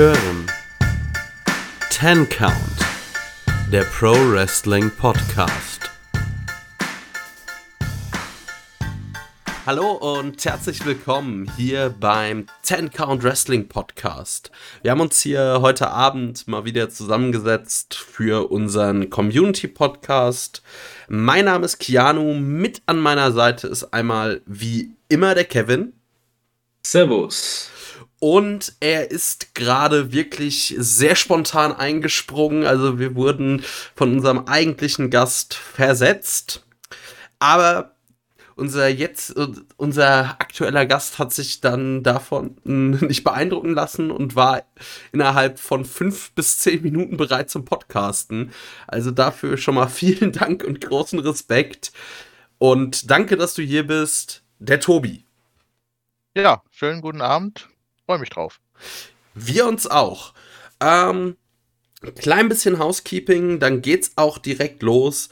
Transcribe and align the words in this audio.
hören 0.00 0.46
Ten 1.90 2.26
Count, 2.30 2.54
der 3.70 3.82
Pro 3.82 4.14
Wrestling 4.32 4.90
Podcast. 4.90 5.90
Hallo 9.66 9.90
und 9.90 10.42
herzlich 10.42 10.86
willkommen 10.86 11.52
hier 11.54 11.94
beim 12.00 12.46
Ten 12.62 12.90
Count 12.90 13.22
Wrestling 13.22 13.68
Podcast. 13.68 14.50
Wir 14.80 14.92
haben 14.92 15.02
uns 15.02 15.20
hier 15.20 15.58
heute 15.60 15.90
Abend 15.90 16.48
mal 16.48 16.64
wieder 16.64 16.88
zusammengesetzt 16.88 17.94
für 17.94 18.50
unseren 18.50 19.10
Community 19.10 19.68
Podcast. 19.68 20.62
Mein 21.10 21.44
Name 21.44 21.66
ist 21.66 21.76
Keanu, 21.78 22.32
mit 22.32 22.80
an 22.86 23.00
meiner 23.00 23.32
Seite 23.32 23.66
ist 23.66 23.92
einmal 23.92 24.40
wie 24.46 24.94
immer 25.10 25.34
der 25.34 25.44
Kevin. 25.44 25.92
Servus. 26.82 27.70
Und 28.20 28.74
er 28.80 29.10
ist 29.10 29.54
gerade 29.54 30.12
wirklich 30.12 30.74
sehr 30.78 31.16
spontan 31.16 31.72
eingesprungen. 31.72 32.66
Also 32.66 32.98
wir 32.98 33.14
wurden 33.14 33.64
von 33.94 34.12
unserem 34.12 34.40
eigentlichen 34.46 35.08
Gast 35.08 35.54
versetzt. 35.54 36.64
Aber 37.38 37.96
unser 38.56 38.88
jetzt, 38.88 39.34
unser 39.78 40.38
aktueller 40.38 40.84
Gast 40.84 41.18
hat 41.18 41.32
sich 41.32 41.62
dann 41.62 42.02
davon 42.02 42.58
nicht 42.64 43.24
beeindrucken 43.24 43.72
lassen 43.72 44.10
und 44.10 44.36
war 44.36 44.64
innerhalb 45.12 45.58
von 45.58 45.86
fünf 45.86 46.32
bis 46.32 46.58
zehn 46.58 46.82
Minuten 46.82 47.16
bereit 47.16 47.48
zum 47.48 47.64
Podcasten. 47.64 48.52
Also 48.86 49.12
dafür 49.12 49.56
schon 49.56 49.76
mal 49.76 49.88
vielen 49.88 50.32
Dank 50.32 50.62
und 50.62 50.82
großen 50.82 51.20
Respekt. 51.20 51.90
Und 52.58 53.10
danke, 53.10 53.38
dass 53.38 53.54
du 53.54 53.62
hier 53.62 53.86
bist. 53.86 54.42
Der 54.58 54.78
Tobi. 54.78 55.24
Ja, 56.36 56.62
schönen 56.70 57.00
guten 57.00 57.22
Abend 57.22 57.70
freue 58.10 58.18
mich 58.18 58.30
drauf. 58.30 58.58
Wir 59.34 59.68
uns 59.68 59.86
auch. 59.86 60.34
Ähm, 60.80 61.36
klein 62.18 62.48
bisschen 62.48 62.80
Housekeeping, 62.80 63.60
dann 63.60 63.82
geht's 63.82 64.14
auch 64.16 64.38
direkt 64.38 64.82
los. 64.82 65.28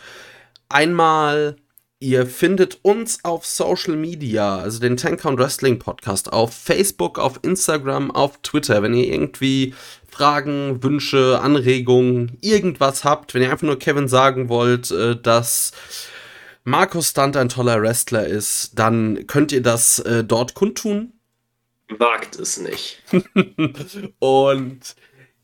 Einmal, 0.69 1.57
ihr 1.99 2.25
findet 2.25 2.79
uns 2.83 3.25
auf 3.25 3.45
Social 3.45 3.97
Media, 3.97 4.59
also 4.59 4.79
den 4.79 4.97
Ten 4.97 5.17
Count 5.17 5.41
Wrestling 5.41 5.81
Podcast, 5.81 6.33
auf 6.33 6.55
Facebook, 6.55 7.19
auf 7.19 7.41
Instagram, 7.43 8.13
auf 8.13 8.39
Twitter. 8.43 8.81
Wenn 8.81 8.95
ihr 8.95 9.13
irgendwie 9.13 9.75
Fragen, 10.09 10.81
Wünsche, 10.81 11.41
Anregungen, 11.43 12.39
irgendwas 12.43 13.03
habt, 13.03 13.35
wenn 13.35 13.43
ihr 13.43 13.51
einfach 13.51 13.67
nur 13.67 13.81
Kevin 13.81 14.07
sagen 14.07 14.49
wollt, 14.49 14.93
äh, 14.93 15.21
dass 15.21 15.73
Markus 16.63 17.09
Stunt 17.09 17.37
ein 17.37 17.49
toller 17.49 17.83
Wrestler 17.83 18.29
ist, 18.29 18.79
dann 18.79 19.27
könnt 19.27 19.51
ihr 19.51 19.63
das 19.63 19.99
äh, 19.99 20.23
dort 20.23 20.55
kundtun. 20.55 21.15
Wagt 21.97 22.37
es 22.37 22.59
nicht. 22.59 23.03
und 24.19 24.97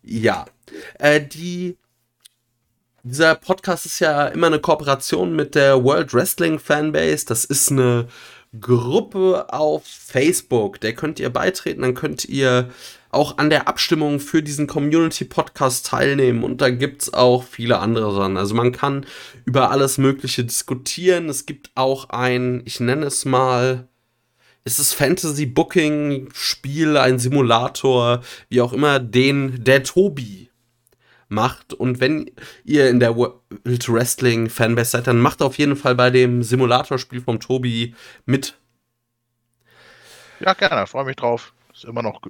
ja, 0.03 0.45
äh, 0.99 1.21
die 1.21 1.79
dieser 3.07 3.35
Podcast 3.35 3.85
ist 3.85 4.01
ja 4.01 4.29
immer 4.29 4.47
eine 4.47 4.61
Kooperation 4.61 5.37
mit 5.37 5.55
der 5.55 5.85
World 5.85 6.15
Wrestling 6.15 6.59
Fanbase. 6.59 7.27
Das 7.27 7.45
ist 7.45 7.71
eine 7.71 8.09
Gruppe 8.59 9.53
auf 9.53 9.85
Facebook. 9.85 10.81
Der 10.81 10.95
könnt 10.95 11.21
ihr 11.21 11.31
beitreten, 11.31 11.83
dann 11.83 11.95
könnt 11.95 12.25
ihr 12.25 12.71
auch 13.11 13.39
an 13.39 13.51
der 13.51 13.69
Abstimmung 13.69 14.21
für 14.21 14.43
diesen 14.43 14.67
Community 14.67 15.25
Podcast 15.25 15.87
teilnehmen 15.87 16.43
und 16.43 16.61
da 16.61 16.71
gibt 16.71 17.03
es 17.03 17.15
auch 17.15 17.45
viele 17.45 17.79
andere 17.79 18.15
Sachen. 18.15 18.37
Also 18.37 18.55
man 18.55 18.73
kann 18.73 19.07
über 19.45 19.71
alles 19.71 19.99
Mögliche 19.99 20.45
diskutieren. 20.45 21.29
Es 21.29 21.47
gibt 21.47 21.71
auch 21.75 22.09
ein, 22.09 22.63
ich 22.65 22.81
nenne 22.81 23.07
es 23.07 23.25
mal, 23.25 23.87
ist 24.65 24.79
es 24.79 24.95
Fantasy 24.95 25.47
Booking 25.47 26.31
Spiel, 26.33 26.97
ein 26.97 27.19
Simulator, 27.19 28.23
wie 28.49 28.63
auch 28.63 28.73
immer, 28.73 28.99
den 28.99 29.63
der 29.63 29.85
Tobi 29.85 30.51
macht. 31.29 31.75
Und 31.75 32.01
wenn 32.01 32.31
ihr 32.65 32.89
in 32.89 33.01
der 33.01 33.17
World 33.17 33.89
Wrestling 33.89 34.49
Fanbase 34.49 34.91
seid, 34.91 35.07
dann 35.07 35.21
macht 35.21 35.43
auf 35.43 35.59
jeden 35.59 35.77
Fall 35.77 35.95
bei 35.95 36.11
dem 36.11 36.43
Simulatorspiel 36.43 37.21
vom 37.21 37.41
Tobi 37.41 37.95
mit. 38.25 38.57
Ja, 40.41 40.55
gerne, 40.55 40.87
freue 40.87 41.05
mich 41.05 41.17
drauf. 41.17 41.53
Ist 41.73 41.85
immer 41.85 42.03
noch 42.03 42.23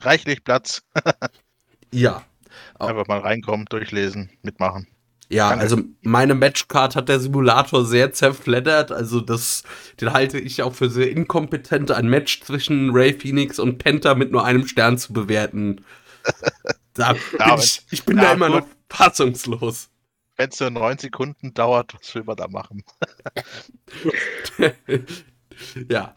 reichlich 0.00 0.44
Platz. 0.44 0.82
ja. 1.90 2.24
Einfach 2.78 3.06
mal 3.06 3.20
reinkommen, 3.20 3.66
durchlesen, 3.66 4.30
mitmachen. 4.42 4.86
Ja, 5.32 5.48
Danke. 5.48 5.62
also 5.62 5.78
meine 6.02 6.34
Matchcard 6.34 6.94
hat 6.94 7.08
der 7.08 7.18
Simulator 7.18 7.86
sehr 7.86 8.12
zerfleddert. 8.12 8.92
Also 8.92 9.22
das, 9.22 9.62
den 9.98 10.12
halte 10.12 10.38
ich 10.38 10.62
auch 10.62 10.74
für 10.74 10.90
sehr 10.90 11.10
inkompetent, 11.10 11.90
ein 11.90 12.06
Match 12.06 12.42
zwischen 12.42 12.90
Ray 12.90 13.14
Phoenix 13.14 13.58
und 13.58 13.78
Penta 13.78 14.14
mit 14.14 14.30
nur 14.30 14.44
einem 14.44 14.66
Stern 14.66 14.98
zu 14.98 15.12
bewerten. 15.12 15.84
Da 16.94 17.14
bin 17.14 17.40
ich, 17.56 17.80
ich 17.90 18.04
bin 18.04 18.18
ja, 18.18 18.24
da 18.24 18.32
immer 18.34 18.48
gut. 18.48 18.56
noch 18.60 18.66
fassungslos. 18.90 19.88
Wenn 20.36 20.50
es 20.50 20.58
so 20.58 20.68
neun 20.68 20.98
Sekunden 20.98 21.54
dauert, 21.54 21.94
was 21.94 22.14
will 22.14 22.24
man 22.24 22.36
da 22.36 22.48
machen? 22.48 22.84
ja. 25.88 26.14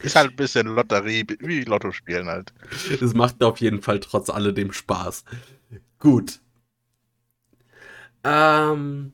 Ist 0.00 0.16
halt 0.16 0.30
ein 0.30 0.36
bisschen 0.36 0.66
Lotterie, 0.66 1.24
wie 1.38 1.62
Lotto 1.62 1.92
spielen 1.92 2.26
halt. 2.26 2.52
Es 3.00 3.14
macht 3.14 3.40
auf 3.44 3.60
jeden 3.60 3.80
Fall 3.80 4.00
trotz 4.00 4.28
alledem 4.28 4.72
Spaß. 4.72 5.22
Gut. 6.00 6.40
Ähm, 8.26 9.12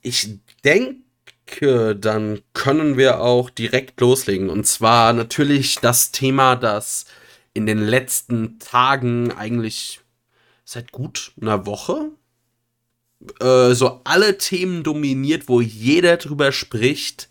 ich 0.00 0.38
denke, 0.64 1.94
dann 1.96 2.40
können 2.54 2.96
wir 2.96 3.20
auch 3.20 3.50
direkt 3.50 4.00
loslegen. 4.00 4.48
Und 4.48 4.66
zwar 4.66 5.12
natürlich 5.12 5.76
das 5.76 6.12
Thema, 6.12 6.56
das 6.56 7.04
in 7.54 7.66
den 7.66 7.78
letzten 7.78 8.58
Tagen 8.58 9.30
eigentlich 9.32 10.00
seit 10.64 10.92
gut 10.92 11.32
einer 11.40 11.66
Woche 11.66 12.10
äh, 13.40 13.74
so 13.74 14.00
alle 14.04 14.38
Themen 14.38 14.82
dominiert, 14.82 15.48
wo 15.48 15.60
jeder 15.60 16.16
drüber 16.16 16.52
spricht. 16.52 17.28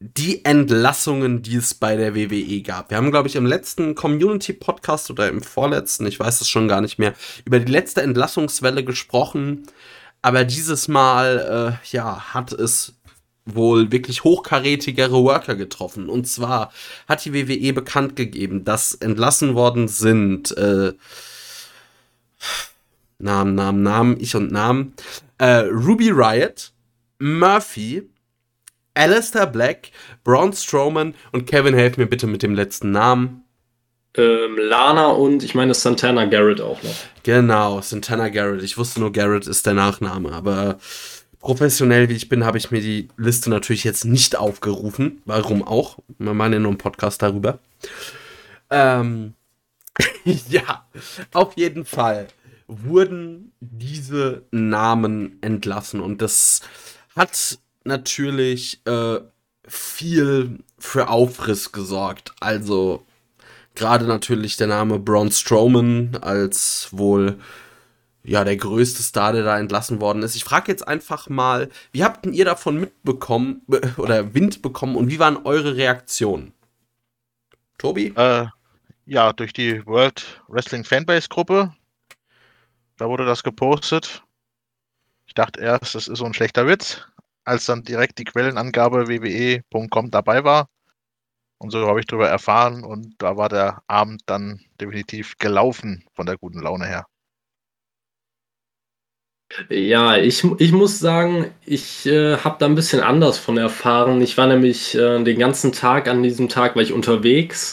Die 0.00 0.44
Entlassungen, 0.44 1.42
die 1.42 1.56
es 1.56 1.72
bei 1.72 1.96
der 1.96 2.14
WWE 2.14 2.60
gab. 2.62 2.90
Wir 2.90 2.98
haben, 2.98 3.10
glaube 3.10 3.28
ich, 3.28 3.36
im 3.36 3.46
letzten 3.46 3.94
Community-Podcast 3.94 5.10
oder 5.10 5.28
im 5.28 5.40
vorletzten, 5.40 6.06
ich 6.06 6.20
weiß 6.20 6.42
es 6.42 6.48
schon 6.48 6.68
gar 6.68 6.82
nicht 6.82 6.98
mehr, 6.98 7.14
über 7.46 7.58
die 7.58 7.72
letzte 7.72 8.02
Entlassungswelle 8.02 8.84
gesprochen. 8.84 9.66
Aber 10.24 10.44
dieses 10.44 10.88
Mal, 10.88 11.78
äh, 11.84 11.94
ja, 11.94 12.32
hat 12.32 12.50
es 12.54 12.94
wohl 13.44 13.92
wirklich 13.92 14.24
hochkarätigere 14.24 15.22
Worker 15.22 15.54
getroffen. 15.54 16.08
Und 16.08 16.26
zwar 16.26 16.72
hat 17.06 17.26
die 17.26 17.34
WWE 17.34 17.74
bekannt 17.74 18.16
gegeben, 18.16 18.64
dass 18.64 18.94
entlassen 18.94 19.54
worden 19.54 19.86
sind. 19.86 20.56
Äh, 20.56 20.94
Namen, 23.18 23.54
Namen, 23.54 23.82
Namen, 23.82 24.16
ich 24.18 24.34
und 24.34 24.50
Namen. 24.50 24.94
Äh, 25.36 25.66
Ruby 25.66 26.08
Riot, 26.08 26.72
Murphy, 27.18 28.08
Alistair 28.94 29.46
Black, 29.46 29.90
Braun 30.24 30.54
Strowman 30.54 31.14
und 31.32 31.46
Kevin, 31.46 31.74
helf 31.74 31.98
mir 31.98 32.06
bitte 32.06 32.26
mit 32.26 32.42
dem 32.42 32.54
letzten 32.54 32.92
Namen 32.92 33.43
ähm, 34.16 34.56
Lana 34.58 35.08
und 35.08 35.42
ich 35.42 35.54
meine 35.54 35.74
Santana 35.74 36.26
Garrett 36.26 36.60
auch 36.60 36.82
noch. 36.82 36.94
Genau, 37.22 37.80
Santana 37.80 38.28
Garrett. 38.28 38.62
Ich 38.62 38.78
wusste 38.78 39.00
nur, 39.00 39.12
Garrett 39.12 39.46
ist 39.46 39.66
der 39.66 39.74
Nachname, 39.74 40.32
aber 40.32 40.78
professionell 41.40 42.08
wie 42.08 42.14
ich 42.14 42.28
bin, 42.28 42.44
habe 42.44 42.58
ich 42.58 42.70
mir 42.70 42.80
die 42.80 43.08
Liste 43.16 43.50
natürlich 43.50 43.84
jetzt 43.84 44.04
nicht 44.04 44.36
aufgerufen. 44.36 45.20
Warum 45.24 45.62
auch? 45.62 45.98
Wir 46.18 46.32
machen 46.32 46.52
ja 46.54 46.58
nur 46.58 46.70
einen 46.70 46.78
Podcast 46.78 47.22
darüber. 47.22 47.58
Ähm, 48.70 49.34
ja, 50.48 50.86
auf 51.32 51.56
jeden 51.56 51.84
Fall 51.84 52.28
wurden 52.66 53.52
diese 53.60 54.42
Namen 54.50 55.38
entlassen 55.42 56.00
und 56.00 56.22
das 56.22 56.62
hat 57.14 57.58
natürlich 57.84 58.80
äh, 58.86 59.18
viel 59.66 60.58
für 60.78 61.08
Aufriss 61.08 61.72
gesorgt. 61.72 62.32
Also 62.40 63.04
Gerade 63.74 64.06
natürlich 64.06 64.56
der 64.56 64.68
Name 64.68 64.98
Braun 64.98 65.32
Strowman 65.32 66.18
als 66.20 66.88
wohl 66.92 67.38
ja 68.22 68.44
der 68.44 68.56
größte 68.56 69.02
Star, 69.02 69.32
der 69.32 69.44
da 69.44 69.58
entlassen 69.58 70.00
worden 70.00 70.22
ist. 70.22 70.36
Ich 70.36 70.44
frage 70.44 70.70
jetzt 70.70 70.86
einfach 70.86 71.28
mal, 71.28 71.68
wie 71.92 72.04
habt 72.04 72.24
ihr 72.26 72.44
davon 72.44 72.80
mitbekommen 72.80 73.62
oder 73.96 74.34
Wind 74.34 74.62
bekommen 74.62 74.96
und 74.96 75.10
wie 75.10 75.18
waren 75.18 75.44
eure 75.44 75.76
Reaktionen? 75.76 76.52
Tobi? 77.78 78.14
Äh, 78.16 78.46
ja, 79.06 79.32
durch 79.32 79.52
die 79.52 79.84
World 79.86 80.40
Wrestling 80.48 80.84
Fanbase 80.84 81.28
Gruppe. 81.28 81.74
Da 82.96 83.08
wurde 83.08 83.26
das 83.26 83.42
gepostet. 83.42 84.22
Ich 85.26 85.34
dachte 85.34 85.60
erst, 85.60 85.94
das 85.94 86.08
ist 86.08 86.18
so 86.18 86.24
ein 86.24 86.34
schlechter 86.34 86.66
Witz. 86.66 87.06
Als 87.44 87.66
dann 87.66 87.82
direkt 87.82 88.18
die 88.18 88.24
Quellenangabe 88.24 89.08
wwe.com 89.08 90.10
dabei 90.10 90.44
war, 90.44 90.68
und 91.58 91.70
so 91.70 91.86
habe 91.86 92.00
ich 92.00 92.06
darüber 92.06 92.28
erfahren 92.28 92.84
und 92.84 93.14
da 93.18 93.36
war 93.36 93.48
der 93.48 93.82
Abend 93.86 94.22
dann 94.26 94.60
definitiv 94.80 95.36
gelaufen 95.38 96.04
von 96.14 96.26
der 96.26 96.36
guten 96.36 96.60
Laune 96.60 96.86
her. 96.86 97.06
Ja, 99.70 100.16
ich, 100.16 100.42
ich 100.58 100.72
muss 100.72 100.98
sagen, 100.98 101.52
ich 101.64 102.06
äh, 102.06 102.38
habe 102.38 102.56
da 102.58 102.66
ein 102.66 102.74
bisschen 102.74 103.00
anders 103.00 103.38
von 103.38 103.56
erfahren. 103.56 104.20
Ich 104.20 104.36
war 104.36 104.46
nämlich 104.46 104.94
äh, 104.96 105.22
den 105.22 105.38
ganzen 105.38 105.70
Tag 105.72 106.08
an 106.08 106.22
diesem 106.22 106.48
Tag, 106.48 106.74
war 106.76 106.82
ich 106.82 106.92
unterwegs 106.92 107.72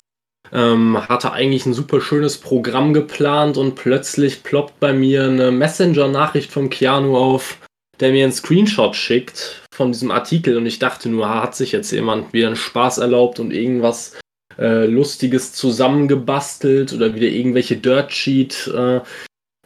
Ähm, 0.54 0.98
hatte 1.08 1.32
eigentlich 1.32 1.66
ein 1.66 1.74
super 1.74 2.02
schönes 2.02 2.38
Programm 2.38 2.94
geplant 2.94 3.58
und 3.58 3.76
plötzlich 3.76 4.44
ploppt 4.44 4.80
bei 4.82 4.94
mir 4.94 5.24
eine 5.26 5.52
Messenger-Nachricht 5.52 6.52
von 6.52 6.70
Keanu 6.70 7.18
auf, 7.18 7.58
der 8.02 8.12
mir 8.12 8.24
einen 8.24 8.34
Screenshot 8.34 8.96
schickt 8.96 9.62
von 9.74 9.92
diesem 9.92 10.12
Artikel 10.12 10.58
und 10.58 10.66
ich 10.66 10.80
dachte 10.80 11.08
nur, 11.08 11.30
hat 11.30 11.56
sich 11.56 11.72
jetzt 11.72 11.92
jemand 11.92 12.34
wieder 12.34 12.48
einen 12.48 12.56
Spaß 12.56 12.98
erlaubt 12.98 13.40
und 13.40 13.54
irgendwas 13.54 14.20
äh, 14.58 14.86
Lustiges 14.86 15.54
zusammengebastelt 15.54 16.94
oder 16.94 17.16
wieder 17.16 17.28
irgendwelche 17.28 17.78
Dirt 17.78 18.12
Sheet 18.12 18.68
äh, 18.76 19.02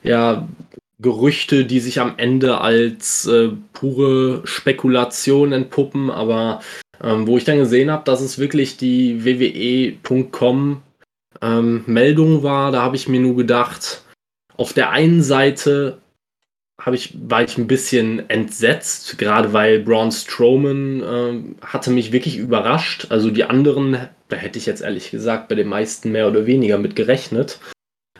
ja, 0.03 0.47
Gerüchte, 0.99 1.65
die 1.65 1.79
sich 1.79 1.99
am 1.99 2.13
Ende 2.17 2.59
als 2.59 3.25
äh, 3.25 3.49
pure 3.73 4.41
Spekulation 4.45 5.51
entpuppen, 5.51 6.11
aber 6.11 6.61
ähm, 7.01 7.27
wo 7.27 7.37
ich 7.37 7.43
dann 7.43 7.57
gesehen 7.57 7.91
habe, 7.91 8.03
dass 8.05 8.21
es 8.21 8.37
wirklich 8.37 8.77
die 8.77 9.25
WWE.com 9.25 10.81
ähm, 11.41 11.83
Meldung 11.85 12.43
war, 12.43 12.71
da 12.71 12.81
habe 12.81 12.95
ich 12.95 13.07
mir 13.07 13.19
nur 13.19 13.35
gedacht, 13.35 14.03
auf 14.55 14.73
der 14.73 14.91
einen 14.91 15.21
Seite 15.21 15.97
habe 16.81 16.95
ich, 16.95 17.15
war 17.29 17.43
ich 17.43 17.57
ein 17.57 17.67
bisschen 17.67 18.29
entsetzt, 18.29 19.17
gerade 19.17 19.53
weil 19.53 19.79
Braun 19.79 20.11
Strowman 20.11 21.01
äh, 21.01 21.65
hatte 21.65 21.89
mich 21.89 22.11
wirklich 22.11 22.37
überrascht. 22.37 23.07
Also 23.09 23.31
die 23.31 23.45
anderen, 23.45 24.09
da 24.27 24.35
hätte 24.35 24.59
ich 24.59 24.65
jetzt 24.65 24.81
ehrlich 24.81 25.11
gesagt 25.11 25.47
bei 25.47 25.55
den 25.55 25.67
meisten 25.67 26.11
mehr 26.11 26.27
oder 26.27 26.45
weniger 26.45 26.77
mit 26.77 26.95
gerechnet. 26.95 27.59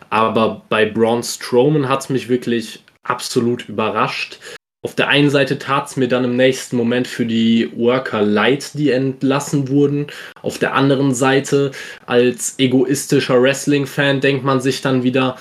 Aber 0.09 0.63
bei 0.69 0.85
Braun 0.85 1.23
Strowman 1.23 1.89
hat 1.89 2.01
es 2.01 2.09
mich 2.09 2.29
wirklich 2.29 2.83
absolut 3.03 3.67
überrascht. 3.67 4.39
Auf 4.85 4.93
der 4.93 5.07
einen 5.07 5.31
Seite 5.31 5.57
tat 5.57 5.87
es 5.87 5.97
mir 5.97 6.07
dann 6.07 6.23
im 6.23 6.35
nächsten 6.35 6.77
Moment 6.77 7.07
für 7.07 7.25
die 7.25 7.71
Worker 7.75 8.21
leid, 8.21 8.75
die 8.75 8.91
entlassen 8.91 9.67
wurden. 9.67 10.07
Auf 10.43 10.59
der 10.59 10.75
anderen 10.75 11.13
Seite, 11.13 11.71
als 12.05 12.53
egoistischer 12.59 13.41
Wrestling-Fan, 13.41 14.21
denkt 14.21 14.45
man 14.45 14.61
sich 14.61 14.81
dann 14.81 15.01
wieder, 15.01 15.37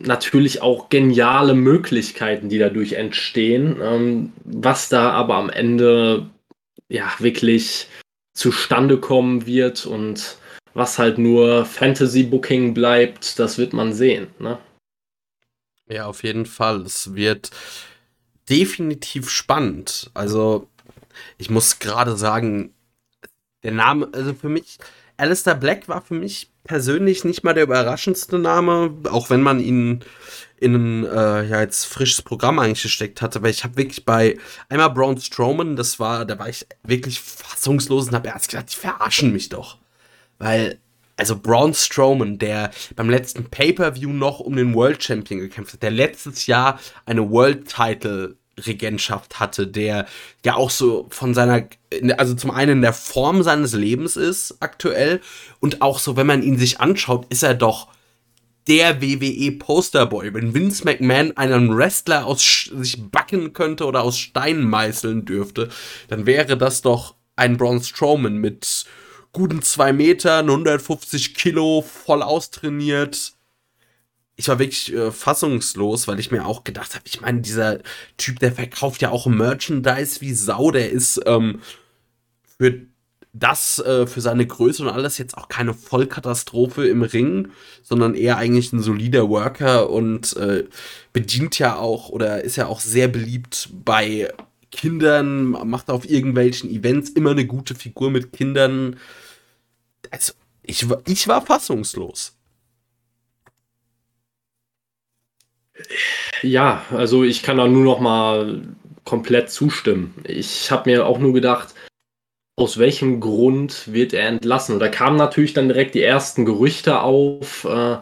natürlich 0.00 0.62
auch 0.62 0.88
geniale 0.88 1.54
Möglichkeiten, 1.54 2.48
die 2.48 2.58
dadurch 2.58 2.94
entstehen. 2.94 3.78
Ähm, 3.82 4.32
was 4.44 4.88
da 4.88 5.10
aber 5.10 5.36
am 5.36 5.50
Ende 5.50 6.28
ja 6.88 7.12
wirklich 7.18 7.88
zustande 8.34 8.98
kommen 8.98 9.46
wird 9.46 9.86
und 9.86 10.36
was 10.74 10.98
halt 10.98 11.18
nur 11.18 11.64
Fantasy 11.64 12.22
Booking 12.22 12.74
bleibt, 12.74 13.38
das 13.38 13.58
wird 13.58 13.72
man 13.72 13.92
sehen. 13.92 14.28
Ne? 14.38 14.58
Ja, 15.88 16.06
auf 16.06 16.22
jeden 16.22 16.46
Fall. 16.46 16.82
Es 16.82 17.14
wird 17.14 17.50
definitiv 18.48 19.28
spannend. 19.28 20.10
Also, 20.14 20.68
ich 21.38 21.50
muss 21.50 21.80
gerade 21.80 22.16
sagen, 22.16 22.72
der 23.62 23.72
Name, 23.72 24.08
also 24.12 24.32
für 24.32 24.48
mich, 24.48 24.78
Alistair 25.16 25.56
Black 25.56 25.88
war 25.88 26.00
für 26.00 26.14
mich 26.14 26.49
persönlich 26.64 27.24
nicht 27.24 27.44
mal 27.44 27.54
der 27.54 27.64
überraschendste 27.64 28.38
Name, 28.38 28.94
auch 29.10 29.30
wenn 29.30 29.42
man 29.42 29.60
ihn 29.60 30.04
in 30.58 30.74
ein 30.74 31.04
äh, 31.04 31.48
ja 31.48 31.60
jetzt 31.60 31.86
frisches 31.86 32.22
Programm 32.22 32.58
eigentlich 32.58 32.82
gesteckt 32.82 33.22
hatte, 33.22 33.42
weil 33.42 33.50
ich 33.50 33.64
habe 33.64 33.76
wirklich 33.76 34.04
bei 34.04 34.36
einmal 34.68 34.90
Braun 34.90 35.18
Strowman, 35.18 35.74
das 35.74 35.98
war, 35.98 36.26
da 36.26 36.38
war 36.38 36.48
ich 36.48 36.66
wirklich 36.82 37.20
fassungslos 37.20 38.08
und 38.08 38.14
habe 38.14 38.28
erst 38.28 38.50
gedacht, 38.50 38.70
die 38.70 38.76
verarschen 38.76 39.32
mich 39.32 39.48
doch, 39.48 39.78
weil 40.38 40.78
also 41.16 41.38
Braun 41.38 41.74
Strowman, 41.74 42.38
der 42.38 42.70
beim 42.96 43.10
letzten 43.10 43.44
Pay-per-View 43.44 44.10
noch 44.10 44.40
um 44.40 44.56
den 44.56 44.74
World 44.74 45.02
Champion 45.02 45.40
gekämpft 45.40 45.74
hat, 45.74 45.82
der 45.82 45.90
letztes 45.90 46.46
Jahr 46.46 46.80
eine 47.04 47.30
World 47.30 47.68
Title 47.68 48.36
Regentschaft 48.66 49.40
hatte, 49.40 49.66
der 49.66 50.06
ja 50.44 50.54
auch 50.54 50.70
so 50.70 51.06
von 51.10 51.34
seiner, 51.34 51.68
also 52.16 52.34
zum 52.34 52.50
einen 52.50 52.72
in 52.72 52.82
der 52.82 52.92
Form 52.92 53.42
seines 53.42 53.72
Lebens 53.72 54.16
ist 54.16 54.56
aktuell 54.60 55.20
und 55.60 55.82
auch 55.82 55.98
so, 55.98 56.16
wenn 56.16 56.26
man 56.26 56.42
ihn 56.42 56.58
sich 56.58 56.80
anschaut, 56.80 57.26
ist 57.30 57.42
er 57.42 57.54
doch 57.54 57.88
der 58.66 59.02
WWE 59.02 59.52
Posterboy. 59.52 60.32
Wenn 60.34 60.54
Vince 60.54 60.84
McMahon 60.84 61.36
einen 61.36 61.76
Wrestler 61.76 62.26
aus 62.26 62.70
sich 62.72 63.10
backen 63.10 63.52
könnte 63.52 63.86
oder 63.86 64.02
aus 64.02 64.18
Stein 64.18 64.62
meißeln 64.62 65.24
dürfte, 65.24 65.68
dann 66.08 66.26
wäre 66.26 66.56
das 66.56 66.82
doch 66.82 67.14
ein 67.36 67.56
Braun 67.56 67.82
Strowman 67.82 68.36
mit 68.36 68.84
guten 69.32 69.62
zwei 69.62 69.92
Metern, 69.92 70.48
150 70.48 71.34
Kilo, 71.34 71.82
voll 71.82 72.22
austrainiert 72.22 73.32
ich 74.40 74.48
war 74.48 74.58
wirklich 74.58 74.90
äh, 74.94 75.12
fassungslos, 75.12 76.08
weil 76.08 76.18
ich 76.18 76.30
mir 76.30 76.46
auch 76.46 76.64
gedacht 76.64 76.94
habe, 76.94 77.04
ich 77.06 77.20
meine, 77.20 77.42
dieser 77.42 77.80
Typ, 78.16 78.38
der 78.38 78.52
verkauft 78.52 79.02
ja 79.02 79.10
auch 79.10 79.26
Merchandise 79.26 80.22
wie 80.22 80.32
Sau, 80.32 80.70
der 80.70 80.90
ist 80.90 81.20
ähm, 81.26 81.60
für 82.56 82.80
das, 83.34 83.80
äh, 83.80 84.06
für 84.06 84.22
seine 84.22 84.46
Größe 84.46 84.82
und 84.82 84.88
alles 84.88 85.18
jetzt 85.18 85.36
auch 85.36 85.48
keine 85.48 85.74
Vollkatastrophe 85.74 86.88
im 86.88 87.02
Ring, 87.02 87.48
sondern 87.82 88.14
eher 88.14 88.38
eigentlich 88.38 88.72
ein 88.72 88.80
solider 88.80 89.28
Worker 89.28 89.90
und 89.90 90.34
äh, 90.38 90.64
bedient 91.12 91.58
ja 91.58 91.76
auch 91.76 92.08
oder 92.08 92.42
ist 92.42 92.56
ja 92.56 92.66
auch 92.66 92.80
sehr 92.80 93.08
beliebt 93.08 93.68
bei 93.84 94.32
Kindern, 94.72 95.50
macht 95.50 95.90
auf 95.90 96.08
irgendwelchen 96.08 96.70
Events 96.70 97.10
immer 97.10 97.32
eine 97.32 97.44
gute 97.44 97.74
Figur 97.74 98.10
mit 98.10 98.32
Kindern. 98.32 98.96
Also, 100.10 100.32
ich, 100.62 100.86
ich 101.06 101.28
war 101.28 101.44
fassungslos. 101.44 102.39
Ja, 106.42 106.84
also 106.90 107.24
ich 107.24 107.42
kann 107.42 107.58
da 107.58 107.68
nur 107.68 107.84
noch 107.84 108.00
mal 108.00 108.62
komplett 109.04 109.50
zustimmen. 109.50 110.14
Ich 110.24 110.70
habe 110.70 110.90
mir 110.90 111.06
auch 111.06 111.18
nur 111.18 111.32
gedacht, 111.32 111.74
aus 112.56 112.78
welchem 112.78 113.20
Grund 113.20 113.92
wird 113.92 114.12
er 114.12 114.28
entlassen? 114.28 114.74
Und 114.74 114.80
da 114.80 114.88
kamen 114.88 115.16
natürlich 115.16 115.54
dann 115.54 115.68
direkt 115.68 115.94
die 115.94 116.02
ersten 116.02 116.44
Gerüchte 116.44 117.00
auf, 117.00 117.64
äh, 117.64 117.96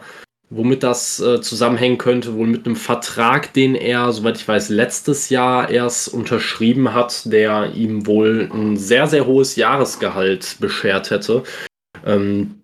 womit 0.49 0.83
das 0.83 1.19
äh, 1.19 1.41
zusammenhängen 1.41 1.97
könnte, 1.97 2.35
wohl 2.35 2.47
mit 2.47 2.65
einem 2.65 2.75
Vertrag, 2.75 3.53
den 3.53 3.75
er, 3.75 4.11
soweit 4.11 4.37
ich 4.37 4.47
weiß, 4.47 4.69
letztes 4.69 5.29
Jahr 5.29 5.69
erst 5.69 6.13
unterschrieben 6.13 6.93
hat, 6.93 7.31
der 7.31 7.73
ihm 7.73 8.05
wohl 8.05 8.49
ein 8.51 8.75
sehr, 8.75 9.07
sehr 9.07 9.25
hohes 9.25 9.55
Jahresgehalt 9.55 10.57
beschert 10.59 11.09
hätte. 11.09 11.43
Ähm, 12.05 12.58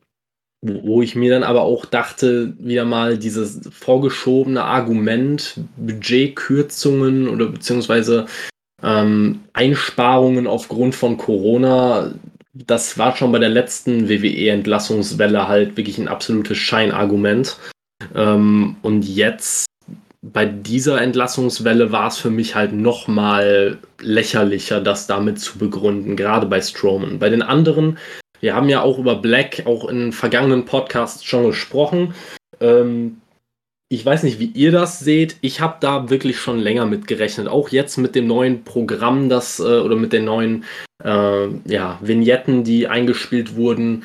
wo 0.61 1.01
ich 1.01 1.15
mir 1.15 1.31
dann 1.31 1.43
aber 1.43 1.61
auch 1.61 1.85
dachte, 1.85 2.53
wieder 2.59 2.85
mal 2.85 3.17
dieses 3.17 3.61
vorgeschobene 3.71 4.63
Argument, 4.63 5.59
Budgetkürzungen 5.77 7.27
oder 7.27 7.47
beziehungsweise 7.47 8.25
ähm, 8.81 9.41
Einsparungen 9.53 10.47
aufgrund 10.47 10.95
von 10.95 11.17
Corona, 11.17 12.11
das 12.53 12.97
war 12.97 13.15
schon 13.15 13.31
bei 13.31 13.39
der 13.39 13.49
letzten 13.49 14.09
WWE-Entlassungswelle 14.09 15.47
halt 15.47 15.77
wirklich 15.77 15.97
ein 15.97 16.07
absolutes 16.07 16.57
Scheinargument. 16.57 17.57
Ähm, 18.15 18.77
und 18.81 19.03
jetzt 19.03 19.65
bei 20.21 20.45
dieser 20.45 21.01
Entlassungswelle 21.01 21.91
war 21.91 22.07
es 22.07 22.17
für 22.17 22.31
mich 22.31 22.55
halt 22.55 22.73
noch 22.73 23.07
mal 23.07 23.77
lächerlicher, 24.01 24.81
das 24.81 25.05
damit 25.05 25.39
zu 25.39 25.59
begründen, 25.59 26.15
gerade 26.15 26.47
bei 26.47 26.61
Strowman. 26.61 27.19
Bei 27.19 27.29
den 27.29 27.43
anderen 27.43 27.99
wir 28.45 28.53
haben 28.53 28.69
ja 28.69 28.83
auch 28.83 28.99
über 28.99 29.15
Black 29.15 29.63
auch 29.65 29.89
in 29.89 30.11
vergangenen 30.11 30.65
Podcasts 30.65 31.25
schon 31.25 31.47
gesprochen. 31.47 32.13
Ähm, 32.61 33.19
ich 33.89 34.05
weiß 34.05 34.21
nicht, 34.21 34.37
wie 34.37 34.51
ihr 34.53 34.71
das 34.71 34.99
seht. 34.99 35.37
Ich 35.41 35.61
habe 35.61 35.77
da 35.79 36.11
wirklich 36.11 36.37
schon 36.37 36.59
länger 36.59 36.85
mit 36.85 37.07
gerechnet. 37.07 37.47
Auch 37.47 37.69
jetzt 37.69 37.97
mit 37.97 38.13
dem 38.13 38.27
neuen 38.27 38.63
Programm, 38.63 39.29
das 39.29 39.59
äh, 39.59 39.63
oder 39.63 39.95
mit 39.95 40.13
den 40.13 40.25
neuen 40.25 40.63
äh, 41.03 41.47
ja, 41.65 41.97
Vignetten, 42.01 42.63
die 42.63 42.87
eingespielt 42.87 43.55
wurden. 43.55 44.03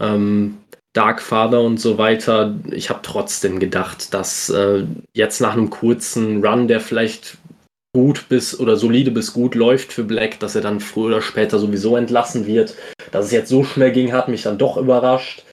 Ähm, 0.00 0.58
Dark 0.92 1.22
Father 1.22 1.60
und 1.60 1.78
so 1.78 1.96
weiter. 1.96 2.56
Ich 2.72 2.90
habe 2.90 3.00
trotzdem 3.04 3.60
gedacht, 3.60 4.12
dass 4.12 4.48
äh, 4.48 4.82
jetzt 5.14 5.40
nach 5.40 5.52
einem 5.52 5.70
kurzen 5.70 6.44
Run, 6.44 6.66
der 6.66 6.80
vielleicht 6.80 7.38
gut 7.96 8.28
bis 8.28 8.60
oder 8.60 8.76
solide 8.76 9.10
bis 9.10 9.32
gut 9.32 9.54
läuft 9.54 9.90
für 9.90 10.04
Black, 10.04 10.38
dass 10.38 10.54
er 10.54 10.60
dann 10.60 10.80
früher 10.80 11.06
oder 11.06 11.22
später 11.22 11.58
sowieso 11.58 11.96
entlassen 11.96 12.46
wird. 12.46 12.74
Dass 13.10 13.24
es 13.24 13.32
jetzt 13.32 13.48
so 13.48 13.64
schnell 13.64 13.90
ging, 13.90 14.12
hat 14.12 14.28
mich 14.28 14.42
dann 14.42 14.58
doch 14.58 14.76
überrascht. 14.76 15.44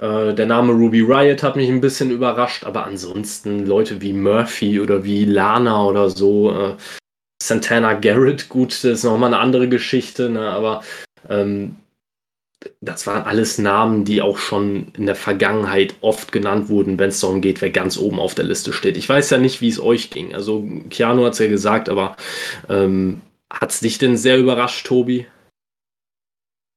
Äh, 0.00 0.32
der 0.32 0.46
Name 0.46 0.72
Ruby 0.72 1.00
Riot 1.00 1.42
hat 1.42 1.56
mich 1.56 1.68
ein 1.68 1.80
bisschen 1.80 2.12
überrascht, 2.12 2.62
aber 2.62 2.84
ansonsten 2.84 3.66
Leute 3.66 4.00
wie 4.00 4.12
Murphy 4.12 4.78
oder 4.78 5.02
wie 5.02 5.24
Lana 5.24 5.84
oder 5.84 6.10
so, 6.10 6.52
äh, 6.52 6.76
Santana 7.42 7.94
Garrett, 7.94 8.48
gut, 8.48 8.70
das 8.70 8.84
ist 8.84 9.02
nochmal 9.02 9.34
eine 9.34 9.42
andere 9.42 9.68
Geschichte, 9.68 10.30
ne, 10.30 10.48
aber 10.48 10.84
ähm, 11.28 11.74
das 12.80 13.06
waren 13.06 13.22
alles 13.22 13.58
Namen, 13.58 14.04
die 14.04 14.22
auch 14.22 14.38
schon 14.38 14.92
in 14.94 15.06
der 15.06 15.16
Vergangenheit 15.16 15.94
oft 16.00 16.32
genannt 16.32 16.68
wurden, 16.68 16.98
wenn 16.98 17.08
es 17.08 17.20
darum 17.20 17.40
geht, 17.40 17.60
wer 17.62 17.70
ganz 17.70 17.96
oben 17.96 18.20
auf 18.20 18.34
der 18.34 18.44
Liste 18.44 18.72
steht. 18.72 18.96
Ich 18.96 19.08
weiß 19.08 19.30
ja 19.30 19.38
nicht, 19.38 19.60
wie 19.60 19.68
es 19.68 19.80
euch 19.80 20.10
ging. 20.10 20.34
Also 20.34 20.66
Keanu 20.90 21.24
hat 21.24 21.34
es 21.34 21.38
ja 21.38 21.48
gesagt, 21.48 21.88
aber 21.88 22.16
ähm, 22.68 23.22
hat 23.50 23.70
es 23.70 23.80
dich 23.80 23.98
denn 23.98 24.16
sehr 24.16 24.38
überrascht, 24.38 24.86
Tobi? 24.86 25.26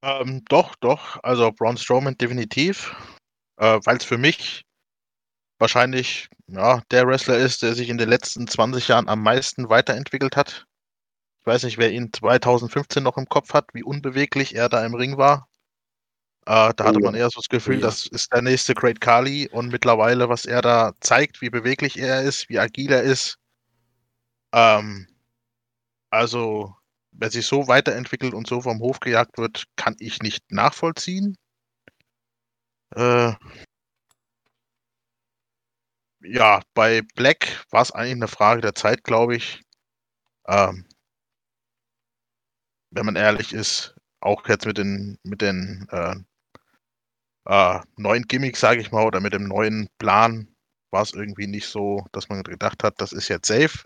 Ähm, 0.04 0.44
doch, 0.50 0.76
doch. 0.76 1.22
Also 1.24 1.52
Braun 1.52 1.78
Strowman 1.78 2.18
definitiv, 2.18 2.96
äh, 3.58 3.80
weil 3.84 3.98
es 3.98 4.06
für 4.06 4.18
mich 4.18 4.64
wahrscheinlich 5.60 6.30
ja, 6.48 6.82
der 6.92 7.08
Wrestler 7.08 7.38
ist, 7.38 7.62
der 7.62 7.74
sich 7.74 7.90
in 7.90 7.98
den 7.98 8.10
letzten 8.10 8.48
20 8.48 8.88
Jahren 8.88 9.08
am 9.08 9.22
meisten 9.22 9.70
weiterentwickelt 9.70 10.36
hat. 10.36 10.66
Ich 11.42 11.48
weiß 11.48 11.64
nicht, 11.64 11.78
wer 11.78 11.92
ihn 11.92 12.12
2015 12.14 13.04
noch 13.04 13.18
im 13.18 13.28
Kopf 13.28 13.54
hat, 13.54 13.70
wie 13.74 13.84
unbeweglich 13.84 14.56
er 14.56 14.70
da 14.70 14.86
im 14.86 14.94
Ring 14.94 15.18
war. 15.18 15.50
Äh, 16.46 16.74
da 16.76 16.84
hatte 16.86 17.00
Oh. 17.00 17.06
man 17.06 17.16
eher 17.16 17.30
so 17.30 17.40
das 17.40 17.50
Gefühl, 17.50 17.78
Oh 17.78 17.80
ja. 17.82 17.86
das 17.88 18.08
ist 18.08 18.32
der 18.34 18.42
nächste 18.42 18.74
Great 18.74 19.00
Kali 19.02 19.48
und 19.50 19.70
mittlerweile, 19.72 20.28
was 20.30 20.46
er 20.46 20.62
da 20.62 20.94
zeigt, 21.00 21.42
wie 21.42 21.50
beweglich 21.50 21.98
er 21.98 22.22
ist, 22.24 22.50
wie 22.50 22.60
agil 22.60 22.92
er 22.92 23.04
ist. 23.04 23.38
Ähm, 24.54 25.08
also, 26.12 26.76
wer 27.12 27.30
sich 27.30 27.46
so 27.46 27.68
weiterentwickelt 27.68 28.34
und 28.34 28.48
so 28.48 28.62
vom 28.62 28.80
Hof 28.80 29.00
gejagt 29.02 29.38
wird, 29.38 29.66
kann 29.76 29.96
ich 30.00 30.22
nicht 30.22 30.50
nachvollziehen. 30.52 31.36
Äh, 32.96 33.34
ja, 36.22 36.62
bei 36.74 37.02
Black 37.16 37.66
war 37.70 37.82
es 37.82 37.92
eigentlich 37.92 38.14
eine 38.16 38.28
Frage 38.28 38.62
der 38.62 38.76
Zeit, 38.76 39.04
glaube 39.04 39.36
ich. 39.36 39.62
Ähm, 40.48 40.86
wenn 42.92 43.06
man 43.06 43.16
ehrlich 43.16 43.54
ist, 43.54 43.96
auch 44.22 44.48
jetzt 44.48 44.66
mit 44.66 44.78
den, 44.78 45.18
mit 45.24 45.42
den 45.42 45.86
äh, 45.92 46.16
äh, 47.46 47.80
neuen 47.98 48.24
Gimmicks, 48.24 48.60
sage 48.62 48.82
ich 48.82 48.92
mal, 48.92 49.06
oder 49.06 49.20
mit 49.20 49.34
dem 49.34 49.48
neuen 49.48 49.90
Plan, 50.00 50.48
war 50.92 51.04
es 51.04 51.14
irgendwie 51.14 51.48
nicht 51.48 51.68
so, 51.68 52.06
dass 52.12 52.30
man 52.30 52.44
gedacht 52.44 52.84
hat, 52.84 53.02
das 53.02 53.12
ist 53.14 53.30
jetzt 53.30 53.48
safe. 53.48 53.86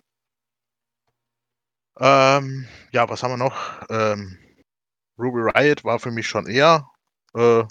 Ähm, 2.00 2.68
ja, 2.92 3.08
was 3.10 3.24
haben 3.24 3.32
wir 3.32 3.38
noch? 3.38 3.84
Ähm, 3.90 4.38
Ruby 5.20 5.42
Riot 5.42 5.84
war 5.84 6.00
für 6.00 6.12
mich 6.12 6.28
schon 6.28 6.48
eher 6.48 6.90
äh, 7.36 7.64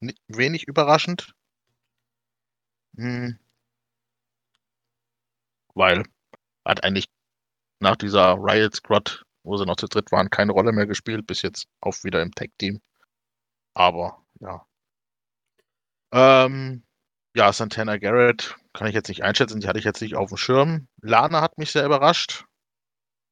ni- 0.00 0.16
wenig 0.28 0.68
überraschend. 0.68 1.34
Hm. 2.98 3.40
Weil 5.74 6.04
hat 6.64 6.84
eigentlich 6.84 7.06
nach 7.80 7.96
dieser 7.96 8.34
Riot 8.36 8.74
Squad, 8.76 9.24
wo 9.44 9.56
sie 9.58 9.66
noch 9.66 9.76
zu 9.76 9.88
dritt 9.88 10.12
waren, 10.12 10.30
keine 10.30 10.52
Rolle 10.52 10.72
mehr 10.72 10.86
gespielt, 10.86 11.26
bis 11.26 11.42
jetzt 11.42 11.66
auch 11.80 11.96
wieder 12.04 12.22
im 12.22 12.32
Tag-Team. 12.32 12.80
Aber 13.74 14.24
ja. 14.40 14.66
Ähm, 16.12 16.82
ja, 17.34 17.52
Santana 17.52 17.98
Garrett 17.98 18.56
kann 18.72 18.88
ich 18.88 18.94
jetzt 18.94 19.08
nicht 19.08 19.22
einschätzen, 19.22 19.60
die 19.60 19.68
hatte 19.68 19.78
ich 19.78 19.84
jetzt 19.84 20.02
nicht 20.02 20.16
auf 20.16 20.30
dem 20.30 20.36
Schirm. 20.36 20.88
Lana 21.00 21.40
hat 21.40 21.58
mich 21.58 21.70
sehr 21.70 21.86
überrascht. 21.86 22.44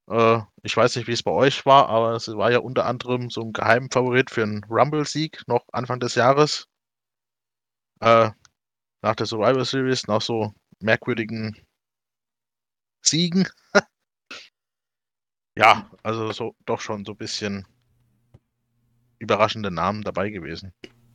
Äh, 0.09 0.41
ich 0.63 0.77
weiß 0.77 0.97
nicht, 0.97 1.07
wie 1.09 1.13
es 1.13 1.23
bei 1.23 1.31
euch 1.31 1.67
war, 1.67 1.89
aber 1.89 2.13
es 2.13 2.29
war 2.29 2.51
ja 2.51 2.59
unter 2.61 2.87
anderem 2.87 3.31
so 3.31 3.43
ein 3.43 3.53
Geheimfavorit 3.53 4.31
für 4.31 4.43
einen 4.43 4.65
Rumble-Sieg 4.65 5.43
noch 5.47 5.65
Anfang 5.73 6.01
des 6.01 6.15
Jahres. 6.15 6.67
Äh, 8.01 8.31
nach 9.03 9.15
der 9.17 9.27
Survivor 9.27 9.65
Series, 9.65 10.07
nach 10.07 10.23
so 10.23 10.55
merkwürdigen 10.81 11.57
Siegen. 13.03 13.49
ja, 15.57 15.91
also 16.03 16.33
so 16.33 16.55
doch 16.65 16.81
schon 16.81 17.05
so 17.05 17.13
ein 17.13 17.19
bisschen 17.19 17.67
überraschende 19.19 19.71
Namen 19.71 20.03
dabei 20.03 20.31
gewesen. 20.31 20.73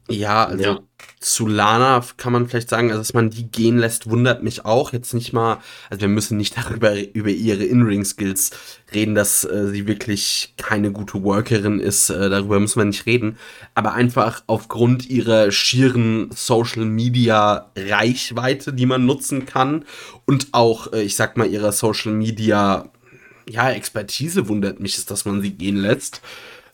Ja, 0.09 0.43
also 0.45 0.63
Ja. 0.63 0.79
zu 1.21 1.47
Lana 1.47 2.03
kann 2.17 2.33
man 2.33 2.47
vielleicht 2.49 2.69
sagen, 2.69 2.89
also 2.89 2.99
dass 2.99 3.13
man 3.13 3.29
die 3.29 3.49
gehen 3.49 3.77
lässt, 3.77 4.09
wundert 4.09 4.43
mich 4.43 4.65
auch. 4.65 4.91
Jetzt 4.91 5.13
nicht 5.13 5.31
mal, 5.31 5.59
also 5.89 6.01
wir 6.01 6.09
müssen 6.09 6.35
nicht 6.37 6.57
darüber 6.61 6.93
über 7.13 7.29
ihre 7.29 7.63
In-Ring-Skills 7.63 8.51
reden, 8.93 9.15
dass 9.15 9.45
äh, 9.45 9.67
sie 9.71 9.87
wirklich 9.87 10.53
keine 10.57 10.91
gute 10.91 11.23
Workerin 11.23 11.79
ist. 11.79 12.09
Äh, 12.09 12.29
darüber 12.29 12.59
müssen 12.59 12.79
wir 12.81 12.85
nicht 12.85 13.05
reden. 13.05 13.37
Aber 13.75 13.93
einfach 13.93 14.43
aufgrund 14.47 15.09
ihrer 15.09 15.51
schieren 15.51 16.29
Social-Media-Reichweite, 16.33 18.73
die 18.73 18.85
man 18.85 19.05
nutzen 19.05 19.45
kann 19.45 19.85
und 20.25 20.47
auch, 20.51 20.91
äh, 20.93 21.01
ich 21.03 21.15
sag 21.15 21.37
mal, 21.37 21.47
ihrer 21.47 21.71
Social-Media 21.71 22.89
ja, 23.49 23.71
Expertise 23.71 24.47
wundert 24.47 24.79
mich, 24.79 24.97
ist, 24.97 25.11
dass 25.11 25.25
man 25.25 25.41
sie 25.41 25.51
gehen 25.51 25.75
lässt. 25.77 26.21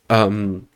Ähm, 0.09 0.67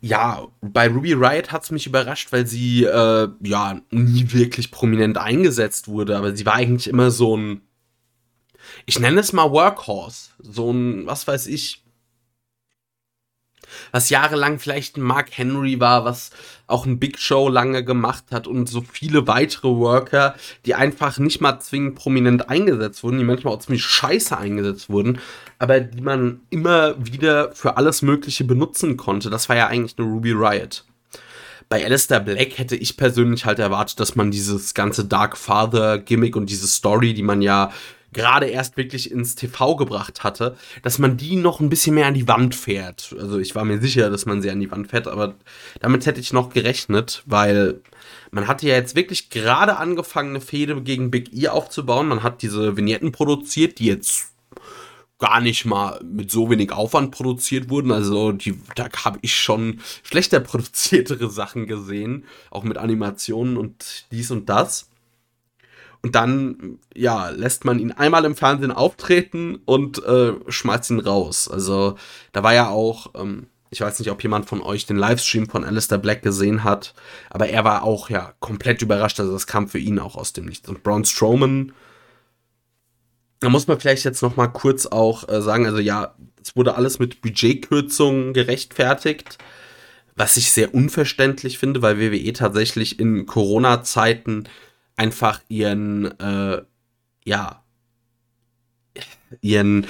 ja, 0.00 0.48
bei 0.62 0.88
Ruby 0.88 1.12
Riot 1.12 1.52
hat 1.52 1.64
es 1.64 1.70
mich 1.70 1.86
überrascht, 1.86 2.32
weil 2.32 2.46
sie 2.46 2.84
äh, 2.84 3.28
ja 3.42 3.80
nie 3.90 4.32
wirklich 4.32 4.70
prominent 4.70 5.18
eingesetzt 5.18 5.88
wurde, 5.88 6.16
aber 6.16 6.34
sie 6.34 6.46
war 6.46 6.54
eigentlich 6.54 6.88
immer 6.88 7.10
so 7.10 7.36
ein, 7.36 7.60
ich 8.86 8.98
nenne 8.98 9.20
es 9.20 9.32
mal 9.32 9.50
Workhorse, 9.50 10.30
so 10.38 10.72
ein, 10.72 11.06
was 11.06 11.26
weiß 11.26 11.46
ich, 11.48 11.84
was 13.92 14.10
jahrelang 14.10 14.58
vielleicht 14.58 14.96
ein 14.96 15.02
Mark 15.02 15.28
Henry 15.32 15.80
war, 15.80 16.04
was 16.04 16.30
auch 16.66 16.86
ein 16.86 16.98
Big 16.98 17.18
Show 17.18 17.48
lange 17.48 17.84
gemacht 17.84 18.24
hat 18.30 18.46
und 18.46 18.68
so 18.68 18.82
viele 18.82 19.26
weitere 19.26 19.68
Worker, 19.68 20.34
die 20.66 20.74
einfach 20.74 21.18
nicht 21.18 21.40
mal 21.40 21.58
zwingend 21.60 21.96
prominent 21.96 22.48
eingesetzt 22.48 23.02
wurden, 23.02 23.18
die 23.18 23.24
manchmal 23.24 23.54
auch 23.54 23.58
ziemlich 23.60 23.84
scheiße 23.84 24.36
eingesetzt 24.36 24.88
wurden, 24.88 25.18
aber 25.58 25.80
die 25.80 26.00
man 26.00 26.40
immer 26.50 26.94
wieder 27.04 27.52
für 27.52 27.76
alles 27.76 28.02
Mögliche 28.02 28.44
benutzen 28.44 28.96
konnte. 28.96 29.30
Das 29.30 29.48
war 29.48 29.56
ja 29.56 29.66
eigentlich 29.66 29.98
eine 29.98 30.06
Ruby 30.06 30.32
Riot. 30.32 30.84
Bei 31.68 31.84
Alistair 31.84 32.18
Black 32.18 32.58
hätte 32.58 32.74
ich 32.74 32.96
persönlich 32.96 33.44
halt 33.44 33.60
erwartet, 33.60 34.00
dass 34.00 34.16
man 34.16 34.32
dieses 34.32 34.74
ganze 34.74 35.04
Dark 35.04 35.36
Father 35.36 35.98
Gimmick 35.98 36.34
und 36.34 36.50
diese 36.50 36.66
Story, 36.66 37.14
die 37.14 37.22
man 37.22 37.42
ja 37.42 37.70
gerade 38.12 38.46
erst 38.46 38.76
wirklich 38.76 39.10
ins 39.10 39.34
TV 39.34 39.76
gebracht 39.76 40.24
hatte, 40.24 40.56
dass 40.82 40.98
man 40.98 41.16
die 41.16 41.36
noch 41.36 41.60
ein 41.60 41.68
bisschen 41.68 41.94
mehr 41.94 42.06
an 42.06 42.14
die 42.14 42.28
Wand 42.28 42.54
fährt. 42.54 43.14
Also 43.18 43.38
ich 43.38 43.54
war 43.54 43.64
mir 43.64 43.80
sicher, 43.80 44.10
dass 44.10 44.26
man 44.26 44.42
sie 44.42 44.50
an 44.50 44.60
die 44.60 44.70
Wand 44.70 44.88
fährt, 44.88 45.08
aber 45.08 45.34
damit 45.80 46.06
hätte 46.06 46.20
ich 46.20 46.32
noch 46.32 46.50
gerechnet, 46.50 47.22
weil 47.26 47.80
man 48.30 48.48
hatte 48.48 48.66
ja 48.66 48.74
jetzt 48.74 48.96
wirklich 48.96 49.30
gerade 49.30 49.76
angefangen, 49.76 50.30
eine 50.30 50.40
Fehde 50.40 50.80
gegen 50.82 51.10
Big 51.10 51.32
E 51.32 51.48
aufzubauen. 51.48 52.08
Man 52.08 52.22
hat 52.22 52.42
diese 52.42 52.76
Vignetten 52.76 53.12
produziert, 53.12 53.78
die 53.78 53.86
jetzt 53.86 54.30
gar 55.20 55.40
nicht 55.40 55.66
mal 55.66 56.00
mit 56.02 56.30
so 56.30 56.50
wenig 56.50 56.72
Aufwand 56.72 57.12
produziert 57.12 57.70
wurden. 57.70 57.92
Also 57.92 58.32
die, 58.32 58.58
da 58.74 58.88
habe 59.04 59.18
ich 59.22 59.34
schon 59.36 59.80
schlechter 60.02 60.40
produziertere 60.40 61.30
Sachen 61.30 61.66
gesehen, 61.66 62.24
auch 62.50 62.64
mit 62.64 62.78
Animationen 62.78 63.56
und 63.56 64.06
dies 64.10 64.30
und 64.30 64.48
das. 64.48 64.89
Und 66.02 66.14
dann, 66.14 66.78
ja, 66.94 67.28
lässt 67.28 67.64
man 67.64 67.78
ihn 67.78 67.92
einmal 67.92 68.24
im 68.24 68.34
Fernsehen 68.34 68.72
auftreten 68.72 69.60
und 69.66 70.02
äh, 70.04 70.32
schmeißt 70.48 70.90
ihn 70.90 71.00
raus. 71.00 71.48
Also 71.50 71.96
da 72.32 72.42
war 72.42 72.54
ja 72.54 72.68
auch, 72.70 73.08
ähm, 73.14 73.48
ich 73.68 73.82
weiß 73.82 73.98
nicht, 73.98 74.10
ob 74.10 74.22
jemand 74.22 74.48
von 74.48 74.62
euch 74.62 74.86
den 74.86 74.96
Livestream 74.96 75.48
von 75.48 75.64
Alistair 75.64 75.98
Black 75.98 76.22
gesehen 76.22 76.64
hat, 76.64 76.94
aber 77.28 77.48
er 77.48 77.64
war 77.64 77.82
auch 77.84 78.08
ja 78.08 78.32
komplett 78.40 78.80
überrascht. 78.80 79.20
Also 79.20 79.32
das 79.32 79.46
kam 79.46 79.68
für 79.68 79.78
ihn 79.78 79.98
auch 79.98 80.16
aus 80.16 80.32
dem 80.32 80.46
Nichts. 80.46 80.68
Und 80.68 80.82
Braun 80.82 81.04
Strowman, 81.04 81.72
da 83.40 83.50
muss 83.50 83.66
man 83.66 83.78
vielleicht 83.78 84.04
jetzt 84.04 84.22
noch 84.22 84.36
mal 84.36 84.48
kurz 84.48 84.86
auch 84.86 85.28
äh, 85.28 85.42
sagen, 85.42 85.66
also 85.66 85.78
ja, 85.78 86.14
es 86.42 86.56
wurde 86.56 86.76
alles 86.76 86.98
mit 86.98 87.20
Budgetkürzungen 87.20 88.32
gerechtfertigt, 88.32 89.36
was 90.16 90.38
ich 90.38 90.50
sehr 90.50 90.74
unverständlich 90.74 91.58
finde, 91.58 91.82
weil 91.82 91.98
WWE 92.00 92.32
tatsächlich 92.32 92.98
in 92.98 93.26
Corona-Zeiten 93.26 94.48
einfach 95.00 95.40
ihren, 95.48 96.18
äh, 96.20 96.60
ja, 97.24 97.64
ihren, 99.40 99.86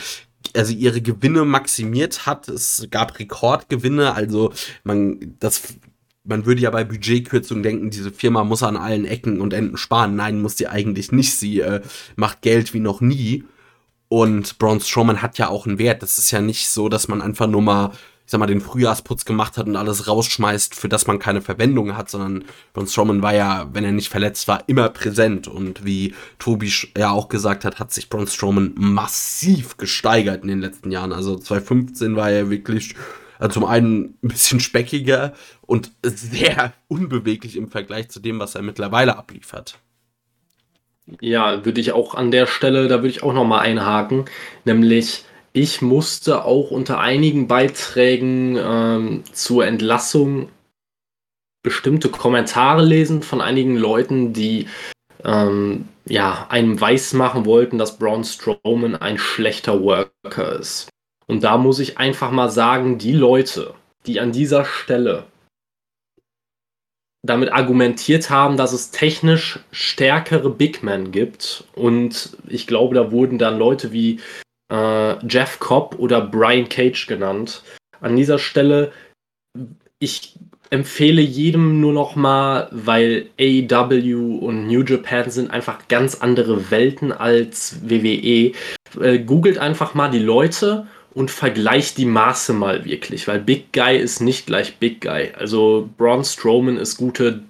also 0.54 0.72
ihre 0.72 1.00
Gewinne 1.00 1.44
maximiert 1.44 2.26
hat. 2.26 2.48
Es 2.48 2.86
gab 2.92 3.18
Rekordgewinne, 3.18 4.14
also 4.14 4.52
man, 4.84 5.34
das, 5.40 5.74
man 6.22 6.46
würde 6.46 6.60
ja 6.60 6.70
bei 6.70 6.84
Budgetkürzungen 6.84 7.64
denken, 7.64 7.90
diese 7.90 8.12
Firma 8.12 8.44
muss 8.44 8.62
an 8.62 8.76
allen 8.76 9.04
Ecken 9.04 9.40
und 9.40 9.52
Enden 9.52 9.76
sparen. 9.76 10.14
Nein, 10.14 10.40
muss 10.40 10.56
sie 10.56 10.68
eigentlich 10.68 11.10
nicht. 11.10 11.34
Sie 11.34 11.58
äh, 11.58 11.80
macht 12.14 12.42
Geld 12.42 12.72
wie 12.72 12.80
noch 12.80 13.00
nie. 13.00 13.44
Und 14.06 14.58
Braun 14.58 14.80
Strowman 14.80 15.22
hat 15.22 15.38
ja 15.38 15.48
auch 15.48 15.66
einen 15.66 15.78
Wert. 15.78 16.04
Das 16.04 16.18
ist 16.18 16.30
ja 16.30 16.40
nicht 16.40 16.68
so, 16.68 16.88
dass 16.88 17.08
man 17.08 17.20
einfach 17.20 17.48
nur 17.48 17.62
mal, 17.62 17.92
ich 18.30 18.32
sag 18.32 18.38
mal, 18.38 18.46
den 18.46 18.60
Frühjahrsputz 18.60 19.24
gemacht 19.24 19.58
hat 19.58 19.66
und 19.66 19.74
alles 19.74 20.06
rausschmeißt, 20.06 20.76
für 20.76 20.88
das 20.88 21.08
man 21.08 21.18
keine 21.18 21.42
Verwendung 21.42 21.96
hat, 21.96 22.08
sondern 22.08 22.44
Braun 22.72 22.86
Strowman 22.86 23.22
war 23.22 23.34
ja, 23.34 23.68
wenn 23.72 23.82
er 23.82 23.90
nicht 23.90 24.08
verletzt 24.08 24.46
war, 24.46 24.62
immer 24.68 24.88
präsent. 24.88 25.48
Und 25.48 25.84
wie 25.84 26.14
Tobi 26.38 26.72
ja 26.96 27.10
auch 27.10 27.26
gesagt 27.26 27.64
hat, 27.64 27.80
hat 27.80 27.92
sich 27.92 28.08
Braun 28.08 28.28
Strowman 28.28 28.74
massiv 28.76 29.78
gesteigert 29.78 30.42
in 30.42 30.48
den 30.48 30.60
letzten 30.60 30.92
Jahren. 30.92 31.12
Also 31.12 31.38
2015 31.38 32.14
war 32.14 32.30
er 32.30 32.50
wirklich 32.50 32.94
also 33.40 33.54
zum 33.54 33.64
einen 33.64 34.16
ein 34.22 34.28
bisschen 34.28 34.60
speckiger 34.60 35.32
und 35.62 35.90
sehr 36.04 36.72
unbeweglich 36.86 37.56
im 37.56 37.66
Vergleich 37.66 38.10
zu 38.10 38.20
dem, 38.20 38.38
was 38.38 38.54
er 38.54 38.62
mittlerweile 38.62 39.18
abliefert. 39.18 39.80
Ja, 41.20 41.64
würde 41.64 41.80
ich 41.80 41.90
auch 41.90 42.14
an 42.14 42.30
der 42.30 42.46
Stelle, 42.46 42.86
da 42.86 42.98
würde 42.98 43.08
ich 43.08 43.24
auch 43.24 43.32
noch 43.32 43.44
mal 43.44 43.58
einhaken, 43.58 44.26
nämlich 44.64 45.24
ich 45.52 45.82
musste 45.82 46.44
auch 46.44 46.70
unter 46.70 47.00
einigen 47.00 47.48
Beiträgen 47.48 48.56
ähm, 48.56 49.24
zur 49.32 49.66
Entlassung 49.66 50.48
bestimmte 51.62 52.08
Kommentare 52.08 52.84
lesen 52.84 53.22
von 53.22 53.40
einigen 53.40 53.76
Leuten, 53.76 54.32
die 54.32 54.68
ähm, 55.24 55.88
ja 56.06 56.46
einem 56.48 56.80
weismachen 56.80 57.44
wollten, 57.44 57.78
dass 57.78 57.98
Braun 57.98 58.24
Strowman 58.24 58.96
ein 58.96 59.18
schlechter 59.18 59.82
Worker 59.82 60.58
ist. 60.58 60.88
Und 61.26 61.44
da 61.44 61.58
muss 61.58 61.78
ich 61.78 61.98
einfach 61.98 62.30
mal 62.30 62.50
sagen, 62.50 62.98
die 62.98 63.12
Leute, 63.12 63.74
die 64.06 64.20
an 64.20 64.32
dieser 64.32 64.64
Stelle 64.64 65.26
damit 67.22 67.52
argumentiert 67.52 68.30
haben, 68.30 68.56
dass 68.56 68.72
es 68.72 68.90
technisch 68.90 69.60
stärkere 69.70 70.48
Big 70.48 70.82
Men 70.82 71.12
gibt. 71.12 71.64
Und 71.74 72.36
ich 72.48 72.66
glaube, 72.66 72.94
da 72.94 73.12
wurden 73.12 73.38
dann 73.38 73.58
Leute 73.58 73.92
wie 73.92 74.20
äh, 74.70 75.26
Jeff 75.26 75.58
Cobb 75.58 75.96
oder 75.98 76.20
Brian 76.20 76.68
Cage 76.68 77.06
genannt. 77.06 77.62
An 78.00 78.16
dieser 78.16 78.38
Stelle, 78.38 78.92
ich 79.98 80.34
empfehle 80.70 81.20
jedem 81.20 81.80
nur 81.80 81.92
noch 81.92 82.14
mal, 82.14 82.68
weil 82.70 83.26
AEW 83.38 84.38
und 84.38 84.68
New 84.68 84.82
Japan 84.82 85.30
sind 85.30 85.50
einfach 85.50 85.88
ganz 85.88 86.16
andere 86.16 86.70
Welten 86.70 87.12
als 87.12 87.76
WWE. 87.82 88.52
Äh, 89.00 89.18
googelt 89.18 89.58
einfach 89.58 89.94
mal 89.94 90.10
die 90.10 90.20
Leute 90.20 90.86
und 91.12 91.30
vergleicht 91.30 91.98
die 91.98 92.06
Maße 92.06 92.52
mal 92.52 92.84
wirklich, 92.84 93.26
weil 93.26 93.40
Big 93.40 93.72
Guy 93.72 93.98
ist 93.98 94.20
nicht 94.20 94.46
gleich 94.46 94.76
Big 94.76 95.00
Guy. 95.00 95.32
Also 95.36 95.88
Braun 95.98 96.24
Strowman 96.24 96.76
ist 96.76 96.96
gute 96.96 97.42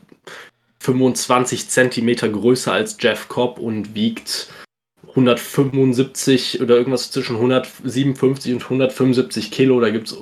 25 0.80 1.68
Zentimeter 1.68 2.30
größer 2.30 2.72
als 2.72 2.96
Jeff 2.98 3.28
Cobb 3.28 3.58
und 3.58 3.94
wiegt 3.94 4.48
175 5.28 6.60
oder 6.60 6.76
irgendwas 6.76 7.10
zwischen 7.10 7.36
157 7.36 8.52
und 8.54 8.62
175 8.62 9.50
Kilo. 9.50 9.80
Da 9.80 9.90
gibt 9.90 10.08
es 10.08 10.16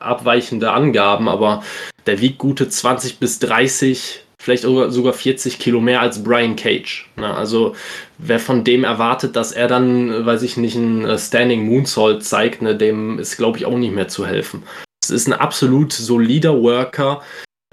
abweichende 0.00 0.72
Angaben, 0.72 1.28
aber 1.28 1.62
der 2.06 2.20
wiegt 2.20 2.38
gute 2.38 2.68
20 2.68 3.18
bis 3.18 3.38
30, 3.40 4.24
vielleicht 4.40 4.62
sogar 4.62 5.12
40 5.12 5.58
Kilo 5.58 5.80
mehr 5.80 6.00
als 6.00 6.22
Brian 6.22 6.56
Cage. 6.56 7.08
Ne? 7.16 7.32
Also 7.32 7.74
wer 8.18 8.40
von 8.40 8.64
dem 8.64 8.84
erwartet, 8.84 9.36
dass 9.36 9.52
er 9.52 9.68
dann, 9.68 10.24
weiß 10.24 10.42
ich 10.42 10.56
nicht, 10.56 10.76
ein 10.76 11.04
äh, 11.04 11.18
Standing 11.18 11.66
Moonsault 11.66 12.24
zeigt, 12.24 12.62
ne, 12.62 12.76
dem 12.76 13.18
ist, 13.18 13.36
glaube 13.36 13.58
ich, 13.58 13.66
auch 13.66 13.76
nicht 13.76 13.94
mehr 13.94 14.08
zu 14.08 14.26
helfen. 14.26 14.62
Es 15.02 15.10
ist 15.10 15.26
ein 15.26 15.32
absolut 15.32 15.92
solider 15.92 16.60
Worker, 16.60 17.22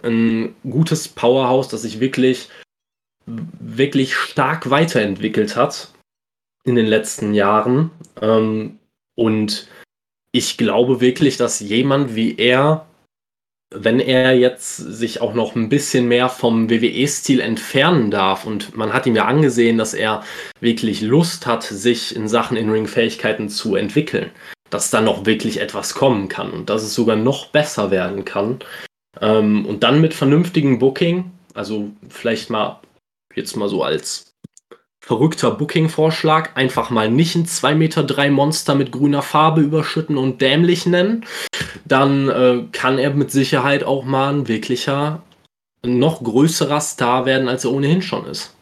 ein 0.03 0.55
gutes 0.69 1.07
Powerhouse, 1.07 1.69
das 1.69 1.81
sich 1.81 1.99
wirklich, 1.99 2.49
wirklich 3.25 4.15
stark 4.15 4.69
weiterentwickelt 4.69 5.55
hat 5.55 5.89
in 6.67 6.75
den 6.75 6.85
letzten 6.85 7.33
Jahren. 7.33 7.91
Ähm, 8.21 8.77
und 9.15 9.67
ich 10.31 10.57
glaube 10.57 11.01
wirklich, 11.01 11.37
dass 11.37 11.59
jemand 11.61 12.13
wie 12.15 12.35
er, 12.37 12.85
wenn 13.73 13.99
er 13.99 14.37
jetzt 14.37 14.75
sich 14.77 15.21
auch 15.21 15.33
noch 15.33 15.55
ein 15.55 15.69
bisschen 15.69 16.07
mehr 16.07 16.29
vom 16.29 16.69
WWE-Stil 16.69 17.39
entfernen 17.39 18.11
darf, 18.11 18.45
und 18.45 18.75
man 18.75 18.93
hat 18.93 19.05
ihm 19.05 19.15
ja 19.15 19.25
angesehen, 19.25 19.77
dass 19.77 19.93
er 19.93 20.23
wirklich 20.59 21.01
Lust 21.01 21.47
hat, 21.47 21.63
sich 21.63 22.15
in 22.15 22.27
Sachen 22.27 22.57
In-Ring-Fähigkeiten 22.57 23.49
zu 23.49 23.75
entwickeln, 23.75 24.29
dass 24.69 24.91
da 24.91 25.01
noch 25.01 25.25
wirklich 25.25 25.61
etwas 25.61 25.95
kommen 25.95 26.27
kann 26.27 26.51
und 26.51 26.69
dass 26.69 26.83
es 26.83 26.93
sogar 26.93 27.15
noch 27.15 27.47
besser 27.47 27.91
werden 27.91 28.25
kann. 28.25 28.59
Ähm, 29.21 29.65
und 29.65 29.83
dann 29.83 30.01
mit 30.01 30.13
vernünftigem 30.13 30.79
Booking, 30.79 31.31
also 31.53 31.89
vielleicht 32.09 32.49
mal 32.49 32.81
jetzt 33.35 33.55
mal 33.55 33.69
so 33.69 33.83
als 33.83 34.26
verrückter 35.07 35.51
Booking-Vorschlag, 35.51 36.57
einfach 36.57 36.89
mal 36.89 37.09
nicht 37.09 37.33
ein 37.35 37.45
2,3 37.45 37.75
Meter 37.75 38.03
drei 38.03 38.29
Monster 38.29 38.75
mit 38.75 38.91
grüner 38.91 39.21
Farbe 39.21 39.61
überschütten 39.61 40.17
und 40.17 40.41
dämlich 40.41 40.85
nennen, 40.85 41.25
dann 41.85 42.27
äh, 42.27 42.65
kann 42.73 42.99
er 42.99 43.11
mit 43.11 43.31
Sicherheit 43.31 43.85
auch 43.85 44.03
mal 44.03 44.33
ein 44.33 44.47
wirklicher, 44.49 45.23
noch 45.85 46.21
größerer 46.21 46.81
Star 46.81 47.25
werden, 47.25 47.47
als 47.47 47.63
er 47.63 47.71
ohnehin 47.71 48.01
schon 48.01 48.25
ist. 48.25 48.53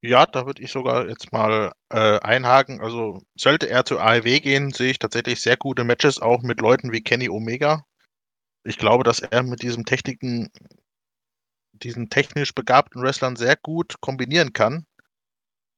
Ja, 0.00 0.24
da 0.24 0.46
würde 0.46 0.62
ich 0.62 0.72
sogar 0.72 1.06
jetzt 1.06 1.30
mal 1.30 1.72
äh, 1.90 2.18
einhaken. 2.20 2.80
Also 2.80 3.20
sollte 3.36 3.68
er 3.68 3.84
zu 3.84 3.98
AEW 3.98 4.40
gehen, 4.40 4.72
sehe 4.72 4.92
ich 4.92 4.98
tatsächlich 4.98 5.42
sehr 5.42 5.58
gute 5.58 5.84
Matches 5.84 6.22
auch 6.22 6.40
mit 6.40 6.62
Leuten 6.62 6.90
wie 6.90 7.02
Kenny 7.02 7.28
Omega. 7.28 7.84
Ich 8.64 8.78
glaube, 8.78 9.04
dass 9.04 9.20
er 9.20 9.42
mit 9.42 9.62
diesem 9.62 9.84
Techniken, 9.84 10.50
diesen 11.74 12.08
technisch 12.08 12.54
begabten 12.54 13.02
Wrestlern 13.02 13.36
sehr 13.36 13.56
gut 13.56 14.00
kombinieren 14.00 14.54
kann 14.54 14.86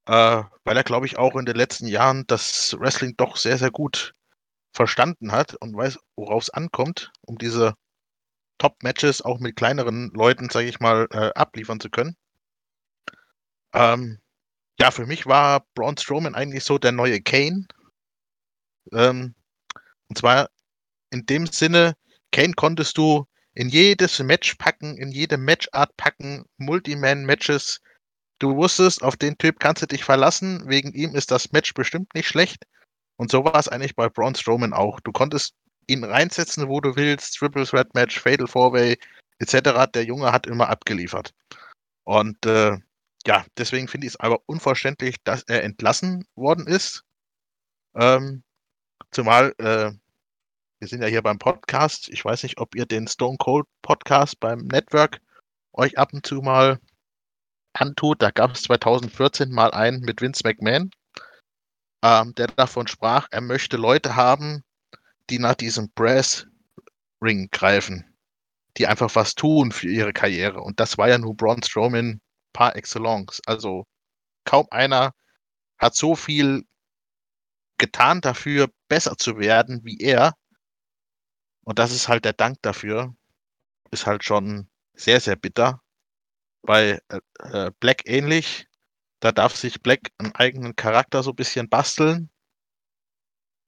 äh, 0.07 0.43
weil 0.65 0.77
er, 0.77 0.85
glaube 0.85 1.07
ich, 1.07 1.19
auch 1.19 1.37
in 1.37 1.47
den 1.47 1.57
letzten 1.57 1.87
Jahren 1.87 2.27
das 2.27 2.77
Wrestling 2.79 3.15
doch 3.17 3.37
sehr, 3.37 3.59
sehr 3.59 3.71
gut 3.71 4.15
verstanden 4.73 5.33
hat 5.33 5.55
und 5.55 5.77
weiß, 5.77 5.99
worauf 6.17 6.45
es 6.45 6.51
ankommt, 6.51 7.13
um 7.23 7.39
diese 7.39 7.75
Top-Matches 8.59 9.23
auch 9.23 9.41
mit 9.41 9.57
kleineren 9.57 10.11
Leuten, 10.15 10.51
sage 10.51 10.69
ich 10.69 10.81
mal, 10.81 11.07
äh, 11.11 11.31
abliefern 11.35 11.81
zu 11.81 11.91
können. 11.91 12.17
Ähm, 13.73 14.21
ja, 14.79 14.91
für 14.91 15.07
mich 15.07 15.27
war 15.27 15.65
Braun 15.75 15.97
Strowman 15.97 16.35
eigentlich 16.35 16.65
so 16.65 16.79
der 16.79 16.93
neue 16.93 17.21
Kane. 17.21 17.67
Ähm, 18.93 19.35
und 20.09 20.19
zwar 20.19 20.51
in 21.11 21.27
dem 21.27 21.47
Sinne, 21.47 21.95
Kane 22.33 22.55
konntest 22.55 22.99
du 22.99 23.27
in 23.55 23.69
jedes 23.69 24.19
Match 24.19 24.57
packen, 24.57 24.97
in 24.97 25.11
jede 25.11 25.37
Matchart 25.37 25.97
packen, 25.97 26.45
Multiman-Matches, 26.57 27.81
Du 28.45 28.57
wusstest, 28.57 29.03
auf 29.03 29.17
den 29.17 29.39
Typ 29.39 29.59
kannst 29.59 29.81
du 29.81 29.87
dich 29.87 30.05
verlassen. 30.05 30.69
Wegen 30.69 30.93
ihm 30.93 31.15
ist 31.15 31.31
das 31.31 31.53
Match 31.53 31.73
bestimmt 31.73 32.15
nicht 32.15 32.29
schlecht. 32.29 32.67
Und 33.17 33.31
so 33.31 33.43
war 33.43 33.55
es 33.55 33.69
eigentlich 33.69 33.97
bei 33.97 34.11
Braun 34.11 34.35
Strowman 34.35 34.75
auch. 34.75 35.01
Du 35.01 35.13
konntest 35.13 35.55
ihn 35.87 36.05
reinsetzen, 36.05 36.69
wo 36.69 36.83
du 36.83 36.95
willst. 36.95 37.39
Triple 37.39 37.65
Threat 37.65 37.95
Match, 37.95 38.21
Fatal 38.21 38.47
Four 38.47 38.75
Way 38.75 38.99
etc. 39.39 39.87
Der 39.95 40.05
Junge 40.05 40.31
hat 40.31 40.47
immer 40.47 40.69
abgeliefert. 40.69 41.33
Und 42.05 42.45
äh, 42.45 42.77
ja, 43.27 43.47
deswegen 43.57 43.89
finde 43.89 44.09
ich 44.09 44.13
es 44.13 44.21
aber 44.21 44.41
unverständlich, 44.45 45.17
dass 45.25 45.45
er 45.45 45.65
entlassen 45.65 46.27
worden 46.35 46.67
ist. 46.67 47.03
Ähm, 47.95 48.43
zumal 49.11 49.55
äh, 49.57 49.91
wir 50.81 50.89
sind 50.89 51.01
ja 51.01 51.09
hier 51.09 51.23
beim 51.23 51.39
Podcast. 51.39 52.11
Ich 52.11 52.23
weiß 52.23 52.43
nicht, 52.43 52.59
ob 52.59 52.75
ihr 52.75 52.85
den 52.85 53.09
Stone 53.09 53.39
Cold 53.39 53.65
Podcast 53.81 54.39
beim 54.39 54.67
Network 54.67 55.23
euch 55.73 55.97
ab 55.97 56.13
und 56.13 56.27
zu 56.27 56.43
mal 56.43 56.79
antut. 57.75 58.23
Da 58.23 58.31
gab 58.31 58.53
es 58.53 58.63
2014 58.63 59.51
mal 59.51 59.71
einen 59.73 60.01
mit 60.01 60.21
Vince 60.21 60.43
McMahon, 60.45 60.91
ähm, 62.03 62.35
der 62.35 62.49
davon 62.49 62.87
sprach, 62.87 63.29
er 63.31 63.41
möchte 63.41 63.77
Leute 63.77 64.17
haben, 64.17 64.65
die 65.31 65.39
nach 65.39 65.55
diesem 65.55 65.91
Brass 65.95 66.47
Ring 67.23 67.49
greifen, 67.51 68.17
die 68.77 68.87
einfach 68.87 69.15
was 69.15 69.35
tun 69.35 69.73
für 69.73 69.89
ihre 69.89 70.13
Karriere. 70.13 70.61
Und 70.61 70.81
das 70.81 70.99
war 70.99 71.09
ja 71.09 71.19
nur 71.19 71.37
Braun 71.37 71.63
Strowman 71.63 72.21
par 72.53 72.77
excellence. 72.77 73.41
Also 73.47 73.87
kaum 74.45 74.67
einer 74.71 75.13
hat 75.79 75.95
so 75.95 76.15
viel 76.15 76.65
getan 77.79 78.21
dafür, 78.21 78.69
besser 78.89 79.17
zu 79.17 79.39
werden 79.39 79.81
wie 79.85 79.99
er. 80.01 80.35
Und 81.65 81.79
das 81.79 81.93
ist 81.93 82.09
halt 82.09 82.25
der 82.25 82.35
Dank 82.35 82.59
dafür. 82.63 83.15
Ist 83.91 84.07
halt 84.07 84.25
schon 84.25 84.69
sehr, 84.95 85.21
sehr 85.21 85.37
bitter 85.37 85.84
bei 86.65 87.01
äh, 87.09 87.21
äh, 87.39 87.71
Black 87.81 88.03
ähnlich. 88.07 88.67
Da 89.21 89.33
darf 89.33 89.57
sich 89.57 89.83
Black 89.83 90.11
einen 90.19 90.35
eigenen 90.35 90.77
Charakter 90.77 91.23
so 91.23 91.31
ein 91.31 91.37
bisschen 91.37 91.69
basteln. 91.69 92.31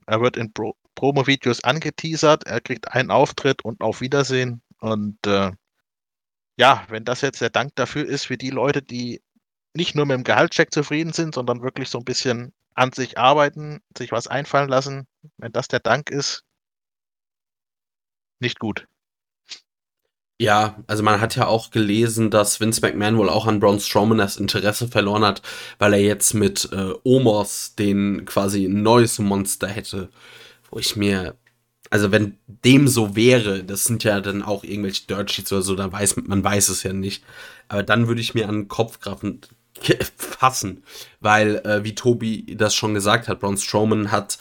Er 0.07 0.21
wird 0.21 0.37
in 0.37 0.53
Pro 0.53 0.75
Promo-Videos 0.95 1.63
angeteasert, 1.63 2.45
er 2.47 2.63
kriegt 2.63 2.91
einen 2.93 3.11
Auftritt 3.11 3.63
und 3.63 3.83
auf 3.83 4.01
Wiedersehen. 4.01 4.63
Und 4.79 5.19
äh, 5.27 5.53
ja, 6.59 6.87
wenn 6.89 7.05
das 7.05 7.21
jetzt 7.21 7.43
der 7.43 7.51
Dank 7.51 7.73
dafür 7.75 8.07
ist 8.07 8.25
für 8.27 8.39
die 8.39 8.49
Leute, 8.49 8.81
die 8.81 9.23
nicht 9.75 9.95
nur 9.95 10.07
mit 10.07 10.17
dem 10.17 10.25
Gehaltscheck 10.25 10.73
zufrieden 10.73 11.13
sind, 11.13 11.35
sondern 11.35 11.61
wirklich 11.61 11.91
so 11.91 11.99
ein 11.99 12.05
bisschen 12.07 12.55
an 12.75 12.93
sich 12.93 13.19
arbeiten, 13.19 13.81
sich 13.97 14.11
was 14.11 14.27
einfallen 14.27 14.71
lassen, 14.71 15.07
wenn 15.37 15.53
das 15.53 15.69
der 15.69 15.81
Dank 15.81 16.09
ist, 16.11 16.45
nicht 18.41 18.59
gut. 18.59 18.87
Ja, 20.39 20.77
also 20.87 21.03
man 21.03 21.21
hat 21.23 21.35
ja 21.37 21.47
auch 21.47 21.71
gelesen, 21.71 22.31
dass 22.31 22.61
Vince 22.61 22.83
McMahon 22.83 23.17
wohl 23.17 23.31
auch 23.31 23.47
an 23.47 23.59
Braun 23.59 23.81
Strowman 23.81 24.19
das 24.19 24.37
Interesse 24.37 24.87
verloren 24.89 25.25
hat, 25.25 25.41
weil 25.79 25.95
er 25.95 26.01
jetzt 26.01 26.35
mit 26.35 26.69
äh, 26.73 26.93
Omos 27.05 27.75
den 27.75 28.27
quasi 28.27 28.67
ein 28.67 28.83
neues 28.83 29.19
Monster 29.19 29.67
hätte. 29.67 30.11
Wo 30.71 30.79
ich 30.79 30.95
mir, 30.95 31.37
also 31.89 32.13
wenn 32.13 32.37
dem 32.47 32.87
so 32.87 33.17
wäre, 33.17 33.65
das 33.65 33.85
sind 33.85 34.05
ja 34.05 34.21
dann 34.21 34.43
auch 34.43 34.63
irgendwelche 34.63 35.07
Dirt 35.07 35.31
Sheets 35.31 35.53
oder 35.53 35.63
so, 35.63 35.75
dann 35.75 35.93
weiß 35.93 36.17
man 36.17 36.45
weiß 36.45 36.69
es 36.69 36.83
ja 36.83 36.93
nicht. 36.93 37.25
Aber 37.69 37.83
dann 37.83 38.07
würde 38.07 38.21
ich 38.21 38.35
mir 38.35 38.47
an 38.49 38.57
den 38.57 38.69
Kopf 38.69 39.01
grafen, 39.01 39.41
fassen, 40.17 40.83
weil 41.21 41.57
äh, 41.65 41.83
wie 41.85 41.95
Tobi 41.95 42.57
das 42.57 42.75
schon 42.75 42.93
gesagt 42.93 43.29
hat, 43.29 43.41
Braun 43.41 43.57
Strowman 43.57 44.11
hat 44.13 44.39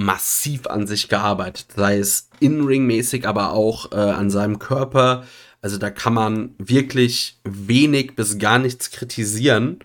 massiv 0.00 0.66
an 0.66 0.86
sich 0.86 1.08
gearbeitet, 1.08 1.66
sei 1.76 1.98
es 1.98 2.28
in-ring-mäßig, 2.40 3.28
aber 3.28 3.52
auch 3.52 3.92
äh, 3.92 3.96
an 3.96 4.30
seinem 4.30 4.58
Körper. 4.58 5.24
Also 5.62 5.76
da 5.76 5.90
kann 5.90 6.14
man 6.14 6.54
wirklich 6.58 7.38
wenig 7.44 8.16
bis 8.16 8.38
gar 8.38 8.58
nichts 8.58 8.90
kritisieren. 8.90 9.80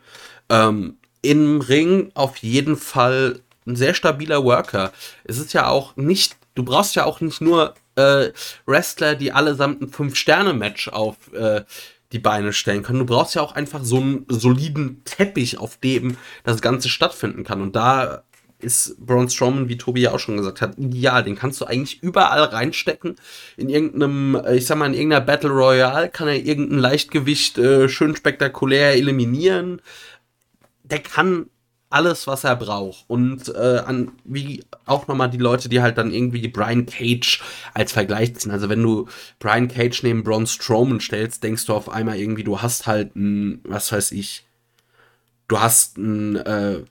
Ähm, 0.49 0.97
Im 1.21 1.59
Ring 1.59 2.11
auf 2.13 2.37
jeden 2.37 2.77
Fall 2.77 3.41
ein 3.67 3.75
sehr 3.75 3.93
stabiler 3.93 4.43
Worker. 4.43 4.93
Es 5.25 5.37
ist 5.37 5.53
ja 5.53 5.67
auch 5.67 5.97
nicht, 5.97 6.37
du 6.55 6.63
brauchst 6.63 6.95
ja 6.95 7.03
auch 7.03 7.19
nicht 7.19 7.41
nur 7.41 7.73
äh, 7.95 8.29
Wrestler, 8.65 9.15
die 9.15 9.33
allesamt 9.33 9.81
ein 9.81 9.89
Fünf-Sterne-Match 9.89 10.89
auf 10.89 11.17
äh, 11.33 11.63
die 12.11 12.19
Beine 12.19 12.53
stellen 12.53 12.83
können. 12.83 12.99
Du 12.99 13.05
brauchst 13.05 13.35
ja 13.35 13.41
auch 13.41 13.55
einfach 13.55 13.83
so 13.83 13.97
einen 13.97 14.25
soliden 14.29 15.01
Teppich, 15.03 15.57
auf 15.57 15.77
dem 15.77 16.15
das 16.43 16.61
Ganze 16.61 16.87
stattfinden 16.87 17.43
kann. 17.43 17.61
Und 17.61 17.75
da 17.75 18.23
ist 18.59 18.95
Braun 18.99 19.29
Strowman, 19.29 19.69
wie 19.69 19.77
Tobi 19.77 20.01
ja 20.01 20.11
auch 20.13 20.19
schon 20.19 20.37
gesagt 20.37 20.61
hat, 20.61 20.77
ideal. 20.77 21.23
Den 21.23 21.35
kannst 21.35 21.61
du 21.61 21.65
eigentlich 21.65 22.01
überall 22.01 22.43
reinstecken. 22.43 23.15
In 23.57 23.69
irgendeinem, 23.69 24.35
äh, 24.35 24.55
ich 24.55 24.65
sag 24.65 24.77
mal, 24.77 24.87
in 24.87 24.93
irgendeiner 24.93 25.25
Battle 25.25 25.49
Royale 25.49 26.09
kann 26.09 26.27
er 26.27 26.35
irgendein 26.35 26.79
Leichtgewicht 26.79 27.57
äh, 27.57 27.89
schön 27.89 28.15
spektakulär 28.15 28.93
eliminieren. 28.95 29.81
Der 30.83 30.99
kann 30.99 31.47
alles, 31.89 32.27
was 32.27 32.43
er 32.43 32.55
braucht. 32.55 33.05
Und 33.07 33.53
äh, 33.55 33.81
an, 33.85 34.11
wie 34.23 34.63
auch 34.85 35.07
nochmal 35.07 35.29
die 35.29 35.37
Leute, 35.37 35.69
die 35.69 35.81
halt 35.81 35.97
dann 35.97 36.11
irgendwie 36.11 36.47
Brian 36.47 36.85
Cage 36.85 37.41
als 37.73 37.91
Vergleich 37.93 38.35
ziehen. 38.35 38.51
Also 38.51 38.69
wenn 38.69 38.83
du 38.83 39.07
Brian 39.39 39.67
Cage 39.67 40.03
neben 40.03 40.23
Braun 40.23 40.47
Strowman 40.47 40.99
stellst, 40.99 41.43
denkst 41.43 41.65
du 41.65 41.73
auf 41.73 41.89
einmal 41.89 42.19
irgendwie, 42.19 42.43
du 42.43 42.61
hast 42.61 42.87
halt 42.87 43.15
ein, 43.15 43.61
was 43.63 43.91
weiß 43.91 44.11
ich, 44.11 44.45
du 45.47 45.59
hast 45.59 45.97
ein, 45.97 46.35
äh, 46.35 46.83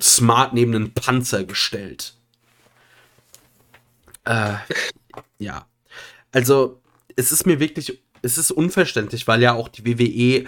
Smart 0.00 0.54
neben 0.54 0.74
einen 0.74 0.92
Panzer 0.92 1.44
gestellt. 1.44 2.14
Äh, 4.24 4.54
ja. 5.38 5.66
Also, 6.32 6.80
es 7.16 7.32
ist 7.32 7.46
mir 7.46 7.60
wirklich, 7.60 8.02
es 8.22 8.38
ist 8.38 8.50
unverständlich, 8.50 9.26
weil 9.26 9.42
ja 9.42 9.54
auch 9.54 9.68
die 9.68 9.86
WWE 9.86 10.46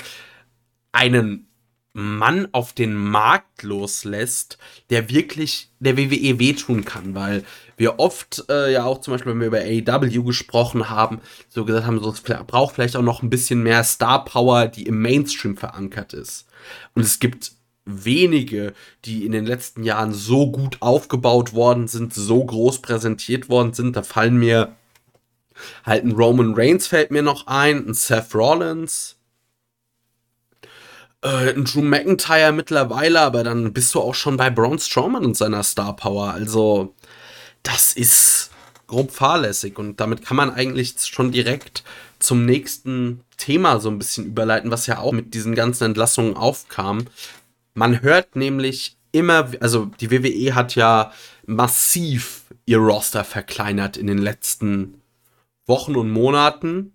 einen 0.92 1.48
Mann 1.92 2.48
auf 2.52 2.72
den 2.72 2.94
Markt 2.94 3.62
loslässt, 3.62 4.58
der 4.90 5.10
wirklich 5.10 5.72
der 5.80 5.96
WWE 5.96 6.38
wehtun 6.38 6.84
kann, 6.84 7.14
weil 7.14 7.44
wir 7.76 7.98
oft 7.98 8.44
äh, 8.48 8.72
ja 8.72 8.84
auch 8.84 9.00
zum 9.00 9.14
Beispiel, 9.14 9.32
wenn 9.32 9.40
wir 9.40 9.48
über 9.48 9.58
AEW 9.60 10.22
gesprochen 10.22 10.90
haben, 10.90 11.20
so 11.48 11.64
gesagt 11.64 11.86
haben, 11.86 12.00
so, 12.00 12.10
es 12.10 12.22
braucht 12.22 12.74
vielleicht 12.74 12.96
auch 12.96 13.02
noch 13.02 13.22
ein 13.22 13.30
bisschen 13.30 13.62
mehr 13.62 13.82
Star 13.84 14.24
Power, 14.24 14.68
die 14.68 14.84
im 14.84 15.00
Mainstream 15.02 15.56
verankert 15.56 16.12
ist. 16.12 16.46
Und 16.94 17.02
es 17.02 17.18
gibt 17.18 17.52
wenige, 17.88 18.74
die 19.04 19.24
in 19.24 19.32
den 19.32 19.46
letzten 19.46 19.82
Jahren 19.82 20.12
so 20.12 20.50
gut 20.50 20.78
aufgebaut 20.80 21.54
worden 21.54 21.88
sind, 21.88 22.14
so 22.14 22.44
groß 22.44 22.82
präsentiert 22.82 23.48
worden 23.48 23.72
sind. 23.72 23.96
Da 23.96 24.02
fallen 24.02 24.36
mir 24.36 24.76
halt 25.84 26.04
ein 26.04 26.12
Roman 26.12 26.54
Reigns 26.54 26.86
fällt 26.86 27.10
mir 27.10 27.22
noch 27.22 27.46
ein, 27.46 27.88
ein 27.88 27.94
Seth 27.94 28.34
Rollins, 28.34 29.16
äh, 31.22 31.50
ein 31.50 31.64
Drew 31.64 31.82
McIntyre 31.82 32.52
mittlerweile, 32.52 33.20
aber 33.20 33.44
dann 33.44 33.72
bist 33.72 33.94
du 33.94 34.00
auch 34.00 34.14
schon 34.14 34.36
bei 34.36 34.50
Braun 34.50 34.78
Strowman 34.78 35.24
und 35.24 35.36
seiner 35.36 35.62
Star 35.62 35.96
Power. 35.96 36.32
Also, 36.32 36.94
das 37.62 37.92
ist 37.92 38.50
grob 38.86 39.10
fahrlässig 39.10 39.78
und 39.78 40.00
damit 40.00 40.24
kann 40.24 40.36
man 40.36 40.50
eigentlich 40.50 40.94
schon 41.00 41.32
direkt 41.32 41.84
zum 42.18 42.46
nächsten 42.46 43.22
Thema 43.36 43.80
so 43.80 43.90
ein 43.90 43.98
bisschen 43.98 44.26
überleiten, 44.26 44.70
was 44.70 44.86
ja 44.86 44.98
auch 44.98 45.12
mit 45.12 45.34
diesen 45.34 45.54
ganzen 45.54 45.84
Entlassungen 45.84 46.36
aufkam. 46.36 47.04
Man 47.78 48.02
hört 48.02 48.34
nämlich 48.34 48.96
immer, 49.12 49.52
also 49.60 49.88
die 50.00 50.10
WWE 50.10 50.56
hat 50.56 50.74
ja 50.74 51.12
massiv 51.46 52.42
ihr 52.66 52.78
Roster 52.78 53.22
verkleinert 53.22 53.96
in 53.96 54.08
den 54.08 54.18
letzten 54.18 55.00
Wochen 55.64 55.94
und 55.94 56.10
Monaten 56.10 56.92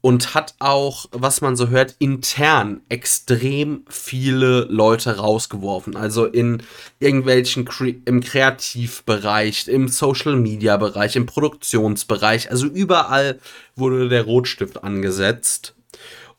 und 0.00 0.34
hat 0.34 0.54
auch, 0.60 1.06
was 1.10 1.40
man 1.40 1.56
so 1.56 1.70
hört, 1.70 1.96
intern 1.98 2.82
extrem 2.88 3.84
viele 3.88 4.60
Leute 4.70 5.16
rausgeworfen. 5.16 5.96
Also 5.96 6.26
in 6.26 6.62
irgendwelchen 7.00 7.68
im 8.04 8.20
Kreativbereich, 8.20 9.66
im 9.66 9.88
Social 9.88 10.36
Media 10.36 10.76
Bereich, 10.76 11.16
im 11.16 11.26
Produktionsbereich, 11.26 12.48
also 12.48 12.66
überall 12.66 13.40
wurde 13.74 14.08
der 14.08 14.22
Rotstift 14.22 14.84
angesetzt. 14.84 15.74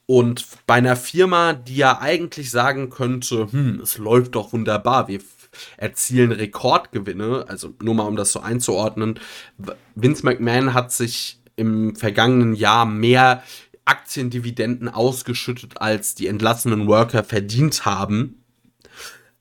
Und 0.06 0.46
bei 0.68 0.76
einer 0.76 0.96
Firma, 0.96 1.54
die 1.54 1.78
ja 1.78 2.00
eigentlich 2.00 2.52
sagen 2.52 2.90
könnte, 2.90 3.52
hm, 3.52 3.80
es 3.82 3.98
läuft 3.98 4.36
doch 4.36 4.54
wunderbar, 4.54 5.08
wir 5.08 5.22
erzielen 5.78 6.32
Rekordgewinne, 6.32 7.46
also 7.48 7.74
nur 7.82 7.96
mal 7.96 8.08
um 8.08 8.16
das 8.16 8.32
so 8.32 8.40
einzuordnen, 8.40 9.20
Vince 9.96 10.26
McMahon 10.26 10.74
hat 10.74 10.92
sich 10.92 11.40
im 11.56 11.96
vergangenen 11.96 12.56
Jahr 12.56 12.86
mehr 12.86 13.44
Aktiendividenden 13.86 14.90
ausgeschüttet, 14.90 15.80
als 15.82 16.16
die 16.16 16.28
entlassenen 16.28 16.88
Worker 16.88 17.24
verdient 17.24 17.86
haben. 17.86 18.44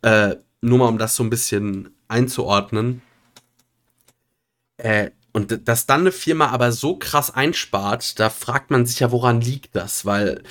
Äh, 0.02 0.36
nur 0.60 0.78
mal 0.78 0.88
um 0.88 0.98
das 0.98 1.16
so 1.16 1.22
ein 1.22 1.30
bisschen 1.30 1.90
einzuordnen. 2.08 3.02
Äh, 4.76 5.10
und 5.32 5.66
dass 5.66 5.86
dann 5.86 6.02
eine 6.02 6.12
Firma 6.12 6.48
aber 6.48 6.72
so 6.72 6.96
krass 6.96 7.34
einspart, 7.34 8.18
da 8.20 8.28
fragt 8.28 8.70
man 8.70 8.84
sich 8.84 9.00
ja, 9.00 9.10
woran 9.10 9.40
liegt 9.40 9.74
das? 9.74 10.04
Weil 10.04 10.42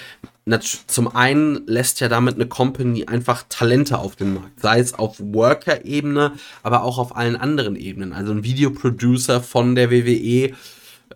zum 0.88 1.16
einen 1.16 1.68
lässt 1.68 2.00
ja 2.00 2.10
damit 2.10 2.36
eine 2.36 2.48
Company 2.48 3.06
einfach 3.06 3.44
Talente 3.48 4.00
auf 4.00 4.16
den 4.16 4.34
Markt, 4.34 4.60
sei 4.60 4.80
es 4.80 4.94
auf 4.96 5.18
Worker-Ebene, 5.20 6.34
aber 6.64 6.84
auch 6.84 6.98
auf 6.98 7.16
allen 7.16 7.36
anderen 7.36 7.76
Ebenen. 7.76 8.12
Also 8.12 8.32
ein 8.32 8.44
Videoproducer 8.44 9.42
von 9.42 9.76
der 9.76 9.92
WWE 9.92 10.54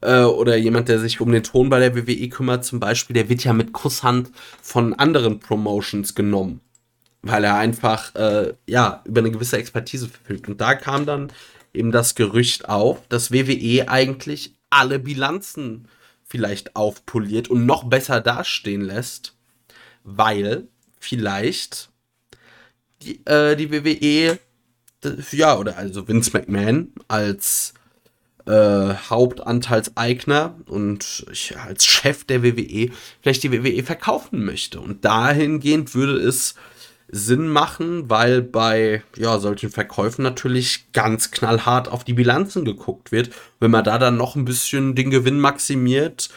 äh, 0.02 0.24
oder 0.24 0.56
jemand, 0.56 0.88
der 0.88 1.00
sich 1.00 1.20
um 1.22 1.32
den 1.32 1.44
Ton 1.44 1.70
bei 1.70 1.80
der 1.80 1.96
WWE 1.96 2.30
kümmert, 2.30 2.66
zum 2.66 2.80
Beispiel, 2.80 3.16
der 3.16 3.30
wird 3.30 3.44
ja 3.44 3.54
mit 3.54 3.74
Kusshand 3.74 4.30
von 4.62 4.94
anderen 4.94 5.40
Promotions 5.40 6.14
genommen, 6.14 6.62
weil 7.24 7.44
er 7.44 7.56
einfach 7.56 8.14
äh, 8.14 8.54
ja 8.68 9.02
über 9.06 9.22
eine 9.22 9.32
gewisse 9.32 9.58
Expertise 9.58 10.08
verfügt. 10.08 10.48
Und 10.48 10.62
da 10.62 10.76
kam 10.76 11.08
dann 11.08 11.32
eben 11.76 11.92
das 11.92 12.16
Gerücht 12.16 12.70
auf, 12.70 13.08
dass 13.08 13.32
WWE 13.32 13.86
eigentlich 13.88 14.56
alle 14.70 15.00
Bilanzen 15.00 15.88
vielleicht 16.26 16.76
aufpoliert 16.76 17.50
und 17.50 17.66
noch 17.66 17.86
besser 17.86 18.20
dastehen 18.20 18.82
lässt, 18.82 19.36
weil 20.04 20.68
vielleicht 21.00 21.90
die, 23.04 23.26
äh, 23.26 23.56
die 23.56 23.72
WWE, 23.72 24.40
ja, 25.32 25.58
oder 25.58 25.78
also 25.78 26.08
Vince 26.08 26.32
McMahon 26.34 26.92
als 27.08 27.74
äh, 28.48 28.96
Hauptanteilseigner 29.10 30.56
und 30.66 31.26
ich, 31.32 31.58
als 31.58 31.86
Chef 31.86 32.24
der 32.26 32.44
WWE 32.44 32.90
vielleicht 33.22 33.44
die 33.44 33.52
WWE 33.52 33.84
verkaufen 33.84 34.44
möchte. 34.44 34.80
Und 34.80 35.06
dahingehend 35.06 35.94
würde 35.94 36.18
es 36.18 36.56
Sinn 37.16 37.48
machen, 37.48 38.10
weil 38.10 38.42
bei 38.42 39.02
ja, 39.16 39.40
solchen 39.40 39.70
Verkäufen 39.70 40.22
natürlich 40.22 40.92
ganz 40.92 41.32
knallhart 41.32 41.88
auf 41.88 42.04
die 42.04 42.14
Bilanzen 42.14 42.66
geguckt 42.66 43.14
wird. 43.14 43.30
Wenn 43.62 43.72
man 43.72 43.86
da 43.86 43.98
dann 43.98 44.18
noch 44.18 44.36
ein 44.36 44.44
bisschen 44.44 44.96
den 44.96 45.12
Gewinn 45.12 45.40
maximiert, 45.40 46.30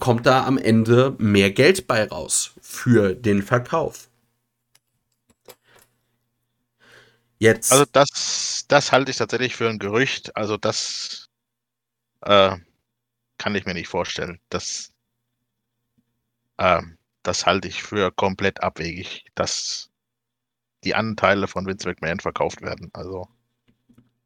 kommt 0.00 0.26
da 0.26 0.44
am 0.44 0.58
Ende 0.58 1.16
mehr 1.18 1.50
Geld 1.50 1.86
bei 1.86 2.04
raus 2.04 2.52
für 2.60 3.14
den 3.14 3.42
Verkauf. 3.42 4.08
Jetzt. 7.38 7.72
Also 7.72 7.86
das, 7.90 8.66
das 8.68 8.92
halte 8.92 9.10
ich 9.10 9.16
tatsächlich 9.16 9.56
für 9.56 9.68
ein 9.68 9.78
Gerücht. 9.78 10.36
Also 10.36 10.58
das 10.58 11.30
äh, 12.20 12.56
kann 13.38 13.54
ich 13.54 13.64
mir 13.64 13.74
nicht 13.74 13.88
vorstellen. 13.88 14.40
Das, 14.50 14.92
äh, 16.58 16.82
das 17.22 17.46
halte 17.46 17.68
ich 17.68 17.82
für 17.82 18.12
komplett 18.12 18.62
abwegig, 18.62 19.24
dass 19.34 19.91
die 20.84 20.94
Anteile 20.94 21.46
von 21.46 21.66
Vince 21.66 21.88
McMahon 21.88 22.20
verkauft 22.20 22.62
werden. 22.62 22.90
Also 22.92 23.28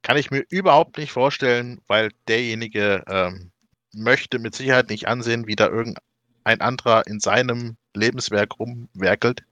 kann 0.03 0.17
ich 0.17 0.31
mir 0.31 0.45
überhaupt 0.49 0.99
nicht 0.99 1.13
vorstellen, 1.13 1.81
weil 1.89 2.11
derjenige 2.29 3.03
ähm, 3.09 3.51
möchte 3.93 4.39
mit 4.39 4.55
Sicherheit 4.55 4.89
nicht 4.89 5.09
ansehen, 5.09 5.47
wie 5.47 5.57
da 5.57 5.67
irgendein 5.67 6.61
anderer 6.61 7.07
in 7.07 7.21
seinem 7.21 7.77
Lebenswerk 7.95 8.59
rumwerkelt. 8.59 9.43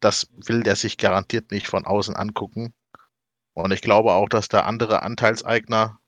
Das 0.00 0.28
will 0.46 0.62
der 0.62 0.76
sich 0.76 0.98
garantiert 0.98 1.50
nicht 1.50 1.68
von 1.68 1.86
außen 1.86 2.16
angucken. 2.16 2.74
Und 3.54 3.72
ich 3.72 3.80
glaube 3.80 4.12
auch, 4.12 4.28
dass 4.28 4.48
da 4.48 4.60
andere 4.60 5.02
Anteilseigner, 5.02 5.98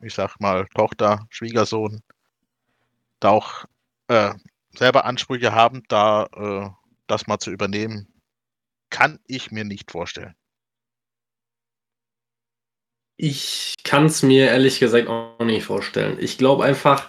ich 0.00 0.14
sag 0.14 0.40
mal 0.40 0.66
Tochter, 0.74 1.26
Schwiegersohn, 1.30 2.00
da 3.20 3.30
auch 3.30 3.64
äh, 4.08 4.34
selber 4.74 5.04
Ansprüche 5.04 5.52
haben, 5.52 5.82
da 5.88 6.24
äh, 6.34 6.70
das 7.06 7.26
mal 7.26 7.38
zu 7.38 7.50
übernehmen 7.50 8.15
kann 8.90 9.18
ich 9.26 9.50
mir 9.50 9.64
nicht 9.64 9.90
vorstellen. 9.90 10.34
Ich 13.18 13.74
kann 13.82 14.06
es 14.06 14.22
mir 14.22 14.46
ehrlich 14.48 14.78
gesagt 14.78 15.08
auch 15.08 15.38
nicht 15.44 15.64
vorstellen. 15.64 16.18
Ich 16.20 16.36
glaube 16.36 16.64
einfach, 16.64 17.08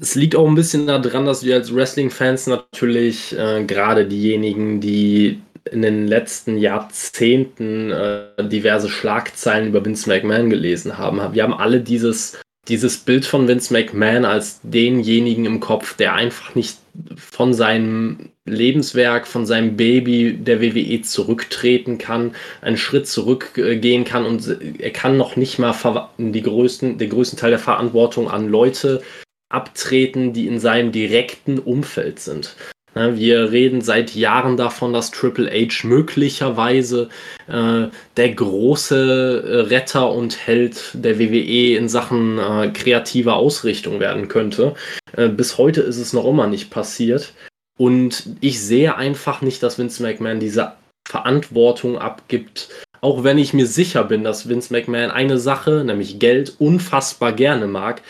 es 0.00 0.14
liegt 0.14 0.34
auch 0.34 0.48
ein 0.48 0.54
bisschen 0.54 0.86
daran, 0.86 1.26
dass 1.26 1.44
wir 1.44 1.54
als 1.54 1.74
Wrestling-Fans 1.74 2.48
natürlich 2.48 3.36
äh, 3.36 3.64
gerade 3.64 4.06
diejenigen, 4.06 4.80
die 4.80 5.42
in 5.70 5.82
den 5.82 6.08
letzten 6.08 6.58
Jahrzehnten 6.58 7.90
äh, 7.90 8.48
diverse 8.48 8.88
Schlagzeilen 8.88 9.68
über 9.68 9.84
Vince 9.84 10.08
McMahon 10.08 10.50
gelesen 10.50 10.98
haben. 10.98 11.34
Wir 11.34 11.42
haben 11.42 11.54
alle 11.54 11.80
dieses 11.80 12.40
dieses 12.68 12.98
Bild 12.98 13.24
von 13.24 13.48
Vince 13.48 13.72
McMahon 13.72 14.24
als 14.24 14.60
denjenigen 14.62 15.44
im 15.46 15.60
Kopf, 15.60 15.96
der 15.96 16.14
einfach 16.14 16.54
nicht 16.54 16.78
von 17.16 17.54
seinem 17.54 18.30
Lebenswerk, 18.44 19.26
von 19.26 19.46
seinem 19.46 19.76
Baby 19.76 20.34
der 20.34 20.60
WWE 20.60 21.02
zurücktreten 21.02 21.98
kann, 21.98 22.34
einen 22.60 22.76
Schritt 22.76 23.06
zurückgehen 23.06 24.04
kann 24.04 24.26
und 24.26 24.56
er 24.78 24.90
kann 24.90 25.16
noch 25.16 25.36
nicht 25.36 25.58
mal 25.58 25.74
die 26.18 26.42
größten, 26.42 26.98
den 26.98 27.10
größten 27.10 27.38
Teil 27.38 27.50
der 27.50 27.58
Verantwortung 27.58 28.30
an 28.30 28.48
Leute 28.48 29.02
abtreten, 29.48 30.32
die 30.32 30.46
in 30.46 30.60
seinem 30.60 30.92
direkten 30.92 31.58
Umfeld 31.58 32.20
sind. 32.20 32.56
Wir 32.94 33.52
reden 33.52 33.82
seit 33.82 34.14
Jahren 34.16 34.56
davon, 34.56 34.92
dass 34.92 35.12
Triple 35.12 35.48
H 35.48 35.86
möglicherweise 35.86 37.08
äh, 37.46 37.86
der 38.16 38.28
große 38.34 39.44
äh, 39.46 39.56
Retter 39.68 40.12
und 40.12 40.46
Held 40.46 40.90
der 40.94 41.18
WWE 41.20 41.76
in 41.76 41.88
Sachen 41.88 42.38
äh, 42.38 42.70
kreativer 42.72 43.36
Ausrichtung 43.36 44.00
werden 44.00 44.26
könnte. 44.26 44.74
Äh, 45.16 45.28
bis 45.28 45.56
heute 45.56 45.82
ist 45.82 45.98
es 45.98 46.12
noch 46.12 46.26
immer 46.26 46.48
nicht 46.48 46.70
passiert. 46.70 47.32
Und 47.78 48.24
ich 48.40 48.60
sehe 48.60 48.96
einfach 48.96 49.40
nicht, 49.40 49.62
dass 49.62 49.78
Vince 49.78 50.02
McMahon 50.02 50.40
diese 50.40 50.72
Verantwortung 51.08 51.98
abgibt. 51.98 52.68
Auch 53.00 53.24
wenn 53.24 53.38
ich 53.38 53.54
mir 53.54 53.66
sicher 53.66 54.04
bin, 54.04 54.24
dass 54.24 54.48
Vince 54.48 54.72
McMahon 54.72 55.10
eine 55.10 55.38
Sache, 55.38 55.84
nämlich 55.84 56.18
Geld, 56.18 56.56
unfassbar 56.58 57.32
gerne 57.32 57.66
mag, 57.66 58.02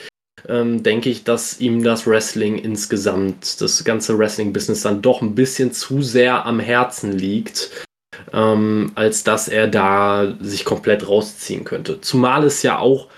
ähm, 0.48 0.82
denke 0.82 1.10
ich, 1.10 1.24
dass 1.24 1.60
ihm 1.60 1.82
das 1.82 2.06
Wrestling 2.06 2.58
insgesamt, 2.58 3.60
das 3.60 3.84
ganze 3.84 4.18
Wrestling-Business 4.18 4.82
dann 4.82 5.02
doch 5.02 5.22
ein 5.22 5.34
bisschen 5.34 5.72
zu 5.72 6.02
sehr 6.02 6.46
am 6.46 6.60
Herzen 6.60 7.12
liegt, 7.12 7.86
ähm, 8.32 8.92
als 8.94 9.24
dass 9.24 9.48
er 9.48 9.68
da 9.68 10.34
sich 10.40 10.64
komplett 10.64 11.08
rausziehen 11.08 11.64
könnte. 11.64 12.00
Zumal 12.00 12.44
es 12.44 12.62
ja 12.62 12.78
auch 12.78 13.08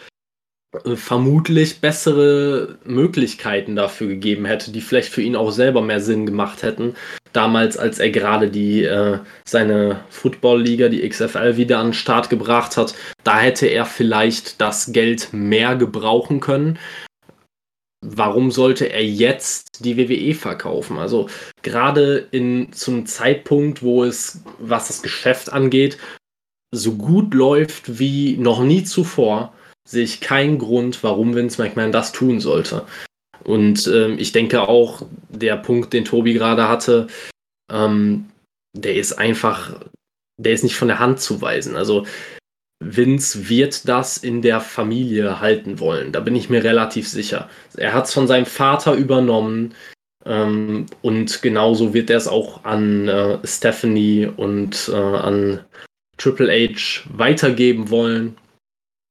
äh, 0.85 0.97
vermutlich 0.97 1.81
bessere 1.81 2.79
Möglichkeiten 2.85 3.77
dafür 3.77 4.09
gegeben 4.09 4.45
hätte, 4.45 4.73
die 4.73 4.81
vielleicht 4.81 5.09
für 5.09 5.23
ihn 5.23 5.37
auch 5.37 5.51
selber 5.51 5.83
mehr 5.83 6.01
Sinn 6.01 6.27
gemacht 6.27 6.63
hätten. 6.63 6.95
Damals, 7.33 7.79
als 7.79 7.99
er 7.99 8.11
gerade 8.11 8.49
die 8.49 8.85
äh, 8.85 9.19
seine 9.47 10.01
Football-Liga, 10.11 10.89
die 10.89 11.09
XFL, 11.09 11.57
wieder 11.57 11.79
an 11.79 11.89
den 11.89 11.95
Start 11.95 12.29
gebracht 12.29 12.77
hat, 12.77 12.95
da 13.25 13.39
hätte 13.39 13.67
er 13.67 13.87
vielleicht 13.87 14.61
das 14.61 14.93
Geld 14.93 15.29
mehr 15.33 15.77
gebrauchen 15.77 16.41
können 16.41 16.79
warum 18.03 18.51
sollte 18.51 18.87
er 18.87 19.05
jetzt 19.05 19.85
die 19.85 19.97
WWE 19.97 20.35
verkaufen? 20.35 20.99
Also 20.99 21.29
gerade 21.63 22.27
in 22.33 22.73
zum 22.73 23.07
Zeitpunkt, 23.07 23.83
wo 23.83 24.05
es, 24.05 24.43
was 24.59 24.89
das 24.89 25.03
Geschäft 25.03 25.53
angeht, 25.53 25.99
so 26.75 26.95
gut 26.95 27.33
läuft 27.33 27.99
wie 27.99 28.37
noch 28.37 28.63
nie 28.63 28.83
zuvor, 28.83 29.55
sehe 29.89 30.05
ich 30.05 30.21
keinen 30.21 30.59
Grund, 30.59 31.03
warum 31.03 31.35
Vince 31.35 31.63
McMahon 31.63 31.93
das 31.93 32.13
tun 32.13 32.41
sollte. 32.41 32.87
Und 33.45 33.87
ähm, 33.89 34.19
ich 34.19 34.33
denke 34.33 34.69
auch, 34.69 35.03
der 35.29 35.57
Punkt, 35.57 35.93
den 35.93 36.05
Tobi 36.05 36.33
gerade 36.33 36.69
hatte, 36.69 37.09
ähm, 37.71 38.31
der 38.77 38.95
ist 38.97 39.13
einfach, 39.15 39.81
der 40.41 40.53
ist 40.53 40.63
nicht 40.63 40.77
von 40.77 40.89
der 40.89 40.99
Hand 40.99 41.21
zu 41.21 41.41
weisen. 41.41 41.77
Also 41.77 42.07
Vince 42.85 43.49
wird 43.49 43.89
das 43.89 44.19
in 44.19 44.43
der 44.43 44.61
Familie 44.61 45.41
halten 45.41 45.79
wollen. 45.79 46.13
Da 46.13 46.21
bin 46.21 46.37
ich 46.37 46.51
mir 46.51 46.65
relativ 46.65 47.09
sicher. 47.09 47.49
Er 47.77 47.93
hat 47.93 48.07
es 48.07 48.13
von 48.13 48.27
seinem 48.27 48.47
Vater 48.47 48.95
übernommen 48.95 49.75
ähm, 50.25 50.87
und 51.03 51.43
genauso 51.43 51.95
wird 51.95 52.11
er 52.11 52.19
es 52.19 52.29
auch 52.29 52.65
an 52.65 53.09
äh, 53.09 53.39
Stephanie 53.45 54.27
und 54.27 54.91
äh, 54.93 54.97
an 54.97 55.61
Triple 56.17 56.53
H 56.53 57.03
weitergeben 57.11 57.91
wollen. 57.91 58.37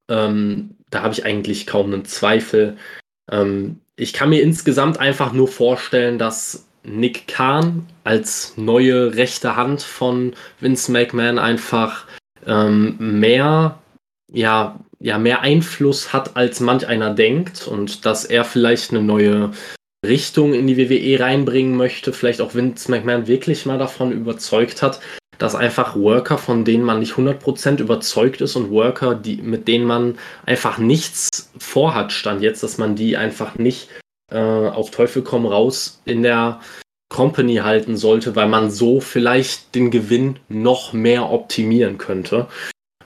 Ähm, 0.10 0.76
da 0.90 1.04
habe 1.04 1.14
ich 1.14 1.26
eigentlich 1.26 1.68
kaum 1.68 1.94
einen 1.94 2.06
Zweifel. 2.06 2.78
Ähm, 3.32 3.80
ich 3.96 4.14
kann 4.14 4.30
mir 4.30 4.42
insgesamt 4.42 5.00
einfach 5.00 5.34
nur 5.34 5.48
vorstellen, 5.48 6.18
dass 6.18 6.68
Nick 6.84 7.28
Kahn 7.28 7.88
als 8.04 8.58
neue 8.58 9.16
rechte 9.16 9.56
Hand 9.56 9.84
von 9.84 10.34
Vince 10.60 10.92
McMahon 10.92 11.38
einfach 11.38 12.08
ähm, 12.46 12.96
mehr, 13.00 13.80
ja, 14.32 14.80
ja, 15.00 15.18
mehr 15.18 15.42
Einfluss 15.42 16.14
hat, 16.14 16.36
als 16.36 16.60
manch 16.60 16.88
einer 16.88 17.14
denkt 17.14 17.68
und 17.68 18.06
dass 18.06 18.26
er 18.26 18.46
vielleicht 18.46 18.92
eine 18.92 19.02
neue 19.02 19.52
Richtung 20.06 20.54
in 20.54 20.68
die 20.68 20.78
WWE 20.78 21.20
reinbringen 21.24 21.76
möchte, 21.76 22.14
vielleicht 22.14 22.42
auch 22.42 22.56
Vince 22.56 22.90
McMahon 22.90 23.28
wirklich 23.28 23.66
mal 23.66 23.78
davon 23.78 24.12
überzeugt 24.12 24.82
hat, 24.82 25.00
dass 25.38 25.56
einfach 25.56 25.96
Worker, 25.96 26.38
von 26.38 26.66
denen 26.66 26.84
man 26.84 27.00
nicht 27.00 27.14
100% 27.14 27.80
überzeugt 27.80 28.42
ist 28.42 28.56
und 28.56 28.70
Worker, 28.70 29.16
die, 29.16 29.38
mit 29.38 29.68
denen 29.68 29.86
man 29.86 30.18
einfach 30.46 30.78
nichts 30.78 31.52
vorhat, 31.58 32.12
stand 32.12 32.42
jetzt, 32.42 32.62
dass 32.62 32.78
man 32.78 32.96
die 32.96 33.18
einfach 33.18 33.58
nicht 33.58 33.90
äh, 34.32 34.38
auf 34.38 34.92
Teufel 34.92 35.24
komm 35.24 35.46
raus 35.46 36.02
in 36.06 36.22
der 36.22 36.62
Company 37.12 37.58
halten 37.58 37.98
sollte, 37.98 38.38
weil 38.38 38.48
man 38.48 38.72
so 38.72 39.02
vielleicht 39.02 39.76
den 39.76 39.92
Gewinn 39.92 40.40
noch 40.48 40.94
mehr 40.94 41.30
optimieren 41.30 41.98
könnte. 41.98 42.48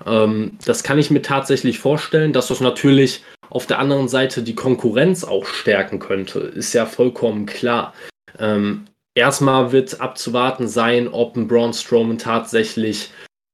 Ähm, 0.06 0.60
das 0.64 0.84
kann 0.84 1.00
ich 1.00 1.10
mir 1.10 1.24
tatsächlich 1.24 1.80
vorstellen, 1.80 2.32
dass 2.32 2.48
das 2.48 2.62
natürlich 2.62 3.24
auf 3.50 3.66
der 3.66 3.80
anderen 3.80 4.08
Seite 4.08 4.44
die 4.44 4.54
Konkurrenz 4.54 5.24
auch 5.24 5.48
stärken 5.48 5.98
könnte, 5.98 6.40
ist 6.40 6.74
ja 6.74 6.86
vollkommen 6.86 7.48
klar. 7.48 7.96
Ähm, 8.38 8.86
erstmal 9.16 9.72
wird 9.72 10.00
abzuwarten 10.00 10.68
sein, 10.68 11.08
ob 11.08 11.36
ein 11.36 11.48
Braun 11.48 11.74
Strowman 11.74 12.20
tatsächlich 12.20 13.10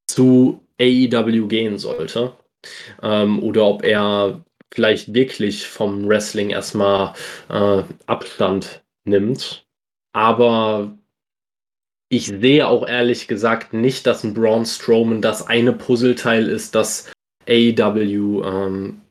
zu 0.09 0.61
AEW 0.81 1.47
gehen 1.47 1.77
sollte 1.77 2.33
ähm, 3.01 3.41
oder 3.41 3.65
ob 3.65 3.85
er 3.85 4.43
vielleicht 4.73 5.13
wirklich 5.13 5.65
vom 5.65 6.09
Wrestling 6.09 6.49
erstmal 6.49 7.13
äh, 7.49 7.83
Abstand 8.05 8.81
nimmt. 9.05 9.65
Aber 10.13 10.97
ich 12.09 12.27
sehe 12.27 12.67
auch 12.67 12.87
ehrlich 12.87 13.27
gesagt 13.27 13.73
nicht, 13.73 14.05
dass 14.05 14.23
ein 14.23 14.33
Braun 14.33 14.65
Strowman 14.65 15.21
das 15.21 15.47
eine 15.47 15.73
Puzzleteil 15.73 16.47
ist, 16.47 16.75
das 16.75 17.11
AEW 17.47 18.43
ähm, 18.43 19.01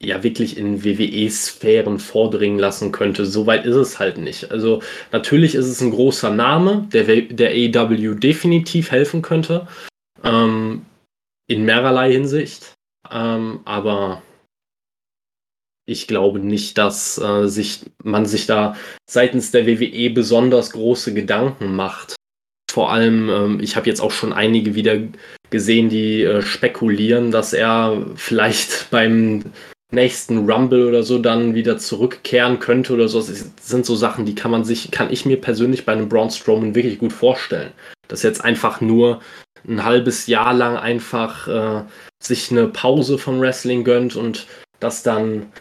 ja 0.00 0.22
wirklich 0.22 0.56
in 0.56 0.84
WWE-Sphären 0.84 1.98
vordringen 1.98 2.58
lassen 2.58 2.92
könnte. 2.92 3.26
Soweit 3.26 3.66
ist 3.66 3.76
es 3.76 3.98
halt 3.98 4.18
nicht. 4.18 4.50
Also 4.50 4.82
natürlich 5.12 5.54
ist 5.54 5.66
es 5.66 5.80
ein 5.80 5.90
großer 5.90 6.30
Name, 6.30 6.88
der, 6.92 7.22
der 7.22 7.50
AEW 7.50 8.14
definitiv 8.14 8.90
helfen 8.90 9.22
könnte. 9.22 9.66
Ähm, 10.22 10.86
in 11.46 11.64
mehrerlei 11.64 12.12
Hinsicht. 12.12 12.74
Ähm, 13.10 13.60
aber 13.64 14.22
ich 15.86 16.06
glaube 16.06 16.40
nicht, 16.40 16.78
dass 16.78 17.18
äh, 17.18 17.46
sich, 17.46 17.80
man 18.02 18.26
sich 18.26 18.46
da 18.46 18.76
seitens 19.08 19.50
der 19.50 19.66
WWE 19.66 20.10
besonders 20.10 20.70
große 20.70 21.12
Gedanken 21.12 21.76
macht. 21.76 22.14
Vor 22.70 22.90
allem, 22.92 23.28
ähm, 23.28 23.60
ich 23.60 23.76
habe 23.76 23.88
jetzt 23.88 24.00
auch 24.00 24.10
schon 24.10 24.32
einige 24.32 24.74
wieder 24.74 24.98
gesehen, 25.50 25.88
die 25.88 26.22
äh, 26.22 26.42
spekulieren, 26.42 27.30
dass 27.30 27.52
er 27.52 28.06
vielleicht 28.16 28.88
beim 28.90 29.44
nächsten 29.92 30.50
Rumble 30.50 30.86
oder 30.86 31.02
so 31.02 31.18
dann 31.18 31.54
wieder 31.54 31.78
zurückkehren 31.78 32.58
könnte 32.58 32.94
oder 32.94 33.08
so. 33.08 33.18
Das 33.18 33.52
sind 33.60 33.86
so 33.86 33.94
Sachen, 33.94 34.26
die 34.26 34.34
kann 34.34 34.50
man 34.50 34.64
sich, 34.64 34.90
kann 34.90 35.12
ich 35.12 35.24
mir 35.24 35.40
persönlich 35.40 35.84
bei 35.84 35.92
einem 35.92 36.08
Braun 36.08 36.30
Strowman 36.30 36.74
wirklich 36.74 36.98
gut 36.98 37.12
vorstellen. 37.12 37.72
Dass 38.08 38.22
jetzt 38.22 38.44
einfach 38.44 38.80
nur 38.80 39.20
ein 39.66 39.84
halbes 39.84 40.26
Jahr 40.26 40.52
lang 40.52 40.76
einfach 40.76 41.48
äh, 41.48 41.84
sich 42.22 42.50
eine 42.50 42.66
Pause 42.68 43.18
vom 43.18 43.40
Wrestling 43.40 43.84
gönnt 43.84 44.16
und 44.16 44.46
das 44.80 45.02
dann 45.02 45.52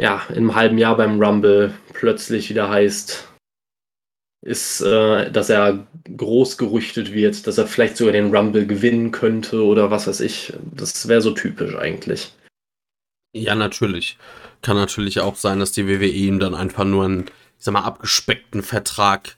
ja, 0.00 0.22
im 0.34 0.54
halben 0.54 0.78
Jahr 0.78 0.96
beim 0.96 1.22
Rumble 1.22 1.74
plötzlich 1.92 2.48
wieder 2.48 2.70
heißt, 2.70 3.28
ist, 4.42 4.80
äh, 4.80 5.30
dass 5.30 5.50
er 5.50 5.86
groß 6.16 6.56
gerüchtet 6.56 7.12
wird, 7.12 7.46
dass 7.46 7.58
er 7.58 7.66
vielleicht 7.66 7.98
sogar 7.98 8.12
den 8.12 8.34
Rumble 8.34 8.66
gewinnen 8.66 9.10
könnte 9.10 9.62
oder 9.62 9.90
was 9.90 10.06
weiß 10.06 10.20
ich. 10.20 10.54
Das 10.74 11.06
wäre 11.08 11.20
so 11.20 11.32
typisch 11.32 11.76
eigentlich. 11.76 12.32
Ja, 13.32 13.54
natürlich. 13.54 14.16
Kann 14.62 14.76
natürlich 14.76 15.20
auch 15.20 15.36
sein, 15.36 15.60
dass 15.60 15.72
die 15.72 15.86
WWE 15.86 16.06
ihm 16.06 16.38
dann 16.38 16.54
einfach 16.54 16.84
nur 16.84 17.04
einen, 17.04 17.26
ich 17.26 17.64
sag 17.64 17.72
mal, 17.72 17.84
abgespeckten 17.84 18.62
Vertrag 18.62 19.36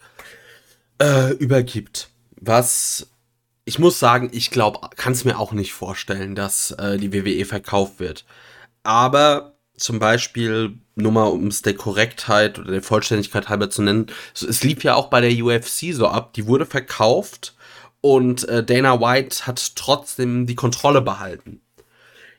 äh, 1.00 1.32
übergibt. 1.32 2.08
Was 2.36 3.08
ich 3.64 3.78
muss 3.78 3.98
sagen, 3.98 4.30
ich 4.32 4.50
glaube, 4.50 4.88
kann 4.96 5.12
es 5.12 5.24
mir 5.24 5.38
auch 5.38 5.52
nicht 5.52 5.72
vorstellen, 5.72 6.34
dass 6.34 6.72
äh, 6.72 6.98
die 6.98 7.12
WWE 7.12 7.44
verkauft 7.44 8.00
wird. 8.00 8.24
Aber 8.82 9.51
zum 9.76 9.98
Beispiel, 9.98 10.78
nur 10.94 11.12
mal 11.12 11.24
um 11.24 11.46
es 11.48 11.62
der 11.62 11.74
Korrektheit 11.74 12.58
oder 12.58 12.72
der 12.72 12.82
Vollständigkeit 12.82 13.48
halber 13.48 13.70
zu 13.70 13.82
nennen, 13.82 14.06
es 14.34 14.62
lief 14.62 14.84
ja 14.84 14.94
auch 14.94 15.08
bei 15.08 15.20
der 15.20 15.44
UFC 15.44 15.92
so 15.92 16.08
ab, 16.08 16.34
die 16.34 16.46
wurde 16.46 16.66
verkauft 16.66 17.54
und 18.00 18.48
äh, 18.48 18.62
Dana 18.64 19.00
White 19.00 19.46
hat 19.46 19.76
trotzdem 19.76 20.46
die 20.46 20.54
Kontrolle 20.54 21.00
behalten. 21.00 21.60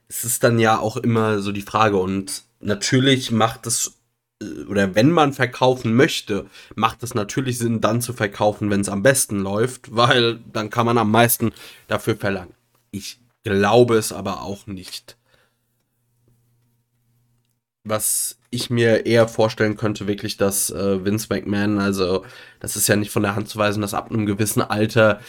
Es 0.07 0.23
ist 0.23 0.43
dann 0.43 0.59
ja 0.59 0.77
auch 0.79 0.97
immer 0.97 1.39
so 1.39 1.51
die 1.51 1.61
Frage 1.61 1.97
und 1.97 2.43
natürlich 2.59 3.31
macht 3.31 3.65
es 3.65 3.93
äh, 4.41 4.63
oder 4.65 4.93
wenn 4.95 5.09
man 5.09 5.33
verkaufen 5.33 5.95
möchte, 5.95 6.45
macht 6.75 7.01
es 7.01 7.15
natürlich 7.15 7.57
Sinn, 7.57 7.81
dann 7.81 8.01
zu 8.01 8.13
verkaufen, 8.13 8.69
wenn 8.69 8.81
es 8.81 8.89
am 8.89 9.03
besten 9.03 9.39
läuft, 9.39 9.95
weil 9.95 10.39
dann 10.51 10.69
kann 10.69 10.85
man 10.85 10.97
am 10.97 11.11
meisten 11.11 11.51
dafür 11.87 12.15
verlangen. 12.15 12.53
Ich 12.91 13.19
glaube 13.43 13.95
es 13.95 14.11
aber 14.11 14.43
auch 14.43 14.67
nicht 14.67 15.17
was 17.83 18.37
ich 18.49 18.69
mir 18.69 19.05
eher 19.05 19.27
vorstellen 19.27 19.75
könnte, 19.75 20.07
wirklich, 20.07 20.37
dass 20.37 20.69
äh, 20.69 21.03
Vince 21.03 21.27
McMahon, 21.29 21.79
also 21.79 22.25
das 22.59 22.75
ist 22.75 22.87
ja 22.87 22.95
nicht 22.95 23.11
von 23.11 23.23
der 23.23 23.35
Hand 23.35 23.49
zu 23.49 23.57
weisen, 23.57 23.81
dass 23.81 23.93
ab 23.93 24.11
einem 24.11 24.25
gewissen 24.25 24.61
Alter 24.61 25.19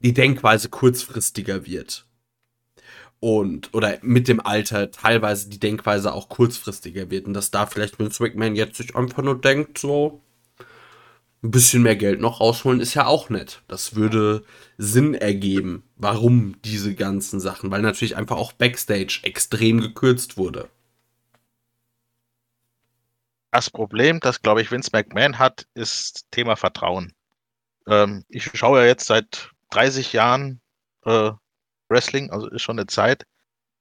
die 0.00 0.14
Denkweise 0.14 0.68
kurzfristiger 0.68 1.66
wird. 1.66 2.06
Und, 3.20 3.72
oder 3.72 3.98
mit 4.02 4.28
dem 4.28 4.40
Alter 4.40 4.90
teilweise 4.90 5.48
die 5.48 5.58
Denkweise 5.58 6.12
auch 6.12 6.28
kurzfristiger 6.28 7.10
wird. 7.10 7.26
Und 7.26 7.34
dass 7.34 7.50
da 7.50 7.66
vielleicht 7.66 7.98
Vince 7.98 8.22
McMahon 8.22 8.54
jetzt 8.54 8.76
sich 8.76 8.94
einfach 8.94 9.22
nur 9.22 9.40
denkt, 9.40 9.78
so, 9.78 10.20
ein 11.44 11.50
bisschen 11.50 11.82
mehr 11.82 11.96
Geld 11.96 12.20
noch 12.20 12.40
rausholen 12.40 12.80
ist 12.80 12.94
ja 12.94 13.06
auch 13.06 13.28
nett. 13.28 13.62
Das 13.68 13.94
würde 13.94 14.44
Sinn 14.78 15.14
ergeben, 15.14 15.84
warum 15.96 16.56
diese 16.64 16.94
ganzen 16.94 17.38
Sachen, 17.38 17.70
weil 17.70 17.82
natürlich 17.82 18.16
einfach 18.16 18.36
auch 18.36 18.52
Backstage 18.52 19.20
extrem 19.22 19.80
gekürzt 19.80 20.38
wurde. 20.38 20.68
Das 23.54 23.70
Problem, 23.70 24.18
das, 24.18 24.42
glaube 24.42 24.62
ich, 24.62 24.72
Vince 24.72 24.90
McMahon 24.92 25.38
hat, 25.38 25.68
ist 25.74 26.26
Thema 26.32 26.56
Vertrauen. 26.56 27.14
Ähm, 27.86 28.24
ich 28.28 28.50
schaue 28.52 28.80
ja 28.80 28.86
jetzt 28.86 29.06
seit 29.06 29.52
30 29.70 30.12
Jahren 30.12 30.60
äh, 31.04 31.30
Wrestling, 31.88 32.32
also 32.32 32.48
ist 32.48 32.62
schon 32.62 32.80
eine 32.80 32.88
Zeit 32.88 33.24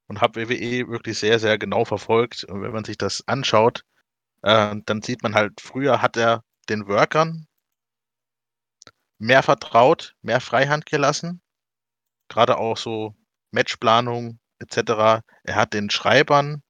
und 0.06 0.22
habe 0.22 0.48
WWE 0.48 0.90
wirklich 0.90 1.18
sehr, 1.18 1.40
sehr 1.40 1.58
genau 1.58 1.86
verfolgt. 1.86 2.44
Und 2.44 2.62
wenn 2.62 2.72
man 2.72 2.86
sich 2.86 3.00
das 3.00 3.28
anschaut, 3.28 3.84
äh, 4.44 4.76
dann 4.86 5.02
sieht 5.02 5.24
man 5.24 5.34
halt, 5.34 5.60
früher 5.60 6.04
hat 6.04 6.18
er 6.18 6.44
den 6.70 6.88
Workern 6.88 7.48
mehr 9.18 9.42
vertraut, 9.42 10.14
mehr 10.22 10.40
Freihand 10.40 10.86
gelassen. 10.86 11.42
Gerade 12.28 12.60
auch 12.60 12.78
so 12.78 13.16
Matchplanung 13.50 14.40
etc. 14.60 15.24
Er 15.44 15.56
hat 15.56 15.74
den 15.74 15.90
Schreibern 15.90 16.62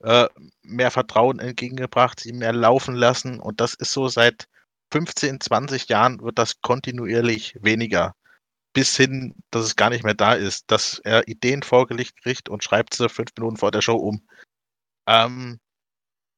äh, 0.00 0.28
mehr 0.62 0.90
Vertrauen 0.90 1.38
entgegengebracht, 1.38 2.20
sie 2.20 2.32
mehr 2.32 2.52
laufen 2.52 2.94
lassen. 2.94 3.40
Und 3.40 3.60
das 3.60 3.74
ist 3.74 3.92
so 3.92 4.08
seit 4.08 4.48
15, 4.92 5.40
20 5.40 5.88
Jahren 5.88 6.20
wird 6.20 6.38
das 6.38 6.60
kontinuierlich 6.60 7.56
weniger. 7.60 8.14
Bis 8.74 8.96
hin, 8.96 9.34
dass 9.50 9.64
es 9.64 9.76
gar 9.76 9.90
nicht 9.90 10.04
mehr 10.04 10.14
da 10.14 10.34
ist, 10.34 10.70
dass 10.70 11.00
er 11.04 11.26
Ideen 11.28 11.62
vorgelegt 11.62 12.22
kriegt 12.22 12.48
und 12.48 12.62
schreibt 12.64 12.94
sie 12.94 13.08
fünf 13.08 13.30
Minuten 13.36 13.56
vor 13.56 13.70
der 13.70 13.82
Show 13.82 13.96
um. 13.96 14.22
Ähm, 15.06 15.58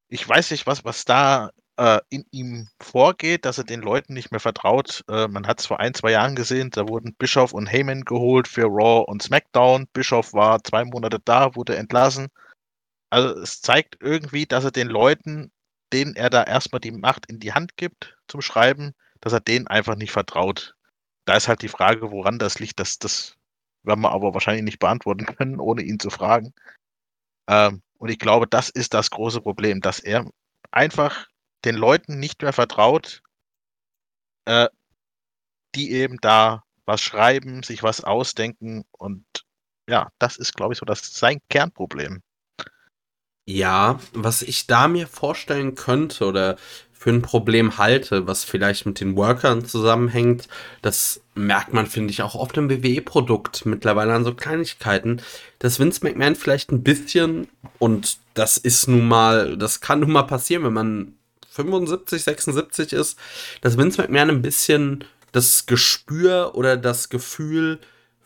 ich 0.08 0.28
weiß 0.28 0.50
nicht, 0.52 0.66
was, 0.66 0.84
was 0.84 1.04
da 1.04 1.50
äh, 1.76 2.00
in 2.10 2.24
ihm 2.30 2.68
vorgeht, 2.80 3.44
dass 3.44 3.58
er 3.58 3.64
den 3.64 3.80
Leuten 3.80 4.14
nicht 4.14 4.30
mehr 4.30 4.40
vertraut. 4.40 5.04
Äh, 5.08 5.28
man 5.28 5.46
hat 5.46 5.60
es 5.60 5.66
vor 5.66 5.80
ein, 5.80 5.94
zwei 5.94 6.12
Jahren 6.12 6.36
gesehen, 6.36 6.70
da 6.70 6.88
wurden 6.88 7.14
Bischof 7.14 7.52
und 7.52 7.66
Heyman 7.66 8.04
geholt 8.04 8.48
für 8.48 8.64
Raw 8.64 9.04
und 9.06 9.22
SmackDown. 9.22 9.86
Bischof 9.92 10.32
war 10.32 10.62
zwei 10.62 10.84
Monate 10.84 11.18
da, 11.24 11.54
wurde 11.56 11.76
entlassen. 11.76 12.28
Also 13.10 13.40
es 13.40 13.60
zeigt 13.60 13.98
irgendwie, 14.00 14.46
dass 14.46 14.64
er 14.64 14.70
den 14.70 14.88
Leuten, 14.88 15.52
denen 15.92 16.14
er 16.14 16.30
da 16.30 16.44
erstmal 16.44 16.80
die 16.80 16.92
Macht 16.92 17.26
in 17.26 17.40
die 17.40 17.52
Hand 17.52 17.76
gibt 17.76 18.16
zum 18.28 18.40
Schreiben, 18.40 18.94
dass 19.20 19.32
er 19.32 19.40
denen 19.40 19.66
einfach 19.66 19.96
nicht 19.96 20.12
vertraut. 20.12 20.76
Da 21.24 21.36
ist 21.36 21.48
halt 21.48 21.62
die 21.62 21.68
Frage, 21.68 22.10
woran 22.12 22.38
das 22.38 22.60
liegt. 22.60 22.78
Das, 22.80 22.98
das 22.98 23.36
werden 23.82 24.00
wir 24.00 24.12
aber 24.12 24.32
wahrscheinlich 24.32 24.64
nicht 24.64 24.78
beantworten 24.78 25.26
können, 25.36 25.60
ohne 25.60 25.82
ihn 25.82 25.98
zu 25.98 26.10
fragen. 26.10 26.54
Ähm, 27.48 27.82
und 27.98 28.08
ich 28.10 28.18
glaube, 28.18 28.46
das 28.46 28.70
ist 28.70 28.94
das 28.94 29.10
große 29.10 29.40
Problem, 29.40 29.80
dass 29.80 29.98
er 29.98 30.30
einfach 30.70 31.26
den 31.64 31.74
Leuten 31.74 32.18
nicht 32.18 32.42
mehr 32.42 32.52
vertraut, 32.52 33.22
äh, 34.46 34.68
die 35.74 35.92
eben 35.92 36.16
da 36.20 36.64
was 36.86 37.00
schreiben, 37.02 37.62
sich 37.62 37.82
was 37.82 38.02
ausdenken 38.02 38.84
und 38.92 39.24
ja, 39.88 40.10
das 40.18 40.36
ist, 40.36 40.54
glaube 40.54 40.72
ich, 40.72 40.78
so 40.78 40.86
das 40.86 41.12
sein 41.14 41.40
Kernproblem. 41.48 42.22
Ja, 43.52 43.98
was 44.12 44.42
ich 44.42 44.68
da 44.68 44.86
mir 44.86 45.08
vorstellen 45.08 45.74
könnte 45.74 46.24
oder 46.24 46.56
für 46.92 47.10
ein 47.10 47.22
Problem 47.22 47.78
halte, 47.78 48.28
was 48.28 48.44
vielleicht 48.44 48.86
mit 48.86 49.00
den 49.00 49.16
Workern 49.16 49.64
zusammenhängt, 49.64 50.46
das 50.82 51.20
merkt 51.34 51.72
man, 51.72 51.86
finde 51.86 52.12
ich, 52.12 52.22
auch 52.22 52.36
oft 52.36 52.56
im 52.58 52.70
WWE-Produkt 52.70 53.66
mittlerweile 53.66 54.12
an 54.12 54.24
so 54.24 54.34
Kleinigkeiten, 54.34 55.20
dass 55.58 55.80
Vince 55.80 56.00
McMahon 56.04 56.36
vielleicht 56.36 56.70
ein 56.70 56.84
bisschen, 56.84 57.48
und 57.80 58.18
das 58.34 58.56
ist 58.56 58.86
nun 58.86 59.08
mal, 59.08 59.56
das 59.56 59.80
kann 59.80 60.00
nun 60.00 60.12
mal 60.12 60.22
passieren, 60.24 60.62
wenn 60.62 60.74
man 60.74 61.14
75, 61.48 62.22
76 62.22 62.92
ist, 62.92 63.18
dass 63.62 63.76
Vince 63.76 64.00
McMahon 64.00 64.30
ein 64.30 64.42
bisschen 64.42 65.04
das 65.32 65.66
Gespür 65.66 66.52
oder 66.54 66.76
das 66.76 67.08
Gefühl 67.08 67.80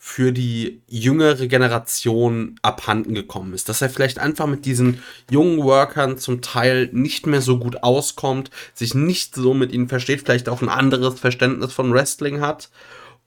für 0.07 0.31
die 0.31 0.83
jüngere 0.87 1.47
Generation 1.47 2.59
abhanden 2.61 3.15
gekommen 3.15 3.55
ist. 3.55 3.69
Dass 3.69 3.81
er 3.81 3.89
vielleicht 3.89 4.19
einfach 4.19 4.45
mit 4.45 4.65
diesen 4.65 5.01
jungen 5.31 5.63
Workern 5.63 6.19
zum 6.19 6.43
Teil 6.43 6.89
nicht 6.91 7.25
mehr 7.25 7.41
so 7.41 7.57
gut 7.57 7.81
auskommt, 7.81 8.51
sich 8.75 8.93
nicht 8.93 9.33
so 9.33 9.55
mit 9.55 9.71
ihnen 9.71 9.89
versteht, 9.89 10.21
vielleicht 10.21 10.47
auch 10.47 10.61
ein 10.61 10.69
anderes 10.69 11.19
Verständnis 11.19 11.73
von 11.73 11.91
Wrestling 11.91 12.39
hat 12.39 12.69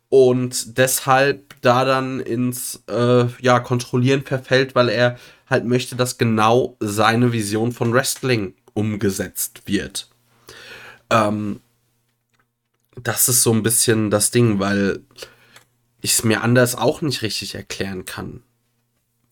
und 0.09 0.79
deshalb 0.79 1.61
da 1.63 1.85
dann 1.85 2.21
ins 2.21 2.85
äh, 2.89 3.25
ja, 3.41 3.59
Kontrollieren 3.59 4.23
verfällt, 4.23 4.77
weil 4.77 4.89
er 4.89 5.19
halt 5.51 5.65
möchte, 5.65 5.97
dass 5.97 6.17
genau 6.17 6.77
seine 6.79 7.33
Vision 7.33 7.73
von 7.73 7.93
Wrestling 7.93 8.55
umgesetzt 8.73 9.63
wird. 9.67 10.09
Ähm, 11.11 11.59
das 13.03 13.29
ist 13.29 13.43
so 13.43 13.53
ein 13.53 13.65
bisschen 13.65 14.11
das 14.11 14.31
Ding, 14.31 14.61
weil 14.61 15.01
ich 16.01 16.13
es 16.13 16.25
mir 16.25 16.43
anders 16.43 16.75
auch 16.75 17.03
nicht 17.03 17.23
richtig 17.23 17.55
erklären 17.55 18.05
kann. 18.05 18.43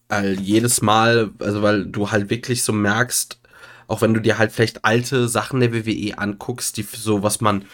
Weil 0.08 0.40
jedes 0.40 0.82
Mal, 0.82 1.30
also 1.38 1.62
weil 1.62 1.86
du 1.86 2.10
halt 2.10 2.30
wirklich 2.30 2.62
so 2.62 2.72
merkst, 2.72 3.40
auch 3.88 4.00
wenn 4.00 4.14
du 4.14 4.20
dir 4.20 4.38
halt 4.38 4.52
vielleicht 4.52 4.84
alte 4.84 5.28
Sachen 5.28 5.60
der 5.60 5.74
WWE 5.74 6.18
anguckst, 6.18 6.76
die 6.76 6.82
so 6.82 7.22
was 7.22 7.40
man 7.40 7.64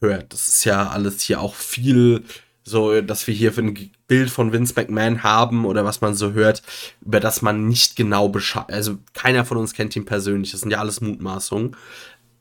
hört, 0.00 0.32
das 0.32 0.48
ist 0.48 0.64
ja 0.64 0.88
alles 0.88 1.22
hier 1.22 1.40
auch 1.40 1.54
viel 1.54 2.24
so, 2.64 3.00
dass 3.02 3.26
wir 3.26 3.34
hier 3.34 3.52
für 3.52 3.60
ein 3.60 3.90
Bild 4.08 4.30
von 4.30 4.52
Vince 4.52 4.72
McMahon 4.74 5.22
haben 5.22 5.66
oder 5.66 5.84
was 5.84 6.00
man 6.00 6.14
so 6.14 6.32
hört, 6.32 6.62
über 7.02 7.20
das 7.20 7.42
man 7.42 7.68
nicht 7.68 7.94
genau 7.94 8.28
Bescheid, 8.28 8.72
also 8.72 8.98
keiner 9.12 9.44
von 9.44 9.58
uns 9.58 9.74
kennt 9.74 9.94
ihn 9.96 10.06
persönlich, 10.06 10.52
das 10.52 10.60
sind 10.60 10.70
ja 10.70 10.78
alles 10.78 11.02
Mutmaßungen, 11.02 11.76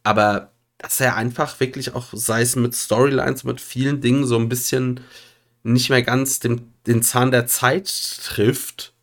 aber 0.03 0.51
dass 0.77 0.99
er 0.99 1.15
einfach 1.15 1.59
wirklich 1.59 1.93
auch, 1.95 2.07
sei 2.13 2.41
es 2.41 2.55
mit 2.55 2.73
Storylines, 2.73 3.43
mit 3.43 3.61
vielen 3.61 4.01
Dingen 4.01 4.25
so 4.25 4.37
ein 4.37 4.49
bisschen 4.49 5.01
nicht 5.63 5.89
mehr 5.89 6.03
ganz 6.03 6.39
den, 6.39 6.73
den 6.85 7.01
Zahn 7.01 7.31
der 7.31 7.47
Zeit 7.47 7.87
trifft. 8.23 8.93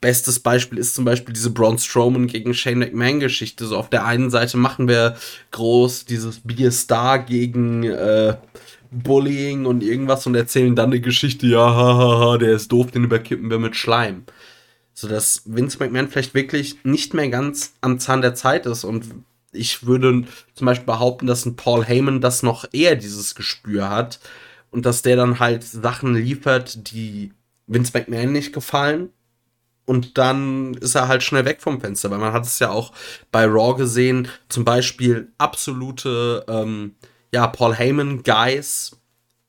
Bestes 0.00 0.40
Beispiel 0.40 0.78
ist 0.78 0.94
zum 0.94 1.04
Beispiel 1.04 1.34
diese 1.34 1.50
Braun 1.50 1.78
Strowman 1.78 2.26
gegen 2.26 2.54
Shane 2.54 2.78
McMahon 2.78 3.20
Geschichte. 3.20 3.66
So 3.66 3.76
auf 3.76 3.90
der 3.90 4.04
einen 4.04 4.30
Seite 4.30 4.56
machen 4.56 4.88
wir 4.88 5.16
groß 5.52 6.04
dieses 6.06 6.40
Be 6.40 6.66
a 6.66 6.70
Star 6.70 7.18
gegen 7.18 7.84
äh, 7.84 8.36
Bullying 8.90 9.66
und 9.66 9.82
irgendwas 9.82 10.26
und 10.26 10.34
erzählen 10.34 10.76
dann 10.76 10.90
eine 10.90 11.00
Geschichte, 11.00 11.46
ja, 11.46 11.74
hahaha, 11.74 12.38
der 12.38 12.52
ist 12.52 12.72
doof, 12.72 12.90
den 12.90 13.04
überkippen 13.04 13.50
wir 13.50 13.58
mit 13.58 13.76
Schleim. 13.76 14.24
So 14.94 15.08
dass 15.08 15.42
Vince 15.44 15.78
McMahon 15.78 16.08
vielleicht 16.08 16.34
wirklich 16.34 16.78
nicht 16.84 17.12
mehr 17.12 17.28
ganz 17.28 17.74
am 17.80 17.98
Zahn 17.98 18.22
der 18.22 18.34
Zeit 18.34 18.66
ist 18.66 18.84
und 18.84 19.06
ich 19.52 19.86
würde 19.86 20.24
zum 20.54 20.66
Beispiel 20.66 20.86
behaupten, 20.86 21.26
dass 21.26 21.46
ein 21.46 21.56
Paul 21.56 21.84
Heyman 21.84 22.20
das 22.20 22.42
noch 22.42 22.66
eher 22.72 22.96
dieses 22.96 23.34
Gespür 23.34 23.88
hat 23.88 24.20
und 24.70 24.86
dass 24.86 25.02
der 25.02 25.16
dann 25.16 25.38
halt 25.38 25.64
Sachen 25.64 26.14
liefert, 26.14 26.92
die 26.92 27.32
Vince 27.66 27.92
McMahon 27.94 28.32
nicht 28.32 28.52
gefallen. 28.52 29.10
Und 29.84 30.18
dann 30.18 30.74
ist 30.74 30.96
er 30.96 31.06
halt 31.06 31.22
schnell 31.22 31.44
weg 31.44 31.60
vom 31.60 31.80
Fenster, 31.80 32.10
weil 32.10 32.18
man 32.18 32.32
hat 32.32 32.44
es 32.44 32.58
ja 32.58 32.70
auch 32.70 32.92
bei 33.30 33.44
Raw 33.44 33.76
gesehen, 33.76 34.28
zum 34.48 34.64
Beispiel 34.64 35.32
absolute, 35.38 36.44
ähm, 36.48 36.96
ja, 37.32 37.46
Paul 37.46 37.74
Heyman 37.74 38.24
Guys 38.24 38.96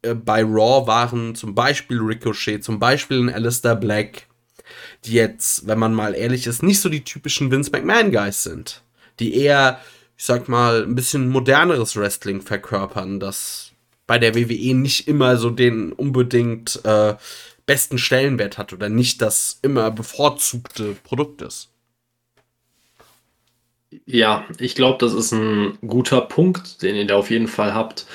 äh, 0.04 0.14
bei 0.14 0.44
Raw 0.44 0.86
waren 0.86 1.34
zum 1.34 1.56
Beispiel 1.56 2.00
Ricochet, 2.00 2.64
zum 2.64 2.80
Beispiel 2.80 3.20
ein 3.20 3.34
Alistair 3.34 3.76
Black, 3.76 4.28
die 5.06 5.14
jetzt, 5.14 5.68
wenn 5.68 5.80
man 5.80 5.94
mal 5.94 6.14
ehrlich 6.14 6.48
ist, 6.48 6.62
nicht 6.62 6.82
so 6.82 6.90
die 6.90 7.04
typischen 7.04 7.50
Vince 7.52 7.72
McMahon 7.72 8.12
Guys 8.12 8.44
sind, 8.44 8.84
die 9.20 9.36
eher, 9.36 9.80
ich 10.18 10.26
sag 10.26 10.48
mal, 10.48 10.84
ein 10.84 10.96
bisschen 10.96 11.30
moderneres 11.30 11.96
Wrestling 11.96 12.42
verkörpern, 12.42 13.20
das 13.20 13.67
bei 14.08 14.18
der 14.18 14.36
WWE 14.36 14.74
nicht 14.74 15.08
immer 15.08 15.38
so 15.38 15.50
den 15.50 15.92
unbedingt 15.92 16.84
äh, 16.86 17.16
besten 17.66 17.98
Stellenwert 17.98 18.58
hat 18.58 18.74
oder 18.74 18.90
nicht 18.90 19.22
das 19.22 19.60
immer 19.62 19.92
bevorzugte 19.92 20.96
Produkt 21.04 21.42
ist. 21.42 21.70
Ja, 24.06 24.46
ich 24.58 24.76
glaube, 24.76 24.98
das 25.00 25.14
ist 25.14 25.34
ein 25.34 25.78
guter 25.86 26.22
Punkt, 26.22 26.82
den 26.82 26.96
ihr 26.96 27.06
da 27.06 27.16
auf 27.16 27.30
jeden 27.30 27.48
Fall 27.48 27.74
habt. 27.74 28.06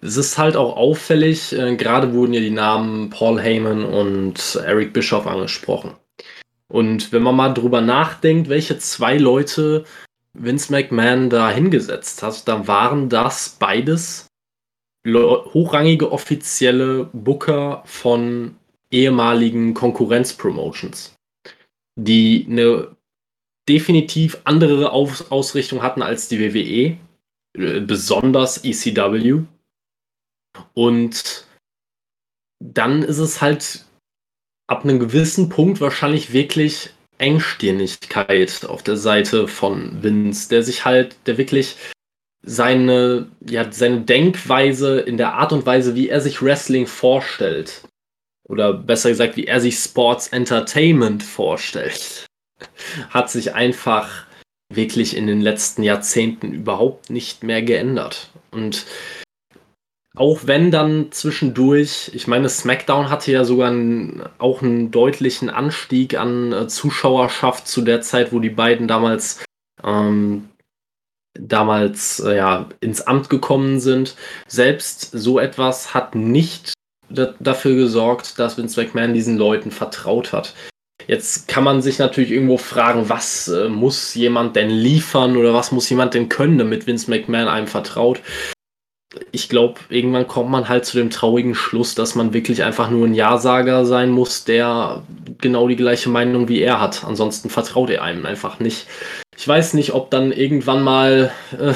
Es 0.00 0.16
ist 0.16 0.38
halt 0.38 0.56
auch 0.56 0.76
auffällig, 0.76 1.52
äh, 1.52 1.76
gerade 1.76 2.12
wurden 2.12 2.34
ja 2.34 2.40
die 2.40 2.50
Namen 2.50 3.10
Paul 3.10 3.40
Heyman 3.40 3.84
und 3.84 4.60
Eric 4.64 4.92
Bischoff 4.92 5.26
angesprochen. 5.26 5.94
Und 6.68 7.12
wenn 7.12 7.22
man 7.22 7.36
mal 7.36 7.52
drüber 7.52 7.80
nachdenkt, 7.80 8.48
welche 8.48 8.78
zwei 8.78 9.18
Leute 9.18 9.84
Vince 10.32 10.72
McMahon 10.72 11.28
da 11.28 11.50
hingesetzt 11.50 12.22
hat, 12.22 12.46
dann 12.48 12.66
waren 12.66 13.08
das 13.08 13.56
beides 13.58 14.26
hochrangige 15.06 16.12
offizielle 16.12 17.08
Booker 17.12 17.82
von 17.86 18.56
ehemaligen 18.90 19.74
Konkurrenzpromotions, 19.74 21.14
die 21.96 22.46
eine 22.48 22.96
definitiv 23.68 24.40
andere 24.44 24.92
Aus 24.92 25.30
Ausrichtung 25.30 25.82
hatten 25.82 26.02
als 26.02 26.28
die 26.28 26.40
WWE, 26.40 26.96
äh, 27.58 27.80
besonders 27.80 28.64
ECW. 28.64 29.42
Und 30.74 31.46
dann 32.60 33.02
ist 33.02 33.18
es 33.18 33.40
halt 33.40 33.86
ab 34.66 34.84
einem 34.84 35.00
gewissen 35.00 35.48
Punkt 35.48 35.80
wahrscheinlich 35.80 36.32
wirklich 36.32 36.90
Engstirnigkeit 37.18 38.64
auf 38.66 38.82
der 38.82 38.96
Seite 38.96 39.48
von 39.48 40.02
Vince, 40.02 40.48
der 40.48 40.62
sich 40.62 40.84
halt, 40.84 41.16
der 41.26 41.38
wirklich 41.38 41.76
seine, 42.42 43.28
ja, 43.46 43.70
seine 43.70 44.00
Denkweise 44.00 45.00
in 45.00 45.16
der 45.16 45.34
Art 45.34 45.52
und 45.52 45.64
Weise, 45.64 45.94
wie 45.94 46.08
er 46.08 46.20
sich 46.20 46.42
Wrestling 46.42 46.86
vorstellt, 46.86 47.82
oder 48.48 48.74
besser 48.74 49.10
gesagt, 49.10 49.36
wie 49.36 49.46
er 49.46 49.60
sich 49.60 49.76
Sports 49.76 50.28
Entertainment 50.28 51.22
vorstellt, 51.22 52.26
hat 53.10 53.30
sich 53.30 53.54
einfach 53.54 54.26
wirklich 54.74 55.16
in 55.16 55.26
den 55.26 55.40
letzten 55.40 55.82
Jahrzehnten 55.82 56.52
überhaupt 56.52 57.10
nicht 57.10 57.44
mehr 57.44 57.62
geändert. 57.62 58.30
Und 58.50 58.86
auch 60.14 60.40
wenn 60.44 60.70
dann 60.70 61.10
zwischendurch, 61.12 62.10
ich 62.14 62.26
meine, 62.26 62.48
SmackDown 62.48 63.08
hatte 63.08 63.32
ja 63.32 63.44
sogar 63.44 63.70
einen, 63.70 64.22
auch 64.38 64.62
einen 64.62 64.90
deutlichen 64.90 65.48
Anstieg 65.48 66.18
an 66.18 66.52
äh, 66.52 66.68
Zuschauerschaft 66.68 67.66
zu 67.66 67.82
der 67.82 68.02
Zeit, 68.02 68.32
wo 68.32 68.38
die 68.38 68.50
beiden 68.50 68.88
damals 68.88 69.42
ähm, 69.82 70.48
damals 71.34 72.20
äh, 72.20 72.36
ja 72.36 72.68
ins 72.80 73.02
Amt 73.02 73.30
gekommen 73.30 73.80
sind. 73.80 74.16
Selbst 74.46 75.10
so 75.12 75.38
etwas 75.38 75.94
hat 75.94 76.14
nicht 76.14 76.74
dafür 77.08 77.74
gesorgt, 77.74 78.38
dass 78.38 78.56
Vince 78.56 78.80
McMahon 78.80 79.12
diesen 79.12 79.36
Leuten 79.36 79.70
vertraut 79.70 80.32
hat. 80.32 80.54
Jetzt 81.06 81.48
kann 81.48 81.64
man 81.64 81.82
sich 81.82 81.98
natürlich 81.98 82.30
irgendwo 82.30 82.56
fragen, 82.58 83.08
was 83.08 83.48
äh, 83.48 83.68
muss 83.68 84.14
jemand 84.14 84.56
denn 84.56 84.70
liefern 84.70 85.36
oder 85.36 85.52
was 85.52 85.72
muss 85.72 85.90
jemand 85.90 86.14
denn 86.14 86.28
können, 86.28 86.58
damit 86.58 86.86
Vince 86.86 87.10
McMahon 87.10 87.48
einem 87.48 87.66
vertraut 87.66 88.22
ich 89.30 89.48
glaube, 89.48 89.80
irgendwann 89.88 90.26
kommt 90.26 90.50
man 90.50 90.68
halt 90.68 90.84
zu 90.84 90.96
dem 90.96 91.10
traurigen 91.10 91.54
Schluss, 91.54 91.94
dass 91.94 92.14
man 92.14 92.32
wirklich 92.32 92.62
einfach 92.64 92.90
nur 92.90 93.06
ein 93.06 93.14
Ja-Sager 93.14 93.84
sein 93.84 94.10
muss, 94.10 94.44
der 94.44 95.02
genau 95.38 95.68
die 95.68 95.76
gleiche 95.76 96.08
Meinung 96.08 96.48
wie 96.48 96.60
er 96.60 96.80
hat. 96.80 97.04
Ansonsten 97.04 97.50
vertraut 97.50 97.90
er 97.90 98.02
einem 98.02 98.26
einfach 98.26 98.60
nicht. 98.60 98.86
Ich 99.36 99.46
weiß 99.48 99.74
nicht, 99.74 99.92
ob 99.92 100.10
dann 100.10 100.32
irgendwann 100.32 100.82
mal 100.82 101.32
äh, 101.58 101.74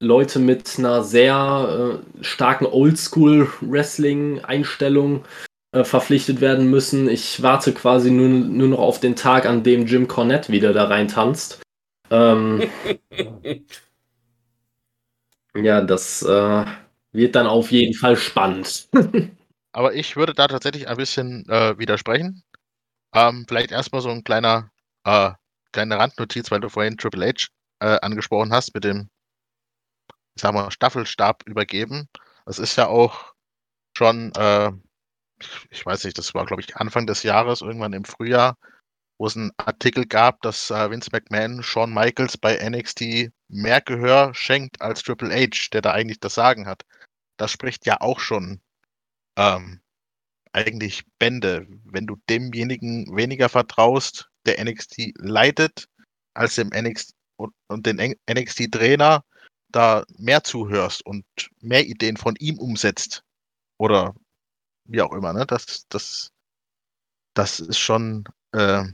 Leute 0.00 0.38
mit 0.38 0.78
einer 0.78 1.02
sehr 1.02 2.02
äh, 2.20 2.24
starken 2.24 2.66
Oldschool-Wrestling-Einstellung 2.66 5.24
äh, 5.72 5.84
verpflichtet 5.84 6.40
werden 6.40 6.70
müssen. 6.70 7.08
Ich 7.08 7.42
warte 7.42 7.72
quasi 7.72 8.10
nur, 8.10 8.28
nur 8.28 8.68
noch 8.68 8.80
auf 8.80 9.00
den 9.00 9.16
Tag, 9.16 9.46
an 9.46 9.62
dem 9.62 9.86
Jim 9.86 10.08
Cornette 10.08 10.52
wieder 10.52 10.72
da 10.72 10.84
reintanzt. 10.84 11.60
Ähm, 12.10 12.62
Ja, 15.54 15.80
das 15.80 16.22
äh, 16.22 16.64
wird 17.12 17.34
dann 17.34 17.46
auf 17.46 17.72
jeden 17.72 17.94
Fall 17.94 18.16
spannend. 18.16 18.88
Aber 19.72 19.94
ich 19.94 20.16
würde 20.16 20.34
da 20.34 20.48
tatsächlich 20.48 20.88
ein 20.88 20.96
bisschen 20.96 21.48
äh, 21.48 21.78
widersprechen. 21.78 22.42
Ähm, 23.14 23.46
vielleicht 23.48 23.72
erstmal 23.72 24.02
so 24.02 24.10
ein 24.10 24.24
kleiner, 24.24 24.72
äh, 25.04 25.32
kleine 25.72 25.98
Randnotiz, 25.98 26.50
weil 26.50 26.60
du 26.60 26.68
vorhin 26.68 26.96
Triple 26.96 27.28
H 27.28 27.48
äh, 27.80 27.98
angesprochen 28.00 28.52
hast 28.52 28.74
mit 28.74 28.84
dem, 28.84 29.08
ich 30.34 30.42
sag 30.42 30.72
Staffelstab 30.72 31.42
übergeben. 31.46 32.08
Das 32.46 32.58
ist 32.58 32.76
ja 32.76 32.86
auch 32.86 33.32
schon, 33.96 34.32
äh, 34.36 34.72
ich 35.70 35.84
weiß 35.84 36.04
nicht, 36.04 36.18
das 36.18 36.34
war 36.34 36.46
glaube 36.46 36.62
ich 36.62 36.76
Anfang 36.76 37.06
des 37.06 37.22
Jahres, 37.22 37.60
irgendwann 37.60 37.92
im 37.92 38.04
Frühjahr, 38.04 38.56
wo 39.18 39.26
es 39.26 39.36
einen 39.36 39.52
Artikel 39.56 40.06
gab, 40.06 40.40
dass 40.42 40.70
äh, 40.70 40.90
Vince 40.90 41.10
McMahon 41.12 41.62
Shawn 41.62 41.92
Michaels 41.92 42.38
bei 42.38 42.56
NXT 42.56 43.30
mehr 43.48 43.80
Gehör 43.80 44.32
schenkt 44.34 44.80
als 44.80 45.02
Triple 45.02 45.34
H, 45.34 45.68
der 45.72 45.82
da 45.82 45.92
eigentlich 45.92 46.20
das 46.20 46.34
Sagen 46.34 46.66
hat. 46.66 46.84
Das 47.36 47.50
spricht 47.50 47.86
ja 47.86 48.00
auch 48.00 48.20
schon 48.20 48.60
ähm, 49.36 49.80
eigentlich 50.52 51.04
Bände, 51.18 51.66
wenn 51.84 52.06
du 52.06 52.16
demjenigen 52.28 53.14
weniger 53.16 53.48
vertraust, 53.48 54.30
der 54.48 54.64
NXT 54.64 55.12
leitet, 55.18 55.88
als 56.34 56.54
dem 56.54 56.68
NXT 56.68 57.14
und, 57.36 57.54
und 57.68 57.86
den 57.86 58.16
NXT-Trainer 58.30 59.24
da 59.70 60.04
mehr 60.16 60.42
zuhörst 60.42 61.04
und 61.04 61.24
mehr 61.60 61.86
Ideen 61.86 62.16
von 62.16 62.34
ihm 62.36 62.58
umsetzt. 62.58 63.22
Oder 63.76 64.14
wie 64.84 65.02
auch 65.02 65.12
immer, 65.12 65.32
ne? 65.32 65.46
Das, 65.46 65.86
das, 65.88 66.32
das 67.34 67.60
ist 67.60 67.78
schon 67.78 68.24
äh, 68.52 68.84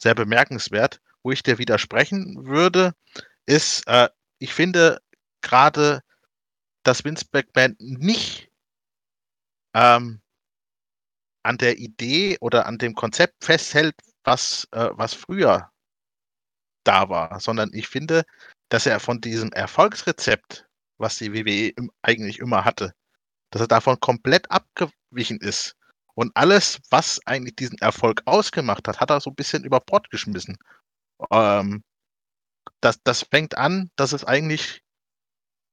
sehr 0.00 0.14
bemerkenswert. 0.14 1.00
Wo 1.22 1.32
ich 1.32 1.42
dir 1.42 1.58
widersprechen 1.58 2.46
würde, 2.46 2.94
ist, 3.44 3.86
äh, 3.86 4.08
ich 4.38 4.54
finde 4.54 5.02
gerade, 5.42 6.00
dass 6.82 7.04
Vince 7.04 7.26
McMahon 7.32 7.76
nicht 7.78 8.50
ähm, 9.74 10.22
an 11.42 11.58
der 11.58 11.78
Idee 11.78 12.38
oder 12.40 12.66
an 12.66 12.78
dem 12.78 12.94
Konzept 12.94 13.44
festhält, 13.44 13.94
was, 14.24 14.68
äh, 14.72 14.90
was 14.92 15.14
früher 15.14 15.70
da 16.84 17.08
war, 17.08 17.40
sondern 17.40 17.70
ich 17.72 17.88
finde, 17.88 18.24
dass 18.68 18.86
er 18.86 19.00
von 19.00 19.20
diesem 19.20 19.52
Erfolgsrezept, 19.52 20.66
was 20.98 21.16
die 21.16 21.32
WWE 21.32 21.72
eigentlich 22.02 22.38
immer 22.38 22.64
hatte, 22.64 22.92
dass 23.50 23.62
er 23.62 23.68
davon 23.68 23.98
komplett 24.00 24.50
abgewichen 24.50 25.38
ist. 25.40 25.76
Und 26.14 26.32
alles, 26.34 26.80
was 26.90 27.20
eigentlich 27.26 27.56
diesen 27.56 27.78
Erfolg 27.78 28.22
ausgemacht 28.26 28.86
hat, 28.88 29.00
hat 29.00 29.10
er 29.10 29.20
so 29.20 29.30
ein 29.30 29.36
bisschen 29.36 29.64
über 29.64 29.80
Bord 29.80 30.10
geschmissen. 30.10 30.56
Ähm, 31.30 31.82
das, 32.80 33.02
das 33.04 33.22
fängt 33.22 33.56
an, 33.56 33.90
dass 33.96 34.12
es 34.12 34.24
eigentlich 34.24 34.82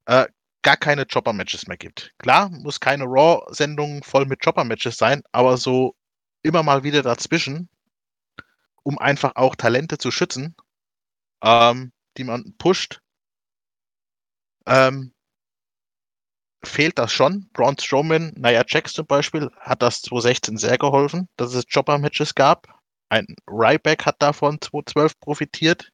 äh, 0.05 0.27
gar 0.61 0.77
keine 0.77 1.05
Chopper-Matches 1.05 1.67
mehr 1.67 1.77
gibt. 1.77 2.13
Klar, 2.17 2.49
muss 2.49 2.79
keine 2.79 3.05
Raw-Sendung 3.05 4.03
voll 4.03 4.25
mit 4.25 4.41
Chopper-Matches 4.43 4.97
sein, 4.97 5.21
aber 5.31 5.57
so 5.57 5.95
immer 6.43 6.63
mal 6.63 6.83
wieder 6.83 7.01
dazwischen, 7.01 7.69
um 8.87 8.97
einfach 8.99 9.35
auch 9.35 9.57
Talente 9.57 9.97
zu 9.97 10.11
schützen, 10.11 10.55
ähm, 11.43 11.91
die 12.17 12.23
man 12.23 12.55
pusht. 12.57 13.01
Ähm, 14.65 15.13
fehlt 16.63 16.97
das 16.97 17.11
schon. 17.11 17.49
Braun 17.51 17.77
Strowman, 17.77 18.31
Nia 18.37 18.63
Jax 18.65 18.93
zum 18.93 19.05
Beispiel, 19.05 19.51
hat 19.59 19.81
das 19.81 20.01
2016 20.03 20.55
sehr 20.55 20.77
geholfen, 20.77 21.27
dass 21.35 21.53
es 21.53 21.65
Chopper-Matches 21.67 22.33
gab. 22.33 22.79
Ein 23.09 23.27
Ryback 23.45 24.05
hat 24.05 24.21
davon 24.21 24.61
2012 24.61 25.19
profitiert. 25.19 25.91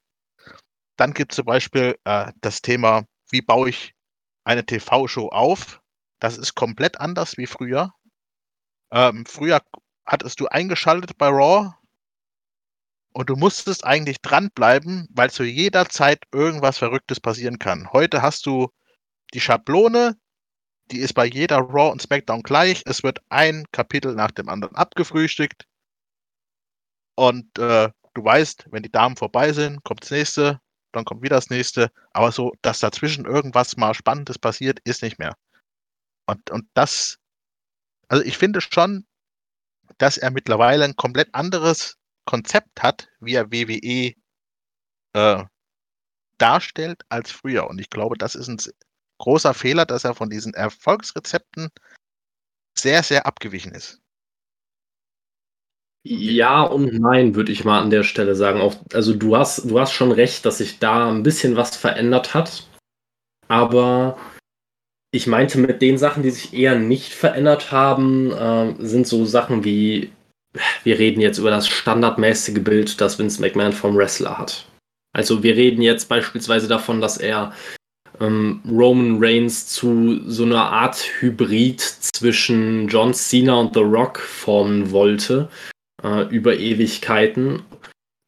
Dann 0.95 1.15
gibt 1.15 1.31
es 1.31 1.37
zum 1.37 1.45
Beispiel 1.45 1.97
äh, 2.03 2.31
das 2.41 2.61
Thema, 2.61 3.05
wie 3.31 3.41
baue 3.41 3.69
ich 3.69 3.95
eine 4.43 4.67
TV-Show 4.67 5.29
auf? 5.29 5.81
Das 6.19 6.37
ist 6.37 6.53
komplett 6.53 6.99
anders 6.99 7.37
wie 7.37 7.47
früher. 7.47 7.91
Ähm, 8.91 9.25
früher 9.25 9.63
hattest 10.05 10.39
du 10.39 10.45
eingeschaltet 10.45 11.17
bei 11.17 11.29
Raw 11.29 11.73
und 13.13 13.29
du 13.29 13.35
musstest 13.35 13.85
eigentlich 13.85 14.21
dranbleiben, 14.21 15.07
weil 15.11 15.31
zu 15.31 15.43
jeder 15.43 15.87
Zeit 15.87 16.23
irgendwas 16.33 16.77
Verrücktes 16.77 17.19
passieren 17.19 17.59
kann. 17.59 17.91
Heute 17.93 18.21
hast 18.21 18.45
du 18.45 18.69
die 19.33 19.39
Schablone, 19.39 20.17
die 20.91 20.99
ist 20.99 21.13
bei 21.13 21.25
jeder 21.25 21.57
Raw 21.57 21.91
und 21.91 22.01
SmackDown 22.01 22.43
gleich. 22.43 22.83
Es 22.85 23.03
wird 23.03 23.19
ein 23.29 23.65
Kapitel 23.71 24.15
nach 24.15 24.31
dem 24.31 24.49
anderen 24.49 24.75
abgefrühstückt. 24.75 25.65
Und 27.15 27.57
äh, 27.59 27.89
du 28.13 28.23
weißt, 28.23 28.67
wenn 28.71 28.83
die 28.83 28.91
Damen 28.91 29.15
vorbei 29.15 29.53
sind, 29.53 29.83
kommt 29.83 30.03
das 30.03 30.11
nächste, 30.11 30.59
dann 30.91 31.05
kommt 31.05 31.21
wieder 31.21 31.35
das 31.35 31.49
nächste. 31.49 31.91
Aber 32.11 32.31
so, 32.31 32.51
dass 32.61 32.79
dazwischen 32.79 33.25
irgendwas 33.25 33.77
mal 33.77 33.93
Spannendes 33.93 34.39
passiert, 34.39 34.79
ist 34.83 35.03
nicht 35.03 35.19
mehr. 35.19 35.35
Und, 36.25 36.49
und 36.49 36.67
das, 36.73 37.19
also 38.07 38.23
ich 38.23 38.37
finde 38.37 38.61
schon, 38.61 39.05
dass 39.99 40.17
er 40.17 40.31
mittlerweile 40.31 40.85
ein 40.85 40.95
komplett 40.95 41.33
anderes 41.33 41.97
Konzept 42.25 42.81
hat, 42.81 43.09
wie 43.19 43.35
er 43.35 43.51
WWE 43.51 44.13
äh, 45.13 45.43
darstellt 46.37 47.03
als 47.09 47.31
früher. 47.31 47.69
Und 47.69 47.79
ich 47.79 47.89
glaube, 47.89 48.17
das 48.17 48.35
ist 48.35 48.47
ein 48.47 48.57
großer 49.19 49.53
Fehler, 49.53 49.85
dass 49.85 50.03
er 50.03 50.15
von 50.15 50.29
diesen 50.29 50.53
Erfolgsrezepten 50.53 51.69
sehr, 52.77 53.03
sehr 53.03 53.25
abgewichen 53.25 53.73
ist. 53.73 54.01
Ja 56.05 56.63
und 56.63 56.99
nein, 56.99 57.33
würde 57.33 57.53
ich 57.53 57.63
mal 57.63 57.81
an 57.81 57.89
der 57.89 58.03
Stelle 58.03 58.35
sagen. 58.35 58.59
Auch, 58.59 58.75
also 58.93 59.13
du 59.13 59.37
hast, 59.37 59.69
du 59.69 59.79
hast 59.79 59.93
schon 59.93 60.11
recht, 60.11 60.45
dass 60.45 60.57
sich 60.57 60.79
da 60.79 61.09
ein 61.09 61.23
bisschen 61.23 61.55
was 61.55 61.77
verändert 61.77 62.33
hat. 62.33 62.67
Aber 63.47 64.17
ich 65.11 65.27
meinte 65.27 65.59
mit 65.59 65.81
den 65.81 65.97
Sachen, 65.97 66.23
die 66.23 66.31
sich 66.31 66.53
eher 66.53 66.77
nicht 66.77 67.13
verändert 67.13 67.71
haben, 67.71 68.31
äh, 68.31 68.75
sind 68.79 69.07
so 69.07 69.25
Sachen 69.25 69.63
wie, 69.63 70.11
wir 70.83 70.99
reden 70.99 71.21
jetzt 71.21 71.37
über 71.37 71.49
das 71.49 71.67
standardmäßige 71.67 72.63
Bild, 72.63 73.01
das 73.01 73.17
Vince 73.17 73.41
McMahon 73.41 73.73
vom 73.73 73.95
Wrestler 73.95 74.37
hat. 74.37 74.65
Also 75.13 75.43
wir 75.43 75.55
reden 75.55 75.81
jetzt 75.81 76.09
beispielsweise 76.09 76.67
davon, 76.67 77.01
dass 77.01 77.17
er 77.17 77.53
ähm, 78.19 78.61
Roman 78.69 79.17
Reigns 79.19 79.67
zu 79.67 80.21
so 80.27 80.43
einer 80.43 80.71
Art 80.71 80.97
Hybrid 81.19 81.81
zwischen 81.81 82.87
John 82.87 83.13
Cena 83.13 83.55
und 83.55 83.73
The 83.73 83.81
Rock 83.81 84.19
formen 84.19 84.91
wollte 84.91 85.49
äh, 86.03 86.27
über 86.29 86.55
Ewigkeiten. 86.57 87.63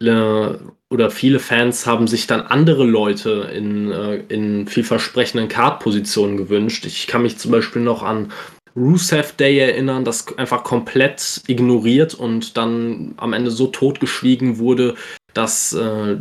Äh, 0.01 0.49
oder 0.91 1.09
viele 1.09 1.39
Fans 1.39 1.85
haben 1.85 2.07
sich 2.07 2.27
dann 2.27 2.41
andere 2.41 2.85
Leute 2.85 3.49
in, 3.53 3.91
äh, 3.91 4.17
in 4.29 4.67
vielversprechenden 4.67 5.47
Card-Positionen 5.47 6.37
gewünscht. 6.37 6.85
Ich 6.85 7.07
kann 7.07 7.23
mich 7.23 7.37
zum 7.37 7.51
Beispiel 7.51 7.81
noch 7.81 8.03
an 8.03 8.31
Rusev 8.75 9.33
Day 9.33 9.57
erinnern, 9.59 10.03
das 10.03 10.37
einfach 10.37 10.63
komplett 10.63 11.41
ignoriert 11.47 12.13
und 12.13 12.57
dann 12.57 13.13
am 13.17 13.33
Ende 13.33 13.51
so 13.51 13.67
totgeschwiegen 13.67 14.57
wurde, 14.57 14.95
dass 15.33 15.73
äh, 15.73 16.17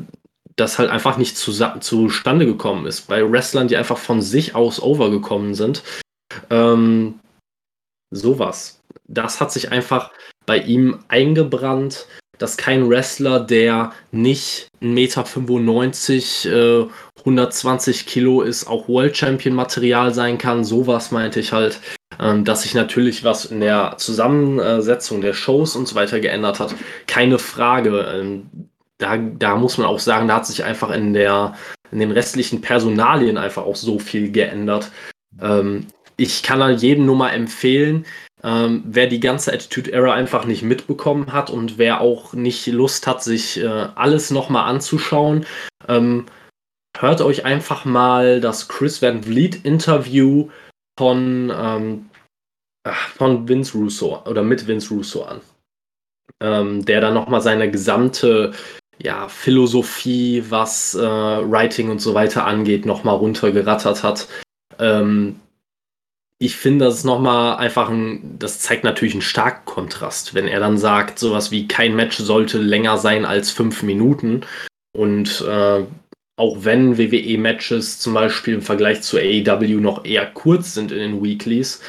das 0.57 0.79
halt 0.79 0.91
einfach 0.91 1.17
nicht 1.17 1.37
zu, 1.37 1.53
zustande 1.81 2.47
gekommen 2.47 2.87
ist. 2.87 3.09
Bei 3.09 3.29
Wrestlern, 3.29 3.69
die 3.69 3.77
einfach 3.77 3.99
von 3.99 4.23
sich 4.23 4.55
aus 4.55 4.81
overgekommen 4.81 5.55
sind. 5.55 5.83
Ähm, 6.51 7.19
sowas. 8.11 8.81
Das 9.09 9.41
hat 9.41 9.53
sich 9.53 9.73
einfach 9.73 10.13
bei 10.47 10.59
ihm 10.59 11.01
eingebrannt. 11.09 12.07
dass 12.39 12.57
kein 12.57 12.89
Wrestler, 12.91 13.39
der 13.39 13.93
nicht 14.11 14.67
1,95 14.83 16.49
Meter, 16.49 16.81
äh, 16.81 16.89
120 17.21 18.07
Kilo 18.07 18.43
ist, 18.43 18.67
auch 18.67 18.89
World 18.89 19.17
Champion 19.17 19.55
Material 19.55 20.13
sein 20.13 20.37
kann. 20.37 20.65
Sowas 20.65 21.13
meinte 21.13 21.39
ich 21.39 21.53
halt, 21.53 21.81
dass 22.19 22.63
sich 22.63 22.75
natürlich 22.75 23.25
was 23.25 23.45
in 23.47 23.61
der 23.61 23.95
Zusammensetzung 23.99 25.21
der 25.21 25.35
Shows 25.35 25.77
und 25.77 25.89
so 25.89 25.95
weiter 25.95 26.21
geändert 26.21 26.61
hat. 26.61 26.75
Keine 27.07 27.39
Frage. 27.39 28.07
Ähm, 28.15 28.51
da, 28.99 29.17
da 29.17 29.57
muss 29.57 29.79
man 29.79 29.87
auch 29.87 29.99
sagen, 29.99 30.29
da 30.29 30.37
hat 30.37 30.47
sich 30.47 30.65
einfach 30.65 30.91
in 30.91 31.15
der 31.15 31.55
in 31.91 32.01
den 32.01 32.11
restlichen 32.11 32.61
Personalien 32.61 33.39
einfach 33.39 33.65
auch 33.65 33.77
so 33.77 33.99
viel 33.99 34.33
geändert. 34.33 34.91
Ähm, 35.41 35.87
ich 36.17 36.43
kann 36.43 36.63
halt 36.63 36.83
jedem 36.83 37.07
nur 37.07 37.17
mal 37.17 37.31
empfehlen, 37.31 38.05
ähm, 38.43 38.83
wer 38.85 39.07
die 39.07 39.21
ganze 39.21 39.53
Attitude 39.53 39.93
Era 39.93 40.13
einfach 40.13 40.45
nicht 40.45 40.63
mitbekommen 40.63 41.33
hat 41.33 41.51
und 41.51 41.79
wer 41.79 42.01
auch 42.01 42.35
nicht 42.35 42.67
Lust 42.67 43.07
hat, 43.07 43.23
sich 43.23 43.63
äh, 43.63 43.67
alles 43.95 44.31
nochmal 44.31 44.69
anzuschauen, 44.69 45.47
ähm, 45.89 46.27
hört 46.99 47.21
euch 47.23 47.45
einfach 47.45 47.85
mal 47.85 48.41
das 48.41 48.69
Chris 48.69 49.01
Van 49.01 49.23
Vliet 49.23 49.65
Interview 49.65 50.49
von, 50.99 51.53
ähm, 51.55 52.11
von 53.17 53.49
Vince 53.49 53.77
Russo 53.77 54.23
oder 54.27 54.43
mit 54.43 54.67
Vince 54.67 54.93
Russo 54.95 55.25
an. 55.25 55.41
Ähm, 56.41 56.85
der 56.85 57.01
dann 57.01 57.15
nochmal 57.15 57.41
seine 57.41 57.71
gesamte 57.71 58.53
ja, 58.99 59.29
Philosophie, 59.29 60.45
was 60.49 60.95
äh, 60.95 61.01
Writing 61.01 61.91
und 61.91 62.01
so 62.01 62.15
weiter 62.15 62.47
angeht, 62.47 62.87
nochmal 62.87 63.17
runtergerattert 63.17 64.03
hat. 64.03 64.29
Ähm, 64.79 65.41
ich 66.39 66.57
finde, 66.57 66.87
das 66.87 66.97
ist 66.97 67.05
nochmal 67.05 67.57
einfach 67.57 67.89
ein, 67.89 68.39
das 68.39 68.61
zeigt 68.61 68.85
natürlich 68.85 69.15
einen 69.15 69.23
starken 69.23 69.65
Kontrast, 69.65 70.35
wenn 70.35 70.49
er 70.49 70.61
dann 70.61 70.79
sagt, 70.79 71.19
sowas 71.19 71.51
wie 71.51 71.69
kein 71.69 71.95
Match 71.97 72.19
sollte 72.19 72.59
länger 72.59 72.99
sein 72.99 73.25
als 73.25 73.51
fünf 73.51 73.83
Minuten. 73.83 74.43
Und 74.97 75.41
äh, 75.41 75.85
auch 76.37 76.65
wenn 76.65 76.99
WWE-Matches 76.99 77.99
zum 77.99 78.15
Beispiel 78.15 78.55
im 78.55 78.63
Vergleich 78.63 79.03
zu 79.03 79.19
AEW 79.19 79.81
noch 79.81 80.05
eher 80.05 80.27
kurz 80.27 80.75
sind 80.75 80.91
in 80.91 80.99
den 80.99 81.23
Weeklies, 81.23 81.81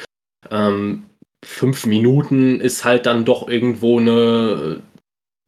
ähm, 0.50 1.06
fünf 1.44 1.86
Minuten 1.86 2.60
ist 2.60 2.84
halt 2.84 3.06
dann 3.06 3.24
doch 3.24 3.48
irgendwo 3.48 3.98
eine 3.98 4.82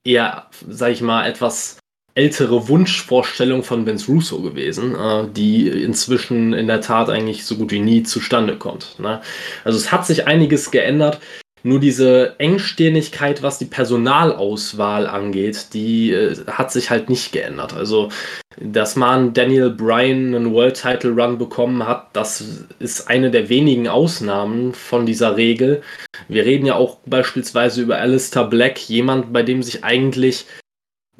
eher, 0.04 0.46
sag 0.68 0.92
ich 0.92 1.00
mal, 1.00 1.26
etwas 1.26 1.78
ältere 2.14 2.68
Wunschvorstellung 2.68 3.62
von 3.62 3.86
Vince 3.86 4.10
Russo 4.10 4.42
gewesen, 4.42 4.96
äh, 4.96 5.28
die 5.30 5.68
inzwischen 5.68 6.52
in 6.52 6.66
der 6.66 6.80
Tat 6.80 7.10
eigentlich 7.10 7.44
so 7.44 7.56
gut 7.56 7.70
wie 7.70 7.78
nie 7.78 8.02
zustande 8.02 8.56
kommt. 8.56 8.98
Ne? 8.98 9.20
Also 9.64 9.78
es 9.78 9.92
hat 9.92 10.04
sich 10.04 10.26
einiges 10.26 10.72
geändert. 10.72 11.20
Nur 11.62 11.80
diese 11.80 12.34
Engstirnigkeit, 12.38 13.42
was 13.42 13.58
die 13.58 13.64
Personalauswahl 13.64 15.06
angeht, 15.06 15.68
die 15.74 16.12
äh, 16.12 16.36
hat 16.46 16.72
sich 16.72 16.90
halt 16.90 17.08
nicht 17.08 17.32
geändert. 17.32 17.74
Also, 17.74 18.10
dass 18.60 18.96
man 18.96 19.32
Daniel 19.34 19.70
Bryan 19.70 20.34
einen 20.34 20.52
World 20.52 20.80
Title 20.80 21.10
Run 21.10 21.38
bekommen 21.38 21.86
hat, 21.86 22.08
das 22.12 22.44
ist 22.78 23.08
eine 23.08 23.30
der 23.30 23.48
wenigen 23.48 23.88
Ausnahmen 23.88 24.72
von 24.74 25.06
dieser 25.06 25.36
Regel. 25.36 25.82
Wir 26.28 26.44
reden 26.44 26.66
ja 26.66 26.74
auch 26.74 26.98
beispielsweise 27.06 27.82
über 27.82 27.98
Alistair 27.98 28.44
Black, 28.44 28.88
jemand, 28.88 29.32
bei 29.32 29.42
dem 29.42 29.62
sich 29.62 29.84
eigentlich 29.84 30.46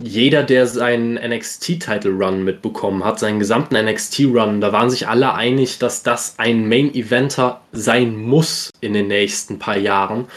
jeder, 0.00 0.44
der 0.44 0.66
seinen 0.66 1.14
NXT-Title-Run 1.14 2.44
mitbekommen 2.44 3.04
hat, 3.04 3.18
seinen 3.18 3.40
gesamten 3.40 3.76
NXT-Run, 3.76 4.60
da 4.60 4.72
waren 4.72 4.90
sich 4.90 5.08
alle 5.08 5.34
einig, 5.34 5.78
dass 5.78 6.04
das 6.04 6.38
ein 6.38 6.68
Main-Eventer 6.68 7.60
sein 7.72 8.16
muss 8.16 8.70
in 8.80 8.92
den 8.92 9.08
nächsten 9.08 9.58
paar 9.58 9.76
Jahren. 9.76 10.28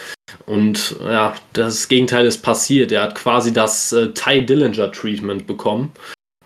Und 0.48 0.96
ja, 1.04 1.36
das 1.54 1.88
Gegenteil 1.88 2.26
ist 2.26 2.42
passiert. 2.42 2.92
Er 2.92 3.04
hat 3.04 3.16
quasi 3.16 3.54
das 3.54 3.92
äh, 3.92 4.12
Ty 4.14 4.46
Dillinger-Treatment 4.46 5.46
bekommen. 5.46 5.92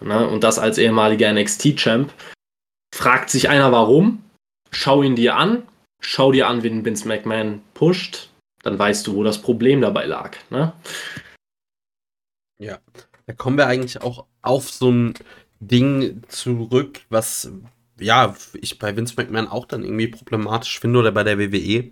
Ne? 0.01 0.27
Und 0.27 0.43
das 0.43 0.59
als 0.59 0.77
ehemaliger 0.77 1.31
NXT-Champ. 1.31 2.11
Fragt 2.93 3.29
sich 3.29 3.47
einer 3.47 3.71
warum? 3.71 4.23
Schau 4.71 5.03
ihn 5.03 5.15
dir 5.15 5.37
an. 5.37 5.63
Schau 6.01 6.33
dir 6.33 6.47
an, 6.47 6.63
wie 6.63 6.83
Vince 6.83 7.07
McMahon 7.07 7.61
pusht. 7.73 8.29
Dann 8.63 8.77
weißt 8.77 9.07
du, 9.07 9.15
wo 9.15 9.23
das 9.23 9.41
Problem 9.41 9.79
dabei 9.79 10.05
lag. 10.05 10.35
Ne? 10.49 10.73
Ja, 12.57 12.79
da 13.27 13.33
kommen 13.33 13.57
wir 13.57 13.67
eigentlich 13.67 14.01
auch 14.01 14.25
auf 14.41 14.69
so 14.69 14.91
ein 14.91 15.13
Ding 15.59 16.21
zurück, 16.27 17.01
was 17.09 17.51
ja, 17.99 18.35
ich 18.53 18.77
bei 18.79 18.95
Vince 18.95 19.15
McMahon 19.17 19.47
auch 19.47 19.65
dann 19.65 19.83
irgendwie 19.83 20.07
problematisch 20.07 20.79
finde 20.79 20.99
oder 20.99 21.11
bei 21.11 21.23
der 21.23 21.39
WWE. 21.39 21.91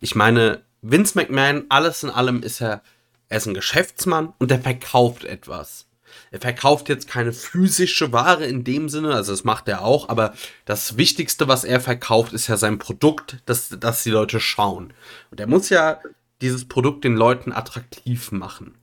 Ich 0.00 0.14
meine, 0.14 0.62
Vince 0.82 1.16
McMahon, 1.16 1.66
alles 1.68 2.02
in 2.02 2.10
allem 2.10 2.42
ist 2.42 2.60
er, 2.60 2.82
er 3.28 3.36
ist 3.36 3.46
ein 3.46 3.54
Geschäftsmann 3.54 4.32
und 4.38 4.50
er 4.50 4.60
verkauft 4.60 5.24
etwas. 5.24 5.86
Er 6.32 6.40
verkauft 6.40 6.88
jetzt 6.88 7.06
keine 7.06 7.32
physische 7.32 8.12
Ware 8.12 8.44
in 8.44 8.64
dem 8.64 8.88
Sinne, 8.88 9.14
also 9.14 9.32
das 9.32 9.44
macht 9.44 9.68
er 9.68 9.84
auch, 9.84 10.08
aber 10.08 10.34
das 10.64 10.96
Wichtigste, 10.96 11.46
was 11.46 11.62
er 11.62 11.80
verkauft, 11.80 12.32
ist 12.32 12.48
ja 12.48 12.56
sein 12.56 12.80
Produkt, 12.80 13.38
dass, 13.46 13.68
dass 13.68 14.02
die 14.02 14.10
Leute 14.10 14.40
schauen. 14.40 14.92
Und 15.30 15.38
er 15.38 15.46
muss 15.46 15.68
ja 15.68 16.00
dieses 16.40 16.66
Produkt 16.66 17.04
den 17.04 17.14
Leuten 17.14 17.52
attraktiv 17.52 18.32
machen 18.32 18.74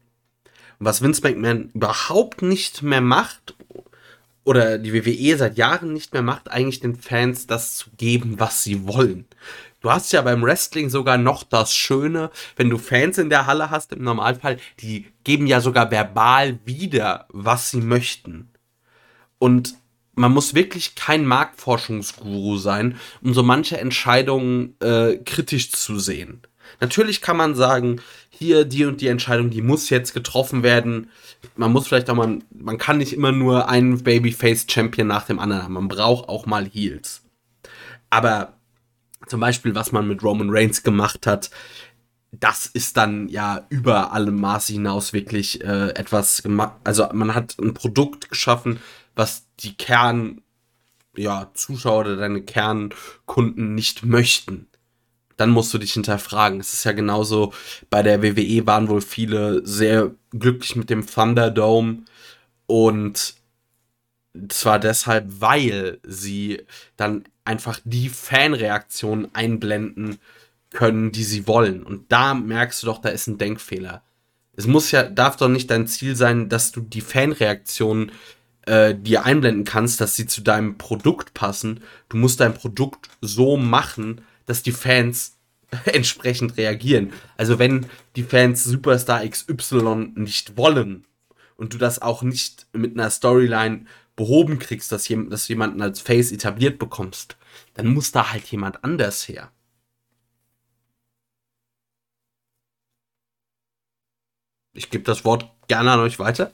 was 0.80 1.02
Vince 1.02 1.22
McMahon 1.22 1.70
überhaupt 1.74 2.42
nicht 2.42 2.82
mehr 2.82 3.02
macht, 3.02 3.56
oder 4.48 4.78
die 4.78 4.94
WWE 4.94 5.36
seit 5.36 5.58
Jahren 5.58 5.92
nicht 5.92 6.14
mehr 6.14 6.22
macht, 6.22 6.50
eigentlich 6.50 6.80
den 6.80 6.96
Fans 6.96 7.48
das 7.48 7.76
zu 7.76 7.90
geben, 7.98 8.40
was 8.40 8.64
sie 8.64 8.88
wollen. 8.88 9.26
Du 9.82 9.92
hast 9.92 10.14
ja 10.14 10.22
beim 10.22 10.42
Wrestling 10.42 10.90
sogar 10.90 11.18
noch 11.18 11.44
das 11.44 11.76
Schöne, 11.76 12.32
wenn 12.56 12.70
du 12.70 12.78
Fans 12.78 13.18
in 13.18 13.30
der 13.30 13.46
Halle 13.46 13.72
hast, 13.72 13.92
im 13.92 14.04
Normalfall, 14.04 14.58
die 14.80 15.06
geben 15.26 15.48
ja 15.48 15.60
sogar 15.60 15.92
verbal 15.92 16.60
wieder, 16.64 17.26
was 17.28 17.72
sie 17.72 17.82
möchten. 17.82 18.50
Und 19.38 19.76
man 20.16 20.32
muss 20.32 20.56
wirklich 20.56 20.96
kein 20.96 21.26
Marktforschungsguru 21.26 22.56
sein, 22.56 22.98
um 23.22 23.34
so 23.34 23.44
manche 23.44 23.78
Entscheidungen 23.78 24.80
äh, 24.80 25.18
kritisch 25.18 25.72
zu 25.74 26.00
sehen. 26.00 26.42
Natürlich 26.80 27.22
kann 27.22 27.38
man 27.38 27.54
sagen, 27.54 28.02
hier 28.38 28.66
die 28.66 28.86
und 28.86 29.02
die 29.02 29.08
Entscheidung, 29.08 29.50
die 29.50 29.62
muss 29.62 29.90
jetzt 29.90 30.14
getroffen 30.14 30.62
werden. 30.62 31.10
Man 31.56 31.72
muss 31.72 31.88
vielleicht 31.88 32.10
auch 32.10 32.16
mal, 32.16 32.40
man 32.52 32.78
kann 32.78 33.00
nicht 33.00 33.14
immer 33.14 33.32
nur 33.32 33.68
einen 33.70 34.04
Babyface-Champion 34.04 35.08
nach 35.08 35.26
dem 35.26 35.40
anderen 35.40 35.64
haben. 35.64 35.74
Man 35.74 35.88
braucht 35.88 36.30
auch 36.30 36.46
mal 36.46 36.66
Heels. 36.66 37.24
Aber 38.10 38.54
zum 39.26 39.40
Beispiel, 39.40 39.74
was 39.74 39.92
man 39.92 40.08
mit 40.08 40.24
Roman 40.24 40.50
Reigns 40.52 40.84
gemacht 40.84 41.26
hat, 41.26 41.50
das 42.32 42.68
ist 42.68 42.98
dann 42.98 43.28
ja 43.30 43.66
über 43.70 44.14
alle 44.14 44.32
Maße 44.32 44.74
hinaus 44.74 45.14
wirklich 45.14 45.64
äh, 45.64 45.90
etwas 45.90 46.44
gemacht. 46.44 46.74
Also 46.84 47.08
man 47.14 47.34
hat 47.34 47.58
ein 47.60 47.74
Produkt 47.74 48.30
geschaffen, 48.30 48.80
was 49.16 49.48
die 49.62 49.76
Kern, 49.76 50.42
ja, 51.16 51.50
Zuschauer 51.56 52.02
oder 52.02 52.18
deine 52.18 52.44
Kernkunden 52.44 53.74
nicht 53.74 54.06
möchten 54.06 54.68
dann 55.38 55.52
musst 55.52 55.74
du 55.74 55.78
dich 55.78 55.94
hinterfragen. 55.94 56.60
Es 56.60 56.74
ist 56.74 56.84
ja 56.84 56.92
genauso, 56.92 57.54
bei 57.90 58.04
der 58.04 58.22
WWE 58.22 58.66
waren 58.66 58.90
wohl 58.90 59.02
viele 59.02 59.66
sehr 59.66 60.12
glücklich 60.32 60.76
mit 60.76 60.90
dem 60.90 61.06
Thunderdome 61.06 62.00
und 62.66 63.36
zwar 64.50 64.80
deshalb, 64.80 65.26
weil 65.40 66.00
sie 66.04 66.64
dann 66.96 67.24
einfach 67.46 67.80
die 67.86 68.10
Fanreaktionen 68.10 69.34
einblenden 69.34 70.18
können, 70.72 71.12
die 71.12 71.24
sie 71.24 71.48
wollen. 71.48 71.84
Und 71.84 72.12
da 72.12 72.34
merkst 72.34 72.84
du 72.84 72.88
doch, 72.88 73.00
da 73.00 73.10
ist 73.10 73.28
ein 73.28 73.38
Denkfehler. 73.38 74.04
Es 74.56 74.68
muss 74.68 74.92
ja, 74.92 75.04
darf 75.04 75.38
doch 75.38 75.48
nicht 75.48 75.70
dein 75.72 75.88
Ziel 75.88 76.16
sein, 76.16 76.50
dass 76.50 76.72
du 76.72 76.82
die 76.82 77.02
Fanreaktionen 77.02 78.12
äh, 78.66 78.96
dir 78.96 79.24
einblenden 79.24 79.64
kannst, 79.64 80.02
dass 80.02 80.16
sie 80.16 80.26
zu 80.26 80.42
deinem 80.42 80.78
Produkt 80.78 81.34
passen. 81.34 81.82
Du 82.10 82.18
musst 82.18 82.40
dein 82.40 82.54
Produkt 82.54 83.10
so 83.22 83.56
machen, 83.56 84.22
dass 84.48 84.64
die 84.64 84.72
Fans 84.72 85.38
entsprechend 85.86 86.58
reagieren. 86.58 87.14
Also 87.38 87.60
wenn 87.60 87.86
die 88.16 88.24
Fans 88.24 88.64
Superstar 88.64 89.28
XY 89.28 90.14
nicht 90.16 90.58
wollen 90.58 91.06
und 91.56 91.74
du 91.74 91.78
das 91.78 92.02
auch 92.02 92.24
nicht 92.24 92.66
mit 92.74 92.98
einer 92.98 93.12
Storyline 93.12 93.86
behoben 94.16 94.58
kriegst, 94.58 94.92
dass, 94.92 95.08
jem 95.08 95.30
dass 95.30 95.48
jemanden 95.48 95.82
als 95.82 96.02
Face 96.02 96.32
etabliert 96.32 96.80
bekommst, 96.80 97.38
dann 97.76 97.88
muss 97.88 98.12
da 98.12 98.32
halt 98.32 98.46
jemand 98.48 98.84
anders 98.84 99.28
her. 99.28 99.52
Ich 104.74 104.90
gebe 104.90 105.04
das 105.04 105.26
Wort 105.26 105.50
gerne 105.68 105.92
an 105.92 106.00
euch 106.00 106.20
weiter. 106.20 106.54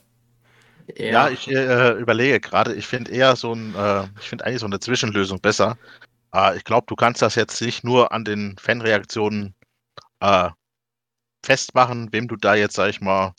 Ja, 0.96 1.04
ja 1.04 1.30
ich 1.30 1.48
äh, 1.48 1.92
überlege 1.92 2.40
gerade, 2.40 2.74
ich 2.74 2.86
finde 2.86 3.10
eher 3.12 3.36
so 3.36 3.54
ein, 3.54 3.74
äh, 3.74 4.04
ich 4.20 4.28
finde 4.28 4.44
eigentlich 4.44 4.60
so 4.60 4.66
eine 4.66 4.80
Zwischenlösung 4.80 5.40
besser. 5.40 5.78
Äh, 6.34 6.56
ich 6.56 6.64
glaube, 6.64 6.86
du 6.88 6.96
kannst 6.96 7.22
das 7.22 7.34
jetzt 7.36 7.60
nicht 7.60 7.84
nur 7.84 8.12
an 8.12 8.24
den 8.24 8.56
Fanreaktionen 8.58 9.54
äh, 10.20 10.50
festmachen, 11.44 12.12
wem 12.12 12.28
du 12.28 12.36
da 12.36 12.54
jetzt, 12.54 12.74
sag 12.76 12.90
ich 12.90 13.00
mal, 13.00 13.34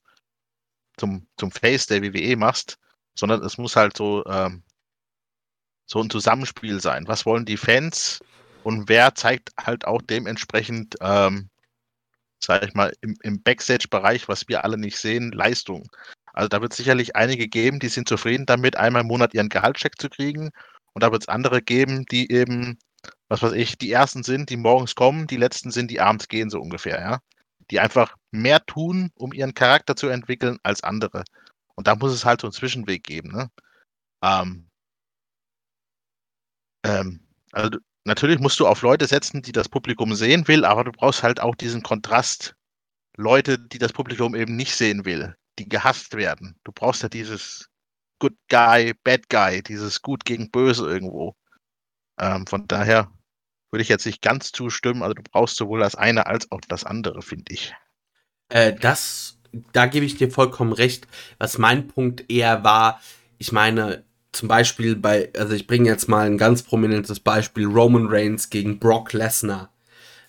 zum, 0.98 1.28
zum 1.38 1.52
Face 1.52 1.88
der 1.88 2.02
WWE 2.04 2.38
machst, 2.38 2.78
sondern 3.16 3.44
es 3.44 3.58
muss 3.58 3.76
halt 3.76 3.98
so, 3.98 4.26
ähm, 4.26 4.64
so 5.86 6.02
ein 6.02 6.10
Zusammenspiel 6.10 6.80
sein. 6.82 7.08
Was 7.08 7.26
wollen 7.26 7.46
die 7.46 7.58
Fans 7.58 8.24
und 8.64 8.90
wer 8.90 9.16
zeigt 9.16 9.52
halt 9.60 9.86
auch 9.86 10.02
dementsprechend 10.02 10.96
ähm, 11.02 11.50
sage 12.46 12.68
ich 12.68 12.74
mal, 12.74 12.94
im, 13.02 13.18
im 13.22 13.42
Backstage-Bereich, 13.42 14.28
was 14.28 14.48
wir 14.48 14.64
alle 14.64 14.78
nicht 14.78 14.98
sehen, 14.98 15.32
Leistung. 15.32 15.90
Also 16.34 16.48
da 16.50 16.62
wird 16.62 16.72
es 16.74 16.78
sicherlich 16.78 17.16
einige 17.16 17.48
geben, 17.48 17.80
die 17.80 17.88
sind 17.88 18.08
zufrieden 18.08 18.46
damit, 18.46 18.76
einmal 18.76 19.02
im 19.02 19.08
Monat 19.08 19.34
ihren 19.34 19.50
Gehaltscheck 19.50 20.00
zu 20.00 20.10
kriegen. 20.10 20.52
Und 20.96 21.04
da 21.04 21.12
wird 21.12 21.24
es 21.24 21.30
andere 21.30 21.62
geben, 21.62 22.06
die 22.06 22.32
eben, 22.32 22.80
was 23.28 23.44
weiß 23.44 23.54
ich, 23.54 23.78
die 23.78 23.92
ersten 23.92 24.24
sind, 24.24 24.50
die 24.50 24.58
morgens 24.58 24.96
kommen, 24.96 25.28
die 25.28 25.38
letzten 25.38 25.72
sind, 25.72 25.92
die 25.92 26.00
abends 26.00 26.30
gehen, 26.30 26.50
so 26.50 26.60
ungefähr, 26.62 27.00
ja. 27.00 27.20
Die 27.72 27.80
einfach 27.80 28.16
mehr 28.32 28.66
tun, 28.66 29.12
um 29.16 29.34
ihren 29.34 29.54
Charakter 29.54 29.96
zu 29.96 30.08
entwickeln, 30.08 30.58
als 30.64 30.84
andere. 30.84 31.24
Und 31.76 31.88
da 31.88 31.96
muss 31.96 32.14
es 32.14 32.26
halt 32.26 32.42
so 32.42 32.48
einen 32.48 32.54
Zwischenweg 32.54 33.04
geben, 33.04 33.32
ne? 33.32 33.50
Ähm, 34.24 34.70
ähm, 36.86 37.28
also 37.52 37.78
natürlich 38.06 38.40
musst 38.40 38.60
du 38.60 38.68
auf 38.68 38.82
Leute 38.82 39.08
setzen, 39.08 39.42
die 39.42 39.52
das 39.52 39.68
Publikum 39.70 40.16
sehen 40.16 40.48
will, 40.48 40.64
aber 40.66 40.86
du 40.86 40.92
brauchst 40.92 41.24
halt 41.24 41.42
auch 41.42 41.56
diesen 41.56 41.84
Kontrast. 41.84 42.56
Leute, 43.18 43.60
die 43.60 43.80
das 43.80 43.94
Publikum 43.94 44.36
eben 44.36 44.56
nicht 44.56 44.76
sehen 44.76 45.06
will, 45.06 45.36
die 45.60 45.70
gehasst 45.70 46.16
werden. 46.16 46.60
Du 46.64 46.72
brauchst 46.74 47.04
ja 47.04 47.10
dieses 47.10 47.70
Good 48.20 48.36
Guy, 48.50 48.94
Bad 49.04 49.30
Guy, 49.30 49.62
dieses 49.62 50.02
Gut 50.02 50.26
gegen 50.26 50.52
Böse 50.52 50.88
irgendwo. 50.88 51.36
Ähm, 52.20 52.48
von 52.48 52.68
daher 52.68 53.12
würde 53.72 53.82
ich 53.82 53.90
jetzt 53.90 54.06
nicht 54.06 54.22
ganz 54.22 54.52
zustimmen. 54.52 55.04
Also 55.04 55.16
du 55.16 55.24
brauchst 55.24 55.58
sowohl 55.58 55.80
das 55.80 55.96
eine 55.96 56.28
als 56.28 56.52
auch 56.52 56.62
das 56.68 56.84
andere, 56.84 57.22
finde 57.22 57.54
ich. 57.54 57.74
Äh, 58.50 58.74
das, 58.74 59.38
da 59.74 59.86
gebe 59.86 60.06
ich 60.06 60.16
dir 60.16 60.32
vollkommen 60.32 60.74
recht. 60.74 61.08
Was 61.40 61.58
mein 61.58 61.88
Punkt 61.88 62.30
eher 62.30 62.64
war, 62.64 63.02
ich 63.38 63.52
meine, 63.52 64.06
zum 64.32 64.48
Beispiel 64.48 64.96
bei, 64.96 65.32
also 65.38 65.54
ich 65.54 65.68
bringe 65.68 65.90
jetzt 65.90 66.08
mal 66.08 66.26
ein 66.26 66.38
ganz 66.38 66.64
prominentes 66.64 67.20
Beispiel, 67.20 67.66
Roman 67.66 68.08
Reigns 68.08 68.50
gegen 68.50 68.80
Brock 68.80 69.14
Lesnar. 69.14 69.72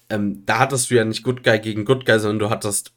Ähm, 0.09 0.45
da 0.47 0.61
hattest 0.61 0.91
du 0.91 0.95
ja 0.95 1.05
nicht 1.05 1.25
Good 1.25 1.43
Guy 1.43 1.59
gegen 1.59 1.85
Good 1.85 2.07
Guy, 2.07 2.19
sondern 2.19 2.39
du 2.39 2.51
hattest 2.51 2.93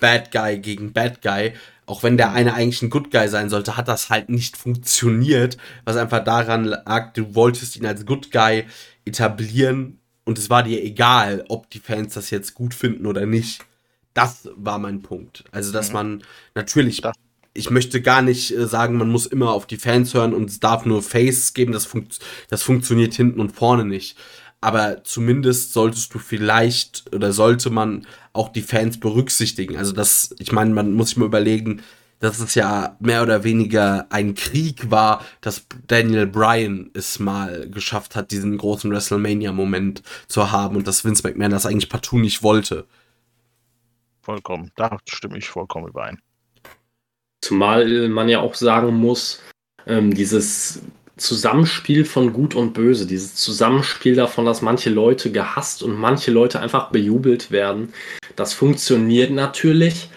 Bad 0.00 0.32
Guy 0.32 0.58
gegen 0.58 0.92
Bad 0.92 1.22
Guy. 1.22 1.54
Auch 1.88 2.02
wenn 2.02 2.18
der 2.18 2.32
eine 2.32 2.52
eigentlich 2.52 2.82
ein 2.82 2.90
Good 2.90 3.10
Guy 3.10 3.28
sein 3.28 3.48
sollte, 3.48 3.78
hat 3.78 3.88
das 3.88 4.10
halt 4.10 4.28
nicht 4.28 4.58
funktioniert, 4.58 5.56
was 5.84 5.96
einfach 5.96 6.22
daran 6.22 6.64
lag, 6.64 7.14
du 7.14 7.34
wolltest 7.34 7.76
ihn 7.76 7.86
als 7.86 8.04
Good 8.04 8.30
Guy 8.30 8.66
etablieren 9.06 9.98
und 10.24 10.38
es 10.38 10.50
war 10.50 10.62
dir 10.62 10.84
egal, 10.84 11.46
ob 11.48 11.70
die 11.70 11.78
Fans 11.78 12.12
das 12.12 12.28
jetzt 12.28 12.52
gut 12.52 12.74
finden 12.74 13.06
oder 13.06 13.24
nicht. 13.24 13.64
Das 14.12 14.50
war 14.54 14.78
mein 14.78 15.00
Punkt. 15.00 15.44
Also, 15.50 15.72
dass 15.72 15.88
mhm. 15.88 15.94
man 15.94 16.22
natürlich 16.54 17.00
ich 17.54 17.70
möchte 17.70 18.00
gar 18.02 18.22
nicht 18.22 18.54
äh, 18.54 18.66
sagen, 18.66 18.98
man 18.98 19.10
muss 19.10 19.26
immer 19.26 19.52
auf 19.52 19.66
die 19.66 19.78
Fans 19.78 20.12
hören 20.14 20.34
und 20.34 20.50
es 20.50 20.60
darf 20.60 20.84
nur 20.84 21.02
Face 21.02 21.54
geben, 21.54 21.72
das, 21.72 21.86
funkt, 21.86 22.20
das 22.50 22.62
funktioniert 22.62 23.14
hinten 23.14 23.40
und 23.40 23.50
vorne 23.50 23.84
nicht. 23.84 24.16
Aber 24.60 25.04
zumindest 25.04 25.72
solltest 25.72 26.12
du 26.14 26.18
vielleicht 26.18 27.12
oder 27.14 27.32
sollte 27.32 27.70
man 27.70 28.06
auch 28.32 28.48
die 28.48 28.62
Fans 28.62 28.98
berücksichtigen. 28.98 29.76
Also 29.76 29.92
das, 29.92 30.34
ich 30.38 30.52
meine, 30.52 30.74
man 30.74 30.92
muss 30.94 31.10
sich 31.10 31.16
mal 31.16 31.26
überlegen, 31.26 31.82
dass 32.20 32.40
es 32.40 32.54
ja 32.54 32.96
mehr 32.98 33.22
oder 33.22 33.44
weniger 33.44 34.06
ein 34.10 34.34
Krieg 34.34 34.90
war, 34.90 35.24
dass 35.40 35.66
Daniel 35.86 36.26
Bryan 36.26 36.90
es 36.94 37.18
mal 37.18 37.68
geschafft 37.70 38.16
hat, 38.16 38.32
diesen 38.32 38.58
großen 38.58 38.90
WrestleMania-Moment 38.90 40.02
zu 40.26 40.50
haben 40.50 40.76
und 40.76 40.86
dass 40.86 41.04
Vince 41.04 41.22
McMahon 41.26 41.52
das 41.52 41.66
eigentlich 41.66 41.88
partout 41.88 42.18
nicht 42.18 42.42
wollte. 42.42 42.86
Vollkommen, 44.22 44.72
da 44.76 44.98
stimme 45.08 45.38
ich 45.38 45.48
vollkommen 45.48 45.88
überein. 45.88 46.20
Zumal 47.40 48.08
man 48.08 48.28
ja 48.28 48.40
auch 48.40 48.54
sagen 48.54 48.96
muss, 48.96 49.40
ähm, 49.86 50.12
dieses 50.12 50.82
Zusammenspiel 51.18 52.04
von 52.04 52.32
Gut 52.32 52.54
und 52.54 52.72
Böse, 52.72 53.06
dieses 53.06 53.34
Zusammenspiel 53.34 54.14
davon, 54.14 54.44
dass 54.44 54.62
manche 54.62 54.90
Leute 54.90 55.30
gehasst 55.30 55.82
und 55.82 55.98
manche 55.98 56.30
Leute 56.30 56.60
einfach 56.60 56.90
bejubelt 56.90 57.50
werden, 57.50 57.92
das 58.36 58.54
funktioniert 58.54 59.30
natürlich, 59.30 60.08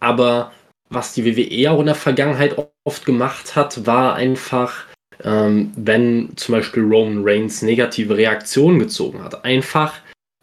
aber 0.00 0.52
was 0.90 1.14
die 1.14 1.24
WWE 1.24 1.70
auch 1.70 1.80
in 1.80 1.86
der 1.86 1.94
Vergangenheit 1.94 2.56
oft 2.84 3.06
gemacht 3.06 3.56
hat, 3.56 3.86
war 3.86 4.14
einfach, 4.14 4.84
ähm, 5.22 5.72
wenn 5.76 6.36
zum 6.36 6.56
Beispiel 6.56 6.82
Roman 6.82 7.22
Reigns 7.22 7.62
negative 7.62 8.16
Reaktionen 8.16 8.78
gezogen 8.78 9.22
hat, 9.22 9.44
einfach 9.44 9.94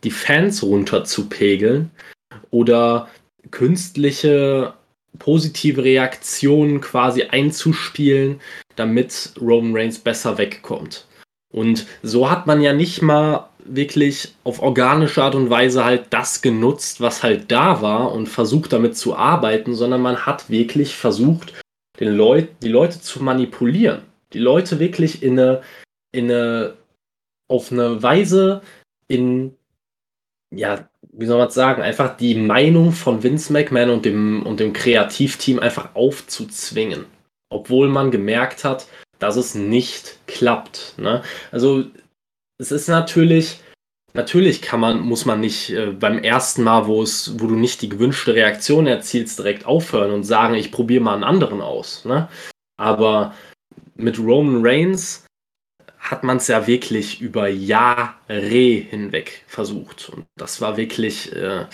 die 0.03 0.11
Fans 0.11 0.63
runterzupegeln 0.63 1.91
oder 2.49 3.09
künstliche 3.51 4.74
positive 5.20 5.84
Reaktionen 5.84 6.82
quasi 6.82 7.24
einzuspielen, 7.24 8.39
damit 8.78 9.34
Roman 9.40 9.76
Reigns 9.76 10.00
besser 10.00 10.38
wegkommt. 10.38 11.06
Und 11.52 11.86
so 12.04 12.30
hat 12.30 12.48
man 12.48 12.62
ja 12.62 12.74
nicht 12.74 13.02
mal 13.02 13.50
wirklich 13.64 14.36
auf 14.44 14.62
organische 14.62 15.24
Art 15.24 15.36
und 15.36 15.50
Weise 15.50 15.84
halt 15.84 16.06
das 16.12 16.42
genutzt, 16.42 17.02
was 17.02 17.24
halt 17.24 17.52
da 17.52 17.82
war 17.82 18.12
und 18.14 18.28
versucht 18.28 18.74
damit 18.74 18.96
zu 18.98 19.16
arbeiten, 19.16 19.76
sondern 19.76 20.02
man 20.02 20.26
hat 20.26 20.50
wirklich 20.50 20.96
versucht, 20.96 21.54
den 22.00 22.16
Leut 22.16 22.50
die 22.62 22.70
Leute 22.70 23.02
zu 23.02 23.24
manipulieren. 23.24 24.02
Die 24.34 24.40
Leute 24.40 24.80
wirklich 24.80 25.24
in 25.24 25.40
eine, 25.40 25.62
in 26.12 26.32
eine, 26.32 26.76
auf 27.48 27.72
eine 27.72 28.02
Weise 28.04 28.62
in, 29.08 29.56
ja, 30.54 30.88
wie 31.12 31.26
soll 31.26 31.38
man 31.38 31.48
es 31.48 31.54
sagen, 31.54 31.82
einfach 31.82 32.18
die 32.18 32.36
Meinung 32.36 32.92
von 32.92 33.24
Vince 33.24 33.52
McMahon 33.52 33.90
und 33.90 34.06
dem, 34.06 34.44
und 34.44 34.60
dem 34.60 34.74
Kreativteam 34.74 35.60
einfach 35.60 35.96
aufzuzwingen. 35.96 37.06
Obwohl 37.50 37.88
man 37.89 38.12
gemerkt 38.12 38.64
hat, 38.64 38.88
dass 39.20 39.36
es 39.36 39.56
nicht 39.56 40.20
klappt. 40.28 40.93
Ne? 40.98 41.24
Also 41.52 41.86
es 42.60 42.72
ist 42.72 42.88
natürlich, 42.88 43.60
natürlich 44.14 44.62
kann 44.62 44.80
man, 44.80 45.00
muss 45.00 45.26
man 45.26 45.39
nicht 45.39 45.70
äh, 45.72 45.88
beim 45.88 46.20
ersten 46.20 46.64
Mal, 46.64 46.88
wo 46.88 47.02
es, 47.02 47.39
wo 47.39 47.48
du 47.48 47.56
nicht 47.56 47.82
die 47.82 47.89
gewünschte 47.89 48.34
Reaktion 48.34 48.88
erzielst, 48.88 49.39
direkt 49.39 49.66
aufhören 49.66 50.12
und 50.12 50.24
sagen, 50.24 50.56
ich 50.56 50.72
probiere 50.72 51.04
mal 51.04 51.16
einen 51.16 51.24
anderen 51.24 51.62
aus. 51.62 52.06
Ne? 52.06 52.28
Aber 52.78 53.34
mit 53.95 54.20
Roman 54.20 54.66
Reigns 54.66 55.26
hat 55.98 56.24
man 56.24 56.38
es 56.38 56.48
ja 56.48 56.68
wirklich 56.68 57.22
über 57.22 57.48
Jahre 57.48 58.16
hinweg 58.30 59.43
versucht. 59.48 60.10
Und 60.10 60.26
das 60.38 60.62
war 60.62 60.78
wirklich 60.78 61.34
äh, 61.34 61.66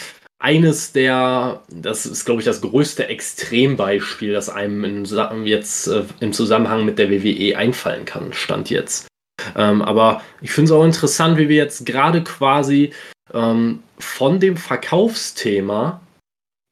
eines 0.43 0.91
der, 0.91 1.61
das 1.69 2.05
ist, 2.05 2.25
glaube 2.25 2.41
ich, 2.41 2.45
das 2.45 2.59
größte 2.59 3.07
Extrembeispiel, 3.07 4.33
das 4.33 4.49
einem 4.49 4.83
in, 4.83 5.05
jetzt 5.45 5.87
äh, 5.87 6.03
im 6.19 6.33
Zusammenhang 6.33 6.83
mit 6.83 6.99
der 6.99 7.09
WWE 7.09 7.57
einfallen 7.57 8.03
kann, 8.03 8.33
stand 8.33 8.69
jetzt. 8.69 9.07
Ähm, 9.55 9.81
aber 9.81 10.21
ich 10.41 10.51
finde 10.51 10.65
es 10.65 10.71
auch 10.73 10.83
interessant, 10.83 11.37
wie 11.37 11.47
wir 11.47 11.55
jetzt 11.55 11.85
gerade 11.85 12.25
quasi 12.25 12.91
ähm, 13.33 13.83
von 13.97 14.41
dem 14.41 14.57
Verkaufsthema 14.57 16.01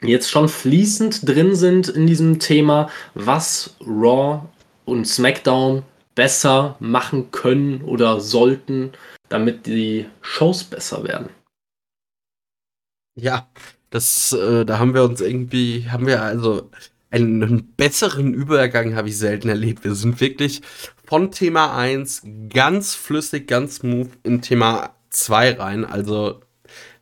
jetzt 0.04 0.30
schon 0.30 0.50
fließend 0.50 1.26
drin 1.28 1.56
sind 1.56 1.88
in 1.88 2.08
diesem 2.08 2.40
Thema, 2.40 2.90
was 3.14 3.78
Raw 3.88 4.42
und 4.84 5.08
SmackDown 5.08 5.84
besser 6.14 6.76
machen 6.82 7.32
können 7.32 7.84
oder 7.84 8.20
sollten, 8.20 8.92
damit 9.30 9.66
die 9.66 10.08
Shows 10.22 10.66
besser 10.66 11.06
werden. 11.06 11.30
Ja, 13.16 13.50
das, 13.90 14.32
äh, 14.32 14.66
da 14.66 14.80
haben 14.80 14.94
wir 14.94 15.04
uns 15.04 15.22
irgendwie, 15.22 15.90
haben 15.90 16.08
wir 16.08 16.22
also 16.24 16.70
einen 17.10 17.74
besseren 17.76 18.34
Übergang 18.34 18.96
habe 18.96 19.10
ich 19.10 19.18
selten 19.18 19.50
erlebt. 19.50 19.84
Wir 19.84 19.96
sind 19.96 20.22
wirklich 20.22 20.62
von 21.06 21.32
Thema 21.32 21.76
1 21.78 22.24
ganz 22.50 22.96
flüssig, 22.96 23.48
ganz 23.48 23.78
smooth 23.78 24.10
in 24.24 24.42
Thema 24.42 24.96
2 25.10 25.56
rein. 25.56 25.84
Also 25.84 26.40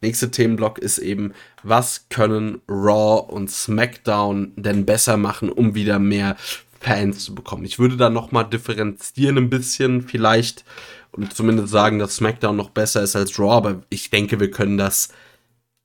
nächster 0.01 0.31
Themenblock 0.31 0.79
ist 0.79 0.97
eben, 0.97 1.33
was 1.61 2.09
können 2.09 2.61
Raw 2.67 3.31
und 3.31 3.51
SmackDown 3.51 4.53
denn 4.55 4.85
besser 4.85 5.15
machen, 5.17 5.49
um 5.51 5.75
wieder 5.75 5.99
mehr 5.99 6.37
Fans 6.79 7.25
zu 7.25 7.35
bekommen. 7.35 7.65
Ich 7.65 7.77
würde 7.77 7.97
da 7.97 8.09
noch 8.09 8.31
mal 8.31 8.45
differenzieren 8.45 9.37
ein 9.37 9.49
bisschen 9.51 10.01
vielleicht 10.01 10.65
und 11.11 11.35
zumindest 11.35 11.69
sagen, 11.69 11.99
dass 11.99 12.15
SmackDown 12.15 12.55
noch 12.55 12.71
besser 12.71 13.03
ist 13.03 13.15
als 13.15 13.37
Raw, 13.37 13.51
aber 13.57 13.83
ich 13.89 14.09
denke, 14.09 14.39
wir 14.39 14.49
können 14.49 14.77
das 14.79 15.09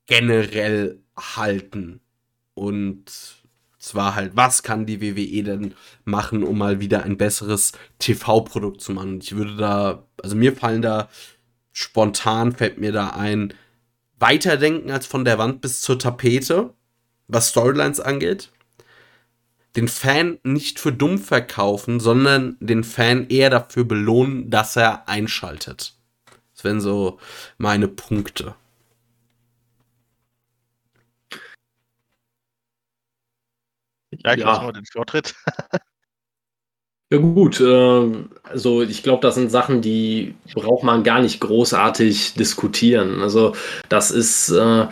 generell 0.05 0.99
halten. 1.15 2.01
Und 2.53 3.11
zwar 3.79 4.15
halt, 4.15 4.35
was 4.35 4.63
kann 4.63 4.85
die 4.85 5.01
WWE 5.01 5.43
denn 5.43 5.73
machen, 6.03 6.43
um 6.43 6.57
mal 6.57 6.79
wieder 6.79 7.03
ein 7.03 7.17
besseres 7.17 7.73
TV-Produkt 7.99 8.81
zu 8.81 8.93
machen? 8.93 9.19
Ich 9.21 9.35
würde 9.35 9.55
da, 9.57 10.07
also 10.21 10.35
mir 10.35 10.55
fallen 10.55 10.81
da 10.81 11.09
spontan, 11.71 12.53
fällt 12.53 12.79
mir 12.79 12.91
da 12.91 13.09
ein, 13.09 13.53
weiterdenken 14.17 14.91
als 14.91 15.05
von 15.05 15.25
der 15.25 15.37
Wand 15.37 15.61
bis 15.61 15.81
zur 15.81 15.99
Tapete, 15.99 16.73
was 17.27 17.49
Storylines 17.49 17.99
angeht 17.99 18.49
den 19.75 19.87
Fan 19.87 20.39
nicht 20.43 20.79
für 20.79 20.93
dumm 20.93 21.17
verkaufen, 21.17 21.99
sondern 21.99 22.57
den 22.59 22.83
Fan 22.83 23.27
eher 23.27 23.49
dafür 23.49 23.83
belohnen, 23.83 24.49
dass 24.49 24.75
er 24.75 25.07
einschaltet. 25.09 25.93
Das 26.53 26.63
wären 26.63 26.79
so 26.79 27.19
meine 27.57 27.87
Punkte. 27.87 28.55
Ja, 34.23 34.33
ich 34.33 34.39
ja. 34.39 34.61
mal 34.61 34.71
den 34.71 34.85
Vortritt. 34.85 35.35
ja 37.11 37.17
gut, 37.17 37.59
äh, 37.59 38.11
also 38.43 38.81
ich 38.81 39.03
glaube, 39.03 39.21
das 39.21 39.35
sind 39.35 39.51
Sachen, 39.51 39.81
die 39.81 40.35
braucht 40.53 40.83
man 40.83 41.03
gar 41.03 41.21
nicht 41.21 41.39
großartig 41.39 42.33
diskutieren. 42.35 43.21
Also 43.21 43.55
das 43.89 44.11
ist, 44.11 44.49
äh, 44.49 44.87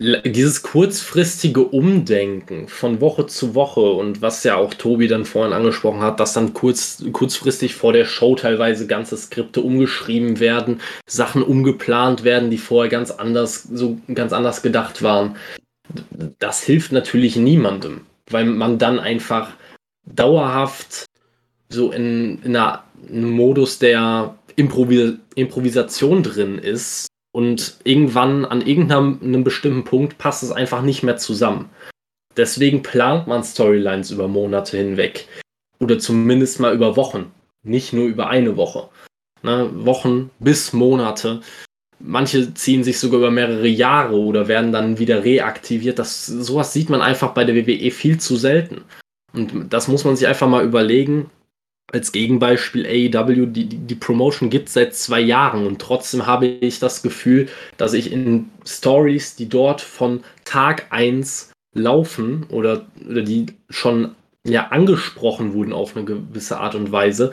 dieses 0.00 0.62
kurzfristige 0.62 1.60
Umdenken 1.60 2.68
von 2.68 3.00
Woche 3.00 3.26
zu 3.26 3.56
Woche 3.56 3.80
und 3.80 4.22
was 4.22 4.44
ja 4.44 4.54
auch 4.54 4.72
Tobi 4.74 5.08
dann 5.08 5.24
vorhin 5.24 5.52
angesprochen 5.52 6.02
hat, 6.02 6.20
dass 6.20 6.34
dann 6.34 6.54
kurz, 6.54 7.02
kurzfristig 7.12 7.74
vor 7.74 7.92
der 7.92 8.04
Show 8.04 8.36
teilweise 8.36 8.86
ganze 8.86 9.16
Skripte 9.16 9.60
umgeschrieben 9.60 10.38
werden, 10.38 10.80
Sachen 11.08 11.42
umgeplant 11.42 12.22
werden, 12.22 12.48
die 12.48 12.58
vorher 12.58 12.88
ganz 12.88 13.10
anders, 13.10 13.64
so 13.64 13.98
ganz 14.14 14.32
anders 14.32 14.62
gedacht 14.62 15.02
waren. 15.02 15.36
Das 16.38 16.62
hilft 16.62 16.92
natürlich 16.92 17.36
niemandem, 17.36 18.02
weil 18.30 18.44
man 18.44 18.78
dann 18.78 18.98
einfach 18.98 19.52
dauerhaft 20.04 21.06
so 21.68 21.90
in, 21.92 22.42
in, 22.42 22.56
einem 22.56 23.30
Modus 23.30 23.78
der 23.78 24.36
Improvis 24.56 25.14
Improvisation 25.34 26.22
drin 26.22 26.58
ist 26.58 27.06
und 27.32 27.76
irgendwann 27.84 28.44
an 28.44 28.60
irgendeinem 28.60 29.44
bestimmten 29.44 29.84
Punkt 29.84 30.18
passt 30.18 30.42
es 30.42 30.50
einfach 30.50 30.82
nicht 30.82 31.02
mehr 31.02 31.16
zusammen. 31.16 31.70
Deswegen 32.36 32.82
plant 32.82 33.26
man 33.26 33.42
Storylines 33.42 34.10
über 34.10 34.28
Monate 34.28 34.76
hinweg. 34.76 35.26
Oder 35.80 35.98
zumindest 35.98 36.60
mal 36.60 36.74
über 36.74 36.96
Wochen. 36.96 37.32
Nicht 37.62 37.92
nur 37.92 38.06
über 38.06 38.28
eine 38.28 38.56
Woche. 38.56 38.88
Ne? 39.42 39.70
Wochen 39.84 40.30
bis 40.38 40.72
Monate. 40.72 41.40
Manche 42.00 42.54
ziehen 42.54 42.84
sich 42.84 42.98
sogar 42.98 43.18
über 43.18 43.30
mehrere 43.30 43.66
Jahre 43.66 44.16
oder 44.16 44.48
werden 44.48 44.72
dann 44.72 44.98
wieder 44.98 45.24
reaktiviert. 45.24 45.98
Das, 45.98 46.26
sowas 46.26 46.72
sieht 46.72 46.90
man 46.90 47.00
einfach 47.00 47.32
bei 47.32 47.44
der 47.44 47.54
WWE 47.54 47.90
viel 47.90 48.18
zu 48.18 48.36
selten. 48.36 48.82
Und 49.32 49.72
das 49.72 49.88
muss 49.88 50.04
man 50.04 50.16
sich 50.16 50.26
einfach 50.26 50.48
mal 50.48 50.64
überlegen, 50.64 51.30
als 51.92 52.12
Gegenbeispiel 52.12 52.86
AEW, 52.86 53.46
die, 53.46 53.66
die 53.66 53.94
Promotion 53.94 54.50
gibt 54.50 54.68
seit 54.68 54.94
zwei 54.94 55.20
Jahren 55.20 55.66
und 55.66 55.80
trotzdem 55.80 56.26
habe 56.26 56.46
ich 56.46 56.80
das 56.80 57.02
Gefühl, 57.02 57.48
dass 57.78 57.94
ich 57.94 58.12
in 58.12 58.50
Stories, 58.66 59.36
die 59.36 59.48
dort 59.48 59.80
von 59.80 60.22
Tag 60.44 60.86
1 60.90 61.52
laufen 61.74 62.44
oder, 62.50 62.86
oder 63.08 63.22
die 63.22 63.46
schon 63.70 64.14
ja 64.46 64.68
angesprochen 64.68 65.54
wurden 65.54 65.72
auf 65.72 65.96
eine 65.96 66.04
gewisse 66.04 66.58
Art 66.60 66.74
und 66.74 66.92
Weise, 66.92 67.32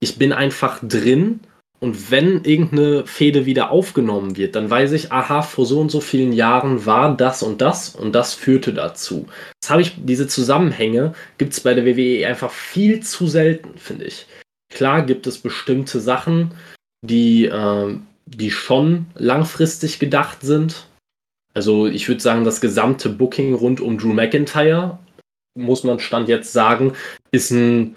ich 0.00 0.18
bin 0.18 0.32
einfach 0.32 0.80
drin 0.82 1.40
und 1.84 2.10
wenn 2.10 2.44
irgendeine 2.44 3.06
Fehde 3.06 3.44
wieder 3.44 3.70
aufgenommen 3.70 4.38
wird, 4.38 4.56
dann 4.56 4.70
weiß 4.70 4.92
ich, 4.92 5.12
aha, 5.12 5.42
vor 5.42 5.66
so 5.66 5.80
und 5.80 5.90
so 5.90 6.00
vielen 6.00 6.32
Jahren 6.32 6.86
war 6.86 7.14
das 7.14 7.42
und 7.42 7.60
das 7.60 7.94
und 7.94 8.14
das 8.14 8.32
führte 8.32 8.72
dazu. 8.72 9.26
Das 9.60 9.68
habe 9.68 9.82
ich, 9.82 9.92
diese 9.98 10.26
Zusammenhänge 10.26 11.12
gibt 11.36 11.52
es 11.52 11.60
bei 11.60 11.74
der 11.74 11.84
WWE 11.84 12.26
einfach 12.26 12.50
viel 12.50 13.00
zu 13.00 13.26
selten, 13.26 13.76
finde 13.76 14.06
ich. 14.06 14.24
Klar 14.72 15.04
gibt 15.04 15.26
es 15.26 15.36
bestimmte 15.36 16.00
Sachen, 16.00 16.54
die, 17.04 17.44
äh, 17.44 17.94
die 18.24 18.50
schon 18.50 19.04
langfristig 19.14 19.98
gedacht 19.98 20.38
sind. 20.40 20.86
Also 21.52 21.86
ich 21.86 22.08
würde 22.08 22.22
sagen, 22.22 22.44
das 22.44 22.62
gesamte 22.62 23.10
Booking 23.10 23.52
rund 23.52 23.82
um 23.82 23.98
Drew 23.98 24.14
McIntyre, 24.14 24.98
muss 25.54 25.84
man 25.84 26.00
Stand 26.00 26.30
jetzt 26.30 26.54
sagen, 26.54 26.94
ist 27.30 27.50
ein 27.50 27.94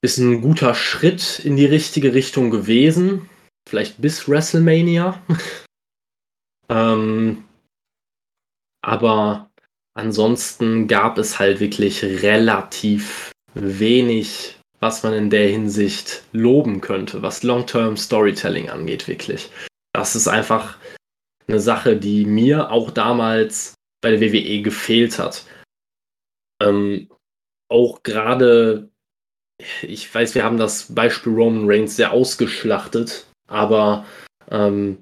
ist 0.00 0.18
ein 0.18 0.40
guter 0.40 0.74
Schritt 0.74 1.40
in 1.40 1.56
die 1.56 1.66
richtige 1.66 2.14
Richtung 2.14 2.50
gewesen. 2.50 3.28
Vielleicht 3.68 4.00
bis 4.00 4.28
WrestleMania. 4.28 5.22
ähm, 6.68 7.44
aber 8.82 9.50
ansonsten 9.94 10.86
gab 10.86 11.18
es 11.18 11.38
halt 11.38 11.60
wirklich 11.60 12.02
relativ 12.04 13.32
wenig, 13.54 14.58
was 14.80 15.02
man 15.02 15.12
in 15.12 15.30
der 15.30 15.48
Hinsicht 15.48 16.22
loben 16.32 16.80
könnte, 16.80 17.22
was 17.22 17.42
Long-Term 17.42 17.96
Storytelling 17.96 18.70
angeht, 18.70 19.08
wirklich. 19.08 19.50
Das 19.92 20.14
ist 20.14 20.28
einfach 20.28 20.78
eine 21.48 21.58
Sache, 21.58 21.96
die 21.96 22.24
mir 22.24 22.70
auch 22.70 22.90
damals 22.90 23.74
bei 24.00 24.10
der 24.12 24.20
WWE 24.20 24.62
gefehlt 24.62 25.18
hat. 25.18 25.44
Ähm, 26.62 27.10
auch 27.68 28.02
gerade 28.02 28.90
ich 29.82 30.12
weiß, 30.14 30.34
wir 30.34 30.44
haben 30.44 30.58
das 30.58 30.94
Beispiel 30.94 31.32
Roman 31.32 31.64
Reigns 31.66 31.96
sehr 31.96 32.12
ausgeschlachtet, 32.12 33.26
aber 33.48 34.04
ähm, 34.50 34.98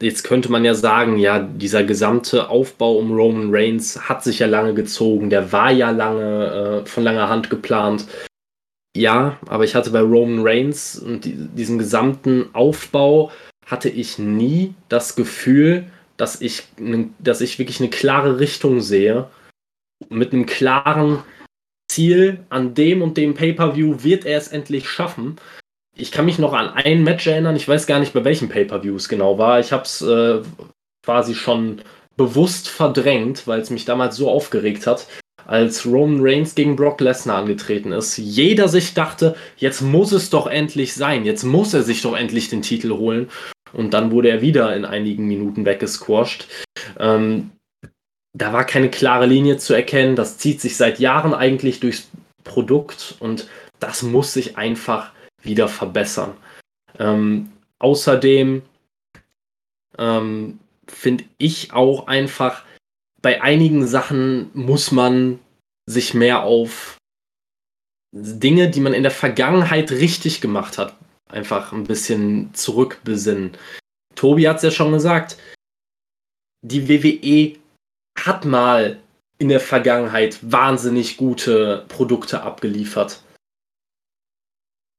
jetzt 0.00 0.24
könnte 0.24 0.50
man 0.50 0.64
ja 0.64 0.74
sagen, 0.74 1.18
ja, 1.18 1.38
dieser 1.38 1.84
gesamte 1.84 2.48
Aufbau 2.48 2.96
um 2.96 3.12
Roman 3.12 3.48
Reigns 3.50 4.08
hat 4.08 4.24
sich 4.24 4.38
ja 4.38 4.46
lange 4.46 4.74
gezogen, 4.74 5.30
der 5.30 5.52
war 5.52 5.70
ja 5.70 5.90
lange 5.90 6.82
äh, 6.84 6.86
von 6.86 7.04
langer 7.04 7.28
Hand 7.28 7.50
geplant. 7.50 8.06
Ja, 8.96 9.38
aber 9.46 9.64
ich 9.64 9.74
hatte 9.74 9.90
bei 9.90 10.00
Roman 10.00 10.46
Reigns 10.46 10.98
und 10.98 11.24
die, 11.24 11.34
diesem 11.36 11.78
gesamten 11.78 12.52
Aufbau 12.54 13.30
hatte 13.66 13.88
ich 13.88 14.18
nie 14.18 14.74
das 14.88 15.14
Gefühl, 15.14 15.84
dass 16.16 16.40
ich, 16.40 16.64
dass 17.18 17.40
ich 17.40 17.58
wirklich 17.58 17.80
eine 17.80 17.90
klare 17.90 18.40
Richtung 18.40 18.80
sehe, 18.80 19.28
mit 20.08 20.32
einem 20.32 20.46
klaren 20.46 21.22
Ziel, 21.90 22.44
an 22.48 22.74
dem 22.74 23.02
und 23.02 23.16
dem 23.16 23.34
Pay-Per-View 23.34 24.02
wird 24.04 24.24
er 24.24 24.38
es 24.38 24.48
endlich 24.48 24.88
schaffen. 24.88 25.36
Ich 25.96 26.12
kann 26.12 26.24
mich 26.24 26.38
noch 26.38 26.52
an 26.52 26.68
ein 26.68 27.02
Match 27.02 27.26
erinnern, 27.26 27.56
ich 27.56 27.68
weiß 27.68 27.86
gar 27.86 27.98
nicht, 27.98 28.12
bei 28.12 28.24
welchem 28.24 28.48
Pay-Per-View 28.48 28.96
es 28.96 29.08
genau 29.08 29.38
war. 29.38 29.60
Ich 29.60 29.72
habe 29.72 29.82
es 29.82 30.00
äh, 30.00 30.40
quasi 31.04 31.34
schon 31.34 31.82
bewusst 32.16 32.68
verdrängt, 32.68 33.46
weil 33.46 33.60
es 33.60 33.70
mich 33.70 33.84
damals 33.84 34.16
so 34.16 34.30
aufgeregt 34.30 34.86
hat, 34.86 35.06
als 35.46 35.84
Roman 35.84 36.20
Reigns 36.20 36.54
gegen 36.54 36.76
Brock 36.76 37.00
Lesnar 37.00 37.38
angetreten 37.38 37.92
ist. 37.92 38.16
Jeder 38.18 38.68
sich 38.68 38.94
dachte, 38.94 39.34
jetzt 39.56 39.80
muss 39.80 40.12
es 40.12 40.30
doch 40.30 40.46
endlich 40.46 40.94
sein, 40.94 41.24
jetzt 41.24 41.42
muss 41.42 41.74
er 41.74 41.82
sich 41.82 42.02
doch 42.02 42.16
endlich 42.16 42.48
den 42.50 42.62
Titel 42.62 42.90
holen. 42.90 43.28
Und 43.72 43.94
dann 43.94 44.10
wurde 44.10 44.28
er 44.28 44.42
wieder 44.42 44.74
in 44.76 44.84
einigen 44.84 45.26
Minuten 45.26 45.64
weggesquasht. 45.64 46.46
Ähm, 46.98 47.50
da 48.32 48.52
war 48.52 48.64
keine 48.64 48.90
klare 48.90 49.26
Linie 49.26 49.58
zu 49.58 49.74
erkennen. 49.74 50.16
Das 50.16 50.38
zieht 50.38 50.60
sich 50.60 50.76
seit 50.76 50.98
Jahren 50.98 51.34
eigentlich 51.34 51.80
durchs 51.80 52.08
Produkt 52.44 53.16
und 53.20 53.48
das 53.78 54.02
muss 54.02 54.32
sich 54.32 54.56
einfach 54.56 55.12
wieder 55.42 55.68
verbessern. 55.68 56.36
Ähm, 56.98 57.50
außerdem 57.78 58.62
ähm, 59.98 60.58
finde 60.86 61.24
ich 61.38 61.72
auch 61.72 62.06
einfach, 62.06 62.64
bei 63.22 63.42
einigen 63.42 63.86
Sachen 63.86 64.50
muss 64.54 64.92
man 64.92 65.38
sich 65.86 66.14
mehr 66.14 66.42
auf 66.42 66.96
Dinge, 68.12 68.70
die 68.70 68.80
man 68.80 68.94
in 68.94 69.02
der 69.02 69.12
Vergangenheit 69.12 69.90
richtig 69.90 70.40
gemacht 70.40 70.78
hat, 70.78 70.96
einfach 71.28 71.72
ein 71.72 71.84
bisschen 71.84 72.52
zurückbesinnen. 72.54 73.56
Tobi 74.14 74.48
hat 74.48 74.56
es 74.56 74.62
ja 74.62 74.70
schon 74.70 74.92
gesagt, 74.92 75.36
die 76.62 76.88
WWE 76.88 77.59
hat 78.18 78.44
mal 78.44 78.98
in 79.38 79.48
der 79.48 79.60
Vergangenheit 79.60 80.38
wahnsinnig 80.42 81.16
gute 81.16 81.84
Produkte 81.88 82.42
abgeliefert. 82.42 83.22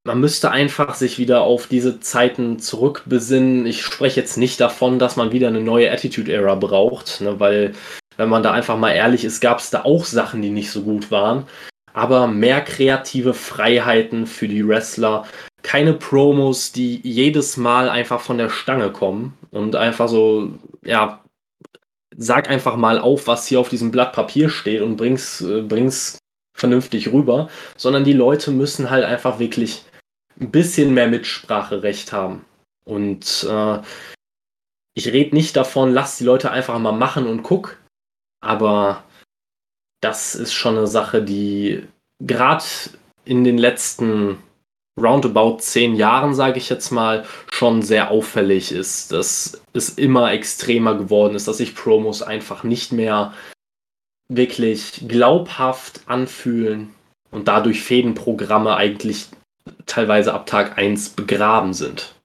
Man 0.03 0.19
müsste 0.19 0.49
einfach 0.49 0.95
sich 0.95 1.19
wieder 1.19 1.41
auf 1.41 1.67
diese 1.67 1.99
Zeiten 1.99 2.57
zurückbesinnen. 2.57 3.67
Ich 3.67 3.83
spreche 3.83 4.19
jetzt 4.19 4.35
nicht 4.35 4.59
davon, 4.59 4.97
dass 4.97 5.15
man 5.15 5.31
wieder 5.31 5.47
eine 5.47 5.61
neue 5.61 5.91
Attitude-Era 5.91 6.55
braucht, 6.55 7.21
ne, 7.21 7.39
weil, 7.39 7.73
wenn 8.17 8.27
man 8.27 8.41
da 8.41 8.51
einfach 8.51 8.77
mal 8.77 8.93
ehrlich 8.93 9.23
ist, 9.23 9.41
gab 9.41 9.59
es 9.59 9.69
da 9.69 9.83
auch 9.83 10.05
Sachen, 10.05 10.41
die 10.41 10.49
nicht 10.49 10.71
so 10.71 10.81
gut 10.81 11.11
waren. 11.11 11.45
Aber 11.93 12.25
mehr 12.25 12.61
kreative 12.61 13.35
Freiheiten 13.35 14.25
für 14.25 14.47
die 14.47 14.67
Wrestler. 14.67 15.27
Keine 15.61 15.93
Promos, 15.93 16.71
die 16.71 16.99
jedes 17.03 17.57
Mal 17.57 17.87
einfach 17.87 18.21
von 18.21 18.39
der 18.39 18.49
Stange 18.49 18.91
kommen 18.91 19.37
und 19.51 19.75
einfach 19.75 20.07
so, 20.07 20.49
ja, 20.83 21.20
sag 22.17 22.49
einfach 22.49 22.75
mal 22.75 22.99
auf, 22.99 23.27
was 23.27 23.47
hier 23.47 23.59
auf 23.59 23.69
diesem 23.69 23.91
Blatt 23.91 24.13
Papier 24.13 24.49
steht 24.49 24.81
und 24.81 24.97
bring's, 24.97 25.41
äh, 25.41 25.61
bring's 25.61 26.17
vernünftig 26.53 27.11
rüber, 27.11 27.49
sondern 27.77 28.03
die 28.03 28.13
Leute 28.13 28.51
müssen 28.51 28.89
halt 28.89 29.05
einfach 29.05 29.39
wirklich 29.39 29.83
ein 30.39 30.51
bisschen 30.51 30.93
mehr 30.93 31.07
Mitspracherecht 31.07 32.11
haben. 32.11 32.45
Und 32.83 33.47
äh, 33.49 33.79
ich 34.93 35.07
rede 35.07 35.35
nicht 35.35 35.55
davon, 35.55 35.93
lass 35.93 36.17
die 36.17 36.25
Leute 36.25 36.51
einfach 36.51 36.77
mal 36.79 36.91
machen 36.91 37.27
und 37.27 37.43
guck, 37.43 37.77
aber 38.41 39.03
das 40.01 40.35
ist 40.35 40.53
schon 40.53 40.77
eine 40.77 40.87
Sache, 40.87 41.23
die 41.23 41.87
gerade 42.19 42.65
in 43.23 43.43
den 43.43 43.57
letzten 43.57 44.37
roundabout 45.01 45.57
zehn 45.59 45.95
Jahren, 45.95 46.33
sage 46.33 46.57
ich 46.57 46.69
jetzt 46.69 46.91
mal, 46.91 47.25
schon 47.51 47.81
sehr 47.81 48.11
auffällig 48.11 48.71
ist, 48.71 49.11
dass 49.11 49.61
es 49.73 49.89
immer 49.89 50.31
extremer 50.31 50.95
geworden 50.95 51.35
ist, 51.35 51.47
dass 51.47 51.57
sich 51.57 51.75
Promos 51.75 52.21
einfach 52.21 52.63
nicht 52.63 52.91
mehr 52.91 53.33
wirklich 54.29 55.07
glaubhaft 55.07 56.01
anfühlen 56.07 56.93
und 57.31 57.47
dadurch 57.47 57.81
Fädenprogramme 57.83 58.75
eigentlich 58.75 59.27
teilweise 59.85 60.33
ab 60.33 60.45
Tag 60.45 60.77
1 60.77 61.11
begraben 61.11 61.73
sind. 61.73 62.15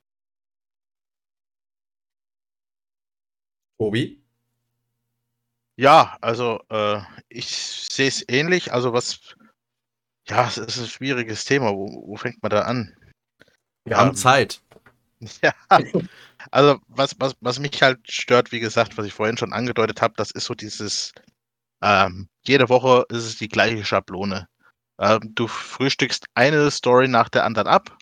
Obi? 3.77 4.21
Ja, 5.79 6.17
also 6.21 6.59
äh, 6.69 6.99
ich 7.29 7.47
sehe 7.47 8.07
es 8.07 8.27
ähnlich. 8.27 8.73
Also 8.73 8.93
was 8.93 9.35
ja, 10.29 10.47
es 10.47 10.57
ist 10.57 10.77
ein 10.77 10.87
schwieriges 10.87 11.45
Thema. 11.45 11.71
Wo, 11.71 12.03
wo 12.07 12.15
fängt 12.15 12.41
man 12.41 12.49
da 12.49 12.61
an? 12.61 12.95
Wir 13.85 13.97
haben 13.97 14.15
Zeit. 14.15 14.61
Ja, 15.41 15.51
Also, 16.51 16.79
was, 16.89 17.15
was, 17.17 17.35
was 17.41 17.57
mich 17.57 17.81
halt 17.81 17.99
stört, 18.07 18.51
wie 18.51 18.59
gesagt, 18.59 18.99
was 18.99 19.07
ich 19.07 19.13
vorhin 19.13 19.35
schon 19.35 19.51
angedeutet 19.51 19.99
habe, 19.99 20.13
das 20.15 20.29
ist 20.29 20.45
so 20.45 20.53
dieses, 20.53 21.11
ähm, 21.81 22.29
jede 22.45 22.69
Woche 22.69 23.03
ist 23.09 23.23
es 23.23 23.35
die 23.37 23.47
gleiche 23.47 23.83
Schablone. 23.83 24.47
Ähm, 24.99 25.19
du 25.33 25.47
frühstückst 25.47 26.25
eine 26.35 26.69
Story 26.69 27.07
nach 27.07 27.29
der 27.29 27.45
anderen 27.45 27.67
ab. 27.67 27.96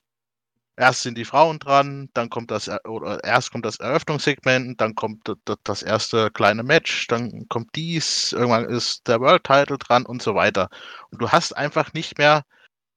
Erst 0.77 1.03
sind 1.03 1.17
die 1.17 1.25
Frauen 1.25 1.59
dran, 1.59 2.09
dann 2.13 2.29
kommt 2.29 2.51
das, 2.51 2.69
oder 2.85 3.23
erst 3.23 3.51
kommt 3.51 3.65
das 3.65 3.79
Eröffnungssegment, 3.79 4.81
dann 4.81 4.93
kommt 4.93 5.31
das 5.63 5.83
erste 5.83 6.29
kleine 6.31 6.63
Match, 6.63 7.07
dann 7.07 7.47
kommt 7.47 7.73
dies, 7.75 8.33
irgendwann 8.33 8.65
ist 8.65 9.07
der 9.07 9.21
World 9.21 9.45
Title 9.45 9.77
dran 9.77 10.05
und 10.05 10.21
so 10.21 10.35
weiter. 10.35 10.69
Und 11.11 11.21
du 11.21 11.29
hast 11.29 11.55
einfach 11.55 11.93
nicht 11.93 12.17
mehr 12.17 12.43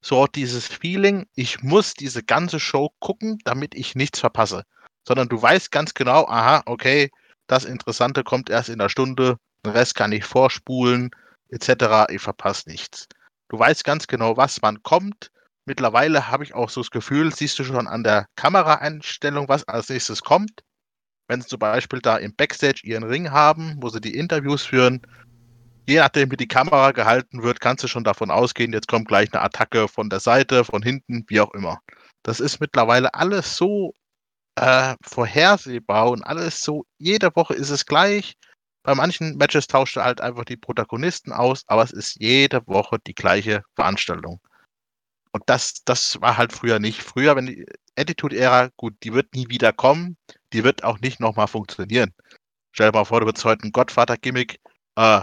so 0.01 0.27
dieses 0.27 0.67
Feeling, 0.67 1.27
ich 1.35 1.63
muss 1.63 1.95
diese 1.95 2.25
ganze 2.25 2.59
Show 2.59 2.91
gucken, 2.99 3.39
damit 3.45 3.75
ich 3.77 3.95
nichts 3.95 4.19
verpasse. 4.19 4.65
Sondern 5.07 5.29
du 5.29 5.41
weißt 5.41 5.71
ganz 5.71 5.95
genau, 5.95 6.27
aha, 6.27 6.63
okay, 6.67 7.11
das 7.47 7.65
Interessante 7.65 8.25
kommt 8.25 8.51
erst 8.51 8.69
in 8.69 8.79
der 8.79 8.89
Stunde, 8.89 9.39
den 9.65 9.73
Rest 9.73 9.95
kann 9.95 10.13
ich 10.13 10.25
vorspulen, 10.25 11.11
etc. 11.51 12.11
Ich 12.11 12.23
verpasse 12.23 12.69
nichts. 12.69 13.07
Du 13.49 13.59
weißt 13.59 13.85
ganz 13.85 14.07
genau, 14.07 14.37
was 14.37 14.63
wann 14.63 14.83
kommt. 14.83 15.31
Mittlerweile 15.69 16.29
habe 16.29 16.45
ich 16.45 16.55
auch 16.55 16.71
so 16.71 16.81
das 16.81 16.91
Gefühl, 16.91 17.31
siehst 17.35 17.59
du 17.59 17.65
schon 17.65 17.87
an 17.87 18.03
der 18.03 18.27
Kameraeinstellung, 18.37 19.51
was 19.51 19.69
als 19.69 19.91
nächstes 19.91 20.23
kommt. 20.23 20.63
Wenn 21.29 21.43
sie 21.43 21.49
zum 21.49 21.59
Beispiel 21.59 22.01
da 22.01 22.17
im 22.17 22.35
Backstage 22.35 22.81
ihren 22.85 23.03
Ring 23.03 23.33
haben, 23.33 23.77
wo 23.79 23.91
sie 23.91 24.01
die 24.01 24.17
Interviews 24.17 24.65
führen, 24.65 25.03
je 25.87 25.99
nachdem, 25.99 26.31
wie 26.31 26.39
die 26.39 26.49
Kamera 26.49 26.93
gehalten 26.93 27.43
wird, 27.43 27.61
kannst 27.61 27.85
du 27.85 27.89
schon 27.89 28.03
davon 28.03 28.31
ausgehen, 28.31 28.73
jetzt 28.73 28.89
kommt 28.89 29.09
gleich 29.09 29.31
eine 29.35 29.43
Attacke 29.43 29.89
von 29.89 30.09
der 30.09 30.21
Seite, 30.21 30.65
von 30.65 30.83
hinten, 30.83 31.27
wie 31.29 31.43
auch 31.43 31.53
immer. 31.53 31.81
Das 32.23 32.41
ist 32.41 32.61
mittlerweile 32.61 33.13
alles 33.13 33.55
so 33.59 33.93
äh, 34.55 34.95
vorhersehbar 35.03 36.09
und 36.09 36.23
alles 36.23 36.63
so, 36.63 36.87
jede 36.97 37.37
Woche 37.37 37.53
ist 37.53 37.69
es 37.69 37.85
gleich. 37.85 38.39
Bei 38.85 38.95
manchen 38.95 39.37
Matches 39.37 39.67
tauscht 39.67 39.99
er 39.99 40.05
halt 40.05 40.23
einfach 40.23 40.47
die 40.47 40.57
Protagonisten 40.57 41.31
aus, 41.31 41.63
aber 41.67 41.83
es 41.83 41.93
ist 41.93 42.17
jede 42.19 42.67
Woche 42.67 42.97
die 43.07 43.15
gleiche 43.15 43.65
Veranstaltung. 43.75 44.41
Und 45.33 45.43
das, 45.47 45.85
das 45.85 46.21
war 46.21 46.37
halt 46.37 46.53
früher 46.53 46.79
nicht. 46.79 47.03
Früher, 47.03 47.37
wenn 47.37 47.47
die 47.47 47.67
Attitude-Ära, 47.97 48.71
gut, 48.77 48.95
die 49.03 49.13
wird 49.13 49.35
nie 49.35 49.49
wieder 49.49 49.73
kommen, 49.73 50.17
die 50.53 50.65
wird 50.65 50.85
auch 50.85 51.01
nicht 51.01 51.21
nochmal 51.21 51.49
funktionieren. 51.49 52.15
Stell 52.73 52.91
dir 52.91 52.99
mal 52.99 53.05
vor, 53.05 53.21
du 53.21 53.27
würdest 53.27 53.45
heute 53.45 53.67
ein 53.67 53.73
Gottvater-Gimmick 53.73 54.61
äh, 54.97 55.23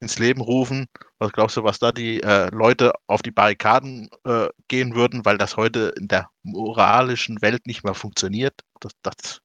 ins 0.00 0.18
Leben 0.18 0.40
rufen. 0.40 0.86
Was 1.18 1.32
glaubst 1.32 1.56
du, 1.56 1.64
was 1.64 1.78
da 1.78 1.92
die 1.92 2.22
äh, 2.22 2.48
Leute 2.54 2.92
auf 3.06 3.22
die 3.22 3.30
Barrikaden 3.30 4.08
äh, 4.24 4.48
gehen 4.68 4.94
würden, 4.94 5.24
weil 5.24 5.38
das 5.38 5.56
heute 5.56 5.94
in 5.96 6.08
der 6.08 6.28
moralischen 6.42 7.40
Welt 7.42 7.66
nicht 7.66 7.84
mehr 7.84 7.94
funktioniert? 7.94 8.54
Das, 8.80 8.92
das, 9.02 9.40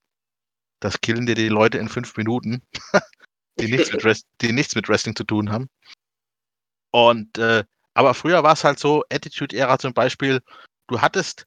das 0.79 1.01
killen 1.01 1.25
dir 1.25 1.35
die 1.35 1.49
Leute 1.49 1.77
in 1.77 1.89
fünf 1.89 2.15
Minuten, 2.17 2.61
die, 3.59 3.71
nichts 3.71 3.91
mit 3.93 4.23
die 4.41 4.51
nichts 4.51 4.75
mit 4.75 4.89
Wrestling 4.89 5.15
zu 5.15 5.23
tun 5.23 5.51
haben. 5.51 5.69
Und 6.91 7.37
äh, 7.37 7.63
aber 7.93 8.13
früher 8.13 8.43
war 8.43 8.53
es 8.53 8.63
halt 8.63 8.79
so, 8.79 9.03
Attitude-Ära 9.11 9.79
zum 9.79 9.93
Beispiel, 9.93 10.41
du 10.87 11.01
hattest, 11.01 11.45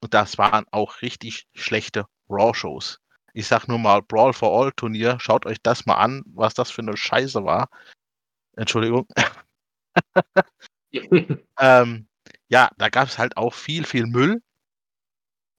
und 0.00 0.14
das 0.14 0.38
waren 0.38 0.64
auch 0.70 1.02
richtig 1.02 1.46
schlechte 1.54 2.06
Raw-Shows. 2.28 2.98
Ich 3.34 3.46
sag 3.46 3.68
nur 3.68 3.78
mal 3.78 4.02
Brawl 4.02 4.32
for 4.32 4.52
All 4.52 4.72
Turnier, 4.72 5.18
schaut 5.20 5.46
euch 5.46 5.58
das 5.62 5.86
mal 5.86 5.96
an, 5.96 6.22
was 6.26 6.54
das 6.54 6.70
für 6.70 6.82
eine 6.82 6.96
Scheiße 6.96 7.44
war. 7.44 7.68
Entschuldigung. 8.56 9.06
ähm, 11.58 12.06
ja, 12.48 12.70
da 12.76 12.88
gab 12.90 13.08
es 13.08 13.18
halt 13.18 13.36
auch 13.36 13.54
viel, 13.54 13.84
viel 13.84 14.06
Müll. 14.06 14.42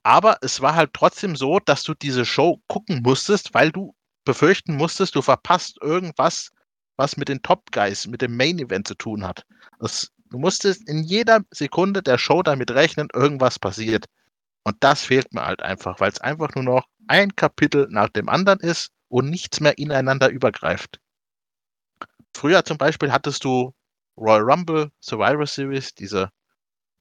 Aber 0.03 0.37
es 0.41 0.61
war 0.61 0.75
halt 0.75 0.93
trotzdem 0.93 1.35
so, 1.35 1.59
dass 1.59 1.83
du 1.83 1.93
diese 1.93 2.25
Show 2.25 2.61
gucken 2.67 3.01
musstest, 3.01 3.53
weil 3.53 3.71
du 3.71 3.95
befürchten 4.25 4.75
musstest, 4.75 5.15
du 5.15 5.21
verpasst 5.21 5.77
irgendwas, 5.81 6.51
was 6.97 7.17
mit 7.17 7.29
den 7.29 7.41
Top 7.41 7.71
Guys, 7.71 8.05
mit 8.07 8.21
dem 8.21 8.35
Main 8.35 8.59
Event 8.59 8.87
zu 8.87 8.95
tun 8.95 9.25
hat. 9.25 9.45
Das, 9.79 10.11
du 10.33 10.39
musstest 10.39 10.89
in 10.89 11.03
jeder 11.03 11.45
Sekunde 11.51 12.01
der 12.01 12.17
Show 12.17 12.41
damit 12.41 12.71
rechnen, 12.71 13.07
irgendwas 13.13 13.59
passiert. 13.59 14.07
Und 14.63 14.77
das 14.79 15.03
fehlt 15.03 15.33
mir 15.33 15.45
halt 15.45 15.61
einfach, 15.61 15.99
weil 15.99 16.11
es 16.11 16.19
einfach 16.19 16.55
nur 16.55 16.63
noch 16.63 16.87
ein 17.07 17.35
Kapitel 17.35 17.87
nach 17.89 18.09
dem 18.09 18.29
anderen 18.29 18.59
ist 18.59 18.91
und 19.09 19.29
nichts 19.29 19.59
mehr 19.59 19.77
ineinander 19.77 20.29
übergreift. 20.29 20.99
Früher 22.35 22.65
zum 22.65 22.77
Beispiel 22.77 23.11
hattest 23.11 23.43
du 23.43 23.73
Royal 24.17 24.41
Rumble, 24.41 24.91
Survivor 24.99 25.45
Series, 25.45 25.93
diese 25.93 26.29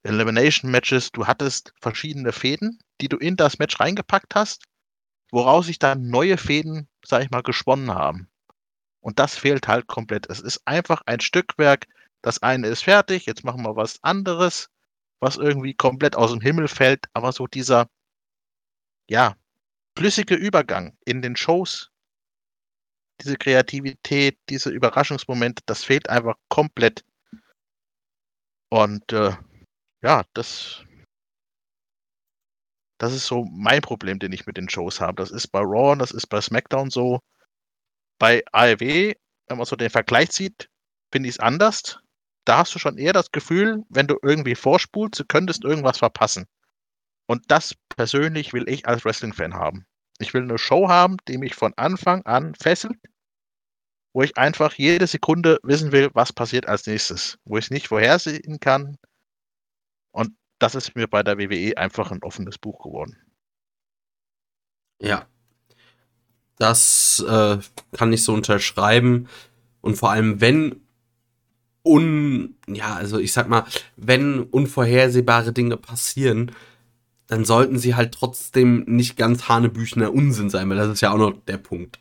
Elimination 0.02 0.70
Matches. 0.70 1.10
Du 1.10 1.26
hattest 1.26 1.72
verschiedene 1.80 2.32
Fäden, 2.32 2.80
die 3.00 3.08
du 3.08 3.16
in 3.16 3.36
das 3.36 3.58
Match 3.58 3.80
reingepackt 3.80 4.34
hast, 4.34 4.64
woraus 5.30 5.66
sich 5.66 5.78
dann 5.78 6.08
neue 6.08 6.36
Fäden, 6.36 6.88
sag 7.02 7.22
ich 7.22 7.30
mal, 7.30 7.42
gesponnen 7.42 7.94
haben. 7.94 8.28
Und 9.00 9.18
das 9.18 9.36
fehlt 9.36 9.68
halt 9.68 9.86
komplett. 9.86 10.28
Es 10.28 10.40
ist 10.40 10.60
einfach 10.66 11.02
ein 11.06 11.20
Stückwerk. 11.20 11.86
Das 12.22 12.42
eine 12.42 12.68
ist 12.68 12.84
fertig, 12.84 13.26
jetzt 13.26 13.44
machen 13.44 13.62
wir 13.62 13.76
was 13.76 14.02
anderes, 14.02 14.68
was 15.20 15.36
irgendwie 15.36 15.74
komplett 15.74 16.16
aus 16.16 16.30
dem 16.30 16.40
Himmel 16.40 16.68
fällt. 16.68 17.06
Aber 17.14 17.32
so 17.32 17.46
dieser, 17.46 17.88
ja, 19.08 19.36
flüssige 19.96 20.34
Übergang 20.34 20.96
in 21.04 21.22
den 21.22 21.36
Shows 21.36 21.92
diese 23.22 23.36
Kreativität, 23.36 24.38
diese 24.48 24.70
Überraschungsmomente, 24.70 25.62
das 25.66 25.84
fehlt 25.84 26.08
einfach 26.08 26.34
komplett. 26.48 27.04
Und 28.70 29.12
äh, 29.12 29.36
ja, 30.02 30.24
das, 30.34 30.84
das 32.98 33.12
ist 33.12 33.26
so 33.26 33.44
mein 33.44 33.82
Problem, 33.82 34.18
den 34.18 34.32
ich 34.32 34.46
mit 34.46 34.56
den 34.56 34.68
Shows 34.68 35.00
habe. 35.00 35.22
Das 35.22 35.30
ist 35.30 35.48
bei 35.48 35.60
Raw, 35.60 35.96
das 35.96 36.10
ist 36.10 36.26
bei 36.26 36.40
SmackDown 36.40 36.90
so. 36.90 37.20
Bei 38.18 38.42
AEW, 38.52 39.14
wenn 39.48 39.56
man 39.56 39.66
so 39.66 39.76
den 39.76 39.90
Vergleich 39.90 40.32
sieht, 40.32 40.70
finde 41.12 41.28
ich 41.28 41.36
es 41.36 41.40
anders. 41.40 42.01
Da 42.44 42.58
hast 42.58 42.74
du 42.74 42.78
schon 42.78 42.98
eher 42.98 43.12
das 43.12 43.30
Gefühl, 43.30 43.84
wenn 43.88 44.06
du 44.06 44.18
irgendwie 44.22 44.54
vorspulst, 44.54 45.20
du 45.20 45.24
könntest 45.24 45.64
irgendwas 45.64 45.98
verpassen. 45.98 46.46
Und 47.26 47.44
das 47.48 47.74
persönlich 47.88 48.52
will 48.52 48.68
ich 48.68 48.86
als 48.86 49.04
Wrestling-Fan 49.04 49.54
haben. 49.54 49.86
Ich 50.18 50.34
will 50.34 50.42
eine 50.42 50.58
Show 50.58 50.88
haben, 50.88 51.16
die 51.28 51.38
mich 51.38 51.54
von 51.54 51.72
Anfang 51.76 52.22
an 52.26 52.54
fesselt, 52.54 52.98
wo 54.12 54.22
ich 54.22 54.36
einfach 54.36 54.74
jede 54.74 55.06
Sekunde 55.06 55.58
wissen 55.62 55.92
will, 55.92 56.10
was 56.14 56.32
passiert 56.32 56.66
als 56.66 56.86
nächstes, 56.86 57.38
wo 57.44 57.56
ich 57.56 57.66
es 57.66 57.70
nicht 57.70 57.88
vorhersehen 57.88 58.60
kann. 58.60 58.98
Und 60.10 60.36
das 60.58 60.74
ist 60.74 60.94
mir 60.94 61.08
bei 61.08 61.22
der 61.22 61.38
WWE 61.38 61.76
einfach 61.76 62.10
ein 62.10 62.22
offenes 62.22 62.58
Buch 62.58 62.82
geworden. 62.82 63.16
Ja. 65.00 65.26
Das 66.58 67.24
äh, 67.26 67.58
kann 67.96 68.12
ich 68.12 68.22
so 68.22 68.34
unterschreiben. 68.34 69.28
Und 69.80 69.96
vor 69.96 70.12
allem, 70.12 70.40
wenn 70.40 70.81
un, 71.84 72.56
ja, 72.68 72.94
also 72.94 73.18
ich 73.18 73.32
sag 73.32 73.48
mal, 73.48 73.64
wenn 73.96 74.40
unvorhersehbare 74.40 75.52
Dinge 75.52 75.76
passieren, 75.76 76.52
dann 77.26 77.44
sollten 77.44 77.78
sie 77.78 77.94
halt 77.94 78.12
trotzdem 78.12 78.84
nicht 78.86 79.16
ganz 79.16 79.48
hanebüchner 79.48 80.12
Unsinn 80.12 80.50
sein, 80.50 80.68
weil 80.68 80.76
das 80.76 80.88
ist 80.88 81.00
ja 81.00 81.12
auch 81.12 81.18
noch 81.18 81.32
der 81.46 81.56
Punkt. 81.58 81.98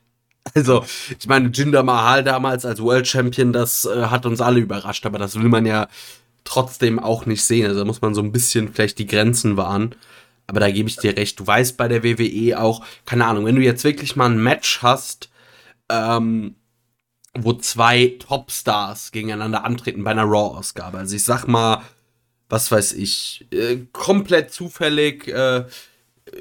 Also, 0.55 0.83
ich 1.19 1.27
meine, 1.27 1.49
Jinder 1.49 1.83
Mahal 1.83 2.23
damals 2.23 2.65
als 2.65 2.81
World 2.81 3.07
Champion, 3.07 3.53
das 3.53 3.85
äh, 3.85 4.07
hat 4.07 4.25
uns 4.25 4.41
alle 4.41 4.59
überrascht, 4.59 5.05
aber 5.05 5.19
das 5.19 5.35
will 5.35 5.49
man 5.49 5.65
ja 5.65 5.87
trotzdem 6.43 6.99
auch 6.99 7.25
nicht 7.25 7.43
sehen. 7.43 7.67
Also 7.67 7.79
da 7.79 7.85
muss 7.85 8.01
man 8.01 8.13
so 8.13 8.21
ein 8.21 8.31
bisschen 8.31 8.73
vielleicht 8.73 8.99
die 8.99 9.05
Grenzen 9.05 9.57
wahren. 9.57 9.95
Aber 10.47 10.59
da 10.59 10.69
gebe 10.71 10.89
ich 10.89 10.97
dir 10.97 11.15
recht. 11.15 11.39
Du 11.39 11.47
weißt 11.47 11.77
bei 11.77 11.87
der 11.87 12.03
WWE 12.03 12.59
auch, 12.59 12.83
keine 13.05 13.25
Ahnung, 13.25 13.45
wenn 13.45 13.55
du 13.55 13.61
jetzt 13.61 13.83
wirklich 13.83 14.15
mal 14.15 14.29
ein 14.29 14.41
Match 14.41 14.81
hast, 14.81 15.29
ähm, 15.89 16.55
wo 17.33 17.53
zwei 17.53 18.17
Topstars 18.19 19.11
gegeneinander 19.11 19.63
antreten 19.63 20.03
bei 20.03 20.11
einer 20.11 20.25
Raw-Ausgabe. 20.25 20.97
Also 20.97 21.15
ich 21.15 21.23
sag 21.23 21.47
mal, 21.47 21.83
was 22.49 22.71
weiß 22.71 22.93
ich, 22.93 23.47
äh, 23.51 23.77
komplett 23.93 24.51
zufällig, 24.51 25.27
äh, 25.27 25.65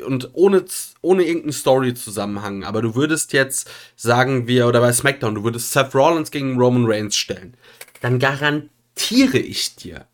und 0.07 0.31
ohne, 0.35 0.65
ohne 1.01 1.25
irgendeinen 1.25 1.53
Story-Zusammenhang, 1.53 2.65
aber 2.65 2.83
du 2.83 2.95
würdest 2.95 3.33
jetzt, 3.33 3.71
sagen 3.97 4.47
wir, 4.47 4.67
oder 4.67 4.81
bei 4.81 4.93
SmackDown, 4.93 5.35
du 5.35 5.45
würdest 5.45 5.73
Seth 5.73 5.95
Rollins 5.95 6.31
gegen 6.31 6.59
Roman 6.59 6.87
Reigns 6.87 7.17
stellen, 7.17 7.57
dann 8.01 8.19
garantiere 8.19 9.39
ich 9.39 9.77
dir, 9.77 10.07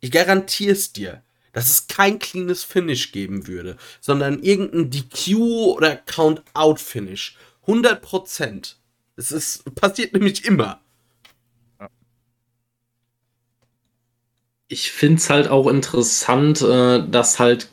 ich 0.00 0.10
garantiere 0.10 0.72
es 0.72 0.92
dir, 0.92 1.22
dass 1.52 1.70
es 1.70 1.86
kein 1.86 2.18
cleanes 2.18 2.64
Finish 2.64 3.12
geben 3.12 3.46
würde, 3.46 3.78
sondern 4.00 4.42
irgendein 4.42 4.90
DQ 4.90 5.38
oder 5.76 5.96
Count-Out-Finish. 5.96 7.36
100 7.62 8.02
Prozent. 8.02 8.76
Es 9.16 9.32
ist, 9.32 9.74
passiert 9.74 10.12
nämlich 10.12 10.44
immer. 10.44 10.80
Ich 14.68 14.90
finde 14.90 15.16
es 15.16 15.30
halt 15.30 15.48
auch 15.48 15.68
interessant, 15.68 16.60
äh, 16.60 17.08
dass 17.08 17.38
halt 17.38 17.68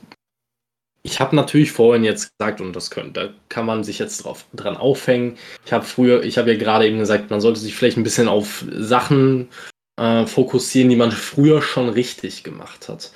ich 1.03 1.19
habe 1.19 1.35
natürlich 1.35 1.71
vorhin 1.71 2.05
jetzt 2.05 2.31
gesagt, 2.37 2.61
und 2.61 2.73
das 2.73 2.89
können, 2.89 3.11
da 3.11 3.29
kann 3.49 3.65
man 3.65 3.83
sich 3.83 3.99
jetzt 3.99 4.23
drauf, 4.23 4.45
dran 4.53 4.77
aufhängen. 4.77 5.37
Ich 5.65 5.73
habe 5.73 5.83
früher, 5.83 6.23
ich 6.23 6.37
habe 6.37 6.53
ja 6.53 6.57
gerade 6.57 6.87
eben 6.87 6.97
gesagt, 6.97 7.29
man 7.29 7.41
sollte 7.41 7.59
sich 7.59 7.75
vielleicht 7.75 7.97
ein 7.97 8.03
bisschen 8.03 8.29
auf 8.29 8.65
Sachen 8.71 9.49
äh, 9.97 10.25
fokussieren, 10.25 10.89
die 10.89 10.95
man 10.95 11.11
früher 11.11 11.61
schon 11.61 11.89
richtig 11.89 12.43
gemacht 12.43 12.87
hat. 12.87 13.11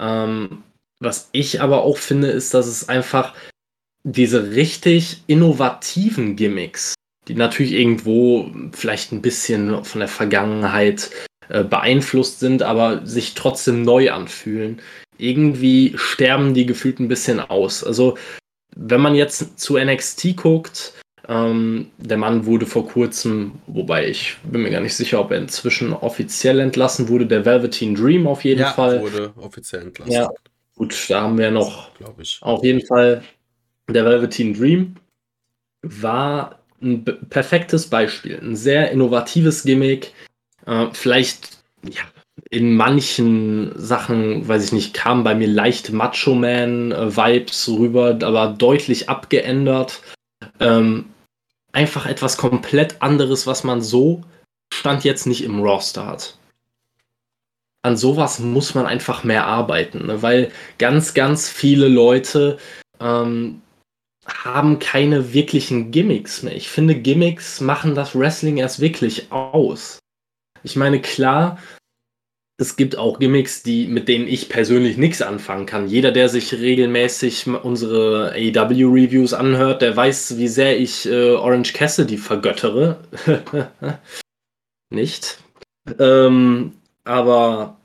Ähm, 0.00 0.64
was 0.98 1.28
ich 1.30 1.62
aber 1.62 1.84
auch 1.84 1.98
finde, 1.98 2.28
ist, 2.28 2.52
dass 2.52 2.66
es 2.66 2.88
einfach 2.88 3.32
diese 4.02 4.50
richtig 4.50 5.22
innovativen 5.28 6.34
Gimmicks, 6.34 6.94
die 7.30 7.36
natürlich 7.36 7.72
irgendwo 7.72 8.50
vielleicht 8.72 9.12
ein 9.12 9.22
bisschen 9.22 9.84
von 9.84 10.00
der 10.00 10.08
Vergangenheit 10.08 11.10
äh, 11.48 11.62
beeinflusst 11.62 12.40
sind, 12.40 12.62
aber 12.62 13.06
sich 13.06 13.34
trotzdem 13.34 13.82
neu 13.82 14.10
anfühlen. 14.10 14.80
Irgendwie 15.16 15.92
sterben 15.96 16.54
die 16.54 16.66
gefühlt 16.66 16.98
ein 16.98 17.08
bisschen 17.08 17.38
aus. 17.38 17.84
Also, 17.84 18.18
wenn 18.74 19.00
man 19.00 19.14
jetzt 19.14 19.60
zu 19.60 19.78
NXT 19.78 20.36
guckt, 20.36 20.94
ähm, 21.28 21.90
der 21.98 22.16
Mann 22.16 22.46
wurde 22.46 22.66
vor 22.66 22.88
kurzem, 22.88 23.52
wobei 23.66 24.08
ich 24.08 24.36
bin 24.42 24.62
mir 24.62 24.70
gar 24.70 24.80
nicht 24.80 24.96
sicher, 24.96 25.20
ob 25.20 25.30
er 25.30 25.38
inzwischen 25.38 25.92
offiziell 25.92 26.58
entlassen 26.58 27.08
wurde, 27.08 27.26
der 27.26 27.44
Velveteen 27.44 27.94
Dream 27.94 28.26
auf 28.26 28.42
jeden 28.42 28.62
ja, 28.62 28.72
Fall. 28.72 29.00
wurde 29.02 29.32
offiziell 29.36 29.82
entlassen. 29.82 30.12
Ja, 30.12 30.30
gut, 30.74 31.06
da 31.08 31.22
haben 31.22 31.38
wir 31.38 31.50
noch, 31.50 31.94
glaube 31.94 32.22
ich. 32.22 32.38
Auf 32.40 32.64
jeden 32.64 32.84
Fall 32.84 33.22
der 33.88 34.04
Velveteen 34.04 34.54
Dream 34.54 34.96
war 35.82 36.59
ein 36.82 37.04
perfektes 37.04 37.88
Beispiel, 37.88 38.38
ein 38.40 38.56
sehr 38.56 38.90
innovatives 38.90 39.64
Gimmick. 39.64 40.12
Äh, 40.66 40.86
vielleicht 40.92 41.58
ja, 41.82 42.02
in 42.50 42.74
manchen 42.74 43.72
Sachen, 43.78 44.46
weiß 44.48 44.64
ich 44.64 44.72
nicht, 44.72 44.94
kamen 44.94 45.24
bei 45.24 45.34
mir 45.34 45.48
leicht 45.48 45.92
Macho 45.92 46.34
Man-Vibes 46.34 47.68
rüber, 47.68 48.18
aber 48.22 48.48
deutlich 48.48 49.08
abgeändert. 49.08 50.02
Ähm, 50.58 51.06
einfach 51.72 52.06
etwas 52.06 52.36
komplett 52.36 53.02
anderes, 53.02 53.46
was 53.46 53.64
man 53.64 53.82
so 53.82 54.22
Stand 54.72 55.04
jetzt 55.04 55.26
nicht 55.26 55.44
im 55.44 55.60
Roster 55.60 56.06
hat. 56.06 56.36
An 57.82 57.96
sowas 57.96 58.38
muss 58.38 58.74
man 58.74 58.86
einfach 58.86 59.24
mehr 59.24 59.46
arbeiten, 59.46 60.06
ne? 60.06 60.22
weil 60.22 60.52
ganz, 60.78 61.14
ganz 61.14 61.48
viele 61.48 61.88
Leute 61.88 62.58
ähm, 63.00 63.62
haben 64.44 64.78
keine 64.78 65.32
wirklichen 65.32 65.90
Gimmicks 65.90 66.42
mehr. 66.42 66.56
Ich 66.56 66.68
finde, 66.68 66.94
Gimmicks 66.94 67.60
machen 67.60 67.94
das 67.94 68.18
Wrestling 68.18 68.56
erst 68.56 68.80
wirklich 68.80 69.30
aus. 69.30 69.98
Ich 70.62 70.76
meine, 70.76 71.00
klar, 71.00 71.58
es 72.60 72.76
gibt 72.76 72.96
auch 72.96 73.18
Gimmicks, 73.18 73.62
die, 73.62 73.86
mit 73.86 74.06
denen 74.06 74.28
ich 74.28 74.50
persönlich 74.50 74.98
nichts 74.98 75.22
anfangen 75.22 75.64
kann. 75.64 75.88
Jeder, 75.88 76.12
der 76.12 76.28
sich 76.28 76.52
regelmäßig 76.52 77.46
unsere 77.46 78.32
AEW-Reviews 78.32 79.32
anhört, 79.32 79.80
der 79.80 79.96
weiß, 79.96 80.36
wie 80.36 80.48
sehr 80.48 80.78
ich 80.78 81.06
äh, 81.06 81.30
Orange 81.30 81.72
Cassidy 81.72 82.18
vergöttere. 82.18 83.00
Nicht. 84.90 85.38
Ähm, 85.98 86.74
aber 87.04 87.78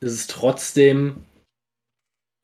es 0.00 0.12
ist 0.12 0.30
trotzdem, 0.30 1.24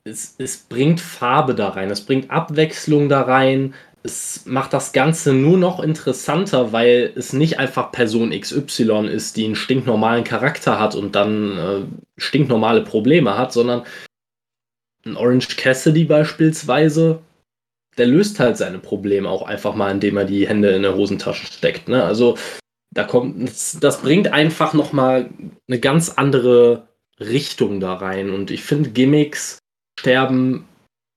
es, 0.05 0.35
es 0.39 0.59
bringt 0.59 1.01
Farbe 1.01 1.55
da 1.55 1.71
rein, 1.71 1.91
es 1.91 2.03
bringt 2.03 2.31
Abwechslung 2.31 3.09
da 3.09 3.23
rein, 3.23 3.75
es 4.03 4.47
macht 4.47 4.73
das 4.73 4.93
Ganze 4.93 5.33
nur 5.33 5.59
noch 5.59 5.81
interessanter, 5.81 6.73
weil 6.73 7.13
es 7.15 7.33
nicht 7.33 7.59
einfach 7.59 7.93
Person 7.93 8.31
XY 8.31 9.07
ist, 9.07 9.37
die 9.37 9.45
einen 9.45 9.55
stinknormalen 9.55 10.25
Charakter 10.25 10.81
hat 10.81 10.97
und 10.97 11.15
dann 11.15 11.59
äh, 11.59 12.21
stinknormale 12.21 12.83
Probleme 12.83 13.39
hat, 13.39 13.53
sondern 13.53 13.85
ein 15.05 15.17
Orange 15.17 15.57
Cassidy 15.57 16.05
beispielsweise, 16.05 17.21
der 17.97 18.07
löst 18.07 18.41
halt 18.41 18.57
seine 18.57 18.79
Probleme 18.79 19.29
auch 19.29 19.43
einfach 19.43 19.75
mal, 19.75 19.91
indem 19.91 20.17
er 20.17 20.25
die 20.25 20.49
Hände 20.49 20.71
in 20.71 20.83
der 20.83 20.97
Hosentasche 20.97 21.47
steckt. 21.47 21.89
Ne? 21.89 22.03
Also 22.03 22.37
da 22.91 23.05
kommt, 23.05 23.49
das, 23.49 23.79
das 23.81 24.03
bringt 24.03 24.33
einfach 24.33 24.75
noch 24.75 24.93
mal 24.93 25.31
eine 25.69 25.79
ganz 25.79 26.11
andere 26.11 26.89
Richtung 27.21 27.79
da 27.79 27.95
rein 27.95 28.31
und 28.31 28.51
ich 28.51 28.65
finde 28.65 28.91
Gimmicks 28.91 29.62
sterben 30.03 30.65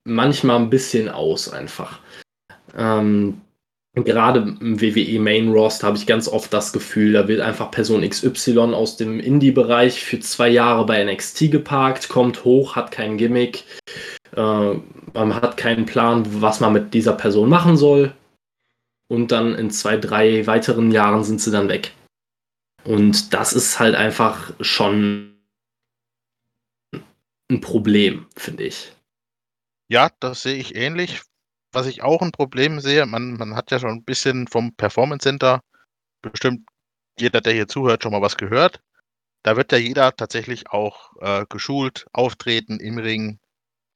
manchmal 0.08 0.58
ein 0.58 0.70
bisschen 0.70 1.10
aus 1.10 1.52
einfach. 1.52 2.00
Ähm, 2.78 3.42
gerade 3.96 4.56
im 4.60 4.80
WWE 4.80 5.20
Main 5.20 5.52
Roster 5.52 5.88
habe 5.88 5.98
ich 5.98 6.06
ganz 6.06 6.28
oft 6.28 6.54
das 6.54 6.72
Gefühl, 6.72 7.14
da 7.14 7.28
wird 7.28 7.42
einfach 7.42 7.72
Person 7.72 8.08
XY 8.08 8.60
aus 8.76 8.96
dem 8.96 9.20
Indie-Bereich 9.20 10.04
für 10.04 10.20
zwei 10.20 10.50
Jahre 10.50 10.86
bei 10.86 11.04
NXT 11.04 11.52
geparkt, 11.52 12.10
kommt 12.10 12.46
hoch, 12.46 12.76
hat 12.76 12.92
kein 12.92 13.18
Gimmick, 13.18 13.64
äh, 14.36 14.74
man 15.14 15.34
hat 15.34 15.58
keinen 15.58 15.88
Plan, 15.88 16.24
was 16.42 16.60
man 16.60 16.74
mit 16.74 16.94
dieser 16.94 17.14
Person 17.14 17.50
machen 17.50 17.78
soll. 17.78 18.14
Und 19.08 19.32
dann 19.32 19.56
in 19.56 19.72
zwei, 19.72 19.98
drei 19.98 20.46
weiteren 20.46 20.92
Jahren 20.92 21.24
sind 21.24 21.42
sie 21.42 21.52
dann 21.52 21.70
weg. 21.70 21.92
Und 22.84 23.34
das 23.34 23.54
ist 23.54 23.80
halt 23.80 23.96
einfach 23.96 24.54
schon 24.60 25.35
ein 27.52 27.62
Problem, 27.62 28.28
finde 28.36 28.64
ich. 28.64 28.94
Ja, 29.88 30.10
das 30.20 30.42
sehe 30.42 30.56
ich 30.56 30.76
ähnlich 30.76 31.22
was 31.76 31.88
ich 31.88 32.02
auch 32.02 32.22
ein 32.22 32.32
Problem 32.32 32.80
sehe, 32.80 33.06
man, 33.06 33.34
man 33.34 33.56
hat 33.56 33.70
ja 33.70 33.80
schon 33.80 33.92
ein 33.92 34.04
bisschen 34.04 34.48
vom 34.48 34.74
Performance 34.76 35.24
Center, 35.24 35.62
bestimmt 36.22 36.68
jeder, 37.20 37.42
der 37.42 37.54
hier 37.54 37.68
zuhört, 37.68 38.02
schon 38.02 38.14
mal 38.14 38.22
was 38.22 38.38
gehört. 38.38 38.82
Da 39.44 39.58
wird 39.58 39.72
ja 39.72 39.78
jeder 39.78 40.16
tatsächlich 40.16 40.72
auch 40.72 41.12
äh, 41.22 41.46
geschult, 41.50 42.08
auftreten 42.14 42.80
im 42.80 42.98
Ring, 42.98 43.40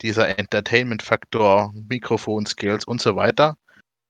dieser 0.01 0.37
Entertainment-Faktor, 0.37 1.73
Mikrofon-Skills 1.73 2.85
und 2.85 3.01
so 3.01 3.15
weiter. 3.15 3.57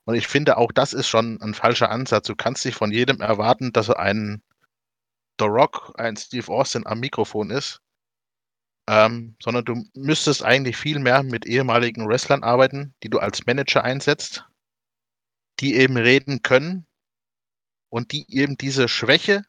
Und 0.06 0.16
ich 0.16 0.28
finde, 0.28 0.58
auch 0.58 0.72
das 0.72 0.94
ist 0.94 1.08
schon 1.08 1.40
ein 1.42 1.54
falscher 1.54 1.92
Ansatz. 1.92 2.28
Du 2.28 2.36
kannst 2.36 2.66
dich 2.66 2.76
von 2.76 2.92
jedem 2.92 3.22
erwarten, 3.22 3.72
dass 3.72 3.90
er 3.90 4.00
ein 4.00 4.42
The 5.40 5.46
Rock, 5.46 5.94
ein 5.98 6.18
Steve 6.18 6.52
Austin 6.52 6.86
am 6.86 7.00
Mikrofon 7.00 7.52
ist 7.52 7.82
ähm, 8.90 9.36
sondern 9.40 9.66
du 9.66 9.84
müsstest 9.94 10.44
eigentlich 10.44 10.76
viel 10.76 10.98
mehr 10.98 11.22
mit 11.22 11.46
ehemaligen 11.46 12.10
Wrestlern 12.10 12.44
arbeiten, 12.44 12.96
die 13.04 13.10
du 13.12 13.20
als 13.20 13.46
Manager 13.46 13.84
einsetzt, 13.84 14.46
die 15.60 15.76
eben 15.76 15.96
reden 15.96 16.42
können 16.42 16.88
und 17.90 18.12
die 18.14 18.26
eben 18.30 18.58
diese 18.58 18.88
Schwäche 18.88 19.44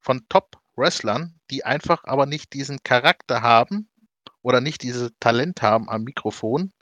von 0.00 0.26
Top-Wrestlern, 0.30 1.38
die 1.50 1.62
einfach 1.62 2.04
aber 2.04 2.24
nicht 2.24 2.54
diesen 2.54 2.82
Charakter 2.84 3.42
haben 3.42 3.90
oder 4.40 4.62
nicht 4.62 4.82
dieses 4.82 5.10
Talent 5.20 5.60
haben 5.60 5.90
am 5.90 6.04
Mikrofon, 6.04 6.72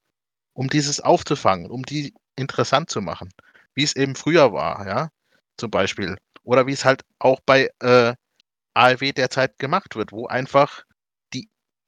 um 0.52 0.68
dieses 0.68 1.00
aufzufangen, 1.00 1.68
um 1.68 1.82
die 1.82 2.14
interessant 2.36 2.90
zu 2.90 3.00
machen, 3.00 3.28
wie 3.74 3.82
es 3.82 3.96
eben 3.96 4.14
früher 4.14 4.52
war, 4.52 4.86
ja, 4.86 5.08
zum 5.56 5.72
Beispiel. 5.72 6.16
Oder 6.44 6.68
wie 6.68 6.74
es 6.74 6.84
halt 6.84 7.02
auch 7.18 7.40
bei 7.44 7.70
äh, 7.80 8.14
ALW 8.74 9.12
derzeit 9.12 9.58
gemacht 9.58 9.96
wird, 9.96 10.12
wo 10.12 10.28
einfach 10.28 10.84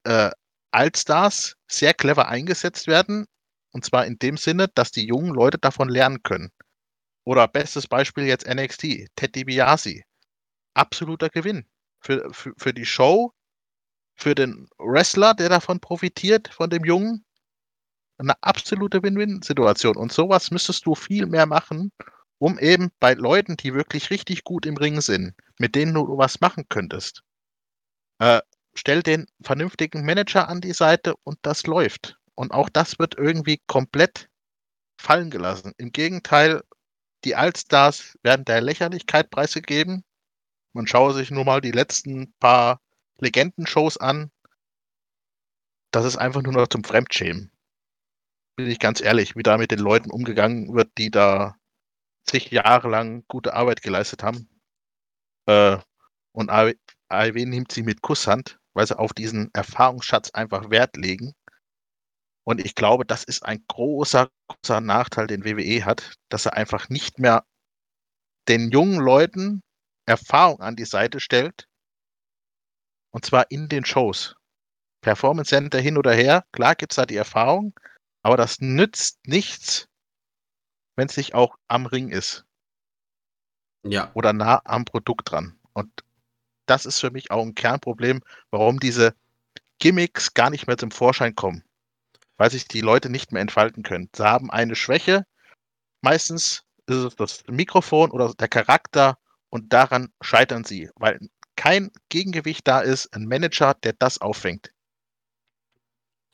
äh, 0.07 0.31
Altstars 0.71 1.55
sehr 1.67 1.93
clever 1.93 2.27
eingesetzt 2.29 2.87
werden. 2.87 3.25
Und 3.71 3.85
zwar 3.85 4.05
in 4.05 4.17
dem 4.17 4.37
Sinne, 4.37 4.69
dass 4.73 4.91
die 4.91 5.05
jungen 5.05 5.33
Leute 5.33 5.57
davon 5.57 5.89
lernen 5.89 6.23
können. 6.23 6.49
Oder 7.25 7.47
bestes 7.47 7.87
Beispiel 7.87 8.23
jetzt 8.23 8.47
NXT, 8.47 9.07
Ted 9.15 9.35
DiBiase. 9.35 10.01
Absoluter 10.73 11.29
Gewinn 11.29 11.65
für, 11.99 12.29
für, 12.31 12.53
für 12.57 12.73
die 12.73 12.85
Show, 12.85 13.33
für 14.15 14.33
den 14.33 14.69
Wrestler, 14.77 15.33
der 15.33 15.49
davon 15.49 15.79
profitiert, 15.79 16.47
von 16.47 16.69
dem 16.69 16.85
Jungen. 16.85 17.25
Eine 18.17 18.41
absolute 18.41 19.03
Win-Win-Situation. 19.03 19.95
Und 19.97 20.11
sowas 20.11 20.49
müsstest 20.49 20.85
du 20.85 20.95
viel 20.95 21.27
mehr 21.27 21.45
machen, 21.45 21.91
um 22.39 22.57
eben 22.57 22.89
bei 22.99 23.13
Leuten, 23.13 23.57
die 23.57 23.73
wirklich 23.73 24.09
richtig 24.09 24.43
gut 24.43 24.65
im 24.65 24.77
Ring 24.77 25.01
sind, 25.01 25.35
mit 25.59 25.75
denen 25.75 25.93
du 25.93 26.17
was 26.17 26.39
machen 26.39 26.65
könntest, 26.69 27.23
äh, 28.19 28.41
stell 28.77 29.01
den 29.01 29.25
vernünftigen 29.41 30.05
Manager 30.05 30.47
an 30.47 30.61
die 30.61 30.73
Seite 30.73 31.15
und 31.23 31.37
das 31.41 31.65
läuft. 31.65 32.17
Und 32.35 32.51
auch 32.51 32.69
das 32.69 32.99
wird 32.99 33.15
irgendwie 33.17 33.59
komplett 33.67 34.29
fallen 34.99 35.31
gelassen. 35.31 35.73
Im 35.77 35.91
Gegenteil, 35.91 36.63
die 37.23 37.35
Altstars 37.35 38.17
werden 38.21 38.45
der 38.45 38.61
Lächerlichkeit 38.61 39.29
preisgegeben. 39.31 40.03
Man 40.73 40.87
schaue 40.87 41.13
sich 41.13 41.31
nur 41.31 41.45
mal 41.45 41.61
die 41.61 41.71
letzten 41.71 42.33
paar 42.39 42.79
Legendenshows 43.19 43.97
an. 43.97 44.31
Das 45.91 46.05
ist 46.05 46.17
einfach 46.17 46.43
nur 46.43 46.53
noch 46.53 46.67
zum 46.67 46.83
Fremdschämen. 46.83 47.51
Bin 48.55 48.69
ich 48.69 48.79
ganz 48.79 49.01
ehrlich, 49.01 49.35
wie 49.35 49.43
da 49.43 49.57
mit 49.57 49.71
den 49.71 49.79
Leuten 49.79 50.11
umgegangen 50.11 50.73
wird, 50.75 50.91
die 50.97 51.09
da 51.09 51.55
zig 52.25 52.51
Jahre 52.51 52.89
lang 52.89 53.23
gute 53.27 53.53
Arbeit 53.53 53.81
geleistet 53.81 54.21
haben. 54.21 54.49
Äh, 55.47 55.77
und 56.33 56.51
AEW 56.51 57.45
nimmt 57.45 57.71
sie 57.71 57.81
mit 57.81 58.01
Kusshand 58.01 58.56
weil 58.77 58.85
sie 58.85 58.99
auf 58.99 59.11
diesen 59.11 59.51
Erfahrungsschatz 59.55 60.29
einfach 60.29 60.69
Wert 60.69 60.97
legen. 60.97 61.33
Und 62.43 62.63
ich 62.63 62.75
glaube, 62.75 63.07
das 63.07 63.23
ist 63.23 63.43
ein 63.43 63.65
großer, 63.67 64.29
großer 64.47 64.81
Nachteil, 64.81 65.25
den 65.25 65.43
WWE 65.43 65.83
hat, 65.83 66.13
dass 66.29 66.45
er 66.45 66.53
einfach 66.53 66.87
nicht 66.87 67.17
mehr 67.17 67.43
den 68.47 68.69
jungen 68.69 68.99
Leuten 68.99 69.63
Erfahrung 70.05 70.61
an 70.61 70.75
die 70.75 70.85
Seite 70.85 71.19
stellt. 71.19 71.67
Und 73.11 73.25
zwar 73.25 73.49
in 73.49 73.67
den 73.67 73.83
Shows. 73.83 74.35
Performance 75.01 75.49
Center 75.49 75.79
hin 75.79 75.97
oder 75.97 76.13
her, 76.13 76.45
klar 76.51 76.75
gibt 76.75 76.91
es 76.91 76.97
da 76.97 77.07
die 77.07 77.15
Erfahrung, 77.15 77.73
aber 78.21 78.37
das 78.37 78.61
nützt 78.61 79.25
nichts, 79.25 79.87
wenn 80.95 81.07
es 81.07 81.17
nicht 81.17 81.33
auch 81.33 81.57
am 81.67 81.87
Ring 81.87 82.09
ist. 82.09 82.45
Ja. 83.83 84.11
Oder 84.13 84.33
nah 84.33 84.61
am 84.65 84.85
Produkt 84.85 85.31
dran. 85.31 85.59
Und 85.73 86.03
das 86.67 86.85
ist 86.85 86.99
für 86.99 87.11
mich 87.11 87.31
auch 87.31 87.43
ein 87.43 87.55
Kernproblem, 87.55 88.21
warum 88.51 88.79
diese 88.79 89.13
Gimmicks 89.79 90.33
gar 90.33 90.49
nicht 90.51 90.67
mehr 90.67 90.77
zum 90.77 90.91
Vorschein 90.91 91.35
kommen. 91.35 91.63
weil 92.37 92.51
sich 92.51 92.67
die 92.67 92.81
Leute 92.81 93.09
nicht 93.09 93.31
mehr 93.31 93.41
entfalten 93.41 93.83
können. 93.83 94.09
Sie 94.15 94.23
haben 94.23 94.51
eine 94.51 94.75
Schwäche. 94.75 95.25
Meistens 96.01 96.63
ist 96.87 96.97
es 96.97 97.15
das 97.15 97.43
Mikrofon 97.49 98.11
oder 98.11 98.33
der 98.33 98.47
Charakter 98.47 99.17
und 99.49 99.73
daran 99.73 100.09
scheitern 100.21 100.63
sie, 100.63 100.89
weil 100.95 101.19
kein 101.55 101.91
Gegengewicht 102.09 102.67
da 102.67 102.81
ist, 102.81 103.13
ein 103.15 103.25
Manager, 103.25 103.73
der 103.83 103.93
das 103.93 104.21
auffängt. 104.21 104.71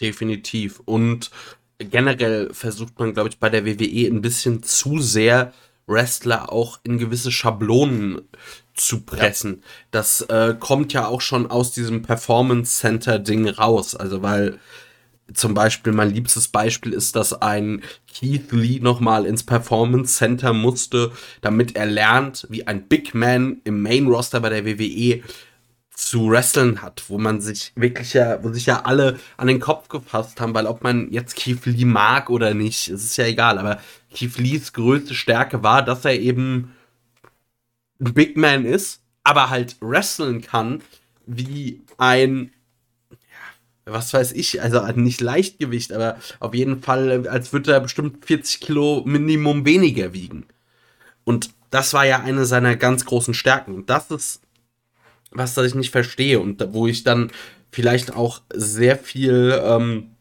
Definitiv. 0.01 0.81
Und 0.85 1.31
generell 1.79 2.53
versucht 2.53 2.99
man, 2.99 3.13
glaube 3.13 3.29
ich, 3.29 3.39
bei 3.39 3.49
der 3.49 3.65
WWE 3.65 4.07
ein 4.07 4.21
bisschen 4.21 4.63
zu 4.63 4.99
sehr 4.99 5.53
Wrestler 5.87 6.51
auch 6.51 6.79
in 6.83 6.97
gewisse 6.97 7.31
Schablonen 7.31 8.29
zu 8.73 9.01
pressen. 9.01 9.59
Ja. 9.61 9.67
Das 9.91 10.21
äh, 10.21 10.55
kommt 10.59 10.93
ja 10.93 11.07
auch 11.07 11.21
schon 11.21 11.49
aus 11.49 11.71
diesem 11.71 12.01
Performance 12.01 12.79
Center 12.79 13.19
Ding 13.19 13.47
raus. 13.47 13.95
Also 13.95 14.21
weil 14.21 14.59
zum 15.33 15.53
Beispiel 15.53 15.93
mein 15.93 16.11
liebstes 16.11 16.47
Beispiel 16.47 16.93
ist, 16.93 17.15
dass 17.15 17.33
ein 17.41 17.81
Keith 18.13 18.51
Lee 18.51 18.79
nochmal 18.79 19.25
ins 19.25 19.43
Performance 19.43 20.17
Center 20.17 20.53
musste, 20.53 21.11
damit 21.41 21.75
er 21.75 21.85
lernt, 21.85 22.45
wie 22.49 22.67
ein 22.67 22.87
Big 22.87 23.15
Man 23.15 23.61
im 23.63 23.81
Main 23.81 24.07
Roster 24.07 24.41
bei 24.41 24.49
der 24.49 24.65
WWE 24.65 25.21
zu 25.95 26.29
wresteln 26.29 26.81
hat, 26.81 27.03
wo 27.07 27.17
man 27.17 27.39
sich 27.39 27.71
wirklich 27.75 28.13
ja, 28.13 28.43
wo 28.43 28.51
sich 28.51 28.65
ja 28.65 28.81
alle 28.81 29.19
an 29.37 29.47
den 29.47 29.59
Kopf 29.59 29.89
gefasst 29.89 30.41
haben, 30.41 30.53
weil 30.53 30.65
ob 30.65 30.83
man 30.83 31.11
jetzt 31.11 31.35
Keith 31.35 31.65
Lee 31.65 31.85
mag 31.85 32.29
oder 32.29 32.53
nicht, 32.53 32.89
es 32.89 33.03
ist 33.03 33.17
ja 33.17 33.25
egal, 33.25 33.59
aber 33.59 33.79
Keith 34.13 34.37
Lees 34.37 34.73
größte 34.73 35.13
Stärke 35.13 35.63
war, 35.63 35.83
dass 35.83 36.03
er 36.03 36.19
eben 36.19 36.73
Big 37.99 38.37
Man 38.37 38.65
ist, 38.65 39.01
aber 39.23 39.49
halt 39.49 39.77
wresteln 39.81 40.41
kann 40.41 40.81
wie 41.25 41.81
ein 41.97 42.51
was 43.85 44.13
weiß 44.13 44.31
ich, 44.31 44.61
also 44.61 44.81
nicht 44.95 45.19
Leichtgewicht, 45.19 45.91
aber 45.91 46.17
auf 46.39 46.53
jeden 46.53 46.81
Fall, 46.81 47.27
als 47.27 47.51
würde 47.51 47.73
er 47.73 47.81
bestimmt 47.81 48.25
40 48.25 48.61
Kilo 48.61 49.03
Minimum 49.05 49.65
weniger 49.65 50.13
wiegen. 50.13 50.45
Und 51.25 51.51
das 51.69 51.93
war 51.93 52.05
ja 52.05 52.19
eine 52.19 52.45
seiner 52.45 52.75
ganz 52.75 53.05
großen 53.05 53.33
Stärken. 53.33 53.73
Und 53.73 53.89
das 53.89 54.09
ist 54.11 54.41
was, 55.31 55.53
das 55.55 55.65
ich 55.67 55.75
nicht 55.75 55.91
verstehe 55.91 56.39
und 56.39 56.65
wo 56.73 56.87
ich 56.87 57.03
dann 57.03 57.31
vielleicht 57.71 58.15
auch 58.15 58.41
sehr 58.53 58.97
viel 58.97 59.59
ähm, 59.63 60.12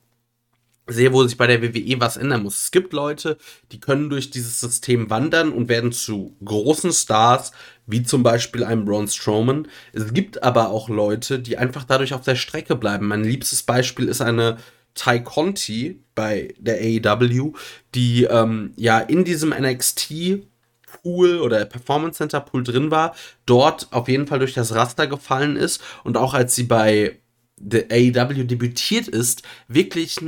sehe, 0.89 1.13
wo 1.13 1.25
sich 1.25 1.37
bei 1.37 1.47
der 1.47 1.63
WWE 1.63 2.01
was 2.01 2.17
ändern 2.17 2.43
muss. 2.43 2.65
Es 2.65 2.71
gibt 2.71 2.93
Leute, 2.93 3.39
die 3.71 3.81
können 3.81 4.11
durch 4.11 4.31
dieses 4.31 4.61
System 4.61 5.11
wandern 5.11 5.53
und 5.53 5.69
werden 5.69 5.93
zu 5.93 6.37
großen 6.45 6.93
Stars, 6.93 7.53
wie 7.87 8.03
zum 8.03 8.23
Beispiel 8.23 8.65
einem 8.65 8.85
Braun 8.85 9.09
Strowman. 9.09 9.69
Es 9.93 10.13
gibt 10.13 10.43
aber 10.43 10.71
auch 10.71 10.89
Leute, 10.89 11.39
die 11.39 11.57
einfach 11.57 11.85
dadurch 11.85 12.15
auf 12.15 12.23
der 12.23 12.35
Strecke 12.35 12.77
bleiben. 12.77 13.07
Mein 13.09 13.25
liebstes 13.25 13.63
Beispiel 13.63 14.09
ist 14.09 14.21
eine 14.21 14.59
Ty 14.95 15.23
Conti 15.23 16.03
bei 16.15 16.55
der 16.59 16.79
AEW, 16.81 17.53
die 17.95 18.25
ähm, 18.25 18.73
ja 18.77 18.99
in 18.99 19.25
diesem 19.25 19.51
NXT 19.51 20.43
Pool 20.87 21.41
oder 21.41 21.65
Performance 21.65 22.19
Center 22.19 22.41
Pool 22.41 22.65
drin 22.65 22.91
war, 22.91 23.15
dort 23.47 23.89
auf 23.93 24.09
jeden 24.09 24.27
Fall 24.27 24.41
durch 24.41 24.53
das 24.53 24.75
Raster 24.75 25.07
gefallen 25.07 25.57
ist 25.57 25.81
und 26.05 26.17
auch 26.17 26.35
als 26.35 26.55
sie 26.55 26.65
bei 26.65 27.19
der 27.59 27.87
AEW 27.91 28.45
debütiert 28.45 29.09
ist, 29.09 29.43
wirklich 29.69 30.19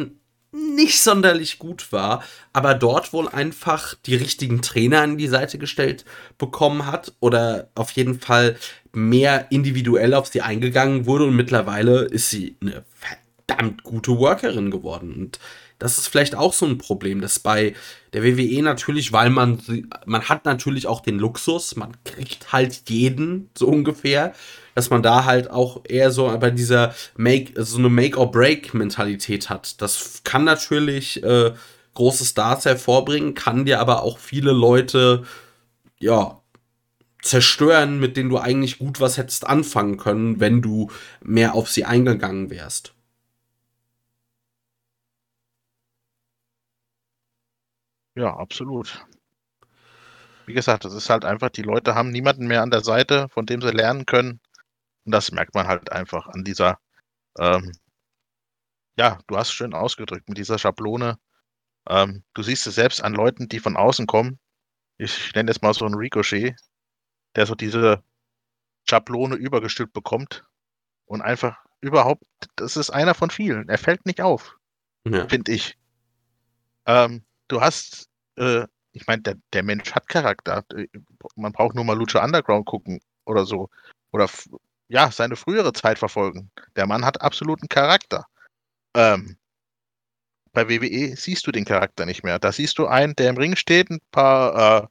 nicht 0.55 1.03
sonderlich 1.03 1.59
gut 1.59 1.93
war, 1.93 2.23
aber 2.53 2.75
dort 2.75 3.13
wohl 3.13 3.29
einfach 3.29 3.95
die 4.07 4.15
richtigen 4.15 4.63
Trainer 4.63 5.03
an 5.03 5.19
die 5.19 5.29
Seite 5.29 5.59
gestellt 5.59 6.05
bekommen 6.39 6.87
hat 6.87 7.13
oder 7.21 7.69
auf 7.75 7.91
jeden 7.93 8.21
Fall 8.21 8.57
mehr 8.93 9.51
individuell 9.51 10.15
auf 10.15 10.29
sie 10.29 10.43
eingegangen 10.43 11.07
wurde. 11.07 11.25
Und 11.25 11.37
mittlerweile 11.37 12.03
ist 12.03 12.31
sie 12.31 12.57
eine 12.61 12.85
verdammt 13.47 13.83
gute 13.83 14.19
Workerin 14.19 14.71
geworden. 14.71 15.13
Und 15.15 15.39
das 15.79 15.99
ist 15.99 16.09
vielleicht 16.09 16.35
auch 16.35 16.53
so 16.53 16.67
ein 16.67 16.79
Problem, 16.79 17.21
dass 17.21 17.39
bei 17.39 17.75
der 18.13 18.23
WWE 18.23 18.63
natürlich, 18.63 19.13
weil 19.13 19.31
man, 19.31 19.61
man 20.07 20.23
hat 20.29 20.45
natürlich 20.45 20.87
auch 20.87 21.01
den 21.01 21.19
Luxus, 21.19 21.77
man 21.77 21.97
kriegt 22.05 22.53
halt 22.53 22.89
jeden 22.89 23.51
so 23.57 23.67
ungefähr, 23.67 24.33
dass 24.75 24.91
man 24.91 25.03
da 25.03 25.25
halt 25.25 25.51
auch 25.51 25.83
eher 25.87 26.11
so 26.11 26.37
bei 26.39 26.51
dieser 26.51 26.95
Make, 27.17 27.65
so 27.65 27.79
eine 27.79 27.89
Make-or-Break-Mentalität 27.89 29.51
hat. 29.51 29.81
Das 29.83 30.23
kann 30.25 30.45
natürlich 30.45 31.23
äh, 31.23 31.53
große 31.95 32.25
Stars 32.25 32.65
hervorbringen, 32.65 33.35
kann 33.35 33.65
dir 33.65 33.81
aber 33.81 34.03
auch 34.03 34.19
viele 34.19 34.53
Leute, 34.53 35.25
ja, 35.99 36.41
zerstören, 37.23 37.99
mit 38.01 38.17
denen 38.17 38.29
du 38.29 38.39
eigentlich 38.39 38.79
gut 38.79 39.01
was 39.01 39.17
hättest 39.17 39.47
anfangen 39.47 39.97
können, 39.97 40.41
wenn 40.41 40.61
du 40.61 40.91
mehr 41.23 41.55
auf 41.55 41.71
sie 41.71 41.85
eingegangen 41.85 42.51
wärst. 42.51 42.94
Ja, 48.15 48.37
absolut. 48.37 49.05
Wie 50.47 50.55
gesagt, 50.55 50.85
das 50.85 50.93
ist 50.93 51.11
halt 51.11 51.25
einfach, 51.25 51.51
die 51.51 51.63
Leute 51.63 51.95
haben 51.95 52.11
niemanden 52.11 52.47
mehr 52.47 52.63
an 52.63 52.71
der 52.71 52.83
Seite, 52.83 53.29
von 53.31 53.47
dem 53.47 53.61
sie 53.61 53.71
lernen 53.71 54.07
können. 54.07 54.41
Und 55.05 55.13
das 55.13 55.33
merkt 55.33 55.55
man 55.55 55.67
halt 55.67 55.91
einfach 55.91 56.29
an 56.29 56.45
dieser, 56.45 56.79
ähm, 57.39 57.73
ja, 58.97 59.19
du 59.27 59.37
hast 59.37 59.53
schön 59.53 59.75
ausgedrückt 59.75 60.29
mit 60.29 60.39
dieser 60.39 60.59
Schablone. 60.59 61.19
Ähm, 61.89 62.25
du 62.35 62.43
siehst 62.43 62.67
es 62.67 62.75
selbst 62.75 63.03
an 63.03 63.15
Leuten, 63.15 63.49
die 63.49 63.61
von 63.61 63.77
außen 63.77 64.07
kommen. 64.07 64.39
Ich 64.97 65.35
nenne 65.35 65.51
jetzt 65.51 65.63
mal 65.63 65.75
so 65.75 65.85
einen 65.85 65.97
Ricochet, 65.97 66.57
der 67.35 67.47
so 67.47 67.55
diese 67.55 68.03
Schablone 68.89 69.35
übergestülpt 69.35 69.93
bekommt 69.93 70.45
und 71.07 71.23
einfach 71.23 71.65
überhaupt, 71.81 72.25
das 72.57 72.77
ist 72.77 72.91
einer 72.91 73.15
von 73.15 73.31
vielen. 73.31 73.69
Er 73.69 73.79
fällt 73.79 74.07
nicht 74.07 74.21
auf, 74.21 74.57
ja. 75.05 75.29
finde 75.29 75.53
ich. 75.53 75.77
Ähm, 76.87 77.25
du 77.49 77.61
hast, 77.61 78.09
äh, 78.37 78.67
ich 78.93 79.07
meine, 79.07 79.23
der, 79.23 79.37
der 79.53 79.63
Mensch 79.63 79.93
hat 79.93 80.09
Charakter. 80.09 80.65
Man 81.37 81.53
braucht 81.53 81.75
nur 81.75 81.85
mal 81.85 81.97
Lucha 81.97 82.25
Underground 82.25 82.67
gucken 82.67 83.01
oder 83.25 83.45
so. 83.45 83.71
Oder 84.13 84.29
ja, 84.89 85.11
seine 85.11 85.37
frühere 85.37 85.73
Zeit 85.73 85.99
verfolgen. 85.99 86.51
Der 86.77 86.87
Mann 86.87 87.05
hat 87.05 87.21
absoluten 87.21 87.69
Charakter. 87.69 88.27
Ähm, 88.97 89.37
bei 90.53 90.69
WWE 90.69 91.17
siehst 91.17 91.47
du 91.47 91.53
den 91.53 91.65
Charakter 91.65 92.07
nicht 92.07 92.23
mehr. 92.23 92.39
Da 92.39 92.53
siehst 92.53 92.79
du 92.79 92.87
einen, 92.87 93.17
der 93.17 93.31
im 93.31 93.37
Ring 93.37 93.57
steht, 93.57 93.91
ein 93.91 94.01
paar 94.13 94.91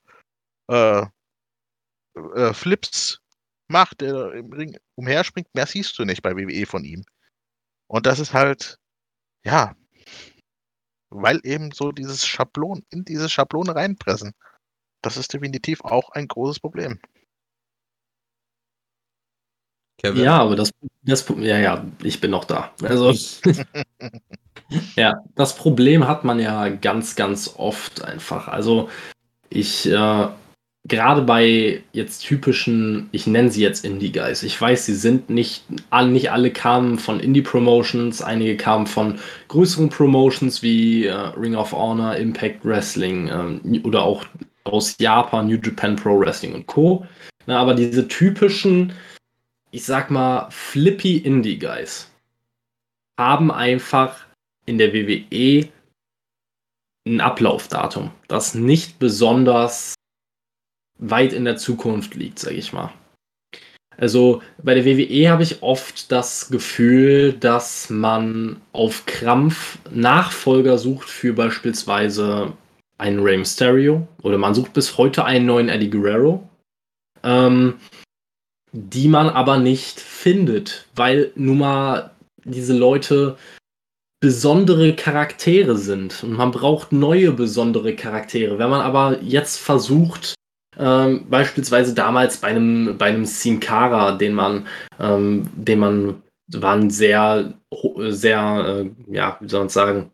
äh, 0.70 0.74
äh, 0.74 1.06
äh, 2.36 2.54
Flips 2.54 3.20
macht, 3.70 4.02
der 4.02 4.34
im 4.34 4.52
Ring 4.52 4.78
umherspringt. 4.96 5.48
Mehr 5.56 5.66
siehst 5.66 5.98
du 5.98 6.06
nicht 6.06 6.22
bei 6.22 6.36
WWE 6.36 6.66
von 6.66 6.84
ihm. 6.84 7.06
Und 7.88 8.06
das 8.06 8.20
ist 8.20 8.34
halt, 8.34 8.78
ja, 9.46 9.76
weil 11.14 11.40
eben 11.44 11.72
so 11.72 11.92
dieses 11.92 12.26
Schablon, 12.26 12.84
in 12.90 13.06
diese 13.06 13.30
Schablone 13.30 13.76
reinpressen. 13.76 14.34
Das 15.02 15.18
ist 15.18 15.34
definitiv 15.34 15.82
auch 15.82 16.10
ein 16.12 16.28
großes 16.28 16.60
Problem. 16.60 17.00
Kevin. 19.98 20.24
Ja, 20.24 20.40
aber 20.40 20.56
das, 20.56 20.72
das, 21.04 21.26
ja, 21.38 21.60
ja, 21.60 21.86
ich 22.02 22.20
bin 22.20 22.32
noch 22.32 22.46
da. 22.46 22.72
Also, 22.82 23.12
ja, 24.96 25.24
das 25.36 25.56
Problem 25.56 26.08
hat 26.08 26.24
man 26.24 26.40
ja 26.40 26.70
ganz, 26.70 27.16
ganz 27.16 27.54
oft 27.56 28.04
einfach. 28.04 28.48
Also, 28.48 28.90
ich, 29.50 29.90
äh, 29.90 30.28
gerade 30.86 31.22
bei 31.22 31.82
jetzt 31.94 32.26
typischen, 32.26 33.10
ich 33.12 33.26
nenne 33.28 33.50
sie 33.50 33.62
jetzt 33.62 33.86
Indie-Guys, 33.86 34.44
ich 34.44 34.60
weiß, 34.60 34.86
sie 34.86 34.96
sind 34.96 35.30
nicht, 35.30 35.64
nicht 36.06 36.32
alle 36.32 36.52
kamen 36.52 37.00
von 37.00 37.20
Indie-Promotions, 37.20 38.22
einige 38.22 38.58
kamen 38.58 38.88
von 38.88 39.20
größeren 39.48 39.90
Promotions 39.90 40.62
wie 40.62 41.06
äh, 41.06 41.14
Ring 41.14 41.56
of 41.56 41.72
Honor, 41.72 42.16
Impact 42.16 42.66
Wrestling 42.66 43.30
ähm, 43.30 43.82
oder 43.84 44.04
auch 44.04 44.26
aus 44.66 44.96
Japan, 45.00 45.48
New 45.48 45.58
Japan 45.58 45.96
Pro 45.96 46.20
Wrestling 46.20 46.54
und 46.54 46.68
Co. 46.68 47.06
Na, 47.46 47.60
aber 47.60 47.74
diese 47.74 48.08
typischen 48.08 48.94
ich 49.74 49.86
sag 49.86 50.12
mal, 50.12 50.50
flippy 50.52 51.18
Indie-Guys 51.18 52.12
haben 53.20 53.52
einfach 53.52 54.24
in 54.68 54.78
der 54.78 54.94
WWE 54.94 55.68
ein 57.08 57.20
Ablaufdatum, 57.20 58.12
das 58.28 58.54
nicht 58.54 59.00
besonders 59.00 59.96
weit 61.04 61.34
in 61.34 61.46
der 61.46 61.58
Zukunft 61.58 62.16
liegt, 62.16 62.40
sag 62.40 62.54
ich 62.54 62.74
mal. 62.74 62.92
Also 63.98 64.42
bei 64.64 64.74
der 64.74 64.86
WWE 64.86 65.30
habe 65.30 65.44
ich 65.44 65.62
oft 65.62 66.12
das 66.12 66.50
Gefühl, 66.50 67.34
dass 67.34 67.90
man 67.90 68.60
auf 68.72 69.06
Krampf 69.06 69.78
Nachfolger 69.92 70.78
sucht 70.78 71.10
für 71.10 71.34
beispielsweise 71.34 72.54
einen 72.98 73.20
Rey 73.20 73.38
Mysterio 73.38 74.08
oder 74.24 74.38
man 74.38 74.56
sucht 74.56 74.74
bis 74.74 74.98
heute 74.98 75.26
einen 75.26 75.46
neuen 75.46 75.70
Eddie 75.70 75.90
Guerrero. 75.90 76.48
Ähm, 77.24 77.76
die 78.74 79.08
man 79.08 79.30
aber 79.30 79.60
nicht 79.60 80.00
findet, 80.00 80.88
weil 80.96 81.32
nun 81.36 81.60
mal 81.60 82.12
diese 82.44 82.76
Leute 82.76 83.38
besondere 84.20 84.96
Charaktere 84.96 85.78
sind 85.78 86.24
und 86.24 86.34
man 86.34 86.52
braucht 86.52 86.92
neue 86.92 87.32
besondere 87.32 87.96
Charaktere. 87.96 88.58
Wenn 88.58 88.70
man 88.70 88.82
aber 88.82 89.22
jetzt 89.22 89.60
versucht, 89.60 90.34
ähm, 90.80 91.26
beispielsweise 91.30 91.94
damals 91.94 92.38
bei 92.38 92.50
einem, 92.50 92.98
bei 92.98 93.08
einem 93.08 93.26
Sin 93.26 93.60
Cara, 93.60 94.14
den 94.14 94.34
man, 94.34 94.68
ähm, 95.00 95.48
den 95.56 95.80
man, 95.80 96.24
war 96.52 96.76
ein 96.76 96.90
sehr, 96.90 97.54
sehr, 98.10 98.84
äh, 98.86 99.14
ja, 99.14 99.38
wie 99.40 99.50
soll 99.50 99.62
man 99.62 99.70
sagen, 99.70 100.12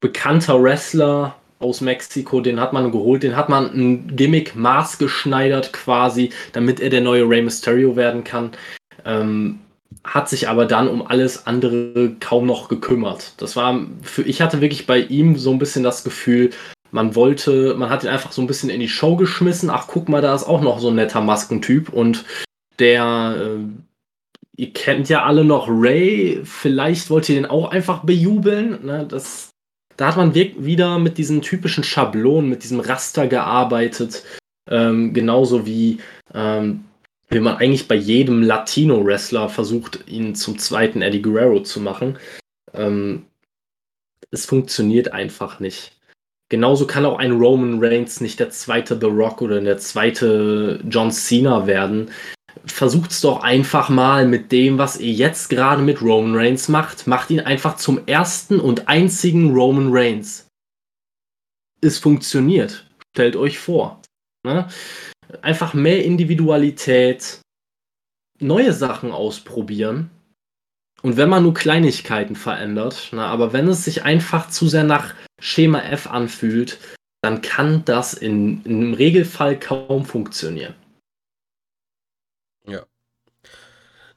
bekannter 0.00 0.62
Wrestler 0.62 1.36
aus 1.58 1.80
Mexiko, 1.80 2.40
den 2.40 2.60
hat 2.60 2.72
man 2.72 2.90
geholt, 2.90 3.22
den 3.22 3.36
hat 3.36 3.48
man 3.48 3.66
ein 3.72 4.16
Gimmick 4.16 4.54
maßgeschneidert 4.56 5.72
quasi, 5.72 6.30
damit 6.52 6.80
er 6.80 6.90
der 6.90 7.00
neue 7.00 7.28
Rey 7.28 7.42
Mysterio 7.42 7.96
werden 7.96 8.24
kann. 8.24 8.50
Ähm, 9.04 9.60
hat 10.04 10.28
sich 10.28 10.48
aber 10.48 10.66
dann 10.66 10.88
um 10.88 11.06
alles 11.06 11.46
andere 11.46 12.16
kaum 12.18 12.46
noch 12.46 12.68
gekümmert. 12.68 13.34
Das 13.36 13.56
war 13.56 13.86
für 14.02 14.22
ich 14.22 14.42
hatte 14.42 14.60
wirklich 14.60 14.86
bei 14.86 14.98
ihm 14.98 15.36
so 15.36 15.52
ein 15.52 15.58
bisschen 15.58 15.84
das 15.84 16.02
Gefühl, 16.02 16.50
man 16.92 17.14
wollte, 17.16 17.74
man 17.74 17.90
hat 17.90 18.04
ihn 18.04 18.10
einfach 18.10 18.32
so 18.32 18.40
ein 18.40 18.46
bisschen 18.46 18.70
in 18.70 18.80
die 18.80 18.88
Show 18.88 19.16
geschmissen. 19.16 19.70
Ach, 19.70 19.86
guck 19.88 20.08
mal, 20.08 20.22
da 20.22 20.34
ist 20.34 20.44
auch 20.44 20.60
noch 20.60 20.78
so 20.78 20.88
ein 20.88 20.94
netter 20.94 21.20
Maskentyp 21.20 21.88
und 21.88 22.24
der 22.78 23.36
äh, 23.38 23.82
ihr 24.56 24.72
kennt 24.72 25.08
ja 25.08 25.24
alle 25.24 25.44
noch 25.44 25.66
Ray, 25.68 26.40
vielleicht 26.44 27.10
wollt 27.10 27.28
ihr 27.28 27.34
den 27.36 27.46
auch 27.46 27.70
einfach 27.70 28.04
bejubeln. 28.04 28.84
Ne? 28.84 29.06
Das, 29.08 29.50
da 29.96 30.08
hat 30.08 30.16
man 30.16 30.34
wieder 30.34 30.98
mit 30.98 31.18
diesen 31.18 31.42
typischen 31.42 31.84
Schablonen, 31.84 32.50
mit 32.50 32.62
diesem 32.62 32.80
Raster 32.80 33.26
gearbeitet. 33.26 34.24
Ähm, 34.70 35.12
genauso 35.14 35.66
wie, 35.66 35.98
ähm, 36.34 36.84
wie 37.28 37.40
man 37.40 37.56
eigentlich 37.56 37.88
bei 37.88 37.94
jedem 37.94 38.42
Latino-Wrestler 38.42 39.48
versucht, 39.48 40.04
ihn 40.06 40.34
zum 40.34 40.58
zweiten 40.58 41.02
Eddie 41.02 41.22
Guerrero 41.22 41.60
zu 41.62 41.80
machen. 41.80 42.18
Ähm, 42.74 43.26
es 44.30 44.46
funktioniert 44.46 45.12
einfach 45.12 45.60
nicht. 45.60 45.98
Genauso 46.52 46.86
kann 46.86 47.06
auch 47.06 47.18
ein 47.18 47.32
Roman 47.32 47.82
Reigns 47.82 48.20
nicht 48.20 48.38
der 48.38 48.50
zweite 48.50 48.98
The 49.00 49.06
Rock 49.06 49.40
oder 49.40 49.58
der 49.58 49.78
zweite 49.78 50.80
John 50.86 51.10
Cena 51.10 51.66
werden 51.66 52.10
versucht's 52.66 53.22
doch 53.22 53.42
einfach 53.42 53.88
mal 53.88 54.28
mit 54.28 54.52
dem, 54.52 54.76
was 54.76 55.00
ihr 55.00 55.14
jetzt 55.14 55.48
gerade 55.48 55.80
mit 55.80 56.02
Roman 56.02 56.36
Reigns 56.36 56.68
macht. 56.68 57.06
Macht 57.06 57.30
ihn 57.30 57.40
einfach 57.40 57.76
zum 57.76 58.06
ersten 58.06 58.60
und 58.60 58.86
einzigen 58.86 59.54
Roman 59.54 59.88
Reigns. 59.90 60.46
Es 61.80 61.98
funktioniert. 61.98 62.86
Stellt 63.14 63.34
euch 63.34 63.58
vor. 63.58 64.02
Ne? 64.44 64.68
Einfach 65.40 65.72
mehr 65.72 66.04
Individualität, 66.04 67.40
neue 68.40 68.74
Sachen 68.74 69.10
ausprobieren. 69.10 70.10
Und 71.02 71.16
wenn 71.16 71.28
man 71.28 71.42
nur 71.42 71.54
Kleinigkeiten 71.54 72.36
verändert, 72.36 73.08
na, 73.10 73.22
ne, 73.22 73.26
aber 73.26 73.52
wenn 73.52 73.68
es 73.68 73.84
sich 73.84 74.04
einfach 74.04 74.48
zu 74.48 74.68
sehr 74.68 74.84
nach 74.84 75.14
Schema 75.40 75.80
F 75.80 76.06
anfühlt, 76.06 76.78
dann 77.22 77.42
kann 77.42 77.84
das 77.84 78.14
in, 78.14 78.64
im 78.64 78.94
Regelfall 78.94 79.58
kaum 79.58 80.04
funktionieren. 80.04 80.74
Ja. 82.66 82.84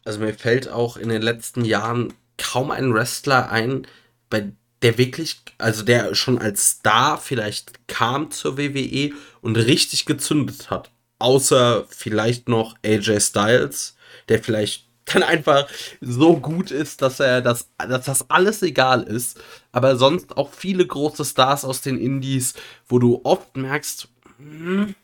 Also 0.04 0.20
mir 0.20 0.34
fällt 0.34 0.70
auch 0.70 0.98
in 0.98 1.10
den 1.10 1.22
letzten 1.22 1.66
Jahren 1.66 2.14
kaum 2.38 2.70
ein 2.70 2.94
Wrestler 2.94 3.50
ein, 3.52 3.88
bei 4.30 4.52
der 4.82 4.98
wirklich, 5.00 5.42
also 5.58 5.84
der 5.84 6.14
schon 6.14 6.38
als 6.38 6.70
Star 6.70 7.18
vielleicht 7.18 7.88
kam 7.88 8.30
zur 8.30 8.58
WWE 8.58 9.12
und 9.42 9.56
richtig 9.56 10.06
gezündet 10.06 10.70
hat. 10.70 10.92
Außer 11.18 11.86
vielleicht 11.90 12.50
noch 12.50 12.76
AJ 12.86 13.20
Styles, 13.22 13.96
der 14.30 14.44
vielleicht 14.44 14.85
dann 15.06 15.24
einfach 15.24 15.68
so 16.02 16.38
gut 16.38 16.72
ist, 16.72 17.02
dass 17.02 17.20
er 17.20 17.42
das, 17.42 17.70
dass 17.78 18.06
das 18.06 18.30
alles 18.30 18.62
egal 18.64 19.04
ist. 19.04 19.40
Aber 19.72 19.96
sonst 19.96 20.38
auch 20.38 20.52
viele 20.52 20.86
große 20.86 21.26
Stars 21.26 21.64
aus 21.66 21.82
den 21.82 21.98
Indies, 21.98 22.54
wo 22.88 23.00
du 23.00 23.22
oft 23.24 23.56
merkst, 23.56 24.08
hm, 24.38 24.96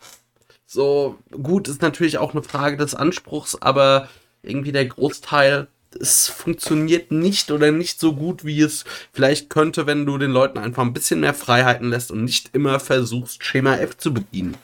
so, 0.65 1.17
gut, 1.31 1.67
ist 1.67 1.81
natürlich 1.81 2.17
auch 2.17 2.31
eine 2.31 2.43
Frage 2.43 2.77
des 2.77 2.95
Anspruchs, 2.95 3.61
aber 3.61 4.07
irgendwie 4.41 4.71
der 4.71 4.85
Großteil, 4.85 5.67
es 5.99 6.29
funktioniert 6.29 7.11
nicht 7.11 7.51
oder 7.51 7.71
nicht 7.71 7.99
so 7.99 8.15
gut, 8.15 8.45
wie 8.45 8.61
es 8.61 8.85
vielleicht 9.11 9.49
könnte, 9.49 9.85
wenn 9.85 10.05
du 10.05 10.17
den 10.17 10.31
Leuten 10.31 10.57
einfach 10.57 10.83
ein 10.83 10.93
bisschen 10.93 11.19
mehr 11.19 11.33
Freiheiten 11.33 11.89
lässt 11.89 12.11
und 12.11 12.23
nicht 12.23 12.51
immer 12.53 12.79
versuchst, 12.79 13.43
Schema 13.43 13.75
F 13.75 13.97
zu 13.97 14.13
bedienen. 14.13 14.55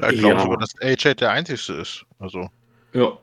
Ja, 0.00 0.10
ich 0.10 0.18
glaube 0.18 0.36
ja. 0.36 0.42
sogar, 0.42 0.58
dass 0.58 0.74
AJ 0.80 1.14
der 1.14 1.30
Einzige 1.30 1.72
ist. 1.74 2.04
Also. 2.18 2.50
Ja. 2.92 3.18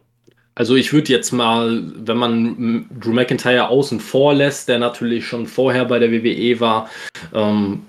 Also 0.56 0.76
ich 0.76 0.94
würde 0.94 1.12
jetzt 1.12 1.32
mal, 1.32 1.84
wenn 1.96 2.18
man 2.18 2.88
Drew 3.00 3.12
McIntyre 3.12 3.70
außen 3.70 4.00
vor 4.00 4.36
lässt, 4.36 4.70
der 4.70 4.78
natürlich 4.78 5.26
schon 5.26 5.48
vorher 5.48 5.86
bei 5.86 5.98
der 5.98 6.12
WWE 6.12 6.60
war, 6.60 6.90
ähm, 7.34 7.88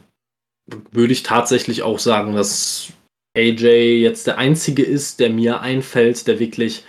würde 0.90 1.12
ich 1.12 1.22
tatsächlich 1.22 1.82
auch 1.82 1.98
sagen, 1.98 2.34
dass 2.34 2.90
AJ 3.36 4.00
jetzt 4.00 4.26
der 4.26 4.38
einzige 4.38 4.82
ist, 4.82 5.20
der 5.20 5.28
mir 5.28 5.60
einfällt, 5.60 6.26
der 6.26 6.38
wirklich 6.38 6.84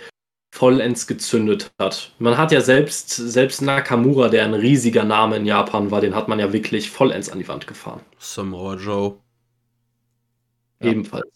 vollends 0.54 1.06
gezündet 1.06 1.70
hat. 1.78 2.12
Man 2.18 2.38
hat 2.38 2.52
ja 2.52 2.62
selbst, 2.62 3.10
selbst 3.10 3.60
Nakamura, 3.60 4.28
der 4.28 4.44
ein 4.44 4.54
riesiger 4.54 5.04
Name 5.04 5.36
in 5.36 5.44
Japan 5.44 5.90
war, 5.90 6.00
den 6.00 6.14
hat 6.14 6.28
man 6.28 6.38
ja 6.38 6.54
wirklich 6.54 6.90
vollends 6.90 7.28
an 7.28 7.38
die 7.38 7.48
Wand 7.48 7.66
gefahren. 7.66 8.00
Samoa 8.18 8.76
Joe. 8.76 9.18
Ebenfalls. 10.80 11.35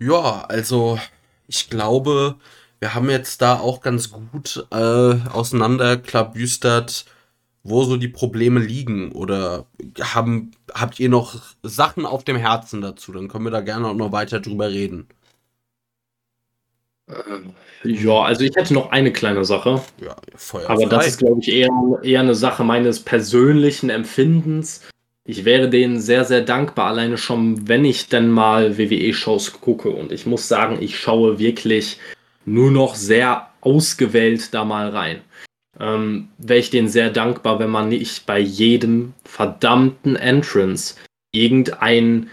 Ja, 0.00 0.46
also 0.48 0.98
ich 1.46 1.68
glaube, 1.68 2.36
wir 2.78 2.94
haben 2.94 3.10
jetzt 3.10 3.42
da 3.42 3.58
auch 3.58 3.82
ganz 3.82 4.10
gut 4.10 4.66
äh, 4.70 4.76
auseinanderklabüstert, 4.76 7.04
wo 7.62 7.84
so 7.84 7.98
die 7.98 8.08
Probleme 8.08 8.60
liegen 8.60 9.12
oder 9.12 9.66
haben, 10.00 10.52
habt 10.72 10.98
ihr 10.98 11.10
noch 11.10 11.34
Sachen 11.62 12.06
auf 12.06 12.24
dem 12.24 12.36
Herzen 12.36 12.80
dazu? 12.80 13.12
Dann 13.12 13.28
können 13.28 13.44
wir 13.44 13.50
da 13.50 13.60
gerne 13.60 13.88
auch 13.88 13.94
noch 13.94 14.12
weiter 14.12 14.40
drüber 14.40 14.70
reden. 14.70 15.06
Ja, 17.84 18.22
also 18.22 18.44
ich 18.44 18.56
hätte 18.56 18.72
noch 18.72 18.90
eine 18.90 19.12
kleine 19.12 19.44
Sache. 19.44 19.82
Ja, 20.00 20.16
Feuer 20.36 20.70
Aber 20.70 20.86
das 20.86 21.08
ist, 21.08 21.18
glaube 21.18 21.40
ich, 21.40 21.48
eher, 21.48 21.68
eher 22.02 22.20
eine 22.20 22.34
Sache 22.34 22.64
meines 22.64 23.00
persönlichen 23.00 23.90
Empfindens. 23.90 24.88
Ich 25.30 25.44
wäre 25.44 25.68
denen 25.68 26.00
sehr, 26.00 26.24
sehr 26.24 26.42
dankbar, 26.42 26.88
alleine 26.88 27.18
schon, 27.18 27.68
wenn 27.68 27.84
ich 27.84 28.08
dann 28.08 28.30
mal 28.30 28.78
WWE-Shows 28.78 29.60
gucke. 29.60 29.90
Und 29.90 30.12
ich 30.12 30.26
muss 30.26 30.48
sagen, 30.48 30.78
ich 30.80 30.98
schaue 30.98 31.38
wirklich 31.38 31.98
nur 32.44 32.70
noch 32.70 32.94
sehr 32.94 33.50
ausgewählt 33.60 34.52
da 34.52 34.64
mal 34.64 34.88
rein 34.88 35.20
ähm, 35.80 36.28
wäre 36.38 36.58
ich 36.58 36.70
denen 36.70 36.88
sehr 36.88 37.10
dankbar, 37.10 37.58
wenn 37.58 37.70
man 37.70 37.88
nicht 37.88 38.26
bei 38.26 38.38
jedem 38.38 39.14
verdammten 39.24 40.14
Entrance 40.16 40.96
irgendein 41.32 42.28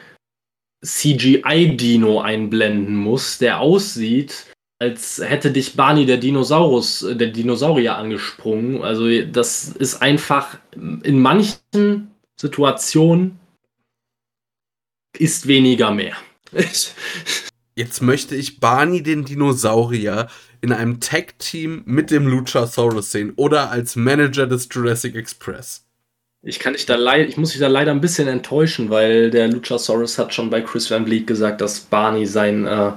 CGI-Dino 0.85 2.21
einblenden 2.21 2.95
muss, 2.95 3.37
der 3.37 3.59
aussieht, 3.59 4.45
als 4.79 5.21
hätte 5.23 5.51
dich 5.51 5.75
Barney 5.75 6.05
der 6.05 6.17
Dinosaurus, 6.17 7.03
äh, 7.03 7.15
der 7.15 7.29
Dinosaurier 7.29 7.95
angesprungen. 7.95 8.83
Also 8.83 9.07
das 9.23 9.69
ist 9.69 10.01
einfach 10.01 10.59
in 11.03 11.19
manchen 11.19 12.11
Situationen 12.39 13.39
ist 15.17 15.47
weniger 15.47 15.91
mehr. 15.91 16.15
Jetzt 17.75 18.01
möchte 18.01 18.35
ich 18.35 18.59
Barney 18.59 19.03
den 19.03 19.25
Dinosaurier 19.25 20.27
in 20.61 20.71
einem 20.71 20.99
Tag-Team 20.99 21.83
mit 21.85 22.09
dem 22.09 22.27
Luchasaurus 22.27 23.11
sehen 23.11 23.33
oder 23.35 23.69
als 23.71 23.95
Manager 23.95 24.47
des 24.47 24.67
Jurassic 24.71 25.15
Express. 25.15 25.83
Ich 26.43 26.59
kann 26.59 26.73
dich 26.73 26.85
da 26.85 26.95
leider, 26.95 27.27
ich 27.27 27.37
muss 27.37 27.51
dich 27.51 27.59
da 27.59 27.67
leider 27.67 27.91
ein 27.91 28.01
bisschen 28.01 28.27
enttäuschen, 28.27 28.89
weil 28.89 29.29
der 29.31 29.47
Luchasaurus 29.47 30.17
hat 30.17 30.33
schon 30.33 30.49
bei 30.49 30.61
Chris 30.61 30.89
Van 30.89 31.05
Vliet 31.05 31.27
gesagt, 31.27 31.61
dass 31.61 31.79
Barney 31.79 32.25
sein 32.25 32.65
äh, 32.65 32.91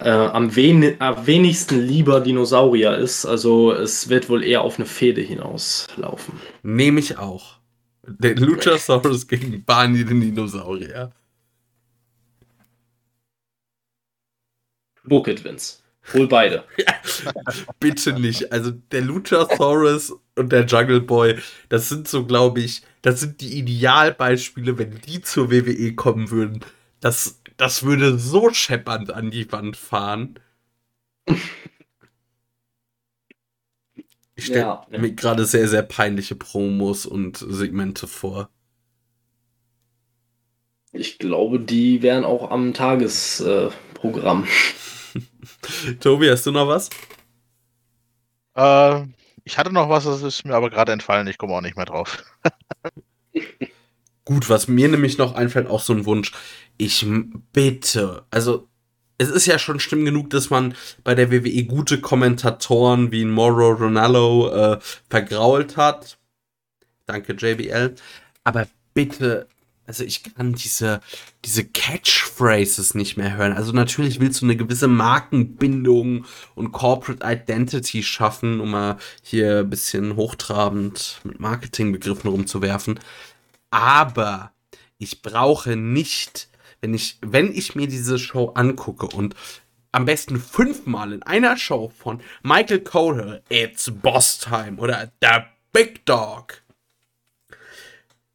äh, 0.00 0.10
am, 0.10 0.56
wen 0.56 0.96
am, 1.00 1.26
wenigsten 1.26 1.80
lieber 1.86 2.20
Dinosaurier 2.20 2.96
ist. 2.96 3.26
Also 3.26 3.72
es 3.72 4.08
wird 4.08 4.28
wohl 4.28 4.42
eher 4.42 4.62
auf 4.62 4.76
eine 4.78 4.86
Fehde 4.86 5.20
hinauslaufen. 5.20 6.40
Nehme 6.62 7.00
ich 7.00 7.18
auch. 7.18 7.59
Der 8.06 8.34
Luchasaurus 8.36 9.26
gegen 9.26 9.64
Barney 9.64 10.04
den 10.04 10.20
Dinosaurier. 10.20 11.12
Book 15.04 15.28
it, 15.28 15.44
Vince. 15.44 15.78
Hol 16.14 16.26
beide. 16.26 16.64
bitte 17.80 18.12
nicht. 18.18 18.52
Also 18.52 18.70
der 18.70 19.02
Luchasaurus 19.02 20.12
und 20.36 20.50
der 20.50 20.64
Jungle 20.64 21.00
Boy, 21.00 21.38
das 21.68 21.88
sind 21.88 22.08
so, 22.08 22.24
glaube 22.26 22.60
ich, 22.60 22.82
das 23.02 23.20
sind 23.20 23.40
die 23.40 23.58
Idealbeispiele, 23.58 24.78
wenn 24.78 25.00
die 25.00 25.20
zur 25.20 25.50
WWE 25.50 25.94
kommen 25.94 26.30
würden. 26.30 26.60
Das, 27.00 27.40
das 27.56 27.82
würde 27.82 28.18
so 28.18 28.52
scheppernd 28.52 29.12
an 29.12 29.30
die 29.30 29.50
Wand 29.52 29.76
fahren. 29.76 30.38
Ich 34.40 34.46
stelle 34.46 34.60
ja, 34.90 34.98
mir 34.98 35.12
gerade 35.12 35.44
sehr, 35.44 35.68
sehr 35.68 35.82
peinliche 35.82 36.34
Promos 36.34 37.04
und 37.04 37.36
Segmente 37.36 38.06
vor. 38.06 38.48
Ich 40.92 41.18
glaube, 41.18 41.60
die 41.60 42.00
wären 42.00 42.24
auch 42.24 42.50
am 42.50 42.72
Tagesprogramm. 42.72 44.46
Äh, 45.14 45.94
Tobi, 46.00 46.30
hast 46.30 46.46
du 46.46 46.52
noch 46.52 46.66
was? 46.66 46.88
Äh, 48.56 49.02
ich 49.44 49.58
hatte 49.58 49.74
noch 49.74 49.90
was, 49.90 50.04
das 50.04 50.22
ist 50.22 50.46
mir 50.46 50.54
aber 50.54 50.70
gerade 50.70 50.92
entfallen. 50.92 51.26
Ich 51.26 51.36
komme 51.36 51.52
auch 51.52 51.60
nicht 51.60 51.76
mehr 51.76 51.84
drauf. 51.84 52.24
Gut, 54.24 54.48
was 54.48 54.68
mir 54.68 54.88
nämlich 54.88 55.18
noch 55.18 55.34
einfällt, 55.34 55.68
auch 55.68 55.80
so 55.80 55.92
ein 55.92 56.06
Wunsch. 56.06 56.32
Ich 56.78 57.04
bitte, 57.52 58.24
also 58.30 58.69
es 59.20 59.28
ist 59.28 59.44
ja 59.44 59.58
schon 59.58 59.80
schlimm 59.80 60.06
genug, 60.06 60.30
dass 60.30 60.48
man 60.48 60.74
bei 61.04 61.14
der 61.14 61.30
WWE 61.30 61.64
gute 61.64 62.00
Kommentatoren 62.00 63.12
wie 63.12 63.26
Moro 63.26 63.72
Ronaldo 63.72 64.50
äh, 64.50 64.78
vergrault 65.10 65.76
hat. 65.76 66.16
Danke, 67.04 67.34
JBL. 67.34 67.96
Aber 68.44 68.66
bitte, 68.94 69.46
also 69.86 70.04
ich 70.04 70.22
kann 70.22 70.54
diese, 70.54 71.02
diese 71.44 71.66
Catchphrases 71.66 72.94
nicht 72.94 73.18
mehr 73.18 73.36
hören. 73.36 73.52
Also 73.52 73.72
natürlich 73.72 74.20
willst 74.20 74.40
du 74.40 74.46
eine 74.46 74.56
gewisse 74.56 74.88
Markenbindung 74.88 76.24
und 76.54 76.72
Corporate 76.72 77.22
Identity 77.22 78.02
schaffen, 78.02 78.58
um 78.58 78.70
mal 78.70 78.96
hier 79.22 79.58
ein 79.58 79.70
bisschen 79.70 80.16
hochtrabend 80.16 81.20
mit 81.24 81.40
Marketingbegriffen 81.40 82.30
rumzuwerfen. 82.30 82.98
Aber 83.70 84.52
ich 84.96 85.20
brauche 85.20 85.76
nicht 85.76 86.49
wenn 86.80 86.94
ich, 86.94 87.18
wenn 87.20 87.52
ich 87.52 87.74
mir 87.74 87.86
diese 87.86 88.18
Show 88.18 88.52
angucke 88.54 89.06
und 89.06 89.34
am 89.92 90.04
besten 90.04 90.40
fünfmal 90.40 91.12
in 91.12 91.22
einer 91.22 91.56
Show 91.56 91.92
von 91.96 92.20
Michael 92.42 92.80
Cole 92.80 93.42
It's 93.48 93.90
Boss 93.90 94.38
Time 94.38 94.76
oder 94.78 95.12
The 95.20 95.44
Big 95.72 96.06
Dog. 96.06 96.62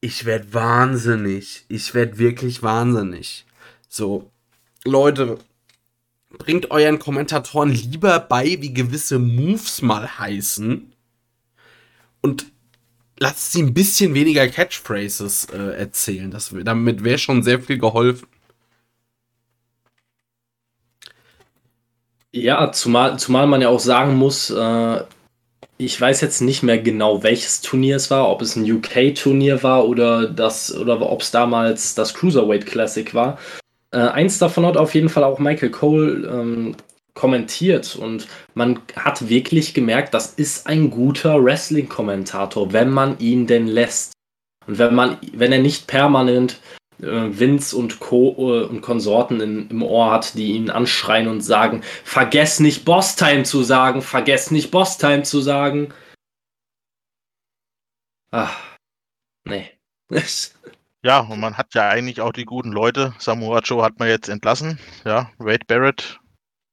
Ich 0.01 0.25
werde 0.25 0.53
wahnsinnig. 0.53 1.65
Ich 1.67 1.93
werde 1.93 2.17
wirklich 2.17 2.61
wahnsinnig. 2.61 3.45
So, 3.87 4.29
Leute, 4.83 5.39
bringt 6.37 6.71
euren 6.71 6.99
Kommentatoren 6.99 7.71
lieber 7.71 8.19
bei, 8.19 8.57
wie 8.61 8.73
gewisse 8.73 9.19
Moves 9.19 9.81
mal 9.81 10.19
heißen. 10.19 10.93
Und 12.21 12.45
lasst 13.19 13.53
sie 13.53 13.63
ein 13.63 13.73
bisschen 13.73 14.13
weniger 14.13 14.47
Catchphrases 14.47 15.45
äh, 15.45 15.77
erzählen. 15.77 16.29
Das, 16.29 16.53
damit 16.63 17.03
wäre 17.03 17.17
schon 17.17 17.43
sehr 17.43 17.61
viel 17.61 17.77
geholfen. 17.77 18.27
Ja, 22.35 22.69
zumal, 22.73 23.17
zumal 23.17 23.47
man 23.47 23.61
ja 23.61 23.69
auch 23.69 23.79
sagen 23.79 24.15
muss, 24.15 24.49
äh, 24.49 25.03
ich 25.77 25.99
weiß 25.99 26.19
jetzt 26.19 26.41
nicht 26.41 26.63
mehr 26.63 26.77
genau, 26.77 27.23
welches 27.23 27.61
Turnier 27.61 27.95
es 27.95 28.11
war, 28.11 28.29
ob 28.29 28.41
es 28.41 28.57
ein 28.57 28.69
UK-Turnier 28.69 29.63
war 29.63 29.87
oder 29.87 30.27
das 30.27 30.75
oder 30.75 30.99
ob 30.99 31.21
es 31.21 31.31
damals 31.31 31.95
das 31.95 32.13
Cruiserweight 32.13 32.65
Classic 32.65 33.13
war. 33.13 33.37
Äh, 33.91 33.99
eins 33.99 34.37
davon 34.37 34.65
hat 34.65 34.75
auf 34.75 34.93
jeden 34.95 35.07
Fall 35.07 35.23
auch 35.23 35.39
Michael 35.39 35.69
Cole 35.69 36.27
ähm, 36.29 36.75
kommentiert 37.13 37.95
und 37.95 38.27
man 38.53 38.81
hat 38.97 39.29
wirklich 39.29 39.73
gemerkt, 39.73 40.13
das 40.13 40.33
ist 40.33 40.67
ein 40.67 40.89
guter 40.91 41.41
Wrestling-Kommentator, 41.41 42.73
wenn 42.73 42.89
man 42.89 43.17
ihn 43.19 43.47
denn 43.47 43.67
lässt. 43.67 44.11
Und 44.67 44.77
wenn 44.77 44.93
man, 44.93 45.19
wenn 45.31 45.53
er 45.53 45.59
nicht 45.59 45.87
permanent 45.87 46.59
Vince 46.99 47.75
und 47.75 47.99
Co. 47.99 48.35
Äh, 48.37 48.65
und 48.65 48.81
Konsorten 48.81 49.41
in, 49.41 49.69
im 49.69 49.83
Ohr 49.83 50.11
hat, 50.11 50.35
die 50.35 50.53
ihn 50.53 50.69
anschreien 50.69 51.27
und 51.27 51.41
sagen, 51.41 51.81
vergess 52.03 52.59
nicht 52.59 52.85
Boss 52.85 53.15
Time 53.15 53.43
zu 53.43 53.63
sagen, 53.63 54.01
vergess 54.01 54.51
nicht 54.51 54.71
Boss 54.71 54.97
Time 54.97 55.23
zu 55.23 55.41
sagen. 55.41 55.93
Ach, 58.31 58.77
nee. 59.45 59.71
ja, 61.03 61.19
und 61.21 61.39
man 61.39 61.57
hat 61.57 61.73
ja 61.73 61.89
eigentlich 61.89 62.21
auch 62.21 62.33
die 62.33 62.45
guten 62.45 62.71
Leute. 62.71 63.13
Samoa 63.19 63.59
Joe 63.59 63.83
hat 63.83 63.99
man 63.99 64.07
jetzt 64.07 64.29
entlassen. 64.29 64.79
Ja, 65.05 65.31
Wade 65.37 65.65
Barrett, 65.67 66.19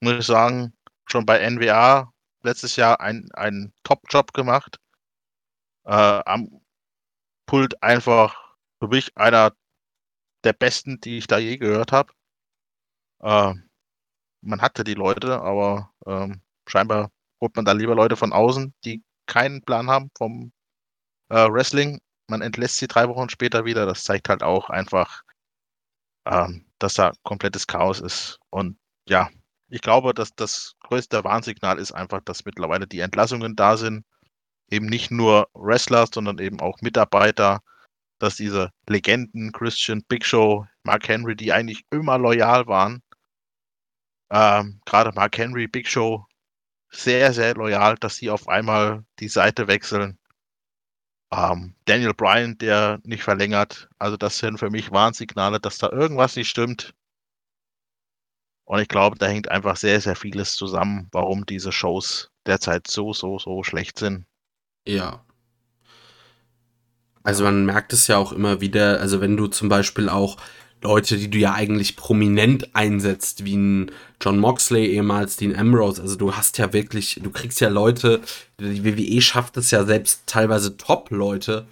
muss 0.00 0.14
ich 0.14 0.26
sagen, 0.26 0.72
schon 1.06 1.26
bei 1.26 1.38
NWA 1.48 2.12
letztes 2.42 2.76
Jahr 2.76 3.00
einen 3.00 3.72
Top-Job 3.84 4.32
gemacht. 4.32 4.78
Äh, 5.84 5.92
am 5.92 6.60
Pult 7.46 7.82
einfach 7.82 8.56
für 8.80 8.88
mich 8.88 9.16
einer 9.16 9.52
der 10.44 10.52
besten, 10.52 11.00
die 11.00 11.18
ich 11.18 11.26
da 11.26 11.38
je 11.38 11.56
gehört 11.58 11.92
habe. 11.92 12.12
Äh, 13.20 13.54
man 14.42 14.60
hatte 14.60 14.84
die 14.84 14.94
Leute, 14.94 15.40
aber 15.40 15.92
ähm, 16.06 16.42
scheinbar 16.66 17.10
holt 17.40 17.56
man 17.56 17.64
da 17.64 17.72
lieber 17.72 17.94
Leute 17.94 18.16
von 18.16 18.32
außen, 18.32 18.74
die 18.84 19.02
keinen 19.26 19.62
Plan 19.62 19.88
haben 19.88 20.10
vom 20.16 20.52
äh, 21.30 21.48
Wrestling. 21.50 22.00
Man 22.28 22.42
entlässt 22.42 22.76
sie 22.78 22.88
drei 22.88 23.08
Wochen 23.08 23.28
später 23.28 23.64
wieder. 23.64 23.86
Das 23.86 24.04
zeigt 24.04 24.28
halt 24.28 24.42
auch 24.42 24.70
einfach, 24.70 25.22
ähm, 26.26 26.66
dass 26.78 26.94
da 26.94 27.12
komplettes 27.22 27.66
Chaos 27.66 28.00
ist. 28.00 28.38
Und 28.50 28.78
ja, 29.08 29.30
ich 29.68 29.80
glaube, 29.80 30.14
dass 30.14 30.34
das 30.34 30.74
größte 30.80 31.24
Warnsignal 31.24 31.78
ist 31.78 31.92
einfach, 31.92 32.20
dass 32.24 32.44
mittlerweile 32.44 32.86
die 32.86 33.00
Entlassungen 33.00 33.56
da 33.56 33.76
sind. 33.76 34.04
Eben 34.70 34.86
nicht 34.86 35.10
nur 35.10 35.48
Wrestler, 35.54 36.06
sondern 36.12 36.38
eben 36.38 36.60
auch 36.60 36.80
Mitarbeiter, 36.80 37.62
dass 38.22 38.36
diese 38.36 38.70
Legenden, 38.88 39.50
Christian, 39.50 40.04
Big 40.06 40.24
Show, 40.24 40.66
Mark 40.84 41.08
Henry, 41.08 41.34
die 41.34 41.52
eigentlich 41.52 41.84
immer 41.90 42.18
loyal 42.18 42.68
waren, 42.68 43.02
ähm, 44.30 44.80
gerade 44.86 45.10
Mark 45.12 45.36
Henry, 45.36 45.66
Big 45.66 45.88
Show, 45.88 46.24
sehr, 46.88 47.32
sehr 47.32 47.54
loyal, 47.54 47.96
dass 47.96 48.16
sie 48.16 48.30
auf 48.30 48.48
einmal 48.48 49.04
die 49.18 49.28
Seite 49.28 49.66
wechseln. 49.66 50.18
Ähm, 51.32 51.74
Daniel 51.86 52.14
Bryan, 52.14 52.56
der 52.58 53.00
nicht 53.02 53.24
verlängert. 53.24 53.88
Also 53.98 54.16
das 54.16 54.38
sind 54.38 54.58
für 54.58 54.70
mich 54.70 54.92
Warnsignale, 54.92 55.58
dass 55.58 55.78
da 55.78 55.90
irgendwas 55.90 56.36
nicht 56.36 56.48
stimmt. 56.48 56.94
Und 58.64 58.80
ich 58.80 58.88
glaube, 58.88 59.18
da 59.18 59.26
hängt 59.26 59.48
einfach 59.50 59.76
sehr, 59.76 60.00
sehr 60.00 60.14
vieles 60.14 60.54
zusammen, 60.54 61.08
warum 61.10 61.44
diese 61.44 61.72
Shows 61.72 62.30
derzeit 62.46 62.86
so, 62.86 63.12
so, 63.12 63.38
so 63.38 63.64
schlecht 63.64 63.98
sind. 63.98 64.26
Ja, 64.86 65.24
also 67.22 67.44
man 67.44 67.64
merkt 67.64 67.92
es 67.92 68.06
ja 68.06 68.16
auch 68.16 68.32
immer 68.32 68.60
wieder, 68.60 69.00
also 69.00 69.20
wenn 69.20 69.36
du 69.36 69.46
zum 69.46 69.68
Beispiel 69.68 70.08
auch 70.08 70.36
Leute, 70.82 71.16
die 71.16 71.30
du 71.30 71.38
ja 71.38 71.54
eigentlich 71.54 71.96
prominent 71.96 72.74
einsetzt, 72.74 73.44
wie 73.44 73.56
ein 73.56 73.92
John 74.20 74.38
Moxley 74.38 74.86
ehemals, 74.86 75.36
Dean 75.36 75.54
Ambrose, 75.54 76.02
also 76.02 76.16
du 76.16 76.34
hast 76.34 76.58
ja 76.58 76.72
wirklich, 76.72 77.20
du 77.22 77.30
kriegst 77.30 77.60
ja 77.60 77.68
Leute, 77.68 78.20
die 78.58 78.84
WWE 78.84 79.22
schafft 79.22 79.56
es 79.56 79.70
ja 79.70 79.84
selbst 79.84 80.22
teilweise 80.26 80.76
Top-Leute 80.76 81.66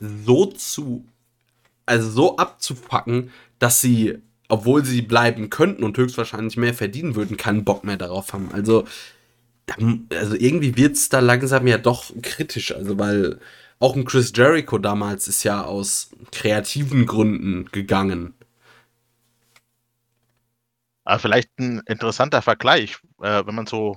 so 0.00 0.46
zu, 0.46 1.04
also 1.84 2.10
so 2.10 2.36
abzupacken, 2.38 3.30
dass 3.58 3.82
sie, 3.82 4.18
obwohl 4.48 4.84
sie 4.84 5.02
bleiben 5.02 5.50
könnten 5.50 5.84
und 5.84 5.98
höchstwahrscheinlich 5.98 6.56
mehr 6.56 6.74
verdienen 6.74 7.16
würden, 7.16 7.36
keinen 7.36 7.64
Bock 7.64 7.84
mehr 7.84 7.98
darauf 7.98 8.32
haben. 8.32 8.48
Also, 8.52 8.84
also 10.10 10.36
irgendwie 10.36 10.76
wird 10.76 10.96
es 10.96 11.10
da 11.10 11.20
langsam 11.20 11.66
ja 11.66 11.76
doch 11.76 12.12
kritisch, 12.22 12.74
also 12.74 12.98
weil 12.98 13.38
auch 13.80 13.96
ein 13.96 14.04
Chris 14.04 14.32
Jericho 14.34 14.78
damals 14.78 15.28
ist 15.28 15.44
ja 15.44 15.64
aus 15.64 16.10
kreativen 16.32 17.06
Gründen 17.06 17.66
gegangen. 17.72 18.34
Aber 21.04 21.18
vielleicht 21.18 21.50
ein 21.58 21.80
interessanter 21.86 22.42
Vergleich, 22.42 22.96
äh, 23.22 23.42
wenn 23.46 23.54
man 23.54 23.66
so. 23.66 23.96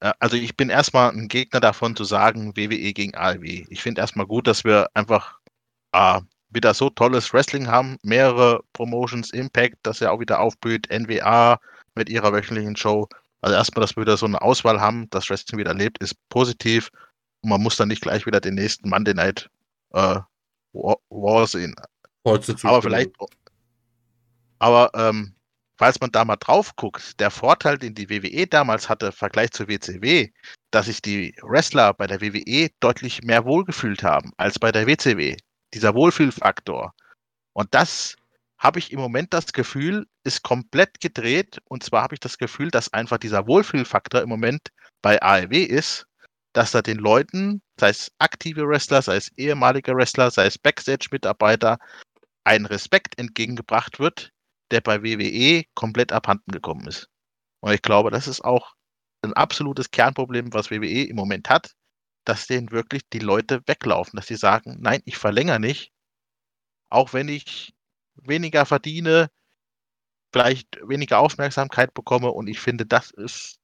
Äh, 0.00 0.12
also, 0.20 0.36
ich 0.36 0.56
bin 0.56 0.70
erstmal 0.70 1.10
ein 1.12 1.28
Gegner 1.28 1.60
davon 1.60 1.96
zu 1.96 2.04
sagen, 2.04 2.56
WWE 2.56 2.92
gegen 2.92 3.14
AEW. 3.14 3.66
Ich 3.68 3.82
finde 3.82 4.00
erstmal 4.00 4.26
gut, 4.26 4.46
dass 4.46 4.64
wir 4.64 4.88
einfach 4.94 5.38
äh, 5.92 6.20
wieder 6.50 6.74
so 6.74 6.90
tolles 6.90 7.32
Wrestling 7.34 7.68
haben. 7.68 7.98
Mehrere 8.02 8.62
Promotions, 8.72 9.30
Impact, 9.32 9.76
das 9.82 10.00
ja 10.00 10.10
auch 10.10 10.20
wieder 10.20 10.40
aufblüht, 10.40 10.88
NWA 10.90 11.60
mit 11.94 12.08
ihrer 12.08 12.32
wöchentlichen 12.32 12.76
Show. 12.76 13.08
Also, 13.42 13.56
erstmal, 13.56 13.82
dass 13.82 13.96
wir 13.96 14.02
wieder 14.02 14.16
so 14.16 14.26
eine 14.26 14.40
Auswahl 14.42 14.80
haben, 14.80 15.10
dass 15.10 15.30
Wrestling 15.30 15.58
wieder 15.60 15.74
lebt, 15.74 15.98
ist 15.98 16.16
positiv. 16.30 16.90
Und 17.42 17.50
man 17.50 17.62
muss 17.62 17.76
dann 17.76 17.88
nicht 17.88 18.02
gleich 18.02 18.26
wieder 18.26 18.40
den 18.40 18.54
nächsten 18.54 18.88
Monday 18.88 19.14
Night 19.14 19.50
äh, 19.92 20.20
War, 20.72 21.46
sehen. 21.46 21.74
Aber 22.24 22.82
vielleicht, 22.82 23.10
aber 24.58 24.90
ähm, 24.94 25.34
falls 25.78 25.98
man 26.00 26.12
da 26.12 26.24
mal 26.24 26.36
drauf 26.36 26.76
guckt, 26.76 27.18
der 27.18 27.30
Vorteil, 27.30 27.78
den 27.78 27.94
die 27.94 28.10
WWE 28.10 28.46
damals 28.46 28.88
hatte, 28.90 29.06
im 29.06 29.12
Vergleich 29.12 29.50
zur 29.52 29.68
WCW, 29.68 30.30
dass 30.70 30.86
sich 30.86 31.00
die 31.00 31.34
Wrestler 31.42 31.94
bei 31.94 32.06
der 32.06 32.20
WWE 32.20 32.68
deutlich 32.80 33.22
mehr 33.22 33.46
wohlgefühlt 33.46 34.02
haben 34.02 34.32
als 34.36 34.58
bei 34.58 34.70
der 34.70 34.86
WCW. 34.86 35.36
Dieser 35.72 35.94
Wohlfühlfaktor. 35.94 36.92
Und 37.54 37.74
das 37.74 38.16
habe 38.58 38.78
ich 38.78 38.92
im 38.92 39.00
Moment 39.00 39.32
das 39.32 39.54
Gefühl, 39.54 40.06
ist 40.22 40.42
komplett 40.42 41.00
gedreht. 41.00 41.58
Und 41.64 41.82
zwar 41.82 42.02
habe 42.02 42.14
ich 42.14 42.20
das 42.20 42.36
Gefühl, 42.36 42.70
dass 42.70 42.92
einfach 42.92 43.16
dieser 43.16 43.46
Wohlfühlfaktor 43.46 44.20
im 44.20 44.28
Moment 44.28 44.68
bei 45.00 45.20
AEW 45.22 45.64
ist, 45.64 46.06
dass 46.52 46.72
da 46.72 46.82
den 46.82 46.98
Leuten, 46.98 47.62
sei 47.78 47.90
es 47.90 48.12
aktive 48.18 48.66
Wrestler, 48.66 49.02
sei 49.02 49.16
es 49.16 49.30
ehemalige 49.36 49.94
Wrestler, 49.94 50.30
sei 50.30 50.46
es 50.46 50.58
Backstage-Mitarbeiter, 50.58 51.78
ein 52.44 52.66
Respekt 52.66 53.18
entgegengebracht 53.18 53.98
wird, 54.00 54.32
der 54.70 54.80
bei 54.80 55.02
WWE 55.02 55.64
komplett 55.74 56.12
abhanden 56.12 56.52
gekommen 56.52 56.86
ist. 56.86 57.08
Und 57.60 57.72
ich 57.72 57.82
glaube, 57.82 58.10
das 58.10 58.26
ist 58.26 58.42
auch 58.42 58.74
ein 59.22 59.34
absolutes 59.34 59.90
Kernproblem, 59.90 60.52
was 60.52 60.70
WWE 60.70 61.04
im 61.04 61.16
Moment 61.16 61.50
hat, 61.50 61.74
dass 62.24 62.46
denen 62.46 62.70
wirklich 62.70 63.02
die 63.12 63.18
Leute 63.18 63.62
weglaufen, 63.66 64.16
dass 64.16 64.26
sie 64.26 64.36
sagen, 64.36 64.78
nein, 64.80 65.02
ich 65.04 65.18
verlängere 65.18 65.60
nicht, 65.60 65.92
auch 66.88 67.12
wenn 67.12 67.28
ich 67.28 67.74
weniger 68.14 68.66
verdiene, 68.66 69.30
vielleicht 70.32 70.78
weniger 70.86 71.18
Aufmerksamkeit 71.18 71.94
bekomme 71.94 72.30
und 72.30 72.46
ich 72.48 72.60
finde, 72.60 72.86
das 72.86 73.10
ist 73.10 73.59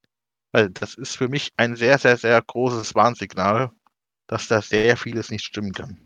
weil 0.57 0.71
das 0.71 0.95
ist 0.95 1.19
für 1.19 1.29
mich 1.29 1.53
ein 1.59 1.77
sehr, 1.77 1.99
sehr, 1.99 2.17
sehr 2.17 2.41
großes 2.41 2.95
Warnsignal, 2.95 3.71
dass 4.27 4.49
da 4.49 4.63
sehr 4.63 4.97
vieles 4.97 5.31
nicht 5.31 5.45
stimmen 5.45 5.73
kann. 5.73 5.99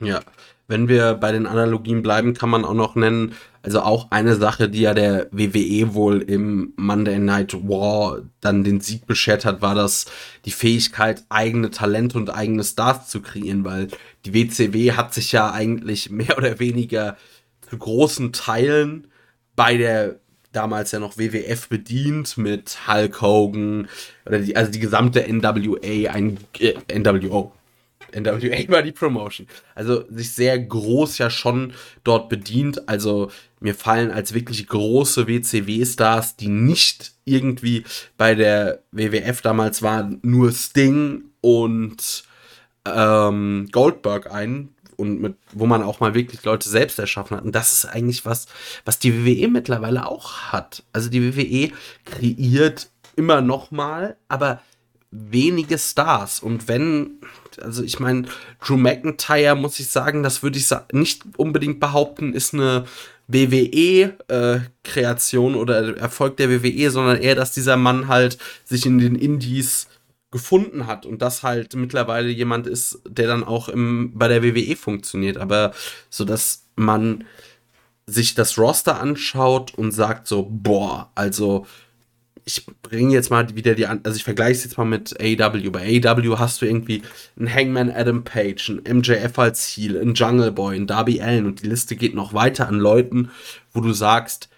Ja, 0.00 0.20
wenn 0.66 0.88
wir 0.88 1.12
bei 1.12 1.30
den 1.30 1.46
Analogien 1.46 2.00
bleiben, 2.00 2.32
kann 2.32 2.48
man 2.48 2.64
auch 2.64 2.72
noch 2.72 2.94
nennen, 2.94 3.34
also 3.62 3.82
auch 3.82 4.10
eine 4.10 4.36
Sache, 4.36 4.70
die 4.70 4.80
ja 4.80 4.94
der 4.94 5.26
WWE 5.30 5.92
wohl 5.92 6.22
im 6.22 6.72
Monday 6.76 7.18
Night 7.18 7.52
War 7.68 8.22
dann 8.40 8.64
den 8.64 8.80
Sieg 8.80 9.06
beschert 9.06 9.44
hat, 9.44 9.60
war 9.60 9.74
das 9.74 10.06
die 10.46 10.52
Fähigkeit, 10.52 11.24
eigene 11.28 11.68
Talente 11.68 12.16
und 12.16 12.30
eigene 12.30 12.64
Stars 12.64 13.08
zu 13.08 13.20
kreieren, 13.20 13.66
weil 13.66 13.88
die 14.24 14.32
WCW 14.32 14.92
hat 14.92 15.12
sich 15.12 15.32
ja 15.32 15.52
eigentlich 15.52 16.08
mehr 16.10 16.38
oder 16.38 16.58
weniger 16.58 17.18
zu 17.68 17.76
großen 17.76 18.32
Teilen 18.32 19.08
bei 19.54 19.76
der 19.76 20.18
damals 20.52 20.92
ja 20.92 20.98
noch 20.98 21.18
WWF 21.18 21.68
bedient 21.68 22.36
mit 22.38 22.88
Hulk 22.88 23.20
Hogan 23.20 23.88
oder 24.26 24.38
die, 24.38 24.56
also 24.56 24.70
die 24.70 24.78
gesamte 24.78 25.26
NWA, 25.30 26.10
ein 26.10 26.38
äh, 26.58 26.74
NWO, 26.98 27.52
NWA 28.14 28.68
war 28.68 28.82
die 28.82 28.92
Promotion. 28.92 29.46
Also 29.74 30.04
sich 30.10 30.32
sehr 30.32 30.58
groß 30.58 31.18
ja 31.18 31.30
schon 31.30 31.72
dort 32.04 32.28
bedient. 32.28 32.88
Also 32.88 33.30
mir 33.60 33.74
fallen 33.74 34.10
als 34.10 34.34
wirklich 34.34 34.66
große 34.66 35.26
WCW-Stars, 35.26 36.36
die 36.36 36.48
nicht 36.48 37.12
irgendwie 37.24 37.84
bei 38.16 38.34
der 38.34 38.82
WWF 38.92 39.42
damals 39.42 39.82
waren, 39.82 40.18
nur 40.22 40.52
Sting 40.52 41.24
und 41.40 42.24
ähm, 42.86 43.68
Goldberg 43.72 44.32
ein. 44.32 44.70
Und 44.98 45.20
mit, 45.20 45.36
wo 45.52 45.66
man 45.66 45.82
auch 45.82 46.00
mal 46.00 46.14
wirklich 46.14 46.44
Leute 46.44 46.68
selbst 46.68 46.98
erschaffen 46.98 47.36
hat. 47.36 47.44
Und 47.44 47.54
das 47.54 47.72
ist 47.72 47.86
eigentlich 47.86 48.26
was, 48.26 48.46
was 48.84 48.98
die 48.98 49.24
WWE 49.24 49.48
mittlerweile 49.48 50.06
auch 50.06 50.52
hat. 50.52 50.82
Also 50.92 51.08
die 51.08 51.36
WWE 51.36 51.72
kreiert 52.04 52.90
immer 53.16 53.40
noch 53.40 53.70
mal, 53.70 54.16
aber 54.28 54.60
wenige 55.10 55.78
Stars. 55.78 56.40
Und 56.40 56.68
wenn 56.68 57.20
also 57.62 57.82
ich 57.82 57.98
meine, 58.00 58.24
Drew 58.64 58.76
McIntyre, 58.76 59.56
muss 59.56 59.80
ich 59.80 59.88
sagen, 59.88 60.22
das 60.22 60.42
würde 60.42 60.58
ich 60.58 60.68
nicht 60.92 61.22
unbedingt 61.36 61.80
behaupten, 61.80 62.32
ist 62.32 62.54
eine 62.54 62.84
WWE-Kreation 63.28 65.54
äh, 65.54 65.58
oder 65.58 65.98
Erfolg 65.98 66.38
der 66.38 66.48
WWE, 66.50 66.90
sondern 66.90 67.18
eher, 67.18 67.34
dass 67.34 67.52
dieser 67.52 67.76
Mann 67.76 68.08
halt 68.08 68.38
sich 68.64 68.86
in 68.86 68.96
den 68.98 69.16
Indies 69.16 69.88
gefunden 70.30 70.86
hat 70.86 71.06
und 71.06 71.22
das 71.22 71.42
halt 71.42 71.74
mittlerweile 71.74 72.28
jemand 72.28 72.66
ist, 72.66 73.00
der 73.08 73.26
dann 73.26 73.44
auch 73.44 73.68
im, 73.68 74.12
bei 74.14 74.28
der 74.28 74.42
WWE 74.42 74.76
funktioniert. 74.76 75.38
Aber 75.38 75.72
so, 76.10 76.24
dass 76.24 76.66
man 76.76 77.24
sich 78.06 78.34
das 78.34 78.58
Roster 78.58 79.00
anschaut 79.00 79.74
und 79.74 79.92
sagt 79.92 80.26
so, 80.26 80.46
boah, 80.50 81.10
also 81.14 81.66
ich 82.44 82.64
bringe 82.82 83.12
jetzt 83.12 83.30
mal 83.30 83.54
wieder 83.54 83.74
die, 83.74 83.86
also 83.86 84.14
ich 84.14 84.24
vergleiche 84.24 84.52
es 84.52 84.64
jetzt 84.64 84.78
mal 84.78 84.86
mit 84.86 85.14
AW. 85.20 85.70
Bei 85.70 86.00
AW 86.02 86.38
hast 86.38 86.62
du 86.62 86.66
irgendwie 86.66 87.02
einen 87.38 87.52
Hangman 87.52 87.90
Adam 87.90 88.24
Page, 88.24 88.70
einen 88.70 88.98
MJF 88.98 89.38
als 89.38 89.66
Heel, 89.66 90.00
einen 90.00 90.14
Jungle 90.14 90.52
Boy, 90.52 90.76
einen 90.76 90.86
Darby 90.86 91.20
Allen 91.20 91.46
und 91.46 91.62
die 91.62 91.68
Liste 91.68 91.96
geht 91.96 92.14
noch 92.14 92.32
weiter 92.32 92.66
an 92.66 92.78
Leuten, 92.78 93.30
wo 93.72 93.80
du 93.80 93.92
sagst, 93.92 94.48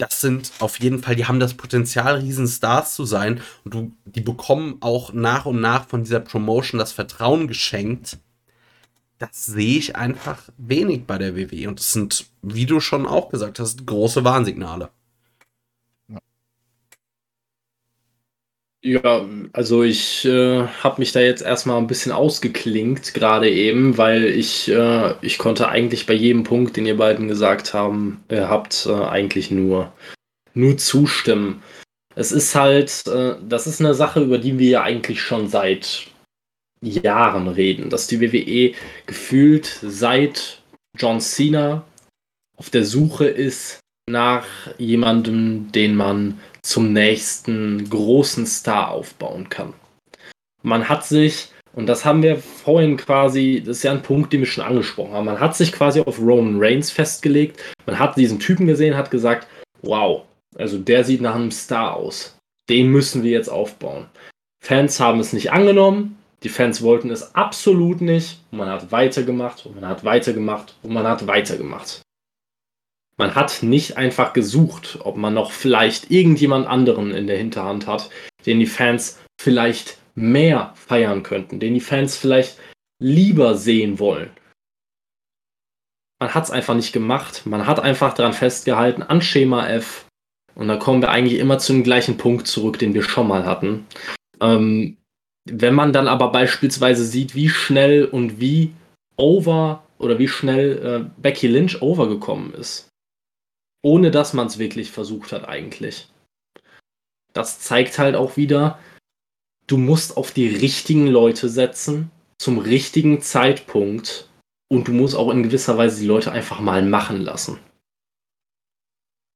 das 0.00 0.20
sind 0.20 0.52
auf 0.60 0.80
jeden 0.80 1.02
Fall, 1.02 1.14
die 1.14 1.26
haben 1.26 1.40
das 1.40 1.54
Potenzial, 1.54 2.16
Riesenstars 2.16 2.94
zu 2.94 3.04
sein 3.04 3.40
und 3.64 3.74
du, 3.74 3.92
die 4.04 4.22
bekommen 4.22 4.78
auch 4.80 5.12
nach 5.12 5.46
und 5.46 5.60
nach 5.60 5.86
von 5.88 6.04
dieser 6.04 6.20
Promotion 6.20 6.78
das 6.78 6.92
Vertrauen 6.92 7.48
geschenkt. 7.48 8.18
Das 9.18 9.44
sehe 9.44 9.78
ich 9.78 9.96
einfach 9.96 10.42
wenig 10.56 11.04
bei 11.06 11.18
der 11.18 11.36
WWE 11.36 11.68
und 11.68 11.78
das 11.78 11.92
sind, 11.92 12.26
wie 12.40 12.64
du 12.64 12.80
schon 12.80 13.06
auch 13.06 13.28
gesagt 13.28 13.58
hast, 13.58 13.86
große 13.86 14.24
Warnsignale. 14.24 14.90
Ja, 18.82 19.28
also 19.52 19.82
ich 19.82 20.24
äh, 20.24 20.66
habe 20.66 21.00
mich 21.00 21.12
da 21.12 21.20
jetzt 21.20 21.42
erstmal 21.42 21.76
ein 21.76 21.86
bisschen 21.86 22.12
ausgeklinkt, 22.12 23.12
gerade 23.12 23.50
eben, 23.50 23.98
weil 23.98 24.24
ich, 24.24 24.70
äh, 24.70 25.14
ich 25.20 25.36
konnte 25.36 25.68
eigentlich 25.68 26.06
bei 26.06 26.14
jedem 26.14 26.44
Punkt, 26.44 26.78
den 26.78 26.86
ihr 26.86 26.96
beiden 26.96 27.28
gesagt 27.28 27.74
haben, 27.74 28.24
äh, 28.28 28.40
habt, 28.40 28.86
äh, 28.86 28.94
eigentlich 28.94 29.50
nur, 29.50 29.92
nur 30.54 30.78
zustimmen. 30.78 31.62
Es 32.14 32.32
ist 32.32 32.54
halt, 32.54 33.06
äh, 33.06 33.34
das 33.46 33.66
ist 33.66 33.80
eine 33.80 33.92
Sache, 33.92 34.22
über 34.22 34.38
die 34.38 34.58
wir 34.58 34.70
ja 34.70 34.82
eigentlich 34.82 35.20
schon 35.20 35.48
seit 35.48 36.06
Jahren 36.80 37.48
reden, 37.48 37.90
dass 37.90 38.06
die 38.06 38.20
WWE 38.22 38.74
gefühlt 39.04 39.66
seit 39.82 40.62
John 40.96 41.20
Cena 41.20 41.84
auf 42.56 42.70
der 42.70 42.86
Suche 42.86 43.26
ist 43.26 43.80
nach 44.08 44.46
jemandem, 44.78 45.70
den 45.72 45.94
man 45.94 46.40
zum 46.62 46.92
nächsten 46.92 47.88
großen 47.88 48.46
Star 48.46 48.90
aufbauen 48.90 49.48
kann. 49.48 49.74
Man 50.62 50.88
hat 50.88 51.06
sich, 51.06 51.48
und 51.72 51.86
das 51.86 52.04
haben 52.04 52.22
wir 52.22 52.36
vorhin 52.36 52.96
quasi, 52.96 53.62
das 53.64 53.78
ist 53.78 53.82
ja 53.84 53.92
ein 53.92 54.02
Punkt, 54.02 54.32
den 54.32 54.40
wir 54.40 54.46
schon 54.46 54.64
angesprochen 54.64 55.12
haben, 55.12 55.26
man 55.26 55.40
hat 55.40 55.56
sich 55.56 55.72
quasi 55.72 56.00
auf 56.00 56.18
Roman 56.18 56.58
Reigns 56.58 56.90
festgelegt, 56.90 57.60
man 57.86 57.98
hat 57.98 58.16
diesen 58.16 58.38
Typen 58.38 58.66
gesehen, 58.66 58.96
hat 58.96 59.10
gesagt, 59.10 59.46
wow, 59.82 60.22
also 60.56 60.78
der 60.78 61.04
sieht 61.04 61.20
nach 61.20 61.34
einem 61.34 61.50
Star 61.50 61.94
aus. 61.96 62.36
Den 62.68 62.88
müssen 62.88 63.22
wir 63.22 63.30
jetzt 63.30 63.48
aufbauen. 63.48 64.06
Fans 64.62 65.00
haben 65.00 65.20
es 65.20 65.32
nicht 65.32 65.52
angenommen, 65.52 66.18
die 66.42 66.48
Fans 66.48 66.82
wollten 66.82 67.10
es 67.10 67.34
absolut 67.34 68.00
nicht. 68.00 68.40
Und 68.50 68.58
man 68.58 68.68
hat 68.68 68.92
weitergemacht 68.92 69.66
und 69.66 69.80
man 69.80 69.88
hat 69.88 70.04
weitergemacht 70.04 70.74
und 70.82 70.92
man 70.92 71.06
hat 71.06 71.26
weitergemacht. 71.26 72.02
Man 73.20 73.34
hat 73.34 73.62
nicht 73.62 73.98
einfach 73.98 74.32
gesucht, 74.32 75.00
ob 75.04 75.18
man 75.18 75.34
noch 75.34 75.52
vielleicht 75.52 76.10
irgendjemand 76.10 76.66
anderen 76.66 77.10
in 77.10 77.26
der 77.26 77.36
Hinterhand 77.36 77.86
hat, 77.86 78.08
den 78.46 78.60
die 78.60 78.66
Fans 78.66 79.18
vielleicht 79.38 79.98
mehr 80.14 80.72
feiern 80.74 81.22
könnten, 81.22 81.60
den 81.60 81.74
die 81.74 81.80
Fans 81.80 82.16
vielleicht 82.16 82.56
lieber 82.98 83.58
sehen 83.58 83.98
wollen. 83.98 84.30
Man 86.18 86.32
hat 86.32 86.44
es 86.44 86.50
einfach 86.50 86.74
nicht 86.74 86.94
gemacht. 86.94 87.42
Man 87.44 87.66
hat 87.66 87.78
einfach 87.78 88.14
daran 88.14 88.32
festgehalten, 88.32 89.02
an 89.02 89.20
Schema 89.20 89.68
F. 89.68 90.06
Und 90.54 90.68
da 90.68 90.76
kommen 90.76 91.02
wir 91.02 91.10
eigentlich 91.10 91.40
immer 91.40 91.58
zu 91.58 91.74
dem 91.74 91.84
gleichen 91.84 92.16
Punkt 92.16 92.46
zurück, 92.46 92.78
den 92.78 92.94
wir 92.94 93.02
schon 93.02 93.28
mal 93.28 93.44
hatten. 93.44 93.86
Ähm, 94.40 94.96
wenn 95.46 95.74
man 95.74 95.92
dann 95.92 96.08
aber 96.08 96.32
beispielsweise 96.32 97.04
sieht, 97.04 97.34
wie 97.34 97.50
schnell 97.50 98.06
und 98.06 98.40
wie 98.40 98.72
over 99.18 99.82
oder 99.98 100.18
wie 100.18 100.28
schnell 100.28 100.78
äh, 100.82 101.20
Becky 101.20 101.48
Lynch 101.48 101.82
overgekommen 101.82 102.54
ist, 102.54 102.89
ohne 103.82 104.10
dass 104.10 104.32
man 104.32 104.46
es 104.46 104.58
wirklich 104.58 104.90
versucht 104.90 105.32
hat 105.32 105.48
eigentlich. 105.48 106.08
Das 107.32 107.60
zeigt 107.60 107.98
halt 107.98 108.16
auch 108.16 108.36
wieder, 108.36 108.78
du 109.66 109.76
musst 109.76 110.16
auf 110.16 110.32
die 110.32 110.48
richtigen 110.48 111.06
Leute 111.06 111.48
setzen, 111.48 112.10
zum 112.38 112.58
richtigen 112.58 113.20
Zeitpunkt 113.20 114.28
und 114.68 114.88
du 114.88 114.92
musst 114.92 115.14
auch 115.14 115.30
in 115.30 115.42
gewisser 115.42 115.78
Weise 115.78 116.00
die 116.00 116.06
Leute 116.06 116.32
einfach 116.32 116.60
mal 116.60 116.82
machen 116.82 117.20
lassen. 117.20 117.58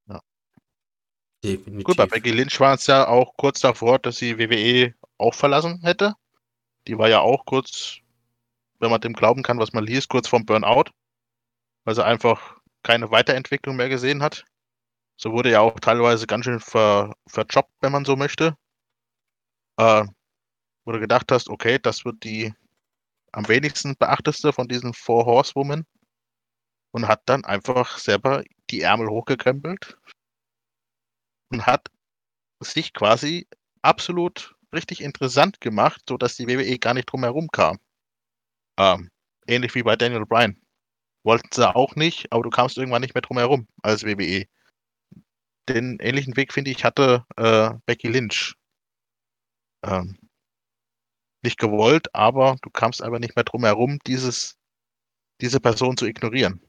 Ja. 0.08 0.20
Definitiv. 1.42 1.84
Gut, 1.84 1.96
bei 1.96 2.06
Becky 2.06 2.30
Lynch 2.30 2.58
war 2.60 2.74
es 2.74 2.86
ja 2.86 3.06
auch 3.06 3.36
kurz 3.36 3.60
davor, 3.60 3.98
dass 3.98 4.16
sie 4.16 4.38
WWE 4.38 4.94
auch 5.18 5.34
verlassen 5.34 5.80
hätte. 5.82 6.14
Die 6.86 6.98
war 6.98 7.08
ja 7.08 7.20
auch 7.20 7.44
kurz, 7.46 7.98
wenn 8.78 8.90
man 8.90 9.00
dem 9.00 9.14
glauben 9.14 9.42
kann, 9.42 9.58
was 9.58 9.72
man 9.72 9.84
liest, 9.84 10.08
kurz 10.08 10.28
vorm 10.28 10.44
Burnout. 10.44 10.90
Weil 11.84 11.94
sie 11.94 12.04
einfach 12.04 12.58
keine 12.84 13.10
Weiterentwicklung 13.10 13.76
mehr 13.76 13.88
gesehen 13.88 14.22
hat. 14.22 14.44
So 15.16 15.32
wurde 15.32 15.50
ja 15.50 15.60
auch 15.60 15.80
teilweise 15.80 16.26
ganz 16.26 16.44
schön 16.44 16.60
ver, 16.60 17.14
verjobbt, 17.26 17.72
wenn 17.80 17.92
man 17.92 18.04
so 18.04 18.14
möchte. 18.16 18.56
Äh, 19.78 20.04
wo 20.84 20.92
du 20.92 21.00
gedacht 21.00 21.32
hast, 21.32 21.48
okay, 21.48 21.78
das 21.78 22.04
wird 22.04 22.22
die 22.22 22.54
am 23.32 23.48
wenigsten 23.48 23.96
beachteste 23.96 24.52
von 24.52 24.68
diesen 24.68 24.94
Four 24.94 25.26
Horsewomen 25.26 25.86
und 26.92 27.08
hat 27.08 27.22
dann 27.26 27.44
einfach 27.44 27.98
selber 27.98 28.44
die 28.70 28.82
Ärmel 28.82 29.08
hochgekrempelt 29.08 29.98
und 31.50 31.66
hat 31.66 31.88
sich 32.60 32.92
quasi 32.92 33.48
absolut 33.82 34.54
richtig 34.72 35.00
interessant 35.00 35.60
gemacht, 35.60 36.02
sodass 36.08 36.36
die 36.36 36.46
WWE 36.46 36.78
gar 36.78 36.94
nicht 36.94 37.06
drum 37.06 37.24
herum 37.24 37.48
kam. 37.48 37.78
Ähm, 38.78 39.10
ähnlich 39.46 39.74
wie 39.74 39.82
bei 39.82 39.96
Daniel 39.96 40.26
Bryan. 40.26 40.63
Wollten 41.24 41.48
sie 41.52 41.74
auch 41.74 41.96
nicht, 41.96 42.30
aber 42.30 42.42
du 42.42 42.50
kamst 42.50 42.76
irgendwann 42.76 43.00
nicht 43.00 43.14
mehr 43.14 43.22
drum 43.22 43.38
herum 43.38 43.66
als 43.82 44.04
WWE. 44.04 44.46
Den 45.68 45.98
ähnlichen 45.98 46.36
Weg, 46.36 46.52
finde 46.52 46.70
ich, 46.70 46.84
hatte 46.84 47.24
äh, 47.36 47.70
Becky 47.86 48.08
Lynch. 48.08 48.54
Ähm, 49.82 50.18
nicht 51.42 51.58
gewollt, 51.58 52.14
aber 52.14 52.56
du 52.62 52.70
kamst 52.70 53.02
einfach 53.02 53.18
nicht 53.18 53.36
mehr 53.36 53.44
drum 53.44 53.64
herum, 53.64 53.98
dieses, 54.06 54.58
diese 55.40 55.60
Person 55.60 55.96
zu 55.96 56.06
ignorieren. 56.06 56.60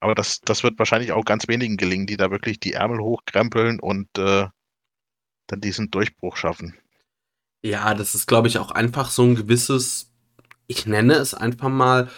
Aber 0.00 0.14
das, 0.14 0.40
das 0.40 0.64
wird 0.64 0.78
wahrscheinlich 0.78 1.12
auch 1.12 1.24
ganz 1.24 1.46
wenigen 1.46 1.76
gelingen, 1.76 2.06
die 2.06 2.16
da 2.16 2.30
wirklich 2.30 2.58
die 2.58 2.72
Ärmel 2.72 3.00
hochkrempeln 3.00 3.78
und 3.78 4.08
äh, 4.18 4.48
dann 5.46 5.60
diesen 5.60 5.90
Durchbruch 5.90 6.36
schaffen. 6.36 6.76
Ja, 7.64 7.94
das 7.94 8.14
ist, 8.16 8.26
glaube 8.26 8.48
ich, 8.48 8.58
auch 8.58 8.72
einfach 8.72 9.10
so 9.10 9.22
ein 9.22 9.36
gewisses, 9.36 10.12
ich 10.66 10.86
nenne 10.86 11.14
es 11.14 11.34
einfach 11.34 11.68
mal 11.68 12.10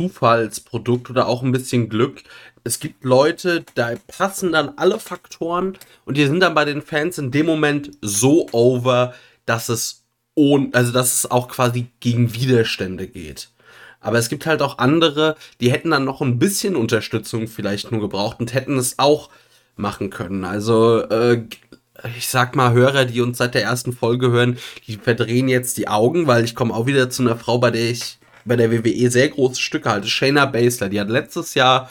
Zufallsprodukt 0.00 1.10
oder 1.10 1.26
auch 1.26 1.42
ein 1.42 1.52
bisschen 1.52 1.88
Glück. 1.88 2.22
Es 2.64 2.80
gibt 2.80 3.04
Leute, 3.04 3.64
da 3.74 3.94
passen 4.06 4.52
dann 4.52 4.74
alle 4.76 4.98
Faktoren 4.98 5.76
und 6.04 6.16
die 6.16 6.26
sind 6.26 6.40
dann 6.40 6.54
bei 6.54 6.64
den 6.64 6.82
Fans 6.82 7.18
in 7.18 7.30
dem 7.30 7.46
Moment 7.46 7.90
so 8.00 8.48
over, 8.52 9.14
dass 9.46 9.68
es 9.68 10.04
ohne, 10.34 10.68
also 10.72 10.92
dass 10.92 11.14
es 11.14 11.30
auch 11.30 11.48
quasi 11.48 11.86
gegen 12.00 12.34
Widerstände 12.34 13.08
geht. 13.08 13.50
Aber 14.00 14.18
es 14.18 14.28
gibt 14.28 14.46
halt 14.46 14.62
auch 14.62 14.78
andere, 14.78 15.36
die 15.60 15.72
hätten 15.72 15.90
dann 15.90 16.04
noch 16.04 16.20
ein 16.20 16.38
bisschen 16.38 16.76
Unterstützung 16.76 17.48
vielleicht 17.48 17.90
nur 17.90 18.00
gebraucht 18.00 18.38
und 18.38 18.54
hätten 18.54 18.78
es 18.78 18.98
auch 18.98 19.30
machen 19.74 20.10
können. 20.10 20.44
Also, 20.44 21.02
äh, 21.02 21.42
ich 22.16 22.28
sag 22.28 22.54
mal, 22.54 22.72
Hörer, 22.72 23.06
die 23.06 23.20
uns 23.20 23.38
seit 23.38 23.54
der 23.54 23.64
ersten 23.64 23.92
Folge 23.92 24.30
hören, 24.30 24.58
die 24.86 24.96
verdrehen 24.96 25.48
jetzt 25.48 25.78
die 25.78 25.88
Augen, 25.88 26.28
weil 26.28 26.44
ich 26.44 26.54
komme 26.54 26.74
auch 26.74 26.86
wieder 26.86 27.10
zu 27.10 27.22
einer 27.22 27.36
Frau, 27.36 27.58
bei 27.58 27.72
der 27.72 27.90
ich 27.90 28.18
bei 28.44 28.56
der 28.56 28.70
WWE 28.70 29.10
sehr 29.10 29.28
große 29.28 29.60
Stücke 29.60 29.90
halte. 29.90 30.08
Shayna 30.08 30.46
Baszler, 30.46 30.88
die 30.88 31.00
hat 31.00 31.08
letztes 31.08 31.54
Jahr 31.54 31.90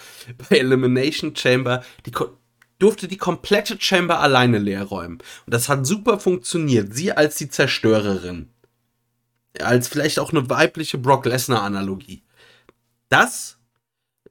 bei 0.49 0.57
Elimination 0.57 1.35
Chamber 1.35 1.83
die 2.05 2.11
durfte 2.79 3.07
die 3.07 3.17
komplette 3.17 3.79
Chamber 3.79 4.19
alleine 4.19 4.59
leer 4.59 4.83
räumen. 4.83 5.17
Und 5.45 5.53
das 5.53 5.69
hat 5.69 5.85
super 5.85 6.19
funktioniert. 6.19 6.93
Sie 6.93 7.11
als 7.11 7.37
die 7.37 7.49
Zerstörerin. 7.49 8.49
Als 9.59 9.87
vielleicht 9.87 10.19
auch 10.19 10.31
eine 10.31 10.49
weibliche 10.49 10.97
Brock 10.97 11.25
Lesnar-Analogie. 11.25 12.23
Das, 13.09 13.57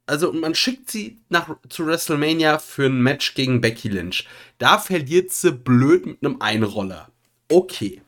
also 0.06 0.32
man 0.32 0.55
schickt 0.55 0.90
sie 0.90 1.18
nach, 1.28 1.56
zu 1.68 1.86
WrestleMania 1.86 2.59
für 2.59 2.86
ein 2.86 3.02
Match 3.02 3.34
gegen 3.34 3.60
Becky 3.60 3.88
Lynch. 3.88 4.28
Da 4.59 4.78
verliert 4.78 5.32
sie 5.32 5.52
blöd 5.52 6.06
mit 6.06 6.24
einem 6.24 6.40
Einroller. 6.40 7.10
Okay. 7.48 8.02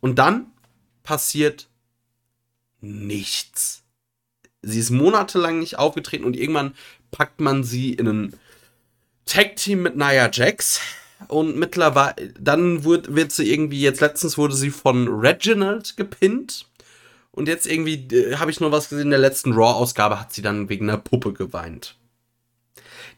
Und 0.00 0.18
dann 0.18 0.52
passiert 1.02 1.68
nichts. 2.84 3.82
Sie 4.62 4.78
ist 4.78 4.90
monatelang 4.90 5.58
nicht 5.58 5.78
aufgetreten 5.78 6.24
und 6.24 6.36
irgendwann 6.36 6.74
packt 7.10 7.40
man 7.40 7.64
sie 7.64 7.92
in 7.92 8.08
einen 8.08 8.34
Tag-Team 9.26 9.82
mit 9.82 9.96
Nia 9.96 10.30
Jax. 10.30 10.80
Und 11.28 11.56
mittlerweile, 11.56 12.34
dann 12.38 12.84
wird, 12.84 13.14
wird 13.14 13.32
sie 13.32 13.50
irgendwie, 13.50 13.80
jetzt 13.80 14.00
letztens 14.00 14.36
wurde 14.36 14.54
sie 14.54 14.70
von 14.70 15.08
Reginald 15.08 15.96
gepinnt. 15.96 16.66
Und 17.30 17.48
jetzt 17.48 17.66
irgendwie 17.66 18.06
äh, 18.14 18.36
habe 18.36 18.50
ich 18.50 18.60
nur 18.60 18.72
was 18.72 18.88
gesehen, 18.88 19.06
in 19.06 19.10
der 19.10 19.18
letzten 19.18 19.52
Raw-Ausgabe 19.52 20.20
hat 20.20 20.32
sie 20.32 20.42
dann 20.42 20.68
wegen 20.68 20.88
einer 20.88 20.98
Puppe 20.98 21.32
geweint. 21.32 21.96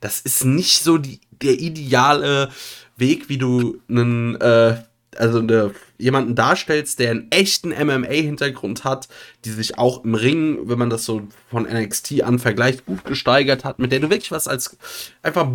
Das 0.00 0.20
ist 0.20 0.44
nicht 0.44 0.82
so 0.82 0.98
die, 0.98 1.20
der 1.30 1.58
ideale 1.58 2.50
Weg, 2.96 3.28
wie 3.28 3.38
du 3.38 3.80
einen, 3.88 4.40
äh, 4.40 4.82
also 5.18 5.38
eine, 5.38 5.72
jemanden 5.98 6.34
darstellst, 6.34 6.98
der 6.98 7.10
einen 7.10 7.30
echten 7.30 7.70
MMA-Hintergrund 7.70 8.84
hat, 8.84 9.08
die 9.44 9.50
sich 9.50 9.78
auch 9.78 10.04
im 10.04 10.14
Ring, 10.14 10.68
wenn 10.68 10.78
man 10.78 10.90
das 10.90 11.04
so 11.04 11.26
von 11.50 11.64
NXT 11.64 12.22
an 12.22 12.38
vergleicht, 12.38 12.86
gut 12.86 13.04
gesteigert 13.04 13.64
hat, 13.64 13.78
mit 13.78 13.92
der 13.92 14.00
du 14.00 14.10
wirklich 14.10 14.30
was 14.30 14.48
als 14.48 14.76
einfach 15.22 15.48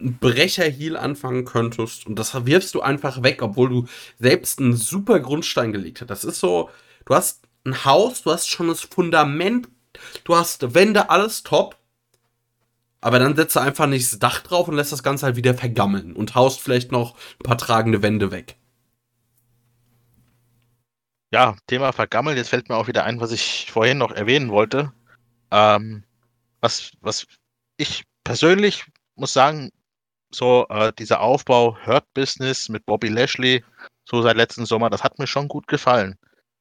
Brecher-Heal 0.00 0.96
anfangen 0.96 1.44
könntest 1.44 2.06
und 2.06 2.18
das 2.18 2.46
wirfst 2.46 2.74
du 2.74 2.80
einfach 2.80 3.22
weg, 3.22 3.42
obwohl 3.42 3.68
du 3.68 3.86
selbst 4.18 4.60
einen 4.60 4.76
super 4.76 5.18
Grundstein 5.20 5.72
gelegt 5.72 6.00
hast. 6.00 6.08
Das 6.08 6.24
ist 6.24 6.40
so, 6.40 6.70
du 7.04 7.14
hast 7.14 7.42
ein 7.64 7.84
Haus, 7.84 8.22
du 8.22 8.30
hast 8.30 8.48
schon 8.48 8.68
das 8.68 8.80
Fundament, 8.80 9.68
du 10.24 10.36
hast 10.36 10.74
Wände, 10.74 11.10
alles 11.10 11.42
top, 11.42 11.76
aber 13.00 13.18
dann 13.18 13.36
setzt 13.36 13.56
du 13.56 13.60
einfach 13.60 13.86
nicht 13.86 14.12
das 14.12 14.18
Dach 14.18 14.40
drauf 14.40 14.68
und 14.68 14.76
lässt 14.76 14.92
das 14.92 15.02
Ganze 15.02 15.26
halt 15.26 15.36
wieder 15.36 15.54
vergammeln 15.54 16.14
und 16.14 16.34
haust 16.34 16.60
vielleicht 16.60 16.92
noch 16.92 17.14
ein 17.14 17.44
paar 17.44 17.58
tragende 17.58 18.02
Wände 18.02 18.30
weg. 18.30 18.56
Ja, 21.30 21.56
Thema 21.66 21.92
vergammeln, 21.92 22.36
jetzt 22.36 22.48
fällt 22.48 22.68
mir 22.68 22.76
auch 22.76 22.86
wieder 22.88 23.04
ein, 23.04 23.20
was 23.20 23.32
ich 23.32 23.70
vorhin 23.70 23.98
noch 23.98 24.12
erwähnen 24.12 24.50
wollte. 24.50 24.92
Ähm, 25.50 26.04
was, 26.60 26.92
was 27.00 27.26
ich 27.76 28.04
persönlich 28.24 28.84
muss 29.14 29.32
sagen, 29.34 29.70
so 30.30 30.66
äh, 30.68 30.92
dieser 30.98 31.20
Aufbau 31.20 31.76
Hurt 31.84 32.06
Business 32.14 32.68
mit 32.68 32.86
Bobby 32.86 33.08
Lashley, 33.08 33.64
so 34.04 34.22
seit 34.22 34.36
letzten 34.36 34.66
Sommer, 34.66 34.90
das 34.90 35.04
hat 35.04 35.18
mir 35.18 35.26
schon 35.26 35.48
gut 35.48 35.66
gefallen. 35.66 36.16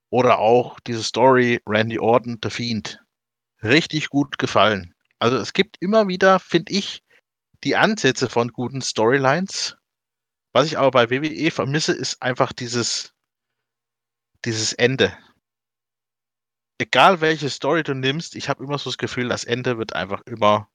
Oder 0.09 0.39
auch 0.39 0.79
diese 0.81 1.03
Story 1.03 1.61
Randy 1.65 1.99
Orton, 1.99 2.39
The 2.43 2.49
Fiend. 2.49 2.99
Richtig 3.63 4.09
gut 4.09 4.37
gefallen. 4.37 4.93
Also 5.19 5.37
es 5.37 5.53
gibt 5.53 5.77
immer 5.79 6.07
wieder, 6.07 6.39
finde 6.39 6.73
ich, 6.73 7.03
die 7.63 7.75
Ansätze 7.75 8.29
von 8.29 8.49
guten 8.49 8.81
Storylines. 8.81 9.77
Was 10.53 10.67
ich 10.67 10.77
aber 10.77 10.91
bei 10.91 11.09
WWE 11.09 11.51
vermisse, 11.51 11.93
ist 11.93 12.21
einfach 12.21 12.53
dieses, 12.53 13.13
dieses 14.45 14.73
Ende. 14.73 15.15
Egal 16.79 17.21
welche 17.21 17.49
Story 17.49 17.83
du 17.83 17.95
nimmst, 17.95 18.35
ich 18.35 18.49
habe 18.49 18.63
immer 18.63 18.77
so 18.77 18.89
das 18.89 18.97
Gefühl, 18.97 19.29
das 19.29 19.43
Ende 19.43 19.77
wird 19.77 19.93
einfach 19.93 20.21
immer, 20.25 20.69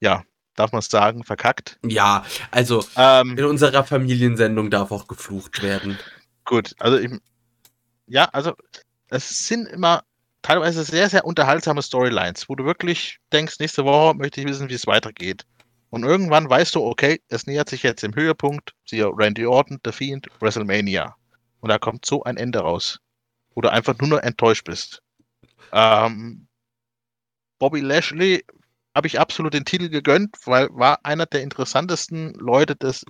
ja, 0.00 0.24
darf 0.56 0.72
man 0.72 0.80
es 0.80 0.88
sagen, 0.88 1.24
verkackt. 1.24 1.78
Ja, 1.84 2.24
also 2.50 2.84
ähm, 2.96 3.36
in 3.38 3.44
unserer 3.44 3.84
Familiensendung 3.84 4.70
darf 4.70 4.90
auch 4.90 5.06
geflucht 5.08 5.62
werden. 5.62 5.98
Gut, 6.44 6.74
also 6.78 6.98
ich, 6.98 7.10
ja, 8.06 8.26
also 8.26 8.54
es 9.08 9.46
sind 9.46 9.66
immer 9.68 10.02
teilweise 10.42 10.84
sehr, 10.84 11.08
sehr 11.08 11.24
unterhaltsame 11.24 11.82
Storylines, 11.82 12.48
wo 12.48 12.54
du 12.54 12.64
wirklich 12.64 13.18
denkst, 13.32 13.58
nächste 13.58 13.84
Woche 13.84 14.14
möchte 14.16 14.40
ich 14.40 14.46
wissen, 14.46 14.68
wie 14.68 14.74
es 14.74 14.86
weitergeht. 14.86 15.44
Und 15.90 16.04
irgendwann 16.04 16.48
weißt 16.48 16.74
du, 16.74 16.84
okay, 16.84 17.20
es 17.28 17.46
nähert 17.46 17.68
sich 17.68 17.82
jetzt 17.82 18.04
im 18.04 18.14
Höhepunkt, 18.14 18.74
siehe 18.84 19.06
Randy 19.06 19.46
Orton, 19.46 19.78
The 19.84 19.92
Fiend, 19.92 20.28
WrestleMania. 20.40 21.16
Und 21.66 21.70
da 21.70 21.78
kommt 21.78 22.06
so 22.06 22.22
ein 22.22 22.36
Ende 22.36 22.60
raus, 22.60 23.00
wo 23.56 23.60
du 23.60 23.72
einfach 23.72 23.98
nur 23.98 24.08
noch 24.10 24.18
enttäuscht 24.18 24.62
bist. 24.66 25.02
Ähm, 25.72 26.46
Bobby 27.58 27.80
Lashley 27.80 28.44
habe 28.94 29.08
ich 29.08 29.18
absolut 29.18 29.52
den 29.52 29.64
Titel 29.64 29.88
gegönnt, 29.88 30.36
weil 30.44 30.68
war 30.70 31.04
einer 31.04 31.26
der 31.26 31.42
interessantesten 31.42 32.34
Leute 32.34 32.76
des, 32.76 33.04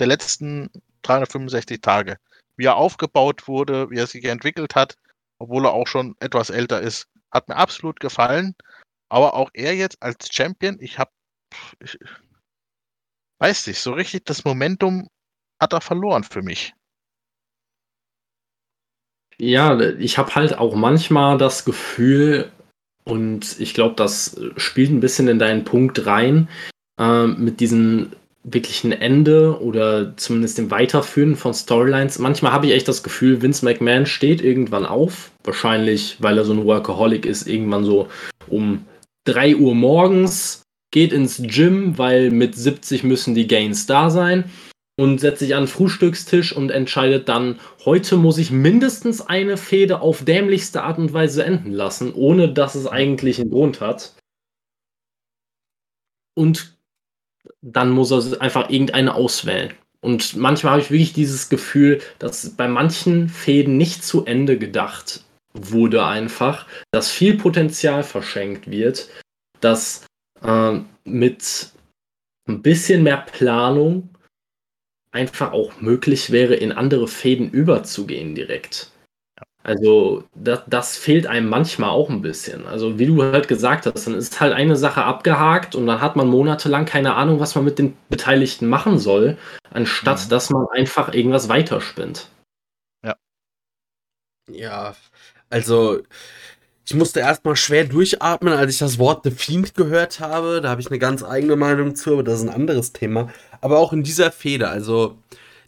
der 0.00 0.08
letzten 0.08 0.68
365 1.02 1.80
Tage. 1.80 2.16
Wie 2.56 2.64
er 2.64 2.74
aufgebaut 2.74 3.46
wurde, 3.46 3.88
wie 3.90 3.98
er 3.98 4.08
sich 4.08 4.24
entwickelt 4.24 4.74
hat, 4.74 4.96
obwohl 5.38 5.64
er 5.64 5.72
auch 5.72 5.86
schon 5.86 6.16
etwas 6.18 6.50
älter 6.50 6.80
ist, 6.80 7.06
hat 7.30 7.46
mir 7.46 7.54
absolut 7.54 8.00
gefallen. 8.00 8.56
Aber 9.10 9.34
auch 9.34 9.50
er 9.54 9.76
jetzt 9.76 10.02
als 10.02 10.26
Champion, 10.28 10.76
ich 10.80 10.98
habe, 10.98 11.12
weiß 13.38 13.68
nicht, 13.68 13.78
so 13.78 13.92
richtig 13.92 14.24
das 14.24 14.44
Momentum 14.44 15.08
hat 15.60 15.72
er 15.72 15.80
verloren 15.80 16.24
für 16.24 16.42
mich. 16.42 16.74
Ja, 19.42 19.76
ich 19.98 20.18
habe 20.18 20.36
halt 20.36 20.56
auch 20.56 20.76
manchmal 20.76 21.36
das 21.36 21.64
Gefühl, 21.64 22.48
und 23.02 23.56
ich 23.58 23.74
glaube, 23.74 23.96
das 23.96 24.40
spielt 24.56 24.90
ein 24.92 25.00
bisschen 25.00 25.26
in 25.26 25.40
deinen 25.40 25.64
Punkt 25.64 26.06
rein, 26.06 26.48
äh, 27.00 27.26
mit 27.26 27.58
diesem 27.58 28.12
wirklichen 28.44 28.92
Ende 28.92 29.60
oder 29.60 30.16
zumindest 30.16 30.58
dem 30.58 30.70
Weiterführen 30.70 31.34
von 31.34 31.54
Storylines. 31.54 32.20
Manchmal 32.20 32.52
habe 32.52 32.66
ich 32.66 32.72
echt 32.72 32.86
das 32.86 33.02
Gefühl, 33.02 33.42
Vince 33.42 33.64
McMahon 33.64 34.06
steht 34.06 34.42
irgendwann 34.42 34.86
auf. 34.86 35.32
Wahrscheinlich, 35.42 36.18
weil 36.20 36.38
er 36.38 36.44
so 36.44 36.52
ein 36.52 36.64
Workaholic 36.64 37.26
ist, 37.26 37.48
irgendwann 37.48 37.84
so 37.84 38.06
um 38.46 38.86
3 39.24 39.56
Uhr 39.56 39.74
morgens, 39.74 40.62
geht 40.92 41.12
ins 41.12 41.42
Gym, 41.42 41.98
weil 41.98 42.30
mit 42.30 42.54
70 42.54 43.02
müssen 43.02 43.34
die 43.34 43.48
Gains 43.48 43.86
da 43.86 44.08
sein 44.08 44.44
und 45.02 45.18
setzt 45.18 45.40
sich 45.40 45.56
an 45.56 45.64
den 45.64 45.68
Frühstückstisch 45.68 46.54
und 46.54 46.70
entscheidet 46.70 47.28
dann, 47.28 47.58
heute 47.84 48.16
muss 48.16 48.38
ich 48.38 48.52
mindestens 48.52 49.20
eine 49.20 49.56
Fehde 49.56 50.00
auf 50.00 50.24
dämlichste 50.24 50.84
Art 50.84 50.98
und 50.98 51.12
Weise 51.12 51.44
enden 51.44 51.72
lassen, 51.72 52.14
ohne 52.14 52.52
dass 52.52 52.76
es 52.76 52.86
eigentlich 52.86 53.40
einen 53.40 53.50
Grund 53.50 53.80
hat. 53.80 54.14
Und 56.36 56.76
dann 57.62 57.90
muss 57.90 58.12
er 58.12 58.40
einfach 58.40 58.70
irgendeine 58.70 59.16
auswählen. 59.16 59.74
Und 60.00 60.36
manchmal 60.36 60.74
habe 60.74 60.82
ich 60.82 60.92
wirklich 60.92 61.12
dieses 61.12 61.48
Gefühl, 61.48 62.00
dass 62.20 62.50
bei 62.50 62.68
manchen 62.68 63.28
Fäden 63.28 63.76
nicht 63.76 64.04
zu 64.04 64.24
Ende 64.24 64.56
gedacht 64.56 65.24
wurde 65.52 66.06
einfach, 66.06 66.66
dass 66.92 67.10
viel 67.10 67.36
Potenzial 67.36 68.04
verschenkt 68.04 68.70
wird, 68.70 69.08
dass 69.60 70.06
äh, 70.42 70.78
mit 71.04 71.72
ein 72.48 72.62
bisschen 72.62 73.02
mehr 73.02 73.18
Planung 73.18 74.11
einfach 75.12 75.52
auch 75.52 75.80
möglich 75.80 76.30
wäre, 76.30 76.54
in 76.54 76.72
andere 76.72 77.06
Fäden 77.06 77.50
überzugehen 77.50 78.34
direkt. 78.34 78.90
Also 79.64 80.24
das, 80.34 80.62
das 80.66 80.96
fehlt 80.96 81.26
einem 81.26 81.48
manchmal 81.48 81.90
auch 81.90 82.10
ein 82.10 82.22
bisschen. 82.22 82.66
Also 82.66 82.98
wie 82.98 83.06
du 83.06 83.22
halt 83.22 83.46
gesagt 83.46 83.86
hast, 83.86 84.06
dann 84.06 84.14
ist 84.14 84.40
halt 84.40 84.52
eine 84.52 84.74
Sache 84.74 85.04
abgehakt 85.04 85.76
und 85.76 85.86
dann 85.86 86.00
hat 86.00 86.16
man 86.16 86.26
monatelang 86.26 86.84
keine 86.84 87.14
Ahnung, 87.14 87.38
was 87.38 87.54
man 87.54 87.64
mit 87.64 87.78
den 87.78 87.96
Beteiligten 88.08 88.68
machen 88.68 88.98
soll, 88.98 89.38
anstatt 89.70 90.24
mhm. 90.24 90.28
dass 90.30 90.50
man 90.50 90.66
einfach 90.72 91.14
irgendwas 91.14 91.48
weiterspinnt. 91.48 92.28
Ja. 93.04 93.14
Ja, 94.50 94.96
also 95.48 96.00
ich 96.84 96.94
musste 96.94 97.20
erstmal 97.20 97.56
schwer 97.56 97.84
durchatmen, 97.84 98.52
als 98.52 98.72
ich 98.72 98.78
das 98.78 98.98
Wort 98.98 99.22
The 99.24 99.30
Fiend 99.30 99.74
gehört 99.74 100.20
habe. 100.20 100.60
Da 100.60 100.70
habe 100.70 100.80
ich 100.80 100.88
eine 100.88 100.98
ganz 100.98 101.22
eigene 101.22 101.56
Meinung 101.56 101.94
zu, 101.94 102.14
aber 102.14 102.22
das 102.24 102.40
ist 102.40 102.48
ein 102.48 102.54
anderes 102.54 102.92
Thema. 102.92 103.32
Aber 103.60 103.78
auch 103.78 103.92
in 103.92 104.02
dieser 104.02 104.32
Feder, 104.32 104.70
also 104.70 105.18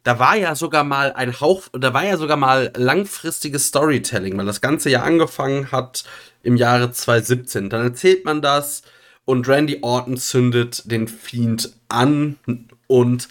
da 0.03 0.19
war 0.19 0.37
ja 0.37 0.55
sogar 0.55 0.85
mal 0.85 1.13
ein 1.13 1.41
Hauch, 1.41 1.63
da 1.73 1.95
war 1.95 2.05
ja 2.05 2.17
sogar 2.17 2.37
mal 2.37 2.73
langfristiges 2.77 3.69
Storytelling, 3.69 4.37
weil 4.37 4.47
das 4.47 4.61
Ganze 4.61 4.91
ja 4.91 5.03
angefangen 5.03 5.71
hat 5.73 6.05
im 6.43 6.57
Jahre 6.57 6.91
2017. 6.91 7.71
Dann 7.71 7.83
erzählt 7.83 8.25
man 8.25 8.43
das 8.43 8.83
und 9.25 9.49
Randy 9.49 9.79
Orton 9.83 10.17
zündet 10.17 10.91
den 10.91 11.09
Fiend 11.09 11.73
an 11.89 12.37
und 12.87 13.29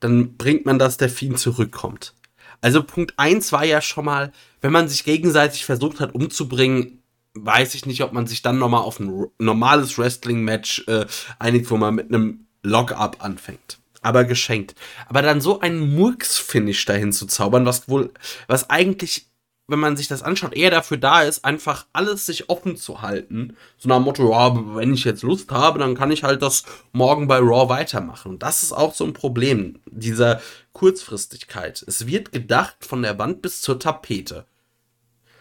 dann 0.00 0.36
bringt 0.36 0.66
man, 0.66 0.78
dass 0.78 0.98
der 0.98 1.08
Fiend 1.08 1.38
zurückkommt. 1.38 2.14
Also 2.60 2.82
Punkt 2.82 3.14
1 3.16 3.50
war 3.52 3.64
ja 3.64 3.80
schon 3.80 4.04
mal, 4.04 4.32
wenn 4.60 4.72
man 4.72 4.88
sich 4.88 5.04
gegenseitig 5.04 5.64
versucht 5.64 6.00
hat 6.00 6.14
umzubringen, 6.14 7.02
weiß 7.36 7.74
ich 7.74 7.86
nicht, 7.86 8.02
ob 8.02 8.12
man 8.12 8.26
sich 8.26 8.42
dann 8.42 8.58
nochmal 8.58 8.82
auf 8.82 8.98
ein 8.98 9.26
normales 9.38 9.98
Wrestling-Match 9.98 10.84
äh, 10.88 11.06
einigt, 11.38 11.70
wo 11.70 11.76
man 11.76 11.94
mit 11.94 12.08
einem 12.08 12.46
Lock-up 12.62 13.22
anfängt. 13.24 13.78
Aber 14.02 14.24
geschenkt. 14.24 14.74
Aber 15.08 15.22
dann 15.22 15.40
so 15.40 15.60
einen 15.60 15.94
Murks-Finish 15.94 16.84
dahin 16.84 17.12
zu 17.12 17.26
zaubern, 17.26 17.66
was 17.66 17.88
wohl, 17.88 18.12
was 18.46 18.70
eigentlich, 18.70 19.26
wenn 19.66 19.80
man 19.80 19.96
sich 19.96 20.06
das 20.06 20.22
anschaut, 20.22 20.54
eher 20.54 20.70
dafür 20.70 20.96
da 20.96 21.22
ist, 21.22 21.44
einfach 21.44 21.86
alles 21.92 22.26
sich 22.26 22.48
offen 22.48 22.76
zu 22.76 23.02
halten. 23.02 23.56
So 23.78 23.88
nach 23.88 23.96
dem 23.96 24.04
Motto, 24.04 24.30
ja, 24.30 24.76
wenn 24.76 24.94
ich 24.94 25.04
jetzt 25.04 25.22
Lust 25.22 25.50
habe, 25.50 25.80
dann 25.80 25.96
kann 25.96 26.12
ich 26.12 26.22
halt 26.22 26.42
das 26.42 26.64
morgen 26.92 27.26
bei 27.26 27.38
Raw 27.38 27.68
weitermachen. 27.68 28.32
Und 28.32 28.42
das 28.42 28.62
ist 28.62 28.72
auch 28.72 28.94
so 28.94 29.04
ein 29.04 29.12
Problem, 29.12 29.80
dieser 29.86 30.40
Kurzfristigkeit. 30.72 31.84
Es 31.86 32.06
wird 32.06 32.30
gedacht 32.30 32.86
von 32.86 33.02
der 33.02 33.18
Wand 33.18 33.42
bis 33.42 33.60
zur 33.60 33.80
Tapete. 33.80 34.46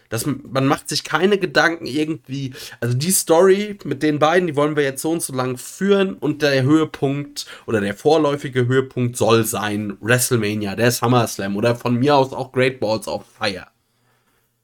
Das, 0.09 0.25
man 0.25 0.65
macht 0.65 0.89
sich 0.89 1.03
keine 1.03 1.37
Gedanken 1.37 1.85
irgendwie. 1.85 2.53
Also 2.79 2.95
die 2.95 3.11
Story 3.11 3.77
mit 3.83 4.03
den 4.03 4.19
beiden, 4.19 4.47
die 4.47 4.55
wollen 4.55 4.75
wir 4.75 4.83
jetzt 4.83 5.01
so 5.01 5.11
und 5.11 5.21
so 5.21 5.33
lang 5.33 5.57
führen 5.57 6.13
und 6.13 6.41
der 6.41 6.63
Höhepunkt 6.63 7.45
oder 7.65 7.81
der 7.81 7.95
vorläufige 7.95 8.67
Höhepunkt 8.67 9.17
soll 9.17 9.43
sein 9.43 9.97
WrestleMania, 10.01 10.75
der 10.75 10.91
SummerSlam 10.91 11.55
oder 11.55 11.75
von 11.75 11.95
mir 11.95 12.15
aus 12.15 12.33
auch 12.33 12.51
Great 12.51 12.79
Balls 12.79 13.07
of 13.07 13.25
Fire. 13.25 13.67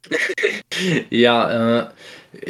ja, 1.10 1.82
äh, 1.82 1.90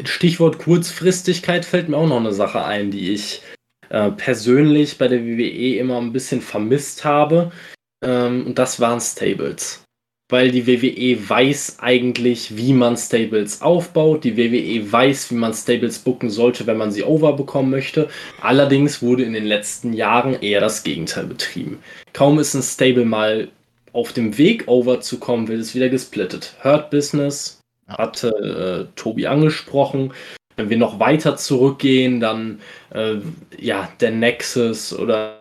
Stichwort 0.03 0.59
Kurzfristigkeit 0.59 1.65
fällt 1.65 1.89
mir 1.89 1.97
auch 1.97 2.07
noch 2.07 2.19
eine 2.19 2.34
Sache 2.34 2.63
ein, 2.63 2.91
die 2.91 3.13
ich 3.13 3.41
äh, 3.89 4.11
persönlich 4.11 4.97
bei 4.97 5.07
der 5.07 5.26
WWE 5.26 5.77
immer 5.77 5.97
ein 5.97 6.13
bisschen 6.13 6.41
vermisst 6.41 7.03
habe. 7.03 7.51
Ähm, 8.03 8.45
und 8.47 8.59
das 8.59 8.80
waren 8.80 8.99
Stables 8.99 9.84
weil 10.32 10.49
die 10.49 10.66
WWE 10.66 11.30
weiß 11.30 11.78
eigentlich, 11.80 12.58
wie 12.58 12.74
man 12.74 12.98
Stables 12.98 13.62
aufbaut. 13.62 14.24
Die 14.24 14.38
WWE 14.38 14.91
weiß, 14.91 15.32
wie 15.32 15.36
man 15.36 15.53
Stables 15.53 15.99
booken 15.99 16.30
sollte, 16.30 16.66
wenn 16.66 16.78
man 16.78 16.91
sie 16.91 17.03
over 17.03 17.34
bekommen 17.34 17.70
möchte. 17.70 18.10
Allerdings 18.41 19.02
wurde 19.02 19.24
in 19.24 19.34
den 19.34 19.45
letzten 19.45 19.94
Jahren 19.94 20.41
eher 20.41 20.62
das 20.62 20.84
Gegenteil 20.84 21.26
betrieben. 21.26 21.80
Kaum 22.14 22.40
ist 22.40 22.53
ein 22.53 22.64
Stable 22.64 23.06
mal 23.06 23.49
auf 23.94 24.14
dem 24.14 24.38
Weg 24.38 24.68
over 24.68 25.02
zu 25.02 25.20
kommen, 25.20 25.48
wird 25.48 25.60
es 25.60 25.76
wieder 25.76 25.90
gesplittet. 25.90 26.56
Hurt 26.64 26.90
Business 26.90 27.60
hatte 27.88 28.30
äh, 28.30 28.95
Tobi 28.95 29.28
angesprochen. 29.28 30.14
Wenn 30.56 30.70
wir 30.70 30.78
noch 30.78 30.99
weiter 30.99 31.36
zurückgehen, 31.36 32.20
dann 32.20 32.62
äh, 32.94 33.16
ja 33.58 33.90
der 33.99 34.12
Nexus 34.12 34.98
oder 34.98 35.40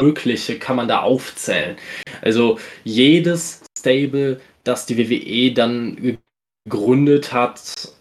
Mögliche 0.00 0.58
kann 0.58 0.76
man 0.76 0.88
da 0.88 1.00
aufzählen. 1.00 1.76
Also 2.22 2.58
jedes 2.84 3.62
Stable, 3.78 4.40
das 4.64 4.86
die 4.86 4.98
WWE 4.98 5.54
dann 5.54 6.18
gegründet 6.64 7.32
hat, 7.32 7.94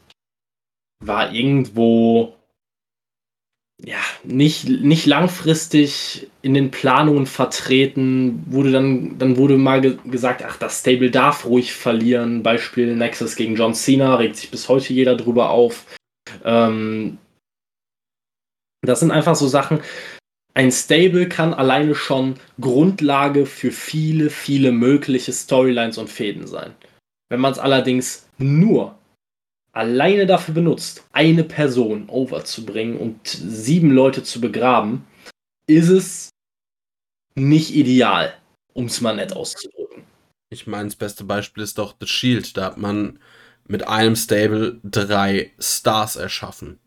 war 1.03 1.31
irgendwo 1.31 2.35
ja, 3.83 3.99
nicht, 4.23 4.69
nicht 4.69 5.05
langfristig 5.05 6.27
in 6.41 6.53
den 6.53 6.71
Planungen 6.71 7.25
vertreten, 7.25 8.43
wurde 8.47 8.71
dann, 8.71 9.17
dann 9.17 9.35
wurde 9.35 9.57
mal 9.57 9.81
ge 9.81 9.97
gesagt, 10.05 10.43
ach, 10.45 10.57
das 10.57 10.79
Stable 10.79 11.11
darf 11.11 11.45
ruhig 11.45 11.73
verlieren. 11.73 12.41
Beispiel 12.41 12.95
Nexus 12.95 13.35
gegen 13.35 13.55
John 13.55 13.73
Cena, 13.73 14.15
regt 14.15 14.37
sich 14.37 14.49
bis 14.49 14.69
heute 14.69 14.93
jeder 14.93 15.15
drüber 15.17 15.49
auf. 15.49 15.85
Ähm, 16.45 17.17
das 18.81 19.01
sind 19.01 19.11
einfach 19.11 19.35
so 19.35 19.47
Sachen, 19.47 19.81
ein 20.55 20.71
Stable 20.71 21.27
kann 21.27 21.53
alleine 21.53 21.95
schon 21.95 22.35
Grundlage 22.59 23.45
für 23.45 23.71
viele, 23.71 24.29
viele 24.29 24.71
mögliche 24.71 25.33
Storylines 25.33 25.97
und 25.97 26.09
Fäden 26.09 26.47
sein. 26.47 26.73
Wenn 27.29 27.41
man 27.41 27.51
es 27.51 27.59
allerdings 27.59 28.27
nur 28.37 28.97
alleine 29.73 30.25
dafür 30.25 30.53
benutzt, 30.53 31.05
eine 31.11 31.43
Person 31.43 32.07
overzubringen 32.07 32.97
und 32.97 33.19
sieben 33.27 33.91
Leute 33.91 34.23
zu 34.23 34.39
begraben, 34.39 35.05
ist 35.67 35.89
es 35.89 36.29
nicht 37.35 37.75
ideal, 37.75 38.33
um 38.73 38.85
es 38.85 39.01
mal 39.01 39.15
nett 39.15 39.33
auszudrücken. 39.33 40.03
Ich 40.49 40.67
meine, 40.67 40.85
das 40.85 40.95
beste 40.95 41.25
Beispiel 41.25 41.63
ist 41.63 41.77
doch 41.77 41.95
The 41.99 42.07
Shield. 42.07 42.55
Da 42.55 42.65
hat 42.65 42.77
man 42.77 43.19
mit 43.67 43.87
einem 43.87 44.15
Stable 44.15 44.79
drei 44.85 45.51
Stars 45.59 46.15
erschaffen. 46.15 46.79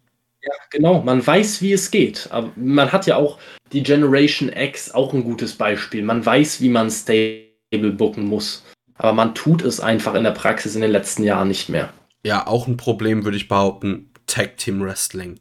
Ja, 0.49 0.55
genau. 0.71 1.03
Man 1.03 1.25
weiß, 1.27 1.61
wie 1.61 1.75
es 1.75 1.91
geht. 1.91 2.29
Aber 2.31 2.51
man 2.57 2.91
hat 2.91 3.07
ja 3.07 3.17
auch 3.17 3.39
die 3.73 3.83
Generation 3.83 4.51
X 4.51 4.91
auch 4.93 5.13
ein 5.13 5.23
gutes 5.23 5.55
Beispiel. 5.55 6.03
Man 6.03 6.25
weiß, 6.25 6.63
wie 6.63 6.71
man 6.71 6.91
Stable 6.91 7.93
booken 7.93 8.25
muss. 8.25 8.65
Aber 8.95 9.13
man 9.13 9.35
tut 9.35 9.63
es 9.63 9.79
einfach 9.79 10.15
in 10.15 10.25
der 10.25 10.31
Praxis 10.31 10.75
in 10.75 10.81
den 10.81 10.91
letzten 10.91 11.23
Jahren 11.23 11.49
nicht 11.49 11.69
mehr. 11.69 11.93
Ja, 12.25 12.47
auch 12.47 12.67
ein 12.67 12.79
Problem 12.79 13.25
würde 13.25 13.37
ich 13.37 13.49
behaupten, 13.49 14.11
Tag 14.27 14.57
Team 14.57 14.81
Wrestling. 14.81 15.39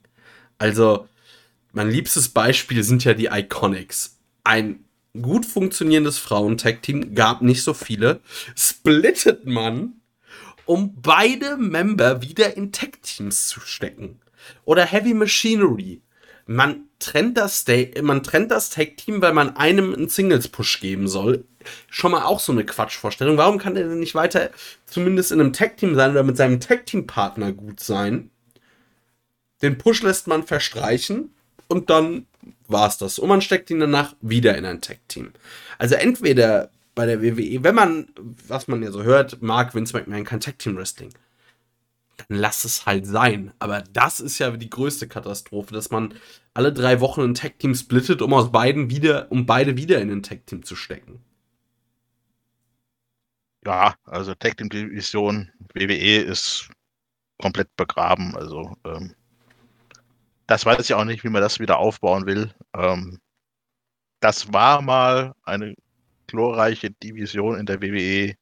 Also, 0.57 1.07
mein 1.71 1.89
liebstes 1.89 2.29
Beispiel 2.29 2.84
sind 2.84 3.05
ja 3.05 3.13
die 3.13 3.29
Iconics. 3.31 4.19
Ein 4.43 4.84
gut 5.21 5.45
funktionierendes 5.45 6.17
Frauen-Tag-Team 6.17 7.15
gab 7.15 7.41
nicht 7.41 7.63
so 7.63 7.73
viele. 7.73 8.19
Splittet 8.55 9.45
man, 9.45 10.01
um 10.65 11.01
beide 11.01 11.55
Member 11.55 12.21
wieder 12.21 12.57
in 12.57 12.73
Tag-Teams 12.73 13.47
zu 13.47 13.61
stecken. 13.61 14.19
Oder 14.65 14.86
Heavy 14.86 15.14
Machinery. 15.14 16.02
Man 16.45 16.86
trennt 16.99 17.38
das, 17.38 17.65
man 18.02 18.24
trennt 18.24 18.52
das 18.52 18.69
Tag-Team, 18.69 19.22
weil 19.22 19.34
man 19.34 19.57
einem 19.57 19.94
einen 19.94 20.07
Singles-Push 20.07 20.80
geben 20.80 21.07
soll. 21.07 21.44
Schon 21.90 22.11
mal 22.11 22.24
auch 22.24 22.40
so 22.40 22.53
eine 22.53 22.65
Quatschvorstellung. 22.65 23.38
Warum 23.38 23.57
kann 23.57 23.76
der 23.76 23.88
denn 23.88 23.99
nicht 23.99 24.15
weiter 24.15 24.49
zumindest 24.86 25.32
in 25.32 25.41
einem 25.41 25.53
Tag-Team 25.53 25.95
sein 25.95 26.11
oder 26.11 26.24
mit 26.24 26.38
seinem 26.38 26.61
Tag-Team-Partner 26.61 27.52
gut 27.52 27.82
sein? 27.82 28.32
Den 29.61 29.78
Push 29.78 30.03
lässt 30.03 30.28
man 30.28 30.44
verstreichen 30.44 31.34
und 31.68 31.90
dann 31.90 32.28
war's 32.68 32.98
das. 32.98 33.19
Und 33.19 33.28
man 33.28 33.41
steckt 33.41 33.69
ihn 33.69 33.80
danach 33.80 34.15
wieder 34.22 34.57
in 34.57 34.65
ein 34.65 34.82
Tag-Team. 34.82 35.34
Also 35.78 35.95
entweder 35.95 36.72
bei 36.95 37.06
der 37.06 37.22
WWE, 37.22 37.64
wenn 37.64 37.76
man, 37.76 38.07
was 38.48 38.68
man 38.68 38.82
ja 38.82 38.91
so 38.91 39.03
hört, 39.03 39.41
mag 39.41 39.76
Vince 39.76 39.95
McMahon 39.98 40.24
kein 40.24 40.40
Tag-Team-Wrestling 40.40 41.14
dann 42.18 42.38
lass 42.38 42.65
es 42.65 42.85
halt 42.85 43.06
sein. 43.06 43.53
Aber 43.60 43.81
das 43.81 44.19
ist 44.19 44.39
ja 44.39 44.52
die 44.52 44.69
größte 44.69 45.07
Katastrophe, 45.07 45.73
dass 45.73 45.91
man 45.91 46.14
alle 46.53 46.73
drei 46.73 46.99
Wochen 46.99 47.22
ein 47.22 47.35
Tag-Team 47.35 47.76
splittet, 47.76 48.22
um 48.22 48.34
aus 48.34 48.52
beiden 48.52 48.89
wieder, 48.89 49.31
um 49.31 49.45
beide 49.45 49.77
wieder 49.77 50.02
in 50.02 50.11
ein 50.11 50.23
Tag-Team 50.23 50.64
zu 50.64 50.76
stecken. 50.76 51.22
Ja, 53.65 53.95
also 54.06 54.34
Tag-Team-Division 54.34 55.52
WWE 55.73 56.18
ist 56.18 56.69
komplett 57.38 57.76
begraben. 57.76 58.35
Also 58.35 58.76
ähm, 58.85 59.14
das 60.48 60.65
weiß 60.65 60.80
ich 60.80 60.94
auch 60.94 61.06
nicht, 61.06 61.23
wie 61.23 61.30
man 61.30 61.41
das 61.41 61.60
wieder 61.60 61.77
aufbauen 61.77 62.26
will. 62.26 62.53
Ähm, 62.73 63.19
das 64.19 64.52
war 64.52 64.81
mal 64.81 65.34
eine 65.44 65.76
glorreiche 66.27 66.91
Division 66.91 67.60
in 67.60 67.65
der 67.65 67.81
WWE. 67.81 68.35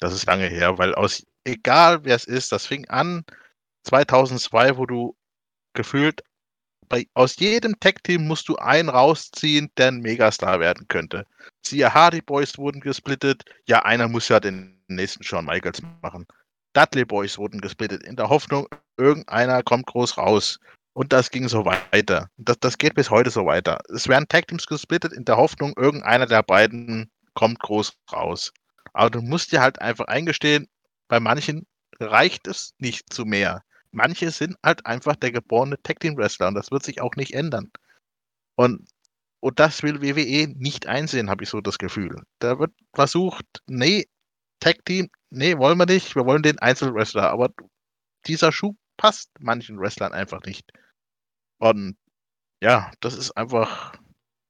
Das 0.00 0.12
ist 0.12 0.26
lange 0.26 0.46
her, 0.46 0.78
weil 0.78 0.94
aus 0.94 1.24
egal 1.48 2.04
wer 2.04 2.16
es 2.16 2.24
ist, 2.24 2.52
das 2.52 2.66
fing 2.66 2.88
an 2.88 3.24
2002, 3.84 4.76
wo 4.76 4.86
du 4.86 5.16
gefühlt 5.74 6.22
bei, 6.88 7.06
aus 7.14 7.36
jedem 7.36 7.78
Tech-Team 7.80 8.26
musst 8.26 8.48
du 8.48 8.56
einen 8.56 8.88
rausziehen, 8.88 9.70
der 9.76 9.88
ein 9.88 10.00
Megastar 10.00 10.58
werden 10.60 10.88
könnte. 10.88 11.26
Siehe 11.62 11.92
Hardy 11.92 12.22
Boys 12.22 12.56
wurden 12.56 12.80
gesplittet. 12.80 13.44
Ja, 13.66 13.84
einer 13.84 14.08
muss 14.08 14.28
ja 14.28 14.40
den 14.40 14.82
nächsten 14.88 15.22
Shawn 15.22 15.44
Michaels 15.44 15.82
machen. 16.02 16.26
Dudley 16.72 17.04
Boys 17.04 17.36
wurden 17.38 17.60
gesplittet, 17.60 18.02
in 18.04 18.16
der 18.16 18.28
Hoffnung, 18.28 18.68
irgendeiner 18.96 19.62
kommt 19.62 19.86
groß 19.86 20.16
raus. 20.16 20.58
Und 20.94 21.12
das 21.12 21.30
ging 21.30 21.48
so 21.48 21.64
weiter. 21.64 22.28
Das, 22.36 22.58
das 22.60 22.78
geht 22.78 22.94
bis 22.94 23.10
heute 23.10 23.30
so 23.30 23.46
weiter. 23.46 23.78
Es 23.94 24.08
werden 24.08 24.28
Tag-Teams 24.28 24.66
gesplittet, 24.66 25.12
in 25.12 25.24
der 25.24 25.36
Hoffnung, 25.36 25.74
irgendeiner 25.76 26.26
der 26.26 26.42
beiden 26.42 27.10
kommt 27.34 27.60
groß 27.60 27.96
raus. 28.12 28.52
Aber 28.92 29.10
du 29.10 29.20
musst 29.20 29.52
dir 29.52 29.60
halt 29.60 29.80
einfach 29.80 30.06
eingestehen, 30.06 30.68
bei 31.08 31.20
manchen 31.20 31.66
reicht 31.98 32.46
es 32.46 32.74
nicht 32.78 33.12
zu 33.12 33.24
mehr. 33.24 33.64
Manche 33.90 34.30
sind 34.30 34.56
halt 34.64 34.86
einfach 34.86 35.16
der 35.16 35.32
geborene 35.32 35.82
Tag 35.82 36.00
Team 36.00 36.16
Wrestler 36.16 36.48
und 36.48 36.54
das 36.54 36.70
wird 36.70 36.84
sich 36.84 37.00
auch 37.00 37.16
nicht 37.16 37.32
ändern. 37.34 37.70
Und, 38.56 38.86
und 39.40 39.58
das 39.58 39.82
will 39.82 40.02
WWE 40.02 40.48
nicht 40.56 40.86
einsehen, 40.86 41.30
habe 41.30 41.44
ich 41.44 41.50
so 41.50 41.60
das 41.60 41.78
Gefühl. 41.78 42.22
Da 42.38 42.58
wird 42.58 42.72
versucht, 42.94 43.46
nee, 43.66 44.06
Tag 44.60 44.84
Team, 44.84 45.08
nee, 45.30 45.56
wollen 45.56 45.78
wir 45.78 45.86
nicht, 45.86 46.14
wir 46.14 46.26
wollen 46.26 46.42
den 46.42 46.58
Einzelwrestler, 46.58 47.30
aber 47.30 47.50
dieser 48.26 48.52
Schuh 48.52 48.76
passt 48.96 49.30
manchen 49.40 49.78
Wrestlern 49.78 50.12
einfach 50.12 50.42
nicht. 50.42 50.70
Und 51.58 51.96
ja, 52.60 52.90
das 53.00 53.16
ist 53.16 53.32
einfach 53.36 53.94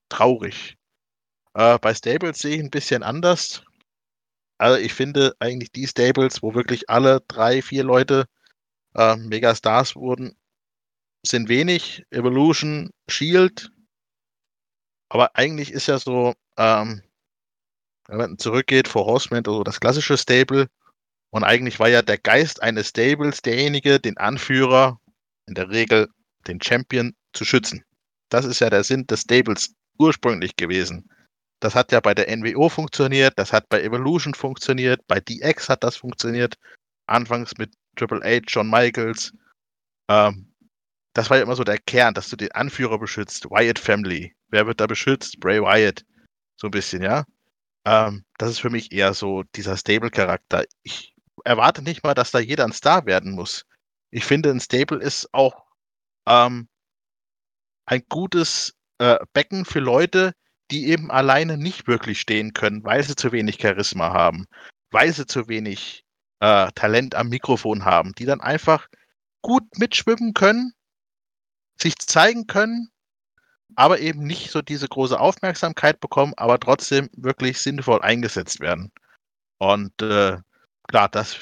traurig. 0.09 0.77
Äh, 1.55 1.79
bei 1.79 1.95
Stables 1.95 2.39
sehe 2.39 2.57
ich 2.57 2.63
ein 2.63 2.71
bisschen 2.71 3.03
anders. 3.03 3.63
Also 4.59 4.79
ich 4.79 4.93
finde 4.93 5.35
eigentlich 5.39 5.71
die 5.73 5.87
Stables, 5.87 6.43
wo 6.43 6.55
wirklich 6.55 6.91
alle 6.91 7.23
drei, 7.29 7.63
vier 7.63 7.85
Leute 7.85 8.27
äh, 8.95 9.17
Megastars 9.17 9.95
wurden, 9.97 10.37
sind 11.25 11.49
wenig. 11.49 12.05
Evolution, 12.11 12.91
Shield, 13.09 13.71
Aber 15.09 15.37
eigentlich 15.37 15.73
ist 15.73 15.87
ja 15.87 15.99
so, 15.99 16.35
ähm, 16.57 17.03
wenn 18.09 18.19
man 18.19 18.39
zurückgeht, 18.39 18.89
vor 18.89 19.07
Horseman, 19.07 19.45
also 19.47 19.63
das 19.65 19.81
klassische 19.81 20.17
Stable. 20.19 20.69
Und 21.31 21.45
eigentlich 21.45 21.79
war 21.79 21.89
ja 21.89 22.03
der 22.03 22.19
Geist 22.19 22.63
eines 22.63 22.89
Stables 22.89 23.43
derjenige, 23.43 24.01
den 24.01 24.17
Anführer, 24.17 25.01
in 25.47 25.55
der 25.55 25.71
Regel 25.71 26.09
den 26.47 26.61
Champion, 26.61 27.15
zu 27.33 27.45
schützen. 27.45 27.85
Das 28.31 28.45
ist 28.45 28.61
ja 28.61 28.71
der 28.71 28.85
Sinn 28.85 29.07
des 29.07 29.23
Stables 29.23 29.75
ursprünglich 29.99 30.57
gewesen. 30.57 31.09
Das 31.61 31.75
hat 31.75 31.91
ja 31.93 32.01
bei 32.01 32.15
der 32.15 32.35
NWO 32.37 32.69
funktioniert, 32.69 33.35
das 33.37 33.53
hat 33.53 33.69
bei 33.69 33.83
Evolution 33.83 34.35
funktioniert, 34.35 35.01
bei 35.09 35.21
DX 35.21 35.69
hat 35.69 35.83
das 35.83 35.97
funktioniert. 35.97 36.57
Anfangs 37.07 37.57
mit 37.59 37.75
Triple 37.97 38.21
H, 38.21 38.45
John 38.47 38.71
Michaels. 38.71 39.33
Ähm, 40.09 40.53
das 41.15 41.31
war 41.31 41.39
ja 41.39 41.43
immer 41.43 41.57
so 41.57 41.65
der 41.65 41.79
Kern, 41.79 42.15
dass 42.15 42.29
du 42.29 42.37
den 42.37 42.53
Anführer 42.53 42.99
beschützt. 42.99 43.47
Wyatt 43.51 43.79
Family. 43.79 44.35
Wer 44.49 44.67
wird 44.67 44.81
da 44.81 44.87
beschützt? 44.87 45.41
Bray 45.41 45.61
Wyatt. 45.61 46.05
So 46.57 46.69
ein 46.69 46.71
bisschen, 46.71 47.03
ja. 47.03 47.25
Ähm, 47.85 48.25
das 48.39 48.51
ist 48.51 48.61
für 48.61 48.71
mich 48.71 48.93
eher 48.93 49.15
so 49.15 49.43
dieser 49.55 49.77
Stable-Charakter. 49.77 50.65
Ich 50.83 51.15
erwarte 51.45 51.83
nicht 51.83 52.05
mal, 52.05 52.15
dass 52.15 52.31
da 52.31 52.39
jeder 52.39 52.65
ein 52.65 52.73
Star 52.73 53.07
werden 53.07 53.33
muss. 53.33 53.65
Ich 54.11 54.25
finde, 54.25 54.51
ein 54.51 54.61
Stable 54.61 55.01
ist 55.01 55.33
auch 55.33 55.65
ähm, 56.27 56.69
ein 57.87 58.03
gutes 58.09 58.75
äh, 58.99 59.19
Becken 59.33 59.65
für 59.65 59.81
Leute, 59.81 60.35
die 60.71 60.89
eben 60.89 61.11
alleine 61.11 61.57
nicht 61.57 61.87
wirklich 61.87 62.21
stehen 62.21 62.53
können, 62.53 62.85
weil 62.85 63.03
sie 63.03 63.17
zu 63.17 63.33
wenig 63.33 63.59
Charisma 63.61 64.13
haben, 64.13 64.47
weil 64.91 65.13
sie 65.13 65.27
zu 65.27 65.49
wenig 65.49 66.05
äh, 66.41 66.71
Talent 66.75 67.15
am 67.15 67.29
Mikrofon 67.29 67.85
haben, 67.85 68.13
die 68.13 68.27
dann 68.27 68.41
einfach 68.41 68.89
gut 69.43 69.65
mitschwimmen 69.79 70.35
können, 70.35 70.73
sich 71.81 71.97
zeigen 71.99 72.47
können, 72.47 72.91
aber 73.77 74.01
eben 74.01 74.25
nicht 74.25 74.51
so 74.51 74.63
diese 74.63 74.89
große 74.89 75.19
Aufmerksamkeit 75.19 76.01
bekommen, 76.01 76.35
aber 76.37 76.59
trotzdem 76.59 77.09
wirklich 77.13 77.59
sinnvoll 77.59 78.03
eingesetzt 78.03 78.61
werden. 78.61 78.93
Und 79.59 80.01
äh, 80.03 80.39
klar, 80.89 81.09
das, 81.09 81.37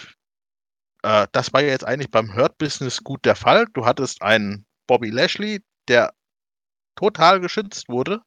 äh, 1.03 1.27
das 1.33 1.53
war 1.53 1.63
ja 1.63 1.69
jetzt 1.69 1.85
eigentlich 1.85 2.11
beim 2.11 2.35
Hurt-Business 2.35 3.03
gut 3.03 3.25
der 3.25 3.37
Fall. 3.37 3.67
Du 3.75 3.87
hattest 3.87 4.23
einen 4.23 4.67
Bobby 4.87 5.11
Lashley, 5.11 5.63
der 5.89 6.13
total 6.97 7.41
geschützt 7.41 7.89
wurde. 7.89 8.23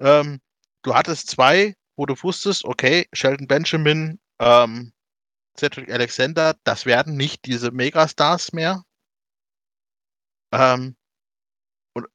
Ähm, 0.00 0.40
du 0.82 0.94
hattest 0.94 1.28
zwei, 1.28 1.74
wo 1.96 2.06
du 2.06 2.14
wusstest, 2.22 2.64
okay, 2.64 3.06
Sheldon 3.12 3.46
Benjamin, 3.46 4.18
ähm, 4.40 4.92
Cedric 5.56 5.90
Alexander, 5.90 6.56
das 6.64 6.86
werden 6.86 7.16
nicht 7.16 7.44
diese 7.44 7.70
Megastars 7.70 8.52
mehr. 8.52 8.84
Ähm, 10.52 10.96
und, 11.94 12.06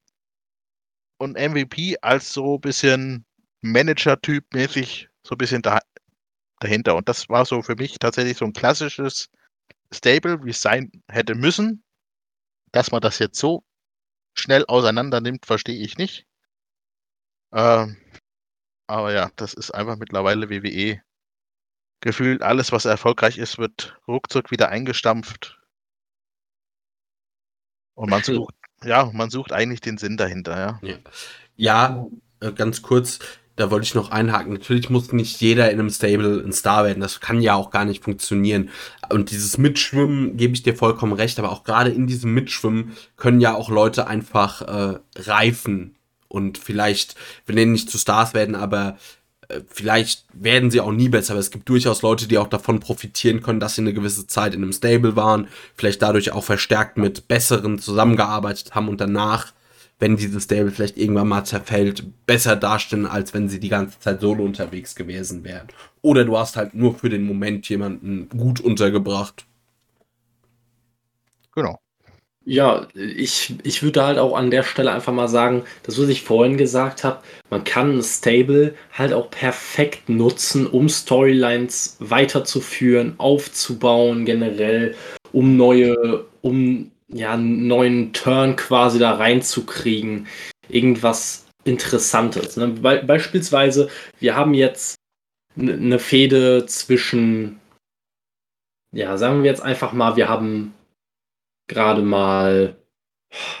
und 1.18 1.38
MVP 1.38 1.96
als 2.02 2.32
so 2.32 2.56
ein 2.56 2.60
bisschen 2.60 3.24
Manager-Typ 3.62 4.52
mäßig 4.54 5.08
so 5.22 5.34
ein 5.34 5.38
bisschen 5.38 5.62
da, 5.62 5.80
dahinter. 6.60 6.96
Und 6.96 7.08
das 7.08 7.28
war 7.28 7.44
so 7.46 7.62
für 7.62 7.76
mich 7.76 7.98
tatsächlich 7.98 8.36
so 8.38 8.44
ein 8.44 8.52
klassisches 8.52 9.30
Stable, 9.92 10.44
wie 10.44 10.50
es 10.50 10.62
sein 10.62 10.90
hätte 11.10 11.34
müssen. 11.34 11.82
Dass 12.72 12.92
man 12.92 13.00
das 13.00 13.18
jetzt 13.18 13.38
so 13.38 13.64
schnell 14.34 14.64
auseinander 14.66 15.20
nimmt, 15.20 15.46
verstehe 15.46 15.82
ich 15.82 15.98
nicht. 15.98 16.26
Ähm, 17.52 17.96
aber 18.86 19.12
ja, 19.12 19.30
das 19.36 19.54
ist 19.54 19.70
einfach 19.70 19.96
mittlerweile 19.96 20.50
WWE. 20.50 21.00
Gefühlt 22.00 22.42
alles, 22.42 22.72
was 22.72 22.86
erfolgreich 22.86 23.38
ist, 23.38 23.58
wird 23.58 23.98
ruckzuck 24.08 24.50
wieder 24.50 24.68
eingestampft. 24.68 25.60
Und 27.94 28.10
man 28.10 28.22
sucht, 28.24 28.54
ja, 28.84 29.10
man 29.12 29.30
sucht 29.30 29.52
eigentlich 29.52 29.80
den 29.80 29.98
Sinn 29.98 30.16
dahinter, 30.16 30.58
ja. 30.58 30.80
Ja, 30.82 30.96
ja 31.56 32.06
äh, 32.40 32.52
ganz 32.52 32.82
kurz, 32.82 33.18
da 33.56 33.70
wollte 33.70 33.84
ich 33.84 33.94
noch 33.94 34.10
einhaken. 34.10 34.54
Natürlich 34.54 34.88
muss 34.88 35.12
nicht 35.12 35.40
jeder 35.40 35.70
in 35.70 35.78
einem 35.78 35.90
Stable 35.90 36.42
ein 36.42 36.52
Star 36.52 36.84
werden. 36.84 37.00
Das 37.00 37.20
kann 37.20 37.42
ja 37.42 37.54
auch 37.54 37.70
gar 37.70 37.84
nicht 37.84 38.02
funktionieren. 38.02 38.70
Und 39.10 39.30
dieses 39.30 39.58
Mitschwimmen, 39.58 40.36
gebe 40.38 40.54
ich 40.54 40.62
dir 40.62 40.74
vollkommen 40.74 41.12
recht, 41.12 41.38
aber 41.38 41.52
auch 41.52 41.62
gerade 41.62 41.90
in 41.90 42.06
diesem 42.06 42.32
Mitschwimmen 42.32 42.96
können 43.16 43.40
ja 43.40 43.54
auch 43.54 43.68
Leute 43.68 44.06
einfach 44.06 44.62
äh, 44.62 44.98
reifen 45.16 45.96
und 46.30 46.58
vielleicht, 46.58 47.14
wenn 47.46 47.56
die 47.56 47.66
nicht 47.66 47.90
zu 47.90 47.98
Stars 47.98 48.32
werden, 48.32 48.54
aber 48.54 48.96
äh, 49.48 49.60
vielleicht 49.68 50.24
werden 50.32 50.70
sie 50.70 50.80
auch 50.80 50.92
nie 50.92 51.08
besser, 51.08 51.32
aber 51.32 51.40
es 51.40 51.50
gibt 51.50 51.68
durchaus 51.68 52.02
Leute, 52.02 52.28
die 52.28 52.38
auch 52.38 52.48
davon 52.48 52.80
profitieren 52.80 53.42
können, 53.42 53.60
dass 53.60 53.74
sie 53.74 53.82
eine 53.82 53.92
gewisse 53.92 54.26
Zeit 54.26 54.54
in 54.54 54.62
einem 54.62 54.72
Stable 54.72 55.16
waren, 55.16 55.48
vielleicht 55.76 56.00
dadurch 56.02 56.32
auch 56.32 56.44
verstärkt 56.44 56.96
mit 56.96 57.28
Besseren 57.28 57.78
zusammengearbeitet 57.78 58.74
haben 58.74 58.88
und 58.88 59.00
danach 59.00 59.52
wenn 60.00 60.16
dieses 60.16 60.44
Stable 60.44 60.70
vielleicht 60.70 60.96
irgendwann 60.96 61.28
mal 61.28 61.44
zerfällt, 61.44 62.02
besser 62.26 62.56
dastehen, 62.56 63.06
als 63.06 63.34
wenn 63.34 63.48
sie 63.48 63.60
die 63.60 63.68
ganze 63.68 64.00
Zeit 64.00 64.22
solo 64.22 64.42
unterwegs 64.44 64.94
gewesen 64.94 65.44
wären. 65.44 65.68
Oder 66.00 66.24
du 66.24 66.36
hast 66.38 66.56
halt 66.56 66.74
nur 66.74 66.94
für 66.94 67.10
den 67.10 67.22
Moment 67.22 67.68
jemanden 67.68 68.28
gut 68.30 68.60
untergebracht. 68.60 69.44
Genau. 71.54 71.78
Ja, 72.46 72.88
ich, 72.94 73.54
ich 73.64 73.82
würde 73.82 74.04
halt 74.04 74.18
auch 74.18 74.34
an 74.34 74.50
der 74.50 74.62
Stelle 74.62 74.92
einfach 74.92 75.12
mal 75.12 75.28
sagen, 75.28 75.64
das, 75.82 76.00
was 76.00 76.08
ich 76.08 76.22
vorhin 76.22 76.56
gesagt 76.56 77.04
habe, 77.04 77.22
man 77.50 77.64
kann 77.64 77.98
ein 77.98 78.02
Stable 78.02 78.74
halt 78.92 79.12
auch 79.12 79.30
perfekt 79.30 80.08
nutzen, 80.08 80.66
um 80.66 80.88
Storylines 80.88 81.96
weiterzuführen, 82.00 83.14
aufzubauen 83.18 84.24
generell, 84.24 84.94
um 85.32 85.56
neue, 85.56 86.24
um 86.40 86.90
ja, 87.08 87.34
einen 87.34 87.66
neuen 87.66 88.12
Turn 88.14 88.56
quasi 88.56 88.98
da 88.98 89.14
reinzukriegen. 89.16 90.26
Irgendwas 90.68 91.46
Interessantes. 91.64 92.56
Ne? 92.56 92.68
Be 92.68 93.02
beispielsweise, 93.06 93.90
wir 94.18 94.34
haben 94.34 94.54
jetzt 94.54 94.96
eine 95.58 95.98
Fehde 95.98 96.64
zwischen, 96.66 97.60
ja, 98.92 99.18
sagen 99.18 99.42
wir 99.42 99.50
jetzt 99.50 99.62
einfach 99.62 99.92
mal, 99.92 100.16
wir 100.16 100.28
haben 100.28 100.72
gerade 101.70 102.02
mal, 102.02 102.76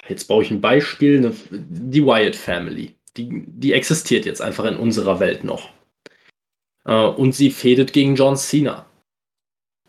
jetzt 0.08 0.24
baue 0.28 0.44
ich 0.44 0.50
ein 0.50 0.60
Beispiel, 0.60 1.34
die 1.50 2.04
Wyatt 2.04 2.36
Family. 2.36 2.94
Die, 3.16 3.44
die 3.46 3.72
existiert 3.72 4.26
jetzt 4.26 4.42
einfach 4.42 4.64
in 4.66 4.76
unserer 4.76 5.18
Welt 5.18 5.42
noch. 5.42 5.70
Äh, 6.84 7.06
und 7.06 7.34
sie 7.34 7.50
fädet 7.50 7.92
gegen 7.92 8.14
John 8.14 8.36
Cena. 8.36 8.86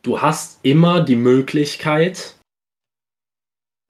Du 0.02 0.22
hast 0.22 0.60
immer 0.64 1.02
die 1.02 1.16
Möglichkeit, 1.16 2.36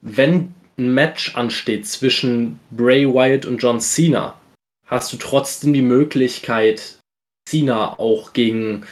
wenn 0.01 0.53
ein 0.77 0.93
Match 0.93 1.35
ansteht 1.35 1.87
zwischen 1.87 2.59
Bray 2.71 3.07
Wyatt 3.07 3.45
und 3.45 3.59
John 3.59 3.79
Cena, 3.79 4.39
hast 4.85 5.13
du 5.13 5.17
trotzdem 5.17 5.73
die 5.73 5.81
Möglichkeit, 5.81 6.99
Cena 7.47 7.97
auch 7.99 8.33
gegen, 8.33 8.85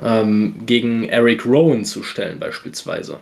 ähm, 0.00 0.64
gegen 0.66 1.08
Eric 1.08 1.44
Rowan 1.44 1.84
zu 1.84 2.02
stellen, 2.02 2.38
beispielsweise. 2.38 3.20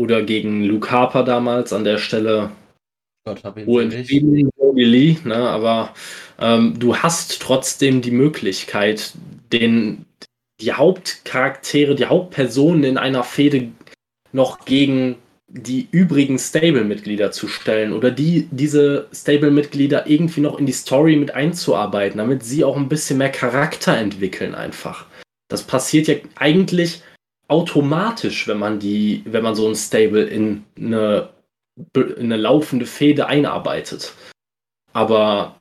Oder 0.00 0.22
gegen 0.22 0.64
Luke 0.64 0.90
Harper 0.90 1.24
damals 1.24 1.74
an 1.74 1.84
der 1.84 1.98
Stelle. 1.98 2.52
Gott 3.26 3.44
hab 3.44 3.58
ihn 3.58 4.48
Lee, 4.74 5.18
ne? 5.24 5.36
Aber 5.36 5.92
ähm, 6.38 6.78
du 6.78 6.96
hast 6.96 7.42
trotzdem 7.42 8.00
die 8.00 8.10
Möglichkeit, 8.10 9.12
den, 9.52 10.06
die 10.62 10.72
Hauptcharaktere, 10.72 11.96
die 11.96 12.06
Hauptpersonen 12.06 12.84
in 12.84 12.96
einer 12.96 13.24
Fehde 13.24 13.72
noch 14.32 14.64
gegen 14.64 15.16
die 15.48 15.86
übrigen 15.90 16.38
Stable-Mitglieder 16.38 17.30
zu 17.30 17.46
stellen 17.46 17.92
oder 17.92 18.10
die, 18.10 18.48
diese 18.52 19.06
Stable-Mitglieder 19.12 20.06
irgendwie 20.06 20.40
noch 20.40 20.58
in 20.58 20.64
die 20.64 20.72
Story 20.72 21.16
mit 21.16 21.34
einzuarbeiten, 21.34 22.16
damit 22.16 22.42
sie 22.42 22.64
auch 22.64 22.78
ein 22.78 22.88
bisschen 22.88 23.18
mehr 23.18 23.32
Charakter 23.32 23.98
entwickeln 23.98 24.54
einfach. 24.54 25.04
Das 25.50 25.62
passiert 25.62 26.08
ja 26.08 26.14
eigentlich 26.36 27.02
automatisch, 27.50 28.48
wenn 28.48 28.58
man 28.58 28.78
die, 28.78 29.22
wenn 29.26 29.42
man 29.42 29.54
so 29.54 29.68
ein 29.68 29.74
Stable 29.74 30.24
in 30.24 30.64
eine, 30.76 31.30
in 31.94 32.24
eine 32.24 32.36
laufende 32.36 32.86
Fehde 32.86 33.26
einarbeitet. 33.26 34.14
Aber 34.92 35.56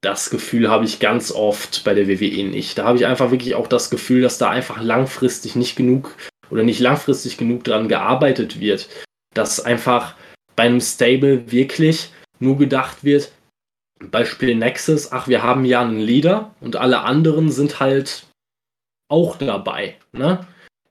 das 0.00 0.30
Gefühl 0.30 0.70
habe 0.70 0.84
ich 0.84 1.00
ganz 1.00 1.32
oft 1.32 1.84
bei 1.84 1.94
der 1.94 2.08
WWE 2.08 2.44
nicht. 2.44 2.78
Da 2.78 2.84
habe 2.84 2.98
ich 2.98 3.06
einfach 3.06 3.30
wirklich 3.30 3.54
auch 3.54 3.66
das 3.66 3.90
Gefühl, 3.90 4.22
dass 4.22 4.38
da 4.38 4.50
einfach 4.50 4.80
langfristig 4.80 5.56
nicht 5.56 5.76
genug 5.76 6.14
oder 6.50 6.62
nicht 6.62 6.80
langfristig 6.80 7.36
genug 7.36 7.64
dran 7.64 7.88
gearbeitet 7.88 8.60
wird 8.60 8.88
dass 9.36 9.60
einfach 9.60 10.14
bei 10.54 10.64
einem 10.64 10.80
Stable 10.80 11.50
wirklich 11.50 12.10
nur 12.38 12.56
gedacht 12.56 13.04
wird, 13.04 13.32
Beispiel 14.10 14.54
Nexus, 14.54 15.12
ach, 15.12 15.28
wir 15.28 15.42
haben 15.42 15.64
ja 15.64 15.80
einen 15.80 16.00
Leader 16.00 16.54
und 16.60 16.76
alle 16.76 17.00
anderen 17.00 17.50
sind 17.50 17.80
halt 17.80 18.26
auch 19.08 19.36
dabei. 19.36 19.96
Ne? 20.12 20.46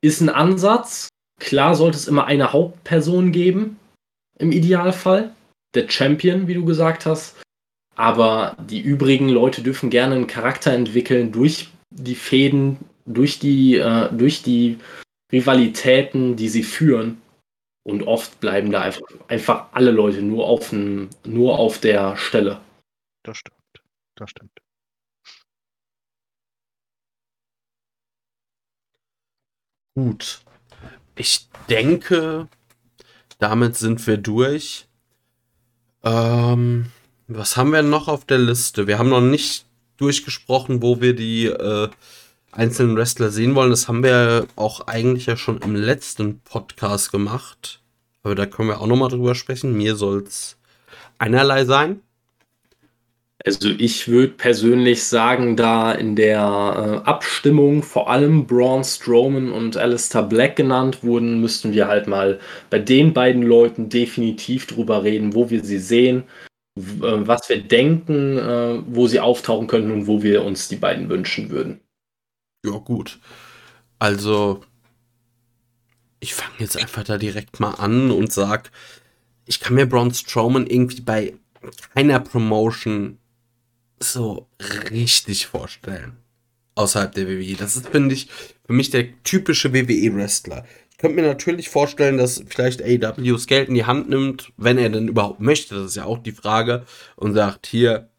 Ist 0.06 0.22
ein 0.22 0.30
Ansatz. 0.30 1.10
Klar 1.40 1.74
sollte 1.74 1.98
es 1.98 2.08
immer 2.08 2.28
eine 2.28 2.54
Hauptperson 2.54 3.32
geben, 3.32 3.80
im 4.38 4.52
Idealfall. 4.52 5.34
Der 5.74 5.90
Champion, 5.90 6.48
wie 6.48 6.54
du 6.54 6.64
gesagt 6.64 7.08
hast. 7.08 7.42
Aber 7.96 8.56
die 8.70 8.82
übrigen 8.82 9.30
Leute 9.30 9.64
dürfen 9.64 9.90
gerne 9.90 10.14
einen 10.14 10.28
Charakter 10.28 10.72
entwickeln 10.74 11.32
durch 11.32 11.70
die 11.90 12.14
Fäden, 12.14 12.78
durch 13.08 13.40
die, 13.40 13.78
äh, 13.78 14.14
durch 14.14 14.44
die 14.44 14.78
Rivalitäten, 15.32 16.36
die 16.36 16.50
sie 16.50 16.64
führen. 16.64 17.20
Und 17.84 18.04
oft 18.04 18.40
bleiben 18.40 18.72
da 18.72 18.82
einfach, 18.82 19.08
einfach 19.28 19.70
alle 19.72 19.90
Leute 19.90 20.22
nur 20.22 20.46
auf, 20.46 20.72
nur 20.72 21.58
auf 21.58 21.80
der 21.80 22.16
Stelle. 22.16 22.62
Das 23.24 23.38
stimmt. 23.38 23.58
das 24.16 24.30
stimmt. 24.30 24.52
Gut. 29.96 30.42
Ich 31.16 31.48
denke, 31.70 32.50
damit 33.40 33.78
sind 33.78 34.06
wir 34.06 34.18
durch. 34.18 34.88
Ähm, 36.04 36.92
was 37.28 37.58
haben 37.58 37.72
wir 37.72 37.82
noch 37.82 38.08
auf 38.08 38.26
der 38.26 38.38
Liste? 38.38 38.88
Wir 38.88 39.00
haben 39.00 39.10
noch 39.10 39.22
nicht 39.22 39.66
durchgesprochen, 39.98 40.82
wo 40.82 41.02
wir 41.02 41.16
die 41.16 41.46
äh, 41.46 41.90
einzelnen 42.52 42.98
Wrestler 42.98 43.30
sehen 43.32 43.56
wollen. 43.56 43.70
Das 43.70 43.88
haben 43.88 44.04
wir 44.04 44.48
auch 44.58 44.88
eigentlich 44.88 45.26
ja 45.28 45.38
schon 45.38 45.60
im 45.60 45.76
letzten 45.76 46.40
Podcast 46.42 47.12
gemacht. 47.12 47.82
Aber 48.22 48.36
da 48.36 48.46
können 48.46 48.70
wir 48.70 48.82
auch 48.82 48.88
noch 48.88 48.98
mal 48.98 49.10
drüber 49.10 49.34
sprechen. 49.34 49.74
Mir 49.78 49.96
soll 49.96 50.24
es 50.24 50.58
einerlei 51.18 51.66
sein. 51.66 52.02
Also 53.46 53.70
ich 53.70 54.08
würde 54.08 54.34
persönlich 54.34 55.04
sagen, 55.04 55.56
da 55.56 55.92
in 55.92 56.16
der 56.16 56.40
äh, 57.06 57.08
Abstimmung 57.08 57.84
vor 57.84 58.10
allem 58.10 58.48
Braun 58.48 58.84
Strowman 58.84 59.52
und 59.52 59.78
Alistair 59.78 60.24
Black 60.24 60.56
genannt 60.56 61.04
wurden, 61.04 61.42
müssten 61.42 61.72
wir 61.72 61.88
halt 61.88 62.08
mal 62.08 62.40
bei 62.72 62.80
den 62.80 63.14
beiden 63.14 63.44
Leuten 63.44 63.88
definitiv 63.88 64.66
drüber 64.66 65.04
reden, 65.04 65.36
wo 65.36 65.52
wir 65.52 65.64
sie 65.64 65.78
sehen, 65.78 66.24
äh, 66.76 66.82
was 67.02 67.48
wir 67.48 67.62
denken, 67.62 68.40
äh, 68.40 68.82
wo 68.88 69.06
sie 69.06 69.20
auftauchen 69.20 69.68
könnten 69.68 69.92
und 69.92 70.08
wo 70.08 70.24
wir 70.24 70.44
uns 70.44 70.68
die 70.68 70.78
beiden 70.78 71.08
wünschen 71.08 71.52
würden. 71.52 71.82
Ja, 72.66 72.80
gut. 72.80 73.20
Also, 74.00 74.64
ich 76.20 76.34
fange 76.34 76.56
jetzt 76.58 76.78
einfach 76.78 77.04
da 77.04 77.20
direkt 77.20 77.60
mal 77.60 77.76
an 77.76 78.10
und 78.10 78.34
sag, 78.34 78.72
ich 79.46 79.60
kann 79.60 79.76
mir 79.76 79.86
Braun 79.86 80.12
Strowman 80.12 80.66
irgendwie 80.66 81.02
bei 81.02 81.36
keiner 81.94 82.20
Promotion 82.20 83.20
so 84.00 84.48
richtig 84.92 85.48
vorstellen. 85.48 86.18
Außerhalb 86.76 87.14
der 87.14 87.28
WWE. 87.28 87.56
Das 87.56 87.78
ist, 87.78 87.88
finde 87.88 88.14
ich, 88.14 88.28
für 88.66 88.74
mich 88.74 88.90
der 88.90 89.08
typische 89.24 89.74
WWE-Wrestler. 89.74 90.66
Ich 90.92 90.98
könnte 90.98 91.16
mir 91.22 91.28
natürlich 91.28 91.70
vorstellen, 91.70 92.18
dass 92.18 92.44
vielleicht 92.48 92.82
AEW 92.82 93.38
Geld 93.48 93.70
in 93.70 93.76
die 93.76 93.86
Hand 93.86 94.10
nimmt, 94.10 94.52
wenn 94.58 94.78
er 94.78 94.90
denn 94.90 95.08
überhaupt 95.08 95.40
möchte. 95.40 95.76
Das 95.76 95.88
ist 95.88 95.96
ja 95.96 96.06
auch 96.06 96.20
die 96.20 96.32
Frage. 96.32 96.86
Und 97.16 97.34
sagt, 97.34 97.68
hier, 97.68 98.10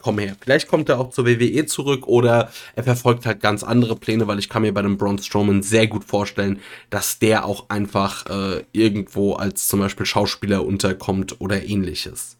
komm 0.00 0.18
her. 0.18 0.36
Vielleicht 0.40 0.68
kommt 0.68 0.88
er 0.88 0.98
auch 0.98 1.10
zur 1.10 1.26
WWE 1.26 1.66
zurück 1.66 2.06
oder 2.06 2.50
er 2.74 2.84
verfolgt 2.84 3.26
halt 3.26 3.40
ganz 3.40 3.62
andere 3.62 3.96
Pläne, 3.96 4.26
weil 4.26 4.38
ich 4.38 4.48
kann 4.48 4.62
mir 4.62 4.72
bei 4.72 4.82
dem 4.82 4.96
Braun 4.96 5.18
Strowman 5.18 5.62
sehr 5.62 5.86
gut 5.86 6.04
vorstellen, 6.04 6.60
dass 6.88 7.18
der 7.18 7.44
auch 7.44 7.68
einfach 7.68 8.26
äh, 8.26 8.64
irgendwo 8.72 9.34
als 9.34 9.68
zum 9.68 9.80
Beispiel 9.80 10.06
Schauspieler 10.06 10.64
unterkommt 10.64 11.40
oder 11.40 11.62
ähnliches. 11.62 12.39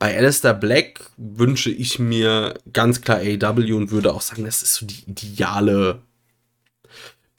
Bei 0.00 0.16
Alistair 0.16 0.54
Black 0.54 1.10
wünsche 1.18 1.70
ich 1.70 1.98
mir 1.98 2.54
ganz 2.72 3.02
klar 3.02 3.18
AEW 3.18 3.76
und 3.76 3.90
würde 3.90 4.14
auch 4.14 4.22
sagen, 4.22 4.46
das 4.46 4.62
ist 4.62 4.76
so 4.76 4.86
die 4.86 5.04
ideale 5.06 6.00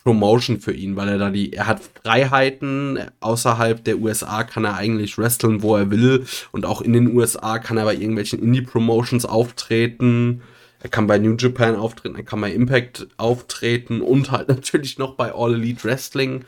Promotion 0.03 0.61
für 0.61 0.71
ihn, 0.71 0.95
weil 0.95 1.09
er 1.09 1.17
da 1.17 1.31
die, 1.31 1.53
er 1.53 1.65
hat 1.65 1.81
Freiheiten, 2.03 2.99
außerhalb 3.19 3.83
der 3.83 3.97
USA 3.97 4.43
kann 4.43 4.65
er 4.65 4.75
eigentlich 4.75 5.17
wresteln, 5.17 5.63
wo 5.63 5.75
er 5.75 5.89
will 5.89 6.27
und 6.51 6.67
auch 6.67 6.81
in 6.81 6.93
den 6.93 7.15
USA 7.15 7.57
kann 7.57 7.77
er 7.77 7.85
bei 7.85 7.95
irgendwelchen 7.95 8.37
Indie-Promotions 8.37 9.25
auftreten, 9.25 10.43
er 10.81 10.89
kann 10.91 11.07
bei 11.07 11.17
New 11.17 11.35
Japan 11.35 11.75
auftreten, 11.75 12.15
er 12.15 12.23
kann 12.23 12.41
bei 12.41 12.51
Impact 12.53 13.07
auftreten 13.17 14.01
und 14.01 14.29
halt 14.29 14.47
natürlich 14.49 14.99
noch 14.99 15.15
bei 15.15 15.33
All 15.33 15.55
Elite 15.55 15.83
Wrestling, 15.83 16.45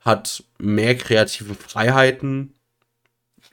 hat 0.00 0.42
mehr 0.58 0.96
kreative 0.96 1.54
Freiheiten 1.54 2.54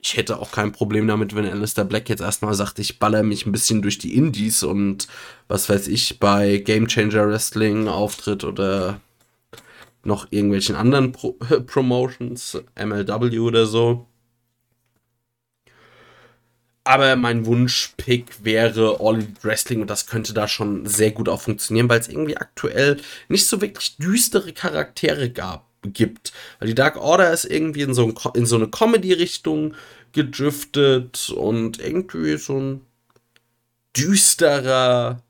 ich 0.03 0.17
hätte 0.17 0.39
auch 0.39 0.51
kein 0.51 0.71
Problem 0.71 1.07
damit, 1.07 1.35
wenn 1.35 1.45
Alistair 1.45 1.85
Black 1.85 2.09
jetzt 2.09 2.21
erstmal 2.21 2.53
sagt, 2.55 2.79
ich 2.79 2.97
baller 2.99 3.23
mich 3.23 3.45
ein 3.45 3.51
bisschen 3.51 3.81
durch 3.81 3.99
die 3.99 4.15
Indies 4.15 4.63
und 4.63 5.07
was 5.47 5.69
weiß 5.69 5.87
ich, 5.87 6.19
bei 6.19 6.57
Game 6.57 6.87
Changer 6.87 7.27
Wrestling 7.27 7.87
auftritt 7.87 8.43
oder 8.43 8.99
noch 10.03 10.27
irgendwelchen 10.31 10.75
anderen 10.75 11.11
Pro 11.11 11.33
Promotions, 11.67 12.61
MLW 12.75 13.39
oder 13.39 13.67
so. 13.67 14.07
Aber 16.83 17.15
mein 17.15 17.45
Wunschpick 17.45 18.43
wäre 18.43 18.97
All 18.99 19.17
Elite 19.17 19.43
Wrestling 19.43 19.81
und 19.81 19.89
das 19.91 20.07
könnte 20.07 20.33
da 20.33 20.47
schon 20.47 20.87
sehr 20.87 21.11
gut 21.11 21.29
auch 21.29 21.41
funktionieren, 21.41 21.87
weil 21.89 21.99
es 21.99 22.07
irgendwie 22.07 22.37
aktuell 22.37 22.99
nicht 23.29 23.45
so 23.45 23.61
wirklich 23.61 23.97
düstere 23.97 24.51
Charaktere 24.51 25.29
gab 25.29 25.70
gibt. 25.83 26.33
Weil 26.59 26.67
die 26.67 26.75
Dark 26.75 26.97
Order 26.97 27.31
ist 27.31 27.45
irgendwie 27.45 27.81
in 27.81 27.93
so, 27.93 28.07
ein, 28.07 28.13
in 28.35 28.45
so 28.45 28.55
eine 28.55 28.67
Comedy-Richtung 28.67 29.73
gedriftet 30.13 31.29
und 31.29 31.79
irgendwie 31.79 32.37
so 32.37 32.59
ein 32.59 32.81
düsterer, 33.95 35.21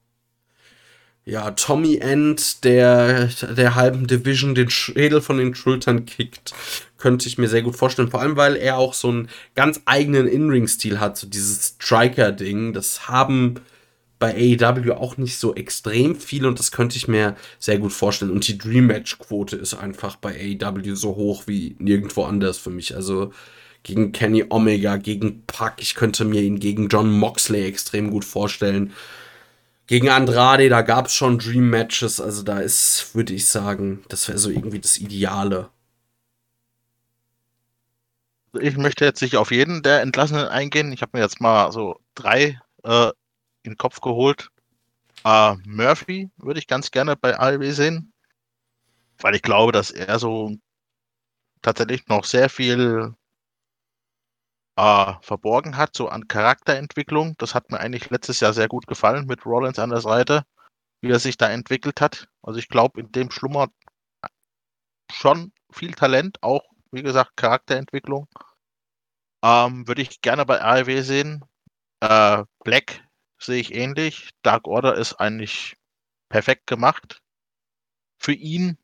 ja, 1.23 1.51
Tommy 1.51 1.97
End, 1.97 2.63
der 2.63 3.27
der 3.41 3.75
halben 3.75 4.07
Division 4.07 4.55
den 4.55 4.69
Schädel 4.69 5.21
von 5.21 5.37
den 5.37 5.53
Schultern 5.53 6.05
kickt, 6.05 6.53
könnte 6.97 7.27
ich 7.27 7.37
mir 7.37 7.47
sehr 7.47 7.61
gut 7.61 7.75
vorstellen. 7.75 8.09
Vor 8.09 8.21
allem, 8.21 8.37
weil 8.37 8.55
er 8.55 8.77
auch 8.77 8.93
so 8.93 9.09
einen 9.09 9.29
ganz 9.55 9.81
eigenen 9.85 10.27
In-Ring-Stil 10.27 10.99
hat, 10.99 11.17
so 11.17 11.27
dieses 11.27 11.75
Striker-Ding. 11.79 12.73
Das 12.73 13.07
haben 13.07 13.55
bei 14.21 14.35
AEW 14.35 14.93
auch 14.93 15.17
nicht 15.17 15.37
so 15.37 15.55
extrem 15.55 16.15
viel 16.15 16.45
und 16.45 16.59
das 16.59 16.71
könnte 16.71 16.95
ich 16.95 17.07
mir 17.07 17.35
sehr 17.57 17.79
gut 17.79 17.91
vorstellen. 17.91 18.29
Und 18.29 18.47
die 18.47 18.57
Dream 18.57 18.85
Match-Quote 18.85 19.55
ist 19.55 19.73
einfach 19.73 20.15
bei 20.15 20.57
AEW 20.61 20.95
so 20.95 21.15
hoch 21.15 21.47
wie 21.47 21.75
nirgendwo 21.79 22.23
anders 22.23 22.59
für 22.59 22.69
mich. 22.69 22.95
Also 22.95 23.33
gegen 23.81 24.11
Kenny 24.11 24.45
Omega, 24.47 24.97
gegen 24.97 25.43
Puck, 25.47 25.73
ich 25.79 25.95
könnte 25.95 26.23
mir 26.23 26.41
ihn 26.41 26.59
gegen 26.59 26.87
John 26.87 27.11
Moxley 27.11 27.65
extrem 27.65 28.11
gut 28.11 28.23
vorstellen. 28.23 28.93
Gegen 29.87 30.09
Andrade, 30.09 30.69
da 30.69 30.83
gab 30.83 31.07
es 31.07 31.15
schon 31.15 31.39
Dream 31.39 31.71
Matches, 31.71 32.21
also 32.21 32.43
da 32.43 32.59
ist, 32.59 33.15
würde 33.15 33.33
ich 33.33 33.47
sagen, 33.47 34.03
das 34.07 34.27
wäre 34.27 34.37
so 34.37 34.51
irgendwie 34.51 34.79
das 34.79 34.97
Ideale. 34.97 35.69
Ich 38.53 38.77
möchte 38.77 39.03
jetzt 39.03 39.23
nicht 39.23 39.35
auf 39.35 39.49
jeden 39.49 39.81
der 39.81 40.01
Entlassenen 40.01 40.47
eingehen. 40.47 40.91
Ich 40.91 41.01
habe 41.01 41.17
mir 41.17 41.23
jetzt 41.23 41.41
mal 41.41 41.71
so 41.71 41.99
drei 42.13 42.59
äh, 42.83 43.09
in 43.63 43.73
den 43.73 43.77
Kopf 43.77 44.01
geholt. 44.01 44.49
Uh, 45.25 45.55
Murphy 45.65 46.31
würde 46.37 46.59
ich 46.59 46.67
ganz 46.67 46.89
gerne 46.91 47.15
bei 47.15 47.39
AEW 47.39 47.71
sehen, 47.71 48.11
weil 49.19 49.35
ich 49.35 49.43
glaube, 49.43 49.71
dass 49.71 49.91
er 49.91 50.17
so 50.17 50.55
tatsächlich 51.61 52.07
noch 52.07 52.25
sehr 52.25 52.49
viel 52.49 53.13
uh, 54.79 55.13
verborgen 55.21 55.77
hat, 55.77 55.95
so 55.95 56.09
an 56.09 56.27
Charakterentwicklung. 56.27 57.35
Das 57.37 57.53
hat 57.53 57.71
mir 57.71 57.79
eigentlich 57.79 58.09
letztes 58.09 58.39
Jahr 58.39 58.53
sehr 58.53 58.67
gut 58.67 58.87
gefallen 58.87 59.27
mit 59.27 59.45
Rollins 59.45 59.79
an 59.79 59.91
der 59.91 60.01
Seite, 60.01 60.43
wie 61.01 61.11
er 61.11 61.19
sich 61.19 61.37
da 61.37 61.49
entwickelt 61.49 62.01
hat. 62.01 62.27
Also 62.41 62.57
ich 62.57 62.67
glaube, 62.67 62.99
in 62.99 63.11
dem 63.11 63.29
schlummert 63.29 63.71
schon 65.11 65.51
viel 65.71 65.93
Talent, 65.93 66.41
auch 66.41 66.63
wie 66.91 67.03
gesagt 67.03 67.37
Charakterentwicklung. 67.37 68.27
Um, 69.43 69.49
ähm, 69.49 69.87
würde 69.87 70.03
ich 70.03 70.21
gerne 70.21 70.45
bei 70.45 70.61
AEW 70.61 71.01
sehen. 71.01 71.43
Uh, 72.03 72.45
Black 72.63 73.03
sehe 73.43 73.61
ich 73.61 73.73
ähnlich. 73.73 74.31
Dark 74.43 74.67
Order 74.67 74.95
ist 74.95 75.15
eigentlich 75.15 75.77
perfekt 76.29 76.67
gemacht 76.67 77.21
für 78.17 78.33
ihn. 78.33 78.77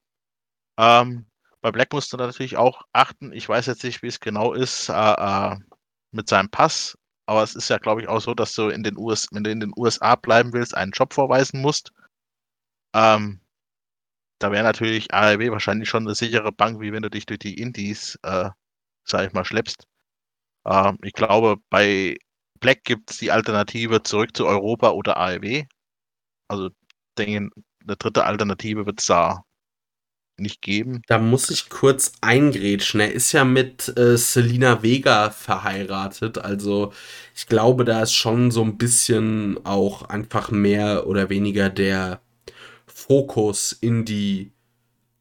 Ähm, 0.77 1.25
bei 1.61 1.71
Black 1.71 1.93
musst 1.93 2.13
du 2.13 2.17
natürlich 2.17 2.57
auch 2.57 2.83
achten. 2.93 3.31
Ich 3.33 3.47
weiß 3.47 3.65
jetzt 3.67 3.83
nicht, 3.83 4.01
wie 4.01 4.07
es 4.07 4.19
genau 4.19 4.53
ist 4.53 4.89
äh, 4.89 4.93
äh, 4.93 5.55
mit 6.11 6.29
seinem 6.29 6.49
Pass, 6.49 6.97
aber 7.25 7.43
es 7.43 7.55
ist 7.55 7.69
ja, 7.69 7.77
glaube 7.77 8.01
ich, 8.01 8.07
auch 8.07 8.21
so, 8.21 8.33
dass 8.33 8.53
du 8.53 8.69
in 8.69 8.83
den 8.83 8.97
US, 8.97 9.27
wenn 9.31 9.43
du 9.43 9.51
in 9.51 9.59
den 9.59 9.73
USA 9.75 10.15
bleiben 10.15 10.53
willst, 10.53 10.75
einen 10.75 10.91
Job 10.91 11.13
vorweisen 11.13 11.61
musst. 11.61 11.91
Ähm, 12.93 13.41
da 14.39 14.51
wäre 14.51 14.63
natürlich 14.63 15.13
ARW 15.13 15.51
wahrscheinlich 15.51 15.89
schon 15.89 16.05
eine 16.05 16.15
sichere 16.15 16.51
Bank, 16.51 16.79
wie 16.79 16.93
wenn 16.93 17.01
du 17.03 17.09
dich 17.09 17.25
durch 17.25 17.39
die 17.39 17.59
Indies, 17.59 18.19
äh, 18.23 18.49
sag 19.03 19.27
ich 19.27 19.33
mal, 19.33 19.45
schleppst. 19.45 19.87
Ähm, 20.65 20.97
ich 21.03 21.13
glaube, 21.13 21.57
bei 21.69 22.17
Black 22.59 22.83
gibt 22.83 23.11
es 23.11 23.17
die 23.17 23.31
Alternative 23.31 24.03
zurück 24.03 24.35
zu 24.35 24.45
Europa 24.45 24.91
oder 24.91 25.17
AEW. 25.17 25.63
Also 26.47 26.69
denke, 27.17 27.49
eine 27.81 27.97
dritte 27.97 28.25
Alternative 28.25 28.85
wird 28.85 28.99
es 28.99 29.07
da 29.07 29.43
nicht 30.39 30.61
geben. 30.61 31.01
Da 31.07 31.17
muss 31.17 31.49
ich 31.49 31.69
kurz 31.69 32.13
eingrätschen. 32.21 32.99
Er 32.99 33.11
ist 33.11 33.31
ja 33.31 33.43
mit 33.43 33.97
äh, 33.97 34.17
Selina 34.17 34.83
Vega 34.83 35.31
verheiratet. 35.31 36.37
Also 36.37 36.93
ich 37.35 37.47
glaube, 37.47 37.85
da 37.85 38.03
ist 38.03 38.13
schon 38.13 38.51
so 38.51 38.63
ein 38.63 38.77
bisschen 38.77 39.59
auch 39.65 40.03
einfach 40.03 40.51
mehr 40.51 41.07
oder 41.07 41.29
weniger 41.29 41.69
der 41.69 42.21
Fokus 42.85 43.71
in 43.71 44.05
die 44.05 44.51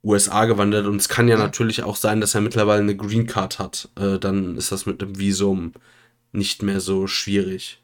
USA 0.05 0.45
gewandert. 0.45 0.87
Und 0.87 0.97
es 0.97 1.09
kann 1.09 1.29
ja 1.29 1.37
natürlich 1.37 1.83
auch 1.83 1.97
sein, 1.97 2.21
dass 2.21 2.35
er 2.35 2.43
mittlerweile 2.43 2.83
eine 2.83 2.97
Green 2.97 3.27
Card 3.27 3.59
hat. 3.59 3.89
Äh, 3.99 4.19
dann 4.19 4.57
ist 4.57 4.71
das 4.71 4.87
mit 4.87 5.01
dem 5.01 5.19
Visum 5.19 5.73
nicht 6.33 6.63
mehr 6.63 6.81
so 6.81 7.07
schwierig. 7.07 7.83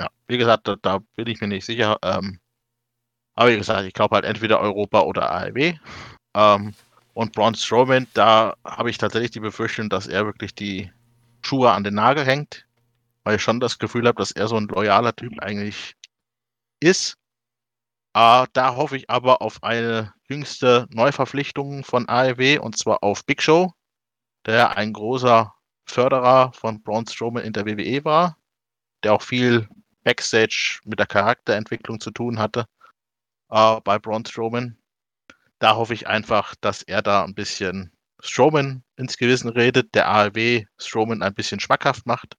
Ja, 0.00 0.08
wie 0.26 0.38
gesagt, 0.38 0.68
da, 0.68 0.76
da 0.76 0.98
bin 1.16 1.26
ich 1.28 1.40
mir 1.40 1.48
nicht 1.48 1.64
sicher. 1.64 1.98
Ähm, 2.02 2.40
aber 3.34 3.50
wie 3.50 3.58
gesagt, 3.58 3.86
ich 3.86 3.94
glaube 3.94 4.14
halt 4.14 4.24
entweder 4.24 4.60
Europa 4.60 5.00
oder 5.02 5.30
AEW. 5.32 5.74
Ähm, 6.34 6.74
und 7.14 7.32
Braun 7.32 7.54
Strowman, 7.54 8.08
da 8.14 8.56
habe 8.64 8.90
ich 8.90 8.98
tatsächlich 8.98 9.30
die 9.30 9.40
Befürchtung, 9.40 9.88
dass 9.88 10.06
er 10.06 10.26
wirklich 10.26 10.54
die 10.54 10.90
Schuhe 11.42 11.70
an 11.70 11.84
den 11.84 11.94
Nagel 11.94 12.24
hängt, 12.24 12.66
weil 13.22 13.36
ich 13.36 13.42
schon 13.42 13.60
das 13.60 13.78
Gefühl 13.78 14.06
habe, 14.08 14.18
dass 14.18 14.32
er 14.32 14.48
so 14.48 14.56
ein 14.56 14.66
loyaler 14.66 15.14
Typ 15.14 15.38
eigentlich 15.40 15.94
ist. 16.80 17.16
Äh, 18.14 18.46
da 18.52 18.76
hoffe 18.76 18.96
ich 18.96 19.10
aber 19.10 19.42
auf 19.42 19.62
eine 19.62 20.12
jüngste 20.28 20.86
Neuverpflichtung 20.90 21.84
von 21.84 22.08
AEW 22.08 22.60
und 22.60 22.76
zwar 22.76 23.02
auf 23.02 23.24
Big 23.24 23.42
Show, 23.42 23.72
der 24.46 24.76
ein 24.76 24.92
großer 24.92 25.54
Förderer 25.86 26.52
von 26.52 26.82
Braun 26.82 27.06
Strowman 27.06 27.44
in 27.44 27.52
der 27.52 27.66
WWE 27.66 28.04
war, 28.04 28.38
der 29.02 29.14
auch 29.14 29.22
viel 29.22 29.68
Backstage 30.02 30.80
mit 30.84 30.98
der 30.98 31.06
Charakterentwicklung 31.06 32.00
zu 32.00 32.10
tun 32.10 32.38
hatte 32.38 32.66
äh, 33.50 33.80
bei 33.82 33.98
Braun 33.98 34.24
Strowman. 34.24 34.76
Da 35.58 35.76
hoffe 35.76 35.94
ich 35.94 36.06
einfach, 36.06 36.54
dass 36.60 36.82
er 36.82 37.02
da 37.02 37.24
ein 37.24 37.34
bisschen 37.34 37.92
Strowman 38.20 38.82
ins 38.96 39.16
Gewissen 39.16 39.48
redet, 39.48 39.94
der 39.94 40.08
AEW 40.08 40.64
Strowman 40.78 41.22
ein 41.22 41.34
bisschen 41.34 41.60
schmackhaft 41.60 42.06
macht, 42.06 42.36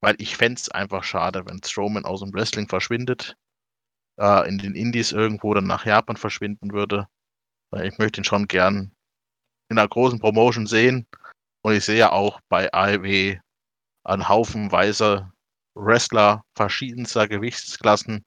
weil 0.00 0.16
ich 0.18 0.36
fände 0.36 0.58
es 0.58 0.68
einfach 0.68 1.04
schade, 1.04 1.44
wenn 1.46 1.62
Strowman 1.62 2.04
aus 2.04 2.20
dem 2.20 2.32
Wrestling 2.32 2.68
verschwindet, 2.68 3.36
äh, 4.18 4.48
in 4.48 4.58
den 4.58 4.74
Indies 4.74 5.12
irgendwo 5.12 5.54
dann 5.54 5.66
nach 5.66 5.84
Japan 5.86 6.16
verschwinden 6.16 6.72
würde. 6.72 7.06
Ich 7.82 7.98
möchte 7.98 8.20
ihn 8.20 8.24
schon 8.24 8.48
gern 8.48 8.92
in 9.68 9.78
einer 9.78 9.88
großen 9.88 10.18
Promotion 10.18 10.66
sehen 10.66 11.06
und 11.62 11.74
ich 11.74 11.84
sehe 11.84 11.98
ja 11.98 12.12
auch 12.12 12.40
bei 12.48 12.72
AEW 12.72 13.38
einen 14.04 14.28
Haufen 14.28 14.70
weißer 14.72 15.32
Wrestler 15.74 16.44
verschiedenster 16.54 17.28
Gewichtsklassen, 17.28 18.24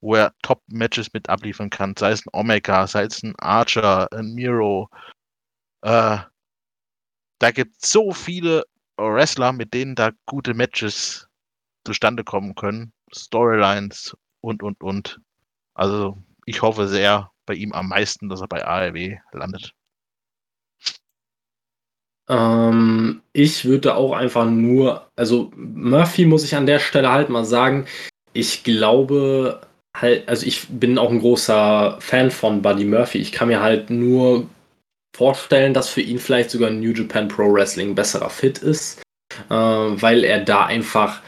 wo 0.00 0.16
er 0.16 0.34
Top-Matches 0.42 1.12
mit 1.12 1.28
abliefern 1.28 1.70
kann, 1.70 1.96
sei 1.96 2.10
es 2.10 2.26
ein 2.26 2.30
Omega, 2.32 2.86
sei 2.86 3.04
es 3.04 3.22
ein 3.22 3.34
Archer, 3.38 4.12
ein 4.12 4.34
Miro. 4.34 4.88
Äh, 5.82 6.18
da 7.38 7.50
gibt 7.50 7.82
es 7.82 7.90
so 7.90 8.12
viele 8.12 8.64
Wrestler, 8.96 9.52
mit 9.52 9.74
denen 9.74 9.94
da 9.94 10.10
gute 10.26 10.54
Matches 10.54 11.28
zustande 11.84 12.24
kommen 12.24 12.54
können, 12.54 12.92
Storylines 13.12 14.16
und, 14.40 14.62
und, 14.62 14.82
und. 14.82 15.20
Also 15.74 16.22
ich 16.46 16.62
hoffe 16.62 16.88
sehr 16.88 17.30
bei 17.46 17.54
ihm 17.54 17.72
am 17.72 17.88
meisten, 17.88 18.28
dass 18.28 18.40
er 18.40 18.48
bei 18.48 18.64
ARW 18.64 19.18
landet. 19.32 19.74
Ähm, 22.28 23.22
ich 23.32 23.64
würde 23.64 23.96
auch 23.96 24.12
einfach 24.12 24.46
nur, 24.46 25.06
also 25.16 25.50
Murphy 25.56 26.24
muss 26.24 26.44
ich 26.44 26.56
an 26.56 26.66
der 26.66 26.78
Stelle 26.78 27.10
halt 27.10 27.28
mal 27.28 27.44
sagen, 27.44 27.86
ich 28.32 28.64
glaube, 28.64 29.60
halt, 29.96 30.28
also 30.28 30.46
ich 30.46 30.66
bin 30.68 30.98
auch 30.98 31.10
ein 31.10 31.20
großer 31.20 31.98
Fan 32.00 32.30
von 32.30 32.62
Buddy 32.62 32.84
Murphy. 32.84 33.18
Ich 33.18 33.32
kann 33.32 33.48
mir 33.48 33.62
halt 33.62 33.90
nur 33.90 34.46
vorstellen, 35.16 35.74
dass 35.74 35.88
für 35.88 36.00
ihn 36.00 36.18
vielleicht 36.18 36.50
sogar 36.50 36.70
New 36.70 36.92
Japan 36.92 37.28
Pro 37.28 37.52
Wrestling 37.52 37.94
besserer 37.94 38.30
Fit 38.30 38.58
ist, 38.58 39.02
äh, 39.48 39.54
weil 39.54 40.24
er 40.24 40.40
da 40.40 40.66
einfach 40.66 41.22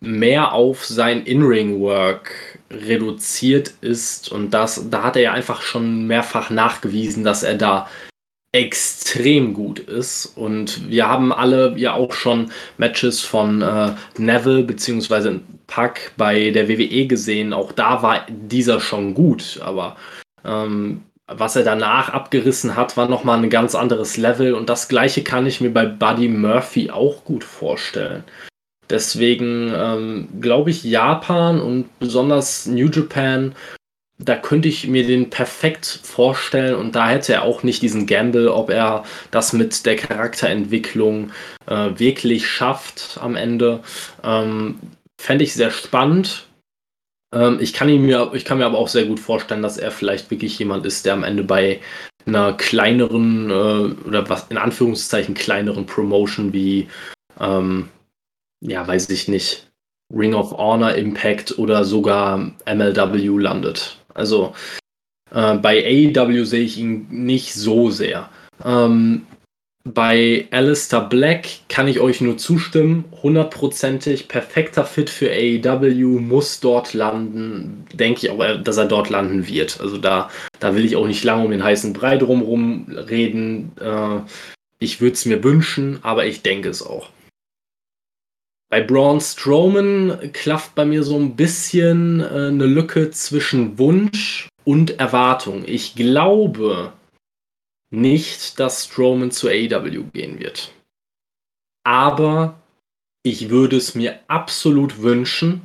mehr 0.00 0.52
auf 0.52 0.84
sein 0.84 1.24
In-Ring-Work 1.24 2.58
reduziert 2.70 3.74
ist 3.80 4.30
und 4.30 4.50
das, 4.50 4.88
da 4.90 5.02
hat 5.02 5.16
er 5.16 5.22
ja 5.22 5.32
einfach 5.32 5.60
schon 5.62 6.06
mehrfach 6.06 6.50
nachgewiesen, 6.50 7.24
dass 7.24 7.42
er 7.42 7.54
da 7.54 7.88
extrem 8.52 9.54
gut 9.54 9.78
ist. 9.78 10.26
Und 10.36 10.90
wir 10.90 11.08
haben 11.08 11.32
alle 11.32 11.74
ja 11.76 11.94
auch 11.94 12.12
schon 12.12 12.50
Matches 12.78 13.20
von 13.20 13.62
äh, 13.62 13.92
Neville 14.18 14.64
bzw. 14.64 15.40
Pack 15.66 16.12
bei 16.16 16.50
der 16.50 16.68
WWE 16.68 17.06
gesehen. 17.06 17.52
Auch 17.52 17.72
da 17.72 18.02
war 18.02 18.26
dieser 18.28 18.80
schon 18.80 19.14
gut, 19.14 19.60
aber 19.62 19.96
ähm, 20.44 21.02
was 21.32 21.54
er 21.54 21.62
danach 21.62 22.08
abgerissen 22.08 22.74
hat, 22.74 22.96
war 22.96 23.08
nochmal 23.08 23.38
ein 23.38 23.50
ganz 23.50 23.76
anderes 23.76 24.16
Level. 24.16 24.54
Und 24.54 24.68
das 24.68 24.88
gleiche 24.88 25.22
kann 25.22 25.46
ich 25.46 25.60
mir 25.60 25.70
bei 25.70 25.86
Buddy 25.86 26.28
Murphy 26.28 26.90
auch 26.90 27.24
gut 27.24 27.44
vorstellen. 27.44 28.24
Deswegen 28.90 29.72
ähm, 29.72 30.28
glaube 30.40 30.70
ich, 30.70 30.82
Japan 30.82 31.60
und 31.60 32.00
besonders 32.00 32.66
New 32.66 32.88
Japan 32.88 33.54
da 34.22 34.36
könnte 34.36 34.68
ich 34.68 34.86
mir 34.86 35.06
den 35.06 35.30
perfekt 35.30 35.86
vorstellen 36.02 36.74
und 36.74 36.94
da 36.94 37.08
hätte 37.08 37.32
er 37.32 37.42
auch 37.42 37.62
nicht 37.62 37.80
diesen 37.80 38.06
Gamble, 38.06 38.52
ob 38.52 38.70
er 38.70 39.04
das 39.30 39.52
mit 39.52 39.86
der 39.86 39.96
Charakterentwicklung 39.96 41.32
äh, 41.66 41.90
wirklich 41.96 42.46
schafft 42.46 43.18
am 43.20 43.34
Ende. 43.34 43.80
Ähm, 44.22 44.78
Fände 45.20 45.44
ich 45.44 45.54
sehr 45.54 45.70
spannend. 45.70 46.46
Ähm, 47.34 47.58
ich, 47.60 47.72
kann 47.72 47.88
ihn 47.88 48.04
mir, 48.04 48.30
ich 48.34 48.44
kann 48.44 48.58
mir 48.58 48.66
aber 48.66 48.78
auch 48.78 48.88
sehr 48.88 49.06
gut 49.06 49.20
vorstellen, 49.20 49.62
dass 49.62 49.78
er 49.78 49.90
vielleicht 49.90 50.30
wirklich 50.30 50.58
jemand 50.58 50.84
ist, 50.84 51.06
der 51.06 51.14
am 51.14 51.24
Ende 51.24 51.42
bei 51.42 51.80
einer 52.26 52.52
kleineren 52.52 53.50
äh, 53.50 54.06
oder 54.06 54.28
was 54.28 54.48
in 54.50 54.58
Anführungszeichen 54.58 55.34
kleineren 55.34 55.86
Promotion 55.86 56.52
wie, 56.52 56.88
ähm, 57.40 57.88
ja, 58.60 58.86
weiß 58.86 59.08
ich 59.08 59.28
nicht, 59.28 59.70
Ring 60.14 60.34
of 60.34 60.52
Honor, 60.52 60.94
Impact 60.94 61.58
oder 61.58 61.84
sogar 61.84 62.52
MLW 62.66 63.38
landet. 63.38 63.99
Also 64.14 64.54
äh, 65.32 65.54
bei 65.56 65.84
AEW 66.14 66.44
sehe 66.44 66.62
ich 66.62 66.78
ihn 66.78 67.06
nicht 67.10 67.54
so 67.54 67.90
sehr. 67.90 68.30
Ähm, 68.64 69.22
bei 69.84 70.46
Alistair 70.50 71.00
Black 71.00 71.46
kann 71.68 71.88
ich 71.88 72.00
euch 72.00 72.20
nur 72.20 72.36
zustimmen. 72.36 73.04
Hundertprozentig 73.22 74.28
perfekter 74.28 74.84
Fit 74.84 75.08
für 75.08 75.30
AEW, 75.30 76.20
muss 76.20 76.60
dort 76.60 76.92
landen. 76.92 77.86
Denke 77.94 78.26
ich 78.26 78.30
auch, 78.30 78.62
dass 78.62 78.76
er 78.76 78.84
dort 78.84 79.08
landen 79.08 79.46
wird. 79.48 79.80
Also 79.80 79.96
da, 79.96 80.28
da 80.58 80.74
will 80.74 80.84
ich 80.84 80.96
auch 80.96 81.06
nicht 81.06 81.24
lange 81.24 81.44
um 81.44 81.50
den 81.50 81.64
heißen 81.64 81.94
Brei 81.94 82.18
drumherum 82.18 82.86
reden. 82.90 83.72
Äh, 83.80 84.20
ich 84.78 85.00
würde 85.00 85.14
es 85.14 85.24
mir 85.24 85.42
wünschen, 85.42 85.98
aber 86.02 86.26
ich 86.26 86.42
denke 86.42 86.68
es 86.68 86.82
auch. 86.82 87.08
Bei 88.70 88.80
Braun 88.80 89.20
Strowman 89.20 90.32
klafft 90.32 90.76
bei 90.76 90.84
mir 90.84 91.02
so 91.02 91.18
ein 91.18 91.34
bisschen 91.34 92.20
äh, 92.20 92.24
eine 92.24 92.66
Lücke 92.66 93.10
zwischen 93.10 93.78
Wunsch 93.78 94.48
und 94.64 95.00
Erwartung. 95.00 95.64
Ich 95.66 95.96
glaube 95.96 96.92
nicht, 97.90 98.60
dass 98.60 98.84
Strowman 98.84 99.32
zu 99.32 99.48
AEW 99.48 100.04
gehen 100.12 100.38
wird. 100.38 100.72
Aber 101.84 102.60
ich 103.24 103.50
würde 103.50 103.76
es 103.76 103.96
mir 103.96 104.20
absolut 104.28 105.02
wünschen. 105.02 105.62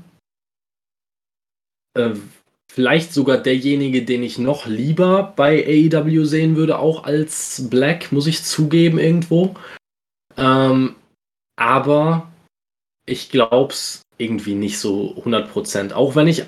Äh, 1.93 2.15
vielleicht 2.71 3.13
sogar 3.13 3.37
derjenige, 3.37 4.03
den 4.03 4.23
ich 4.23 4.39
noch 4.39 4.65
lieber 4.65 5.33
bei 5.35 5.63
AEW 5.63 6.25
sehen 6.25 6.55
würde, 6.55 6.79
auch 6.79 7.03
als 7.03 7.69
Black, 7.69 8.11
muss 8.11 8.25
ich 8.25 8.43
zugeben, 8.43 8.97
irgendwo. 8.97 9.53
Ähm, 10.37 10.95
aber 11.55 12.31
ich 13.05 13.29
glaube 13.29 13.73
es 13.73 14.01
irgendwie 14.17 14.55
nicht 14.55 14.79
so 14.79 15.15
100%. 15.23 15.93
Auch 15.93 16.15
wenn 16.15 16.27
ich 16.27 16.45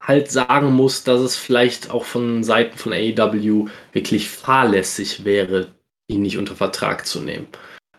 halt 0.00 0.30
sagen 0.30 0.72
muss, 0.72 1.04
dass 1.04 1.20
es 1.20 1.36
vielleicht 1.36 1.90
auch 1.90 2.04
von 2.04 2.44
Seiten 2.44 2.76
von 2.76 2.92
AEW 2.92 3.68
wirklich 3.92 4.28
fahrlässig 4.28 5.24
wäre, 5.24 5.72
ihn 6.08 6.22
nicht 6.22 6.36
unter 6.36 6.56
Vertrag 6.56 7.06
zu 7.06 7.20
nehmen. 7.20 7.48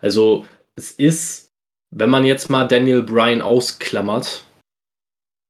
Also 0.00 0.46
es 0.76 0.92
ist, 0.92 1.50
wenn 1.90 2.10
man 2.10 2.24
jetzt 2.24 2.48
mal 2.48 2.68
Daniel 2.68 3.02
Bryan 3.02 3.42
ausklammert, 3.42 4.44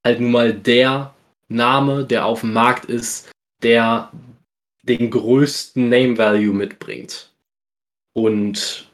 halt 0.05 0.21
nun 0.21 0.31
mal 0.31 0.55
der 0.55 1.15
Name, 1.49 2.05
der 2.05 2.25
auf 2.25 2.41
dem 2.41 2.53
Markt 2.53 2.87
ist, 2.87 3.31
der 3.63 4.11
den 4.83 5.11
größten 5.11 5.89
Name 5.89 6.17
Value 6.17 6.55
mitbringt. 6.55 7.33
Und 8.15 8.86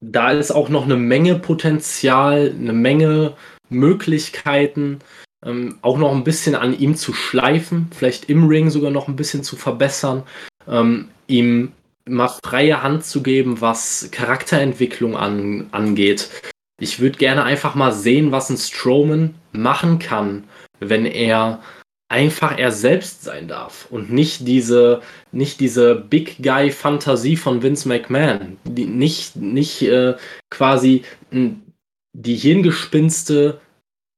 da 0.00 0.30
ist 0.30 0.50
auch 0.50 0.68
noch 0.68 0.84
eine 0.84 0.96
Menge 0.96 1.36
Potenzial, 1.36 2.54
eine 2.58 2.72
Menge 2.72 3.34
Möglichkeiten, 3.68 5.00
ähm, 5.44 5.78
auch 5.82 5.98
noch 5.98 6.12
ein 6.12 6.24
bisschen 6.24 6.54
an 6.54 6.78
ihm 6.78 6.96
zu 6.96 7.12
schleifen, 7.12 7.90
vielleicht 7.94 8.28
im 8.28 8.46
Ring 8.46 8.70
sogar 8.70 8.90
noch 8.90 9.08
ein 9.08 9.16
bisschen 9.16 9.42
zu 9.42 9.56
verbessern, 9.56 10.22
ähm, 10.68 11.08
ihm 11.26 11.72
mal 12.08 12.28
freie 12.28 12.82
Hand 12.82 13.04
zu 13.04 13.22
geben, 13.22 13.60
was 13.60 14.08
Charakterentwicklung 14.12 15.16
an, 15.16 15.68
angeht. 15.72 16.30
Ich 16.78 17.00
würde 17.00 17.18
gerne 17.18 17.42
einfach 17.42 17.74
mal 17.74 17.92
sehen, 17.92 18.32
was 18.32 18.50
ein 18.50 18.58
Strowman 18.58 19.34
machen 19.52 19.98
kann, 19.98 20.44
wenn 20.78 21.06
er 21.06 21.60
einfach 22.08 22.56
er 22.56 22.70
selbst 22.70 23.24
sein 23.24 23.48
darf 23.48 23.86
und 23.90 24.12
nicht 24.12 24.46
diese, 24.46 25.02
nicht 25.32 25.60
diese 25.60 25.96
Big 25.96 26.42
Guy 26.42 26.70
Fantasie 26.70 27.36
von 27.36 27.62
Vince 27.62 27.88
McMahon, 27.88 28.58
die, 28.64 28.86
nicht, 28.86 29.36
nicht 29.36 29.82
äh, 29.82 30.14
quasi 30.50 31.04
die 31.32 32.36
Hirngespinste 32.36 33.60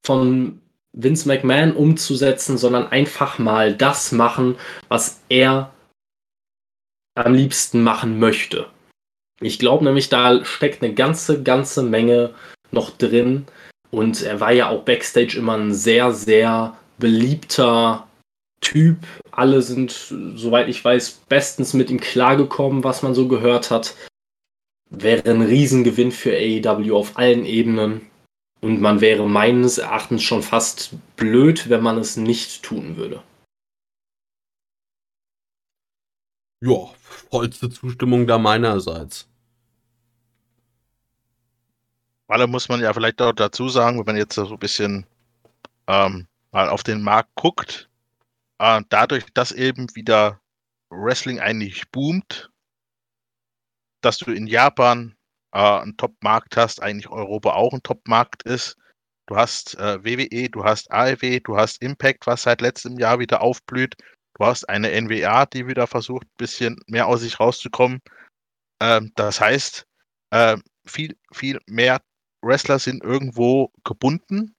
von 0.05 0.60
Vince 0.93 1.28
McMahon 1.28 1.73
umzusetzen, 1.73 2.59
sondern 2.59 2.89
einfach 2.89 3.39
mal 3.39 3.74
das 3.74 4.12
machen, 4.12 4.56
was 4.89 5.20
er 5.28 5.73
am 7.15 7.35
liebsten 7.35 7.82
machen 7.82 8.19
möchte. 8.19 8.66
Ich 9.40 9.59
glaube 9.59 9.85
nämlich, 9.85 10.09
da 10.09 10.44
steckt 10.44 10.82
eine 10.82 10.94
ganze, 10.94 11.43
ganze 11.43 11.82
Menge 11.82 12.35
noch 12.70 12.90
drin. 12.90 13.47
Und 13.90 14.23
er 14.23 14.40
war 14.40 14.52
ja 14.52 14.69
auch 14.69 14.85
backstage 14.85 15.39
immer 15.39 15.56
ein 15.56 15.73
sehr, 15.73 16.12
sehr 16.12 16.77
beliebter 16.98 18.06
Typ. 18.60 18.98
Alle 19.30 19.62
sind, 19.62 19.92
soweit 19.92 20.68
ich 20.68 20.84
weiß, 20.84 21.22
bestens 21.28 21.74
mit 21.74 21.90
ihm 21.90 22.00
klargekommen, 22.00 22.84
was 22.84 23.02
man 23.02 23.14
so 23.14 23.28
gehört 23.28 23.70
hat. 23.70 23.94
Wäre 24.90 25.30
ein 25.30 25.42
Riesengewinn 25.42 26.12
für 26.12 26.32
AEW 26.32 26.96
auf 26.96 27.18
allen 27.18 27.44
Ebenen. 27.44 28.08
Und 28.60 28.80
man 28.80 29.00
wäre 29.00 29.28
meines 29.28 29.78
Erachtens 29.78 30.22
schon 30.22 30.42
fast 30.42 30.94
blöd, 31.16 31.68
wenn 31.68 31.82
man 31.82 31.98
es 31.98 32.16
nicht 32.16 32.64
tun 32.64 32.96
würde. 32.96 33.22
Ja, 36.60 36.92
vollste 37.30 37.70
Zustimmung 37.70 38.26
da 38.26 38.36
meinerseits. 38.38 39.28
Weil 42.26 42.46
muss 42.46 42.68
man 42.68 42.80
ja 42.80 42.92
vielleicht 42.92 43.22
auch 43.22 43.32
dazu 43.32 43.68
sagen, 43.68 43.98
wenn 43.98 44.06
man 44.06 44.16
jetzt 44.16 44.34
so 44.34 44.46
ein 44.46 44.58
bisschen 44.58 45.06
ähm, 45.86 46.27
mal 46.50 46.68
auf 46.68 46.82
den 46.82 47.02
Markt 47.02 47.30
guckt, 47.34 47.88
äh, 48.58 48.82
dadurch, 48.88 49.24
dass 49.34 49.52
eben 49.52 49.94
wieder 49.94 50.40
Wrestling 50.90 51.40
eigentlich 51.40 51.90
boomt, 51.90 52.50
dass 54.00 54.18
du 54.18 54.30
in 54.30 54.46
Japan 54.46 55.16
äh, 55.52 55.58
einen 55.58 55.96
Top-Markt 55.96 56.56
hast, 56.56 56.82
eigentlich 56.82 57.08
Europa 57.08 57.52
auch 57.52 57.72
ein 57.72 57.82
Top-Markt 57.82 58.44
ist. 58.44 58.76
Du 59.26 59.36
hast 59.36 59.74
äh, 59.78 60.02
WWE, 60.04 60.48
du 60.48 60.64
hast 60.64 60.90
AEW, 60.90 61.40
du 61.40 61.56
hast 61.56 61.82
Impact, 61.82 62.26
was 62.26 62.42
seit 62.42 62.60
letztem 62.60 62.98
Jahr 62.98 63.18
wieder 63.18 63.42
aufblüht. 63.42 63.96
Du 64.34 64.46
hast 64.46 64.68
eine 64.68 64.90
NWA, 65.00 65.46
die 65.46 65.66
wieder 65.66 65.86
versucht, 65.86 66.26
ein 66.26 66.36
bisschen 66.38 66.76
mehr 66.86 67.06
aus 67.06 67.20
sich 67.20 67.38
rauszukommen. 67.38 68.00
Ähm, 68.80 69.12
das 69.16 69.40
heißt, 69.40 69.86
äh, 70.30 70.56
viel, 70.86 71.16
viel 71.32 71.60
mehr 71.66 72.00
Wrestler 72.40 72.78
sind 72.78 73.02
irgendwo 73.02 73.72
gebunden 73.84 74.54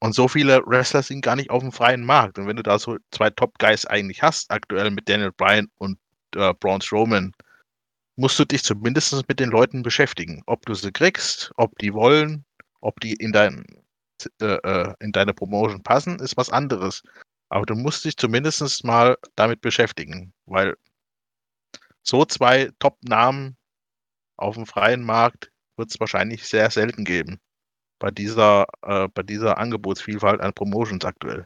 und 0.00 0.14
so 0.14 0.28
viele 0.28 0.62
Wrestler 0.66 1.02
sind 1.02 1.20
gar 1.20 1.36
nicht 1.36 1.50
auf 1.50 1.62
dem 1.62 1.72
freien 1.72 2.04
Markt. 2.04 2.38
Und 2.38 2.46
wenn 2.46 2.56
du 2.56 2.62
da 2.62 2.78
so 2.78 2.96
zwei 3.10 3.28
Top-Guys 3.30 3.84
eigentlich 3.86 4.22
hast, 4.22 4.50
aktuell 4.50 4.90
mit 4.90 5.08
Daniel 5.08 5.32
Bryan 5.32 5.68
und 5.78 5.98
äh, 6.34 6.54
Braun 6.54 6.80
Strowman, 6.80 7.32
musst 8.16 8.38
du 8.38 8.46
dich 8.46 8.64
zumindest 8.64 9.28
mit 9.28 9.40
den 9.40 9.50
Leuten 9.50 9.82
beschäftigen. 9.82 10.42
Ob 10.46 10.64
du 10.64 10.74
sie 10.74 10.90
kriegst, 10.90 11.52
ob 11.56 11.76
die 11.78 11.92
wollen, 11.92 12.46
ob 12.80 12.98
die 13.00 13.12
in, 13.12 13.32
dein, 13.32 13.64
äh, 14.40 14.46
äh, 14.46 14.94
in 15.00 15.12
deine 15.12 15.34
Promotion 15.34 15.82
passen, 15.82 16.18
ist 16.18 16.36
was 16.36 16.50
anderes. 16.50 17.02
Aber 17.50 17.66
du 17.66 17.74
musst 17.74 18.04
dich 18.04 18.16
zumindest 18.16 18.84
mal 18.84 19.18
damit 19.36 19.60
beschäftigen, 19.60 20.32
weil 20.46 20.76
so 22.02 22.24
zwei 22.24 22.70
Top-Namen 22.78 23.56
auf 24.38 24.54
dem 24.54 24.64
freien 24.64 25.02
Markt 25.02 25.50
wird 25.76 25.90
es 25.90 26.00
wahrscheinlich 26.00 26.46
sehr 26.46 26.70
selten 26.70 27.04
geben. 27.04 27.38
Bei 28.00 28.10
dieser, 28.10 28.66
äh, 28.82 29.06
bei 29.14 29.22
dieser 29.22 29.58
Angebotsvielfalt 29.58 30.40
an 30.40 30.52
Promotions 30.52 31.04
aktuell. 31.04 31.44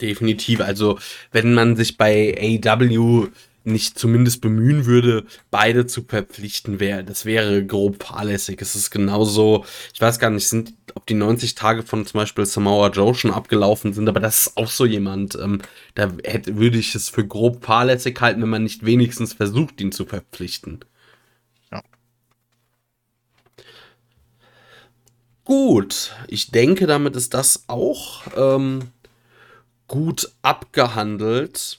Definitiv. 0.00 0.60
Also, 0.60 0.98
wenn 1.32 1.52
man 1.52 1.76
sich 1.76 1.98
bei 1.98 2.62
AW 2.64 3.28
nicht 3.66 3.98
zumindest 3.98 4.40
bemühen 4.40 4.86
würde, 4.86 5.24
beide 5.50 5.86
zu 5.86 6.04
verpflichten, 6.04 6.78
wäre, 6.78 7.02
das 7.02 7.24
wäre 7.24 7.66
grob 7.66 8.02
fahrlässig. 8.02 8.62
Es 8.62 8.76
ist 8.76 8.90
genauso, 8.90 9.64
ich 9.92 10.00
weiß 10.00 10.20
gar 10.20 10.30
nicht, 10.30 10.48
sind, 10.48 10.72
ob 10.94 11.04
die 11.06 11.14
90 11.14 11.56
Tage 11.56 11.82
von 11.82 12.06
zum 12.06 12.18
Beispiel 12.18 12.46
Samoa 12.46 12.90
Joe 12.90 13.14
schon 13.14 13.32
abgelaufen 13.32 13.92
sind, 13.92 14.08
aber 14.08 14.20
das 14.20 14.46
ist 14.46 14.56
auch 14.56 14.68
so 14.68 14.86
jemand, 14.86 15.34
ähm, 15.34 15.60
da 15.96 16.12
hätte, 16.24 16.56
würde 16.56 16.78
ich 16.78 16.94
es 16.94 17.08
für 17.08 17.26
grob 17.26 17.64
fahrlässig 17.64 18.20
halten, 18.20 18.40
wenn 18.40 18.48
man 18.48 18.62
nicht 18.62 18.86
wenigstens 18.86 19.32
versucht, 19.32 19.80
ihn 19.80 19.90
zu 19.90 20.06
verpflichten. 20.06 20.80
Gut, 25.46 26.12
ich 26.26 26.50
denke, 26.50 26.88
damit 26.88 27.14
ist 27.14 27.32
das 27.32 27.68
auch 27.68 28.22
ähm, 28.36 28.90
gut 29.86 30.32
abgehandelt. 30.42 31.78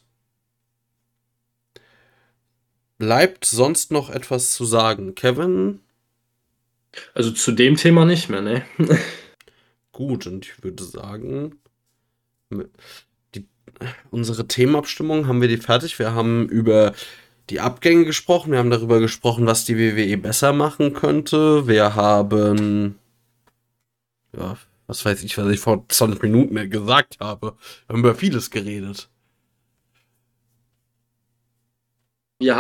Bleibt 2.98 3.44
sonst 3.44 3.92
noch 3.92 4.10
etwas 4.10 4.54
zu 4.54 4.64
sagen, 4.64 5.16
Kevin? 5.16 5.82
Also 7.14 7.32
zu 7.32 7.52
dem 7.52 7.76
Thema 7.76 8.06
nicht 8.06 8.30
mehr, 8.30 8.42
ne? 8.42 8.66
Gut, 9.92 10.28
und 10.28 10.46
ich 10.46 10.64
würde 10.64 10.86
sagen, 10.86 11.60
die, 13.36 13.46
unsere 14.12 14.48
Themenabstimmung 14.48 15.28
haben 15.28 15.42
wir 15.42 15.50
die 15.50 15.58
fertig. 15.58 16.00
Wir 16.00 16.14
haben 16.14 16.48
über 16.48 16.94
die 17.50 17.60
Abgänge 17.60 18.06
gesprochen, 18.06 18.54
wir 18.54 18.60
haben 18.60 18.70
darüber 18.70 19.02
gesprochen, 19.02 19.46
was 19.46 19.66
die 19.66 19.78
WWE 19.78 20.18
besser 20.18 20.54
machen 20.54 20.94
könnte. 20.94 21.68
Wir 21.68 21.96
haben, 21.96 22.98
ja, 24.36 24.58
was 24.88 25.06
weiß 25.06 25.24
ich, 25.24 25.38
was 25.38 25.52
ich 25.52 25.60
vor 25.60 25.86
20 25.88 26.22
Minuten 26.24 26.70
gesagt 26.70 27.18
habe. 27.20 27.56
Wir 27.88 27.94
haben 27.94 28.00
über 28.00 28.16
vieles 28.16 28.50
geredet. 28.50 29.10
Wir 32.40 32.56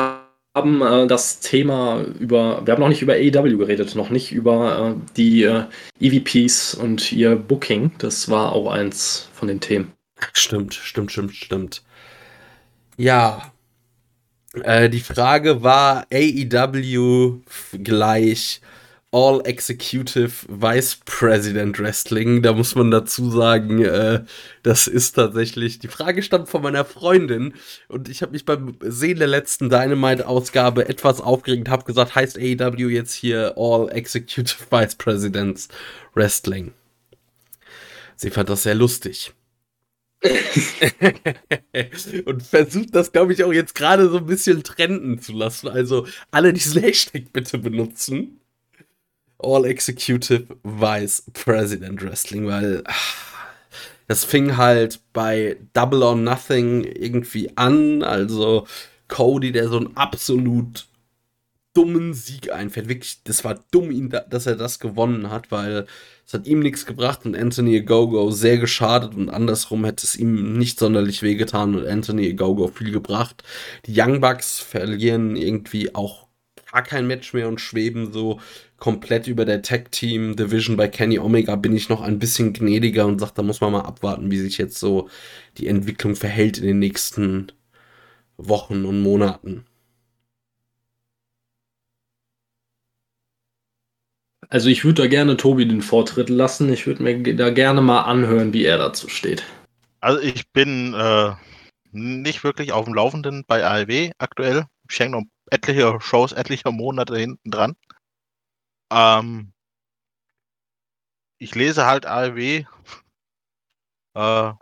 haben 0.56 0.82
äh, 0.82 1.08
das 1.08 1.40
Thema 1.40 2.02
über, 2.20 2.66
wir 2.66 2.74
haben 2.74 2.82
noch 2.82 2.90
nicht 2.90 3.02
über 3.02 3.14
AEW 3.14 3.58
geredet, 3.58 3.96
noch 3.96 4.10
nicht 4.10 4.32
über 4.32 4.96
äh, 4.96 5.14
die 5.16 5.44
äh, 5.44 5.66
EVPs 6.00 6.74
und 6.74 7.12
ihr 7.12 7.36
Booking. 7.36 7.92
Das 8.00 8.30
war 8.30 8.54
auch 8.54 8.72
eins 8.72 9.30
von 9.34 9.48
den 9.48 9.60
Themen. 9.60 9.94
Stimmt, 10.34 10.74
stimmt, 10.74 11.12
stimmt, 11.12 11.36
stimmt. 11.36 11.84
Ja. 12.98 13.52
Äh, 14.64 14.90
die 14.90 15.02
Frage 15.02 15.62
war 15.62 16.08
AEW 16.12 17.42
gleich 17.84 18.62
All 19.12 19.42
Executive 19.46 20.46
Vice 20.50 21.00
President 21.06 21.80
Wrestling. 21.80 22.42
Da 22.42 22.52
muss 22.52 22.76
man 22.76 22.92
dazu 22.92 23.32
sagen, 23.32 23.82
äh, 23.82 24.26
das 24.64 24.88
ist 24.88 25.14
tatsächlich, 25.14 25.80
die 25.80 25.88
Frage 25.88 26.22
stammt 26.22 26.50
von 26.50 26.62
meiner 26.62 26.84
Freundin 26.84 27.54
und 27.88 28.10
ich 28.10 28.22
habe 28.22 28.34
mich 28.34 28.44
beim 28.44 28.76
Sehen 28.82 29.20
der 29.20 29.28
letzten 29.28 29.70
Dynamite-Ausgabe 29.70 30.90
etwas 30.90 31.22
aufgeregt, 31.22 31.70
habe 31.70 31.86
gesagt, 31.86 32.16
heißt 32.16 32.38
AEW 32.38 32.90
jetzt 32.90 33.14
hier 33.14 33.54
All 33.56 33.90
Executive 33.90 34.66
Vice 34.72 34.96
Presidents 34.96 35.70
Wrestling. 36.14 36.74
Sie 38.18 38.30
fand 38.30 38.50
das 38.50 38.64
sehr 38.64 38.76
lustig. 38.76 39.32
und 42.26 42.44
versucht 42.44 42.96
das, 42.96 43.12
glaube 43.12 43.34
ich, 43.34 43.44
auch 43.44 43.54
jetzt 43.54 43.76
gerade 43.76 44.10
so 44.10 44.18
ein 44.18 44.26
bisschen 44.26 44.64
trenden 44.64 45.22
zu 45.22 45.32
lassen. 45.32 45.68
Also 45.68 46.08
alle 46.32 46.52
diesen 46.52 46.82
Hashtag 46.82 47.32
bitte 47.32 47.60
benutzen. 47.60 48.42
All 49.40 49.66
Executive 49.66 50.48
Vice 50.64 51.24
President 51.34 52.04
Wrestling, 52.04 52.48
weil 52.48 52.84
ach, 52.86 53.28
das 54.08 54.24
fing 54.24 54.58
halt 54.58 55.00
bei 55.14 55.58
Double 55.74 56.02
or 56.02 56.16
Nothing 56.16 56.84
irgendwie 56.84 57.56
an. 57.58 58.04
Also 58.04 58.66
Cody, 59.08 59.52
der 59.52 59.68
so 59.70 59.78
einen 59.78 59.96
absolut 59.98 60.88
dummen 61.74 62.14
Sieg 62.14 62.52
einfährt. 62.52 62.90
Wirklich, 62.90 63.22
das 63.24 63.44
war 63.44 63.64
dumm, 63.70 64.10
da, 64.10 64.22
dass 64.22 64.48
er 64.48 64.56
das 64.56 64.80
gewonnen 64.80 65.30
hat, 65.30 65.52
weil 65.52 65.86
es 66.26 66.34
hat 66.34 66.48
ihm 66.48 66.60
nichts 66.60 66.86
gebracht 66.88 67.26
und 67.26 67.36
Anthony 67.36 67.82
Gogo 67.82 68.32
sehr 68.32 68.58
geschadet 68.58 69.14
und 69.14 69.30
andersrum 69.30 69.86
hätte 69.86 70.06
es 70.06 70.16
ihm 70.16 70.58
nicht 70.58 70.80
sonderlich 70.80 71.22
wehgetan 71.22 71.76
und 71.76 71.86
Anthony 71.86 72.34
Gogo 72.34 72.68
viel 72.70 72.92
gebracht. 72.92 73.44
Die 73.86 73.94
Young 73.96 74.22
Bucks 74.22 74.60
verlieren 74.60 75.36
irgendwie 75.36 75.94
auch 75.94 76.28
gar 76.72 76.82
kein 76.82 77.06
Match 77.08 77.34
mehr 77.34 77.48
und 77.48 77.62
schweben 77.62 78.12
so 78.12 78.40
komplett 78.78 79.28
über 79.28 79.46
der 79.46 79.62
Tag 79.62 79.92
Team 79.92 80.36
Division 80.36 80.78
bei 80.78 80.88
Kenny 80.88 81.20
Omega 81.20 81.56
bin 81.56 81.76
ich 81.76 81.90
noch 81.90 82.02
ein 82.02 82.20
bisschen 82.20 82.54
gnädiger 82.54 83.06
und 83.06 83.20
sage, 83.20 83.34
da 83.36 83.44
muss 83.44 83.62
man 83.62 83.72
mal 83.72 83.82
abwarten, 83.82 84.32
wie 84.32 84.38
sich 84.38 84.58
jetzt 84.58 84.80
so 84.80 85.10
die 85.58 85.68
Entwicklung 85.68 86.16
verhält 86.16 86.58
in 86.58 86.66
den 86.66 86.80
nächsten 86.80 87.52
Wochen 88.38 88.86
und 88.86 89.02
Monaten. 89.02 89.66
Also 94.50 94.70
ich 94.70 94.86
würde 94.86 95.02
da 95.02 95.08
gerne 95.08 95.36
Tobi 95.36 95.68
den 95.68 95.82
Vortritt 95.82 96.30
lassen. 96.30 96.72
Ich 96.72 96.88
würde 96.88 97.04
mir 97.04 97.36
da 97.36 97.50
gerne 97.50 97.82
mal 97.82 98.04
anhören, 98.04 98.54
wie 98.54 98.64
er 98.64 98.78
dazu 98.78 99.10
steht. 99.10 99.44
Also 100.00 100.22
ich 100.22 100.48
bin 100.52 100.94
äh, 100.94 101.32
nicht 101.92 102.44
wirklich 102.44 102.72
auf 102.72 102.86
dem 102.86 102.94
Laufenden 102.94 103.44
bei 103.46 103.66
ALW 103.66 104.12
aktuell. 104.20 104.66
Ich 104.90 105.00
hänge 105.00 105.18
noch 105.18 105.24
etliche 105.52 105.98
Shows, 106.00 106.32
etliche 106.32 106.72
Monate 106.72 107.18
hinten 107.18 107.52
dran. 107.52 107.76
Ähm, 108.92 109.54
ich 111.40 111.56
lese 111.56 111.86
halt 111.86 112.06
ARW, 112.06 112.66
äh, 114.16 114.54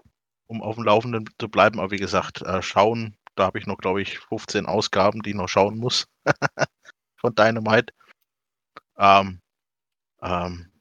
um 0.48 0.62
auf 0.62 0.76
dem 0.76 0.84
Laufenden 0.84 1.30
zu 1.40 1.50
bleiben. 1.50 1.80
Aber 1.80 1.92
wie 1.92 1.98
gesagt, 1.98 2.42
äh, 2.42 2.62
schauen, 2.62 3.18
da 3.36 3.46
habe 3.46 3.60
ich 3.60 3.68
noch, 3.68 3.78
glaube 3.78 4.02
ich, 4.02 4.20
15 4.20 4.66
Ausgaben, 4.66 5.22
die 5.22 5.32
ich 5.32 5.36
noch 5.36 5.50
schauen 5.50 5.78
muss 5.78 6.08
von 7.18 7.36
Dynamite. 7.36 7.94
Ähm, 8.98 9.42
ähm, 10.22 10.72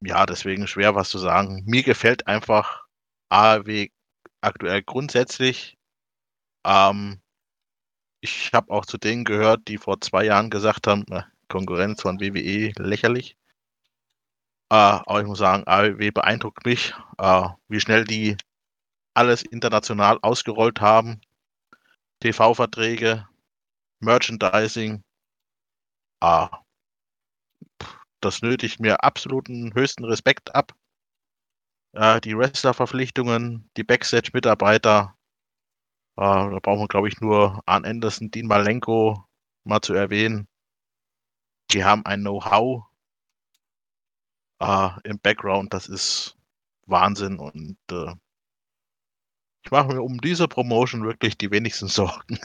ja, 0.00 0.26
deswegen 0.26 0.66
schwer 0.66 0.94
was 0.94 1.08
zu 1.10 1.18
sagen. 1.18 1.64
Mir 1.66 1.82
gefällt 1.82 2.26
einfach 2.26 2.86
ARW 3.30 3.88
aktuell 4.40 4.82
grundsätzlich. 4.82 5.78
Ähm, 6.64 7.20
ich 8.20 8.52
habe 8.52 8.72
auch 8.72 8.86
zu 8.86 8.98
denen 8.98 9.24
gehört, 9.24 9.68
die 9.68 9.78
vor 9.78 10.00
zwei 10.00 10.24
Jahren 10.24 10.50
gesagt 10.50 10.86
haben, 10.86 11.04
na, 11.08 11.26
Konkurrenz 11.48 12.02
von 12.02 12.20
WWE 12.20 12.72
lächerlich. 12.78 13.36
Äh, 14.70 14.74
aber 14.74 15.20
ich 15.20 15.26
muss 15.26 15.38
sagen, 15.38 15.64
AEW 15.66 16.10
beeindruckt 16.12 16.64
mich, 16.66 16.94
äh, 17.18 17.48
wie 17.68 17.80
schnell 17.80 18.04
die 18.04 18.36
alles 19.14 19.42
international 19.42 20.18
ausgerollt 20.22 20.80
haben. 20.80 21.20
TV-Verträge, 22.20 23.28
Merchandising. 24.00 25.04
Äh, 26.20 26.46
das 28.20 28.42
nötigt 28.42 28.80
mir 28.80 29.04
absoluten 29.04 29.74
höchsten 29.74 30.04
Respekt 30.04 30.54
ab. 30.54 30.74
Die 32.24 32.36
Wrestler-Verpflichtungen, 32.36 33.70
die 33.76 33.84
Backstage-Mitarbeiter, 33.84 35.16
da 36.16 36.58
brauchen 36.60 36.80
wir, 36.80 36.88
glaube 36.88 37.06
ich, 37.06 37.20
nur 37.20 37.62
Arn 37.66 37.84
Anderson, 37.84 38.32
Dean 38.32 38.48
Malenko 38.48 39.24
mal 39.62 39.80
zu 39.80 39.94
erwähnen. 39.94 40.48
Die 41.74 41.84
haben 41.84 42.06
ein 42.06 42.20
Know-how 42.20 42.84
äh, 44.60 44.90
im 45.04 45.18
Background, 45.18 45.74
das 45.74 45.88
ist 45.88 46.36
Wahnsinn 46.86 47.38
und 47.38 47.76
äh, 47.90 48.14
ich 49.64 49.70
mache 49.70 49.88
mir 49.88 50.02
um 50.02 50.20
diese 50.20 50.46
Promotion 50.46 51.04
wirklich 51.04 51.36
die 51.36 51.50
wenigsten 51.50 51.88
Sorgen. 51.88 52.38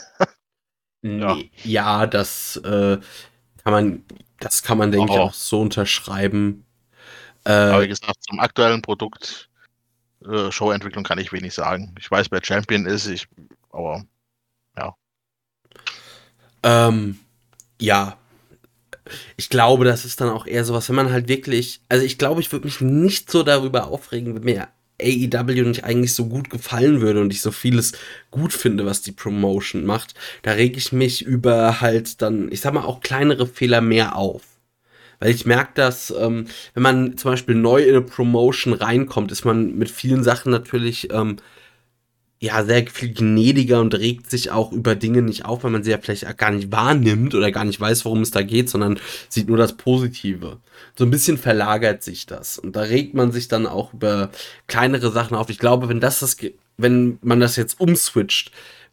ja. 1.02 1.38
ja, 1.64 2.08
das 2.08 2.58
äh, 2.58 3.00
kann 3.64 3.74
man, 3.74 4.06
das 4.40 4.64
kann 4.64 4.78
man, 4.78 4.92
denke 4.92 5.12
oh. 5.12 5.16
ich, 5.16 5.20
auch 5.20 5.34
so 5.34 5.62
unterschreiben. 5.62 6.66
Äh, 7.46 7.52
Aber 7.52 7.84
wie 7.84 7.88
gesagt, 7.88 8.24
zum 8.28 8.40
aktuellen 8.40 8.82
Produkt 8.82 9.50
äh, 10.26 10.52
Showentwicklung 10.52 11.04
kann 11.04 11.20
ich 11.20 11.32
wenig 11.32 11.54
sagen. 11.54 11.96
Ich 12.00 12.10
weiß, 12.10 12.32
wer 12.32 12.44
Champion 12.44 12.86
ist, 12.86 13.08
ich, 13.08 13.28
aber 13.72 14.06
ja. 14.78 14.96
Ähm, 16.64 17.20
ja. 17.80 18.19
Ich 19.38 19.50
glaube, 19.50 19.86
das 19.86 20.06
ist 20.06 20.22
dann 20.22 20.30
auch 20.30 20.46
eher 20.46 20.66
sowas, 20.66 20.90
wenn 20.90 20.96
man 20.96 21.12
halt 21.12 21.28
wirklich, 21.28 21.82
also 21.90 22.06
ich 22.06 22.18
glaube, 22.18 22.42
ich 22.42 22.52
würde 22.52 22.66
mich 22.66 22.82
nicht 22.82 23.32
so 23.32 23.44
darüber 23.44 23.88
aufregen, 23.88 24.36
wenn 24.36 24.44
mir 24.44 24.68
AEW 25.02 25.64
nicht 25.64 25.84
eigentlich 25.84 26.14
so 26.14 26.26
gut 26.26 26.50
gefallen 26.50 27.02
würde 27.02 27.22
und 27.22 27.32
ich 27.32 27.42
so 27.42 27.52
vieles 27.52 27.94
gut 28.32 28.54
finde, 28.54 28.86
was 28.86 29.02
die 29.02 29.12
Promotion 29.12 29.86
macht, 29.86 30.14
da 30.42 30.52
reg 30.52 30.78
ich 30.78 30.92
mich 30.92 31.22
über 31.22 31.82
halt 31.82 32.22
dann, 32.22 32.52
ich 32.52 32.62
sag 32.62 32.74
mal, 32.74 32.84
auch 32.84 33.00
kleinere 33.02 33.48
Fehler 33.48 33.82
mehr 33.82 34.16
auf. 34.16 34.44
Weil 35.20 35.32
ich 35.32 35.46
merke, 35.46 35.72
dass, 35.76 36.14
ähm, 36.18 36.46
wenn 36.74 36.84
man 36.84 37.18
zum 37.18 37.32
Beispiel 37.32 37.56
neu 37.56 37.84
in 37.84 37.90
eine 37.90 38.02
Promotion 38.02 38.74
reinkommt, 38.74 39.32
ist 39.32 39.46
man 39.46 39.78
mit 39.78 39.92
vielen 39.92 40.24
Sachen 40.24 40.52
natürlich 40.52 41.12
ähm, 41.12 41.38
ja 42.40 42.64
sehr 42.64 42.88
viel 42.88 43.14
gnädiger 43.14 43.82
und 43.82 43.94
regt 43.96 44.30
sich 44.30 44.50
auch 44.52 44.72
über 44.72 44.96
Dinge 44.96 45.22
nicht 45.22 45.46
auf, 45.46 45.64
weil 45.64 45.72
man 45.72 45.84
sie 45.84 45.92
ja 45.92 45.98
vielleicht 45.98 46.38
gar 46.38 46.52
nicht 46.52 46.72
wahrnimmt 46.72 47.36
oder 47.36 47.52
gar 47.52 47.66
nicht 47.66 47.80
weiß, 47.80 48.06
worum 48.06 48.22
es 48.22 48.32
da 48.32 48.42
geht, 48.42 48.70
sondern 48.70 49.00
sieht 49.28 49.50
nur 49.50 49.58
das 49.58 49.76
Positive. 49.76 50.58
So 50.98 51.04
ein 51.04 51.12
bisschen 51.12 51.38
verlagert 51.38 52.02
sich 52.02 52.26
das 52.26 52.58
und 52.58 52.76
da 52.76 52.82
regt 52.82 53.14
man 53.14 53.34
sich 53.34 53.50
dann 53.50 53.68
auch 53.68 53.94
über 53.94 54.30
kleinere 54.68 55.12
Sachen 55.12 55.36
auf. 55.36 55.50
Ich 55.50 55.60
glaube, 55.60 55.90
wenn 55.90 56.00
das 56.00 56.20
das, 56.20 56.38
wenn 56.78 57.20
man 57.22 57.42
das 57.42 57.58
jetzt 57.58 57.80
umswitcht, 57.80 58.52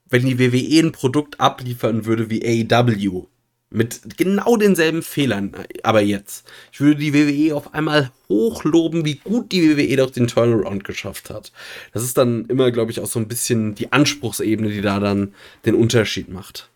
wenn 0.09 0.27
die 0.27 0.39
WWE 0.39 0.87
ein 0.87 0.93
Produkt 0.93 1.41
abliefern 1.41 2.05
würde 2.05 2.31
wie 2.31 2.45
AEW, 2.45 3.27
mit 3.71 4.17
genau 4.17 4.57
denselben 4.57 5.03
Fehlern, 5.03 5.53
aber 5.83 6.01
jetzt. 6.01 6.49
Ich 6.73 6.81
würde 6.81 7.01
die 7.01 7.15
WWE 7.15 7.55
auf 7.55 7.75
einmal 7.75 8.13
hochloben, 8.29 9.05
wie 9.05 9.17
gut 9.17 9.53
die 9.53 9.77
WWE 9.77 9.97
doch 9.97 10.11
den 10.11 10.29
Turnaround 10.29 10.85
geschafft 10.85 11.31
hat. 11.31 11.53
Das 11.93 12.03
ist 12.03 12.17
dann 12.17 12.47
immer, 12.47 12.71
glaube 12.71 12.91
ich, 12.91 13.01
auch 13.01 13.07
so 13.07 13.19
ein 13.19 13.29
bisschen 13.29 13.75
die 13.75 13.93
Anspruchsebene, 13.93 14.71
die 14.71 14.83
da 14.83 15.01
dann 15.01 15.35
den 15.65 15.75
Unterschied 15.75 16.29
macht. 16.29 16.71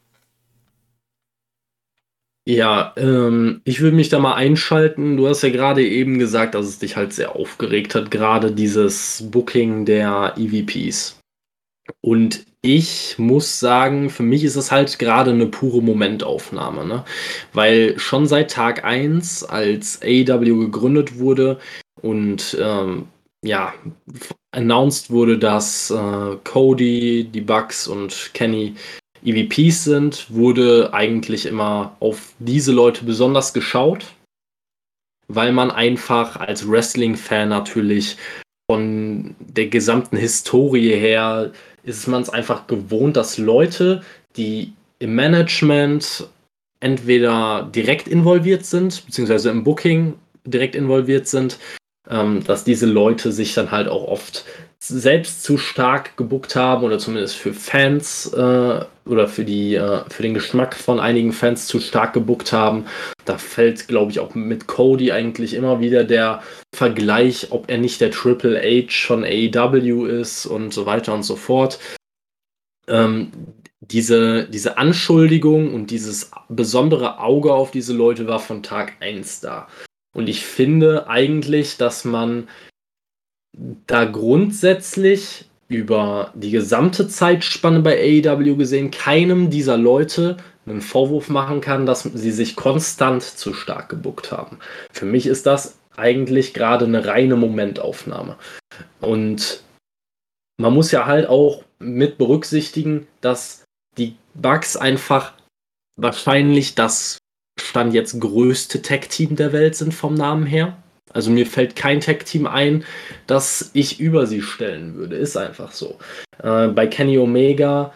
Ja, 2.46 2.94
ähm, 2.96 3.60
ich 3.64 3.80
will 3.80 3.92
mich 3.92 4.08
da 4.08 4.18
mal 4.18 4.34
einschalten. 4.34 5.16
Du 5.16 5.28
hast 5.28 5.42
ja 5.42 5.50
gerade 5.50 5.86
eben 5.86 6.18
gesagt, 6.18 6.54
dass 6.54 6.66
es 6.66 6.78
dich 6.78 6.96
halt 6.96 7.12
sehr 7.12 7.36
aufgeregt 7.36 7.94
hat, 7.94 8.10
gerade 8.10 8.50
dieses 8.50 9.24
Booking 9.30 9.84
der 9.84 10.34
EVPs. 10.36 11.20
Und 12.00 12.44
ich 12.62 13.18
muss 13.18 13.58
sagen, 13.58 14.10
für 14.10 14.22
mich 14.22 14.44
ist 14.44 14.56
es 14.56 14.70
halt 14.70 14.98
gerade 14.98 15.30
eine 15.30 15.46
pure 15.46 15.82
Momentaufnahme, 15.82 16.84
ne? 16.84 17.04
Weil 17.54 17.98
schon 17.98 18.26
seit 18.26 18.50
Tag 18.50 18.84
1, 18.84 19.44
als 19.44 20.00
AEW 20.02 20.58
gegründet 20.58 21.18
wurde 21.18 21.58
und 22.02 22.56
ähm, 22.60 23.08
ja, 23.42 23.72
announced 24.52 25.10
wurde, 25.10 25.38
dass 25.38 25.90
äh, 25.90 26.36
Cody, 26.44 27.24
die 27.24 27.40
Bucks 27.40 27.88
und 27.88 28.30
Kenny 28.34 28.74
EVPs 29.24 29.84
sind, 29.84 30.26
wurde 30.30 30.92
eigentlich 30.92 31.46
immer 31.46 31.96
auf 32.00 32.34
diese 32.38 32.72
Leute 32.72 33.04
besonders 33.04 33.52
geschaut, 33.54 34.04
weil 35.28 35.52
man 35.52 35.70
einfach 35.70 36.36
als 36.36 36.68
Wrestling-Fan 36.68 37.48
natürlich 37.48 38.16
von 38.70 39.34
der 39.40 39.66
gesamten 39.66 40.16
Historie 40.16 40.94
her 40.94 41.50
ist 41.82 42.06
man 42.06 42.22
es 42.22 42.30
einfach 42.30 42.68
gewohnt, 42.68 43.16
dass 43.16 43.36
Leute, 43.36 44.02
die 44.36 44.74
im 45.00 45.16
Management 45.16 46.28
entweder 46.78 47.68
direkt 47.74 48.06
involviert 48.06 48.64
sind, 48.64 49.04
beziehungsweise 49.04 49.50
im 49.50 49.64
Booking 49.64 50.14
direkt 50.44 50.76
involviert 50.76 51.26
sind, 51.26 51.58
ähm, 52.10 52.42
dass 52.44 52.64
diese 52.64 52.86
Leute 52.86 53.32
sich 53.32 53.54
dann 53.54 53.70
halt 53.70 53.88
auch 53.88 54.06
oft 54.08 54.44
selbst 54.82 55.42
zu 55.42 55.58
stark 55.58 56.16
gebuckt 56.16 56.56
haben 56.56 56.84
oder 56.84 56.98
zumindest 56.98 57.36
für 57.36 57.52
Fans 57.52 58.32
äh, 58.32 58.84
oder 59.04 59.28
für, 59.28 59.44
die, 59.44 59.74
äh, 59.74 60.00
für 60.08 60.22
den 60.22 60.34
Geschmack 60.34 60.74
von 60.74 60.98
einigen 60.98 61.32
Fans 61.32 61.66
zu 61.66 61.80
stark 61.80 62.14
gebuckt 62.14 62.52
haben. 62.52 62.86
Da 63.26 63.36
fällt, 63.36 63.88
glaube 63.88 64.10
ich, 64.10 64.20
auch 64.20 64.34
mit 64.34 64.66
Cody 64.66 65.12
eigentlich 65.12 65.52
immer 65.54 65.80
wieder 65.80 66.04
der 66.04 66.42
Vergleich, 66.74 67.48
ob 67.50 67.70
er 67.70 67.78
nicht 67.78 68.00
der 68.00 68.10
Triple 68.10 68.58
H 68.58 69.06
von 69.06 69.22
AEW 69.22 70.06
ist 70.06 70.46
und 70.46 70.72
so 70.72 70.86
weiter 70.86 71.12
und 71.12 71.24
so 71.24 71.36
fort. 71.36 71.78
Ähm, 72.88 73.30
diese, 73.80 74.46
diese 74.48 74.78
Anschuldigung 74.78 75.74
und 75.74 75.90
dieses 75.90 76.30
besondere 76.48 77.18
Auge 77.18 77.52
auf 77.52 77.70
diese 77.70 77.92
Leute 77.92 78.26
war 78.26 78.38
von 78.38 78.62
Tag 78.62 78.94
1 79.00 79.40
da. 79.40 79.68
Und 80.12 80.28
ich 80.28 80.44
finde 80.44 81.08
eigentlich, 81.08 81.76
dass 81.76 82.04
man 82.04 82.48
da 83.86 84.04
grundsätzlich 84.04 85.46
über 85.68 86.32
die 86.34 86.50
gesamte 86.50 87.08
Zeitspanne 87.08 87.80
bei 87.80 87.96
AEW 87.96 88.56
gesehen 88.56 88.90
keinem 88.90 89.50
dieser 89.50 89.76
Leute 89.76 90.36
einen 90.66 90.80
Vorwurf 90.80 91.28
machen 91.28 91.60
kann, 91.60 91.86
dass 91.86 92.02
sie 92.02 92.32
sich 92.32 92.56
konstant 92.56 93.22
zu 93.22 93.54
stark 93.54 93.88
gebuckt 93.88 94.32
haben. 94.32 94.58
Für 94.92 95.06
mich 95.06 95.26
ist 95.26 95.46
das 95.46 95.78
eigentlich 95.96 96.54
gerade 96.54 96.86
eine 96.86 97.06
reine 97.06 97.36
Momentaufnahme. 97.36 98.36
Und 99.00 99.62
man 100.58 100.74
muss 100.74 100.90
ja 100.90 101.06
halt 101.06 101.28
auch 101.28 101.64
mit 101.78 102.18
berücksichtigen, 102.18 103.06
dass 103.20 103.64
die 103.96 104.16
Bugs 104.34 104.76
einfach 104.76 105.34
wahrscheinlich 105.96 106.74
das 106.74 107.18
Stand 107.60 107.94
jetzt 107.94 108.20
größte 108.20 108.82
Tech-Team 108.82 109.36
der 109.36 109.52
Welt 109.52 109.76
sind 109.76 109.94
vom 109.94 110.14
Namen 110.14 110.46
her. 110.46 110.76
Also 111.12 111.30
mir 111.30 111.46
fällt 111.46 111.76
kein 111.76 112.00
Tech-Team 112.00 112.46
ein, 112.46 112.84
das 113.26 113.70
ich 113.72 114.00
über 114.00 114.26
sie 114.26 114.42
stellen 114.42 114.94
würde. 114.94 115.16
Ist 115.16 115.36
einfach 115.36 115.72
so. 115.72 115.98
Äh, 116.42 116.68
bei 116.68 116.86
Kenny 116.86 117.18
Omega 117.18 117.92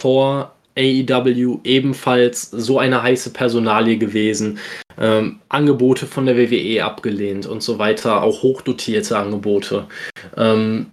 vor 0.00 0.54
AEW 0.76 1.60
ebenfalls 1.64 2.50
so 2.50 2.78
eine 2.78 3.02
heiße 3.02 3.30
Personalie 3.30 3.98
gewesen. 3.98 4.58
Ähm, 4.98 5.40
Angebote 5.48 6.06
von 6.06 6.26
der 6.26 6.36
WWE 6.36 6.84
abgelehnt 6.84 7.46
und 7.46 7.62
so 7.62 7.78
weiter, 7.78 8.22
auch 8.22 8.42
hochdotierte 8.42 9.18
Angebote. 9.18 9.86
Ähm, 10.36 10.92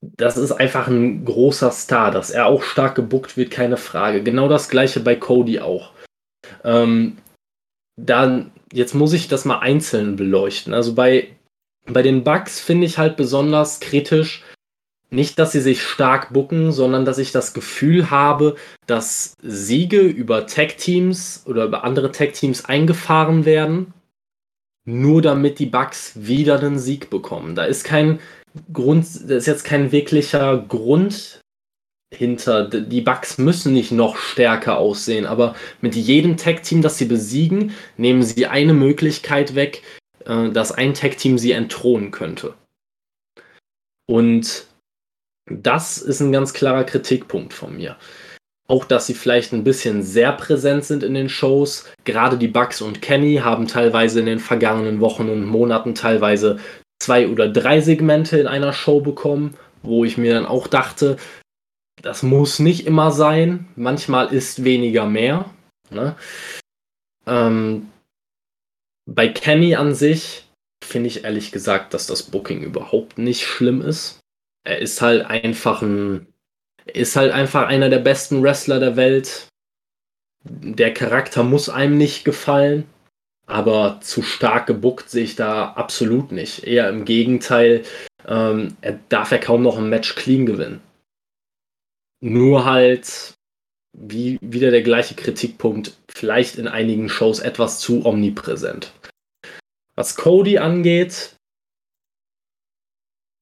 das 0.00 0.36
ist 0.36 0.52
einfach 0.52 0.88
ein 0.88 1.24
großer 1.24 1.70
Star, 1.72 2.10
dass 2.10 2.30
er 2.30 2.46
auch 2.46 2.62
stark 2.62 2.94
gebuckt 2.94 3.36
wird, 3.36 3.50
keine 3.50 3.76
Frage. 3.76 4.22
Genau 4.22 4.48
das 4.48 4.68
gleiche 4.68 5.00
bei 5.00 5.16
Cody 5.16 5.60
auch. 5.60 5.90
Ähm, 6.64 7.18
dann 7.98 8.52
jetzt 8.72 8.94
muss 8.94 9.12
ich 9.12 9.28
das 9.28 9.44
mal 9.44 9.58
einzeln 9.58 10.16
beleuchten. 10.16 10.74
Also 10.74 10.94
bei, 10.94 11.28
bei 11.86 12.02
den 12.02 12.24
Bugs 12.24 12.60
finde 12.60 12.86
ich 12.86 12.98
halt 12.98 13.16
besonders 13.16 13.80
kritisch, 13.80 14.44
nicht, 15.10 15.38
dass 15.38 15.52
sie 15.52 15.60
sich 15.60 15.82
stark 15.82 16.34
bucken, 16.34 16.70
sondern 16.70 17.06
dass 17.06 17.16
ich 17.16 17.32
das 17.32 17.54
Gefühl 17.54 18.10
habe, 18.10 18.56
dass 18.86 19.32
Siege 19.42 20.00
über 20.00 20.46
Tech-Teams 20.46 21.44
oder 21.46 21.64
über 21.64 21.82
andere 21.84 22.12
Tech-Teams 22.12 22.66
eingefahren 22.66 23.46
werden, 23.46 23.94
nur 24.84 25.22
damit 25.22 25.60
die 25.60 25.66
Bugs 25.66 26.12
wieder 26.14 26.58
einen 26.58 26.78
Sieg 26.78 27.08
bekommen. 27.08 27.54
Da 27.54 27.64
ist 27.64 27.84
kein 27.84 28.20
Grund, 28.70 29.06
da 29.26 29.36
ist 29.36 29.46
jetzt 29.46 29.64
kein 29.64 29.92
wirklicher 29.92 30.58
Grund 30.58 31.40
hinter. 32.14 32.64
Die 32.68 33.00
Bugs 33.00 33.38
müssen 33.38 33.72
nicht 33.72 33.92
noch 33.92 34.16
stärker 34.16 34.78
aussehen, 34.78 35.26
aber 35.26 35.54
mit 35.80 35.94
jedem 35.94 36.36
Tag-Team, 36.36 36.82
das 36.82 36.98
sie 36.98 37.04
besiegen, 37.04 37.72
nehmen 37.96 38.22
sie 38.22 38.46
eine 38.46 38.74
Möglichkeit 38.74 39.54
weg, 39.54 39.82
äh, 40.24 40.50
dass 40.50 40.72
ein 40.72 40.94
Tag-Team 40.94 41.38
sie 41.38 41.52
entthronen 41.52 42.10
könnte. 42.10 42.54
Und 44.06 44.66
das 45.50 45.98
ist 45.98 46.20
ein 46.20 46.32
ganz 46.32 46.52
klarer 46.52 46.84
Kritikpunkt 46.84 47.52
von 47.52 47.76
mir. 47.76 47.96
Auch, 48.70 48.84
dass 48.84 49.06
sie 49.06 49.14
vielleicht 49.14 49.52
ein 49.52 49.64
bisschen 49.64 50.02
sehr 50.02 50.32
präsent 50.32 50.84
sind 50.84 51.02
in 51.02 51.14
den 51.14 51.30
Shows. 51.30 51.86
Gerade 52.04 52.36
die 52.36 52.48
Bugs 52.48 52.82
und 52.82 53.00
Kenny 53.00 53.36
haben 53.36 53.66
teilweise 53.66 54.20
in 54.20 54.26
den 54.26 54.40
vergangenen 54.40 55.00
Wochen 55.00 55.30
und 55.30 55.46
Monaten 55.46 55.94
teilweise 55.94 56.58
zwei 57.02 57.28
oder 57.28 57.48
drei 57.48 57.80
Segmente 57.80 58.38
in 58.38 58.46
einer 58.46 58.74
Show 58.74 59.00
bekommen, 59.00 59.54
wo 59.82 60.04
ich 60.04 60.18
mir 60.18 60.34
dann 60.34 60.44
auch 60.44 60.66
dachte, 60.66 61.16
das 62.02 62.22
muss 62.22 62.58
nicht 62.58 62.86
immer 62.86 63.10
sein. 63.10 63.68
Manchmal 63.76 64.32
ist 64.32 64.64
weniger 64.64 65.06
mehr. 65.06 65.50
Ne? 65.90 66.16
Ähm, 67.26 67.88
Bei 69.06 69.28
Kenny 69.28 69.74
an 69.74 69.94
sich 69.94 70.44
finde 70.84 71.08
ich 71.08 71.24
ehrlich 71.24 71.50
gesagt, 71.52 71.94
dass 71.94 72.06
das 72.06 72.22
Booking 72.24 72.62
überhaupt 72.62 73.18
nicht 73.18 73.44
schlimm 73.46 73.82
ist. 73.82 74.20
Er 74.64 74.78
ist 74.78 75.00
halt 75.02 75.26
einfach 75.26 75.82
ein, 75.82 76.26
ist 76.86 77.16
halt 77.16 77.32
einfach 77.32 77.66
einer 77.66 77.88
der 77.88 77.98
besten 77.98 78.42
Wrestler 78.42 78.80
der 78.80 78.96
Welt. 78.96 79.48
Der 80.44 80.94
Charakter 80.94 81.42
muss 81.42 81.68
einem 81.68 81.98
nicht 81.98 82.24
gefallen, 82.24 82.86
aber 83.46 83.98
zu 84.02 84.22
stark 84.22 84.66
gebuckt 84.66 85.10
sehe 85.10 85.24
ich 85.24 85.36
da 85.36 85.72
absolut 85.72 86.32
nicht. 86.32 86.64
Eher 86.64 86.88
im 86.88 87.04
Gegenteil, 87.04 87.82
ähm, 88.26 88.76
er 88.80 88.98
darf 89.08 89.32
ja 89.32 89.38
kaum 89.38 89.62
noch 89.62 89.78
ein 89.78 89.88
Match 89.88 90.14
clean 90.14 90.46
gewinnen. 90.46 90.80
Nur 92.20 92.64
halt 92.64 93.34
wie 93.92 94.38
wieder 94.40 94.70
der 94.70 94.82
gleiche 94.82 95.14
Kritikpunkt, 95.14 95.96
vielleicht 96.08 96.56
in 96.56 96.68
einigen 96.68 97.08
Shows 97.08 97.40
etwas 97.40 97.80
zu 97.80 98.04
omnipräsent. 98.04 98.92
Was 99.94 100.14
Cody 100.14 100.58
angeht, 100.58 101.34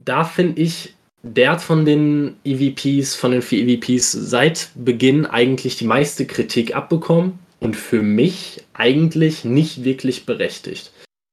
da 0.03 0.25
finde 0.25 0.63
ich, 0.63 0.95
der 1.23 1.53
hat 1.53 1.63
von 1.63 1.85
den 1.85 2.37
EVPs, 2.45 3.15
von 3.15 3.33
den 3.33 3.43
vier 3.43 3.67
EVPs 3.67 4.13
seit 4.13 4.71
Beginn 4.75 5.27
eigentlich 5.27 5.77
die 5.77 5.85
meiste 5.85 6.27
Kritik 6.27 6.75
abbekommen 6.75 7.39
und 7.61 7.77
für 7.77 8.03
mich 8.03 8.65
eigentlich 8.75 9.45
nicht 9.45 9.85
wirklich 9.85 10.25
berechtigt. 10.25 10.93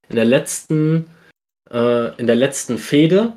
In 0.10 0.16
der 0.16 0.26
letzten, 0.26 1.06
äh, 1.70 2.16
in 2.18 2.28
der 2.28 2.36
letzten 2.36 2.78
Fehde 2.78 3.34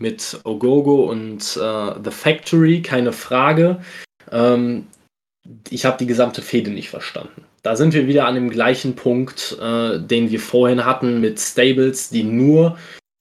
mit 0.00 0.40
Ogogo 0.44 1.04
und 1.10 1.40
äh, 1.56 1.94
The 2.02 2.10
Factory, 2.10 2.82
keine 2.82 3.12
Frage. 3.12 3.80
Ähm, 4.32 4.86
ich 5.68 5.84
habe 5.84 5.98
die 5.98 6.06
gesamte 6.06 6.42
Fehde 6.42 6.70
nicht 6.70 6.90
verstanden. 6.90 7.44
Da 7.62 7.76
sind 7.76 7.92
wir 7.92 8.06
wieder 8.06 8.26
an 8.26 8.34
dem 8.34 8.50
gleichen 8.50 8.96
Punkt, 8.96 9.56
äh, 9.60 10.00
den 10.00 10.30
wir 10.30 10.40
vorhin 10.40 10.84
hatten 10.84 11.20
mit 11.20 11.38
Stables, 11.38 12.08
die 12.08 12.22
nur 12.22 12.78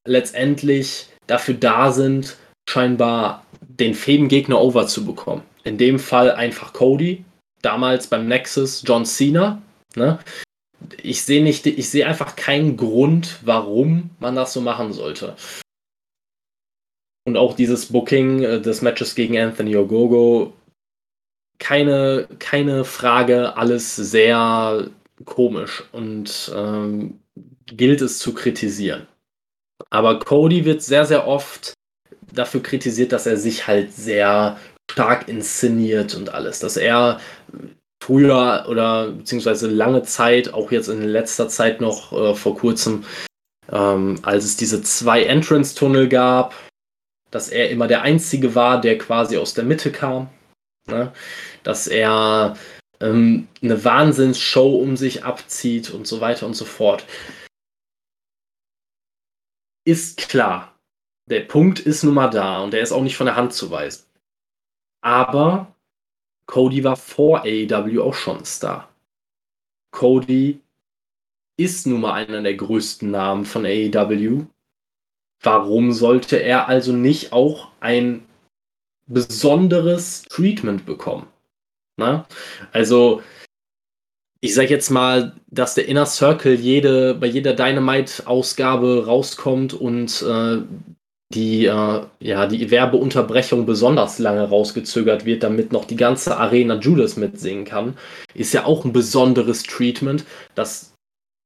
letztendlich 0.07 1.07
dafür 1.27 1.55
da 1.55 1.91
sind, 1.91 2.37
scheinbar 2.69 3.45
den 3.61 3.93
Fädengegner 3.93 4.59
over 4.59 4.87
zu 4.87 5.05
bekommen. 5.05 5.43
In 5.63 5.77
dem 5.77 5.99
Fall 5.99 6.31
einfach 6.31 6.73
Cody, 6.73 7.25
damals 7.61 8.07
beim 8.07 8.27
Nexus 8.27 8.83
John 8.85 9.05
Cena. 9.05 9.61
Ne? 9.95 10.19
Ich 11.03 11.23
sehe 11.23 11.43
nicht, 11.43 11.65
ich 11.65 11.89
sehe 11.89 12.07
einfach 12.07 12.37
keinen 12.37 12.77
Grund, 12.77 13.39
warum 13.43 14.11
man 14.19 14.35
das 14.35 14.53
so 14.53 14.61
machen 14.61 14.93
sollte. 14.93 15.35
Und 17.29 17.37
auch 17.37 17.55
dieses 17.55 17.85
Booking 17.85 18.41
äh, 18.41 18.59
des 18.59 18.81
Matches 18.81 19.13
gegen 19.13 19.37
Anthony 19.37 19.75
Ogogo 19.75 20.51
keine, 21.59 22.27
keine 22.39 22.85
Frage, 22.85 23.55
alles 23.55 23.95
sehr 23.95 24.89
komisch 25.25 25.83
und 25.91 26.51
ähm, 26.55 27.19
gilt 27.67 28.01
es 28.01 28.17
zu 28.17 28.33
kritisieren. 28.33 29.07
Aber 29.91 30.17
Cody 30.17 30.65
wird 30.65 30.81
sehr, 30.81 31.05
sehr 31.05 31.27
oft 31.27 31.73
dafür 32.33 32.63
kritisiert, 32.63 33.11
dass 33.11 33.27
er 33.27 33.37
sich 33.37 33.67
halt 33.67 33.93
sehr 33.93 34.57
stark 34.89 35.27
inszeniert 35.27 36.15
und 36.15 36.33
alles. 36.33 36.59
Dass 36.59 36.77
er 36.77 37.19
früher 38.01 38.65
oder 38.67 39.11
beziehungsweise 39.11 39.67
lange 39.67 40.01
Zeit, 40.01 40.51
auch 40.51 40.71
jetzt 40.71 40.87
in 40.87 41.03
letzter 41.03 41.47
Zeit 41.47 41.79
noch 41.79 42.11
äh, 42.11 42.33
vor 42.33 42.57
kurzem, 42.57 43.03
ähm, 43.71 44.17
als 44.23 44.45
es 44.45 44.57
diese 44.57 44.81
zwei 44.81 45.23
Entrance-Tunnel 45.23 46.09
gab, 46.09 46.55
dass 47.31 47.49
er 47.49 47.69
immer 47.69 47.87
der 47.87 48.01
Einzige 48.01 48.55
war, 48.55 48.81
der 48.81 48.97
quasi 48.97 49.37
aus 49.37 49.53
der 49.53 49.63
Mitte 49.63 49.91
kam. 49.91 50.29
Ne? 50.87 51.13
dass 51.63 51.87
er 51.87 52.57
ähm, 52.99 53.47
eine 53.61 53.83
Wahnsinnsshow 53.83 54.81
um 54.81 54.97
sich 54.97 55.23
abzieht 55.23 55.91
und 55.91 56.07
so 56.07 56.21
weiter 56.21 56.45
und 56.45 56.55
so 56.55 56.65
fort. 56.65 57.05
Ist 59.85 60.17
klar. 60.17 60.75
Der 61.29 61.41
Punkt 61.41 61.79
ist 61.79 62.03
nun 62.03 62.15
mal 62.15 62.29
da 62.29 62.61
und 62.61 62.71
der 62.71 62.81
ist 62.81 62.91
auch 62.91 63.03
nicht 63.03 63.15
von 63.15 63.27
der 63.27 63.35
Hand 63.35 63.53
zu 63.53 63.69
weisen. 63.69 64.05
Aber 65.01 65.75
Cody 66.47 66.83
war 66.83 66.95
vor 66.95 67.41
AEW 67.41 68.01
auch 68.01 68.15
schon 68.15 68.43
Star. 68.45 68.91
Cody 69.91 70.59
ist 71.57 71.85
nun 71.85 72.01
mal 72.01 72.13
einer 72.13 72.41
der 72.41 72.55
größten 72.55 73.11
Namen 73.11 73.45
von 73.45 73.65
AEW. 73.65 74.47
Warum 75.41 75.91
sollte 75.91 76.37
er 76.37 76.67
also 76.67 76.91
nicht 76.91 77.31
auch 77.31 77.69
ein 77.79 78.25
besonderes 79.07 80.23
Treatment 80.23 80.85
bekommen? 80.85 81.27
Ne? 81.97 82.25
Also, 82.71 83.21
ich 84.41 84.53
sag 84.53 84.69
jetzt 84.69 84.89
mal, 84.89 85.35
dass 85.47 85.75
der 85.75 85.87
Inner 85.87 86.05
Circle 86.05 86.55
jede, 86.55 87.13
bei 87.13 87.27
jeder 87.27 87.53
Dynamite-Ausgabe 87.53 89.05
rauskommt 89.05 89.73
und 89.73 90.21
äh, 90.21 90.61
die, 91.33 91.65
äh, 91.65 92.01
ja, 92.19 92.47
die 92.47 92.71
Werbeunterbrechung 92.71 93.65
besonders 93.65 94.17
lange 94.17 94.49
rausgezögert 94.49 95.25
wird, 95.25 95.43
damit 95.43 95.71
noch 95.71 95.85
die 95.85 95.95
ganze 95.95 96.37
Arena 96.37 96.75
Judas 96.79 97.17
mitsingen 97.17 97.65
kann, 97.65 97.97
ist 98.33 98.53
ja 98.53 98.65
auch 98.65 98.83
ein 98.83 98.93
besonderes 98.93 99.63
Treatment, 99.63 100.25
das 100.55 100.88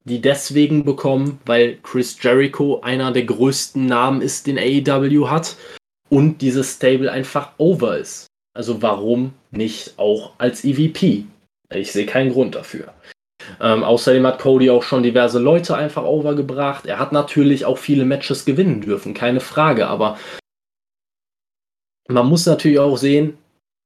die 0.06 0.22
deswegen 0.22 0.84
bekommen, 0.84 1.40
weil 1.46 1.78
Chris 1.82 2.18
Jericho 2.22 2.82
einer 2.82 3.12
der 3.12 3.24
größten 3.24 3.86
Namen 3.86 4.22
ist, 4.22 4.48
den 4.48 4.58
AEW 4.58 5.30
hat 5.30 5.56
und 6.10 6.42
dieses 6.42 6.74
Stable 6.74 7.12
einfach 7.12 7.54
over 7.58 7.98
ist. 7.98 8.28
Also 8.54 8.82
warum 8.82 9.34
nicht 9.52 9.98
auch 9.98 10.34
als 10.38 10.64
EVP? 10.64 11.26
Ich 11.74 11.92
sehe 11.92 12.06
keinen 12.06 12.32
Grund 12.32 12.56
dafür. 12.56 12.94
Ähm, 13.60 13.84
außerdem 13.84 14.26
hat 14.26 14.40
Cody 14.40 14.70
auch 14.70 14.84
schon 14.84 15.04
diverse 15.04 15.40
Leute 15.40 15.76
einfach 15.76 16.04
overgebracht. 16.04 16.86
Er 16.86 17.00
hat 17.00 17.12
natürlich 17.12 17.66
auch 17.66 17.78
viele 17.78 18.06
Matches 18.06 18.46
gewinnen 18.46 18.82
dürfen, 18.82 19.14
keine 19.14 19.40
Frage, 19.40 19.88
aber 19.88 20.18
man 22.08 22.28
muss 22.28 22.46
natürlich 22.46 22.80
auch 22.80 22.98
sehen, 22.98 23.38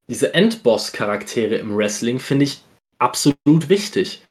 diese 0.09 0.33
Endboss-Charaktere 0.33 1.55
im 1.55 1.75
Wrestling 1.75 2.19
finde 2.19 2.45
ich 2.45 2.61
absolut 2.97 3.69
wichtig. 3.69 4.26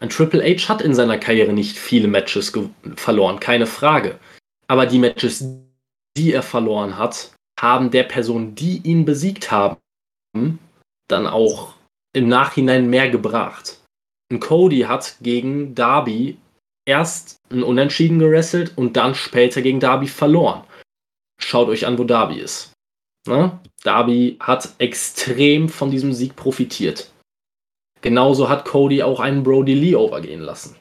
Ein 0.00 0.08
Triple 0.08 0.42
H 0.42 0.68
hat 0.68 0.82
in 0.82 0.94
seiner 0.94 1.18
Karriere 1.18 1.52
nicht 1.52 1.76
viele 1.76 2.08
Matches 2.08 2.52
verloren, 2.96 3.40
keine 3.40 3.66
Frage. 3.66 4.18
Aber 4.68 4.86
die 4.86 4.98
Matches, 4.98 5.44
die 6.16 6.32
er 6.32 6.42
verloren 6.42 6.98
hat, 6.98 7.32
haben 7.60 7.90
der 7.90 8.04
Person, 8.04 8.54
die 8.54 8.78
ihn 8.84 9.04
besiegt 9.04 9.50
haben, 9.50 9.78
dann 11.08 11.26
auch 11.26 11.74
im 12.14 12.28
Nachhinein 12.28 12.88
mehr 12.88 13.10
gebracht. 13.10 13.80
Und 14.30 14.40
Cody 14.40 14.80
hat 14.80 15.16
gegen 15.20 15.74
Darby 15.74 16.38
erst 16.86 17.38
ein 17.50 17.62
Unentschieden 17.62 18.18
gerasselt 18.18 18.72
und 18.76 18.96
dann 18.96 19.14
später 19.14 19.62
gegen 19.62 19.80
Darby 19.80 20.08
verloren. 20.08 20.64
Schaut 21.40 21.68
euch 21.68 21.86
an, 21.86 21.98
wo 21.98 22.04
Darby 22.04 22.40
ist. 22.40 22.72
Ne? 23.26 23.58
Darby 23.82 24.36
hat 24.40 24.74
extrem 24.78 25.68
von 25.68 25.90
diesem 25.90 26.12
Sieg 26.12 26.36
profitiert. 26.36 27.10
Genauso 28.04 28.48
hat 28.48 28.64
Cody 28.64 29.02
auch 29.02 29.18
einen 29.18 29.42
Brody 29.42 29.74
Lee 29.74 29.96
overgehen 29.96 30.42
lassen. 30.42 30.76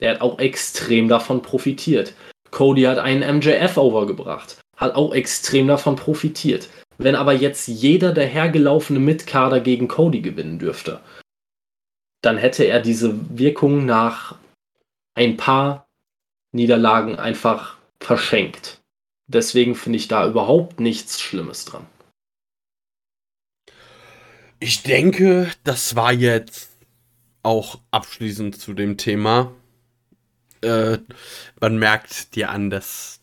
Der 0.00 0.10
hat 0.10 0.20
auch 0.20 0.38
extrem 0.38 1.08
davon 1.08 1.40
profitiert. 1.40 2.12
Cody 2.50 2.82
hat 2.82 2.98
einen 2.98 3.38
MJF 3.38 3.78
overgebracht 3.78 4.58
hat 4.82 4.94
auch 4.96 5.14
extrem 5.14 5.68
davon 5.68 5.96
profitiert. 5.96 6.68
Wenn 6.98 7.14
aber 7.14 7.32
jetzt 7.32 7.68
jeder 7.68 8.12
der 8.12 8.26
hergelaufene 8.26 8.98
Mitkader 8.98 9.60
gegen 9.60 9.88
Cody 9.88 10.20
gewinnen 10.20 10.58
dürfte, 10.58 11.00
dann 12.20 12.36
hätte 12.36 12.64
er 12.64 12.80
diese 12.80 13.38
Wirkung 13.38 13.86
nach 13.86 14.36
ein 15.14 15.36
paar 15.36 15.86
Niederlagen 16.52 17.16
einfach 17.18 17.78
verschenkt. 18.00 18.80
Deswegen 19.28 19.74
finde 19.74 19.98
ich 19.98 20.08
da 20.08 20.26
überhaupt 20.28 20.80
nichts 20.80 21.20
Schlimmes 21.20 21.64
dran. 21.64 21.86
Ich 24.64 24.84
denke, 24.84 25.50
das 25.64 25.96
war 25.96 26.12
jetzt 26.12 26.70
auch 27.42 27.80
abschließend 27.90 28.60
zu 28.60 28.74
dem 28.74 28.96
Thema. 28.96 29.50
Äh, 30.60 30.98
man 31.60 31.78
merkt 31.78 32.36
dir 32.36 32.48
an, 32.50 32.70
dass 32.70 33.18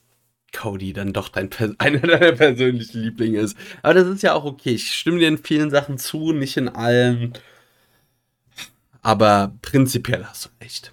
Cody 0.51 0.91
dann 0.91 1.13
doch 1.13 1.29
dein 1.29 1.49
einer 1.77 1.99
deiner 1.99 2.33
persönlichen 2.33 3.03
Lieblinge 3.03 3.39
ist. 3.39 3.57
Aber 3.83 3.93
das 3.93 4.09
ist 4.09 4.21
ja 4.21 4.33
auch 4.33 4.43
okay. 4.43 4.71
Ich 4.71 4.93
stimme 4.93 5.19
dir 5.19 5.29
in 5.29 5.37
vielen 5.37 5.69
Sachen 5.69 5.97
zu, 5.97 6.33
nicht 6.33 6.57
in 6.57 6.67
allen. 6.67 7.31
Aber 9.01 9.53
prinzipiell 9.61 10.25
hast 10.25 10.47
du 10.47 10.49
recht. 10.61 10.91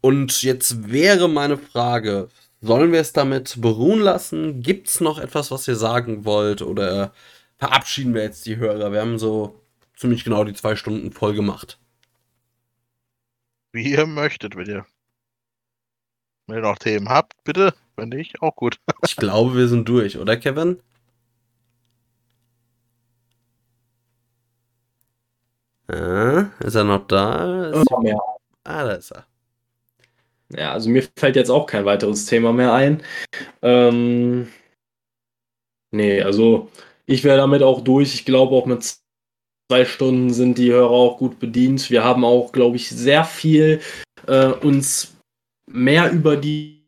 Und 0.00 0.40
jetzt 0.42 0.88
wäre 0.88 1.28
meine 1.28 1.58
Frage, 1.58 2.28
sollen 2.60 2.92
wir 2.92 3.00
es 3.00 3.12
damit 3.12 3.60
beruhen 3.60 3.98
lassen? 3.98 4.62
Gibt 4.62 4.86
es 4.86 5.00
noch 5.00 5.18
etwas, 5.18 5.50
was 5.50 5.66
ihr 5.66 5.74
sagen 5.74 6.24
wollt? 6.24 6.62
Oder 6.62 7.12
verabschieden 7.58 8.14
wir 8.14 8.22
jetzt 8.22 8.46
die 8.46 8.56
Hörer? 8.56 8.92
Wir 8.92 9.00
haben 9.00 9.18
so 9.18 9.60
ziemlich 9.96 10.24
genau 10.24 10.44
die 10.44 10.54
zwei 10.54 10.76
Stunden 10.76 11.12
voll 11.12 11.34
gemacht. 11.34 11.78
Wie 13.72 13.90
ihr 13.92 14.06
möchtet, 14.06 14.56
wenn 14.56 14.66
ihr, 14.66 14.86
wenn 16.46 16.56
ihr 16.56 16.62
noch 16.62 16.78
Themen 16.78 17.08
habt, 17.08 17.42
bitte. 17.44 17.74
Wenn 17.96 18.08
nicht, 18.10 18.40
auch 18.42 18.54
gut. 18.56 18.78
ich 19.04 19.16
glaube, 19.16 19.56
wir 19.56 19.68
sind 19.68 19.88
durch, 19.88 20.18
oder 20.18 20.36
Kevin? 20.36 20.80
Ah, 25.88 26.50
ist 26.60 26.74
er 26.74 26.84
noch 26.84 27.06
da? 27.06 27.70
Ist 27.70 27.90
ja. 28.02 28.18
Ah, 28.64 28.84
da 28.84 28.92
ist 28.92 29.10
er. 29.10 29.26
Ja, 30.50 30.72
also 30.72 30.88
mir 30.90 31.02
fällt 31.16 31.36
jetzt 31.36 31.50
auch 31.50 31.66
kein 31.66 31.84
weiteres 31.84 32.26
Thema 32.26 32.52
mehr 32.52 32.72
ein. 32.72 33.02
Ähm, 33.62 34.48
nee, 35.90 36.22
also 36.22 36.70
ich 37.08 37.24
wäre 37.24 37.38
damit 37.38 37.62
auch 37.62 37.80
durch. 37.80 38.14
Ich 38.14 38.24
glaube 38.24 38.54
auch 38.54 38.66
mit 38.66 38.98
zwei 39.70 39.84
Stunden 39.84 40.32
sind 40.32 40.58
die 40.58 40.70
Hörer 40.70 40.90
auch 40.90 41.18
gut 41.18 41.40
bedient. 41.40 41.90
Wir 41.90 42.04
haben 42.04 42.24
auch, 42.24 42.52
glaube 42.52 42.76
ich, 42.76 42.90
sehr 42.90 43.24
viel 43.24 43.80
äh, 44.26 44.48
uns 44.48 45.16
mehr 45.70 46.12
über 46.12 46.36
die 46.36 46.86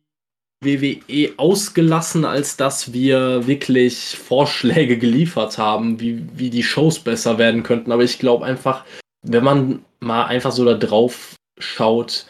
WWE 0.63 1.33
ausgelassen, 1.37 2.23
als 2.23 2.55
dass 2.55 2.93
wir 2.93 3.47
wirklich 3.47 4.15
Vorschläge 4.15 4.99
geliefert 4.99 5.57
haben, 5.57 5.99
wie, 5.99 6.23
wie 6.35 6.51
die 6.51 6.63
Shows 6.63 6.99
besser 6.99 7.39
werden 7.39 7.63
könnten. 7.63 7.91
Aber 7.91 8.03
ich 8.03 8.19
glaube 8.19 8.45
einfach, 8.45 8.85
wenn 9.23 9.43
man 9.43 9.85
mal 9.99 10.25
einfach 10.25 10.51
so 10.51 10.63
da 10.65 10.75
drauf 10.75 11.35
schaut, 11.57 12.27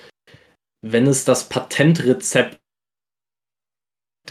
wenn 0.81 1.07
es 1.07 1.25
das 1.25 1.49
Patentrezept 1.49 2.60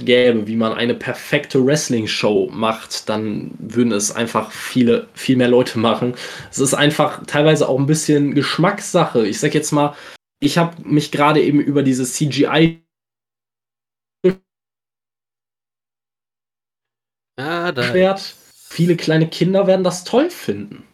gäbe, 0.07 0.47
wie 0.47 0.57
man 0.57 0.73
eine 0.73 0.95
perfekte 0.95 1.65
Wrestling-Show 1.65 2.51
macht, 2.53 3.09
dann 3.09 3.53
würden 3.59 3.93
es 3.93 4.13
einfach 4.13 4.51
viele, 4.53 5.09
viel 5.15 5.37
mehr 5.37 5.49
Leute 5.49 5.79
machen. 5.79 6.15
Es 6.51 6.59
ist 6.59 6.75
einfach 6.75 7.25
teilweise 7.27 7.69
auch 7.69 7.79
ein 7.79 7.87
bisschen 7.87 8.35
Geschmackssache. 8.35 9.27
Ich 9.27 9.41
sag 9.41 9.55
jetzt 9.55 9.73
mal, 9.73 9.95
ich 10.41 10.59
habe 10.59 10.77
mich 10.89 11.11
gerade 11.13 11.43
eben 11.43 11.61
über 11.61 11.83
diese 11.83 12.05
CGI 12.05 12.83
Ah, 17.39 17.73
da. 17.73 17.83
beschwert. 17.83 18.37
Viele 18.69 18.97
kleine 18.97 19.29
Kinder 19.29 19.67
werden 19.67 19.83
das 19.85 20.05
toll 20.05 20.31
finden. 20.31 20.85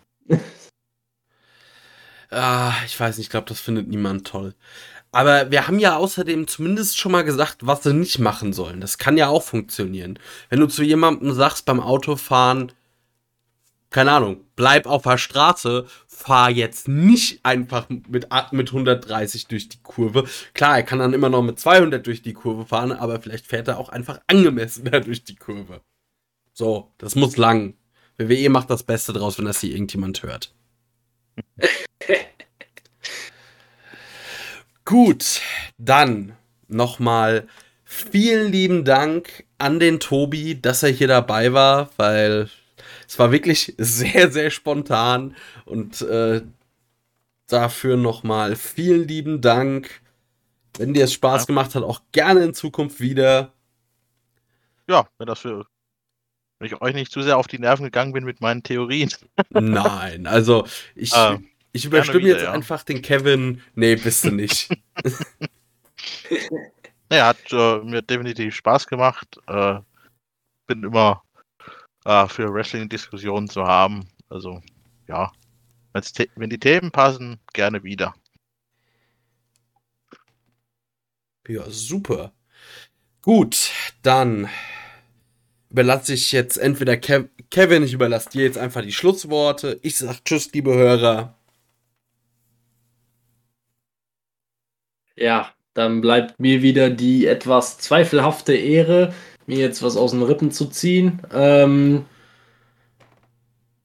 Ah, 2.31 2.75
ich 2.87 2.99
weiß 2.99 3.17
nicht, 3.19 3.27
ich 3.27 3.31
glaube, 3.31 3.49
das 3.49 3.61
findet 3.61 3.89
niemand 3.89 4.27
toll. 4.27 4.55
Aber 5.17 5.51
wir 5.51 5.67
haben 5.67 5.79
ja 5.79 5.97
außerdem 5.97 6.47
zumindest 6.47 6.99
schon 6.99 7.13
mal 7.13 7.25
gesagt, 7.25 7.67
was 7.67 7.83
sie 7.83 7.95
nicht 7.95 8.19
machen 8.19 8.53
sollen. 8.53 8.83
Das 8.83 8.99
kann 8.99 9.17
ja 9.17 9.29
auch 9.29 9.43
funktionieren. 9.43 10.19
Wenn 10.51 10.61
du 10.61 10.67
zu 10.67 10.83
jemandem 10.83 11.33
sagst 11.33 11.65
beim 11.65 11.81
Autofahren, 11.81 12.73
keine 13.89 14.13
Ahnung, 14.13 14.45
bleib 14.57 14.85
auf 14.85 15.05
der 15.05 15.17
Straße, 15.17 15.87
fahr 16.07 16.51
jetzt 16.51 16.87
nicht 16.87 17.41
einfach 17.47 17.89
mit, 17.89 18.29
mit 18.53 18.69
130 18.69 19.47
durch 19.47 19.71
die 19.71 19.83
Kurve. 19.83 20.25
Klar, 20.53 20.77
er 20.77 20.83
kann 20.83 20.99
dann 20.99 21.15
immer 21.15 21.31
noch 21.31 21.43
mit 21.43 21.59
200 21.59 22.07
durch 22.07 22.21
die 22.21 22.35
Kurve 22.35 22.67
fahren, 22.67 22.93
aber 22.93 23.19
vielleicht 23.19 23.47
fährt 23.47 23.69
er 23.69 23.79
auch 23.79 23.89
einfach 23.89 24.21
angemessener 24.27 25.01
durch 25.01 25.25
die 25.25 25.37
Kurve. 25.37 25.81
So, 26.53 26.93
das 26.99 27.15
muss 27.15 27.39
lang. 27.39 27.73
WWE 28.19 28.51
macht 28.51 28.69
das 28.69 28.83
Beste 28.83 29.15
draus, 29.15 29.39
wenn 29.39 29.47
das 29.47 29.63
hier 29.63 29.71
irgendjemand 29.71 30.23
hört. 30.23 30.55
Gut, 34.87 35.41
dann 35.79 36.37
nochmal 36.69 37.49
vielen 37.85 38.53
lieben 38.53 38.85
Dank 38.85 39.45
an 39.59 39.81
den 39.81 39.99
Tobi, 39.99 40.61
dass 40.61 40.85
er 40.85 40.91
hier 40.91 41.09
dabei 41.09 41.53
war, 41.53 41.91
weil 41.97 42.49
es 43.09 43.19
war 43.19 43.33
wirklich 43.33 43.75
sehr, 43.79 44.31
sehr 44.31 44.51
spontan 44.51 45.35
und 45.65 46.03
äh, 46.03 46.43
dafür 47.49 47.97
nochmal 47.97 48.55
vielen 48.55 49.09
lieben 49.09 49.41
Dank. 49.41 50.03
Wenn 50.79 50.95
dir 50.95 51.05
es 51.05 51.13
Spaß 51.15 51.49
gemacht 51.49 51.75
hat, 51.75 51.83
auch 51.83 52.03
gerne 52.13 52.45
in 52.45 52.55
Zukunft 52.55 53.01
wieder. 53.01 53.53
Ja, 54.89 55.09
wenn 55.19 55.27
das 55.27 55.41
für. 55.41 55.67
Wenn 56.61 56.67
ich 56.67 56.81
euch 56.81 56.95
nicht 56.95 57.11
zu 57.11 57.23
sehr 57.23 57.39
auf 57.39 57.49
die 57.49 57.59
Nerven 57.59 57.85
gegangen 57.85 58.13
bin 58.13 58.25
mit 58.25 58.41
meinen 58.41 58.63
Theorien. 58.63 59.11
Nein, 59.51 60.29
also 60.29 60.65
ich, 60.95 61.13
Ah, 61.13 61.39
ich 61.77 61.85
überstimme 61.85 62.21
wieder, 62.21 62.35
jetzt 62.35 62.43
ja. 62.43 62.53
einfach 62.53 62.83
den 62.83 63.03
Kevin. 63.03 63.63
Nee, 63.75 63.97
bist 63.97 64.25
du 64.25 64.31
nicht. 64.31 64.69
Naja, 67.09 67.29
hat 67.29 67.53
äh, 67.53 67.79
mir 67.85 68.03
definitiv 68.03 68.55
Spaß 68.57 68.87
gemacht. 68.87 69.39
Äh, 69.47 69.79
bin 70.67 70.83
immer 70.83 71.23
äh, 72.05 72.27
für 72.27 72.53
Wrestling-Diskussionen 72.53 73.49
zu 73.49 73.65
haben. 73.65 74.09
Also, 74.29 74.61
ja. 75.07 75.33
Wenn 76.35 76.51
die 76.51 76.59
Themen 76.59 76.91
passen, 76.91 77.41
gerne 77.55 77.83
wieder. 77.83 78.15
Ja, 81.49 81.65
super. 81.71 82.33
Gut, 83.23 83.71
dann 84.03 84.49
überlasse 85.71 86.13
ich 86.13 86.33
jetzt 86.33 86.59
entweder 86.59 86.97
Kev 86.97 87.29
Kevin, 87.51 87.83
ich 87.83 87.95
überlasse 87.95 88.29
dir 88.31 88.45
jetzt 88.45 88.59
einfach 88.59 88.83
die 88.83 88.93
Schlussworte. 88.93 89.79
Ich 89.83 89.97
sag 89.97 90.23
Tschüss, 90.25 90.53
liebe 90.53 90.75
Hörer. 90.75 91.35
Ja, 95.17 95.53
dann 95.75 96.01
bleibt 96.01 96.41
mir 96.41 96.63
wieder 96.63 96.91
die 96.91 97.27
etwas 97.27 97.79
zweifelhafte 97.79 98.55
Ehre, 98.55 99.13
mir 99.47 99.59
jetzt 99.59 99.83
was 99.83 99.97
aus 99.97 100.13
den 100.13 100.23
Rippen 100.23 100.51
zu 100.51 100.67
ziehen. 100.67 101.21
Ähm, 101.33 102.07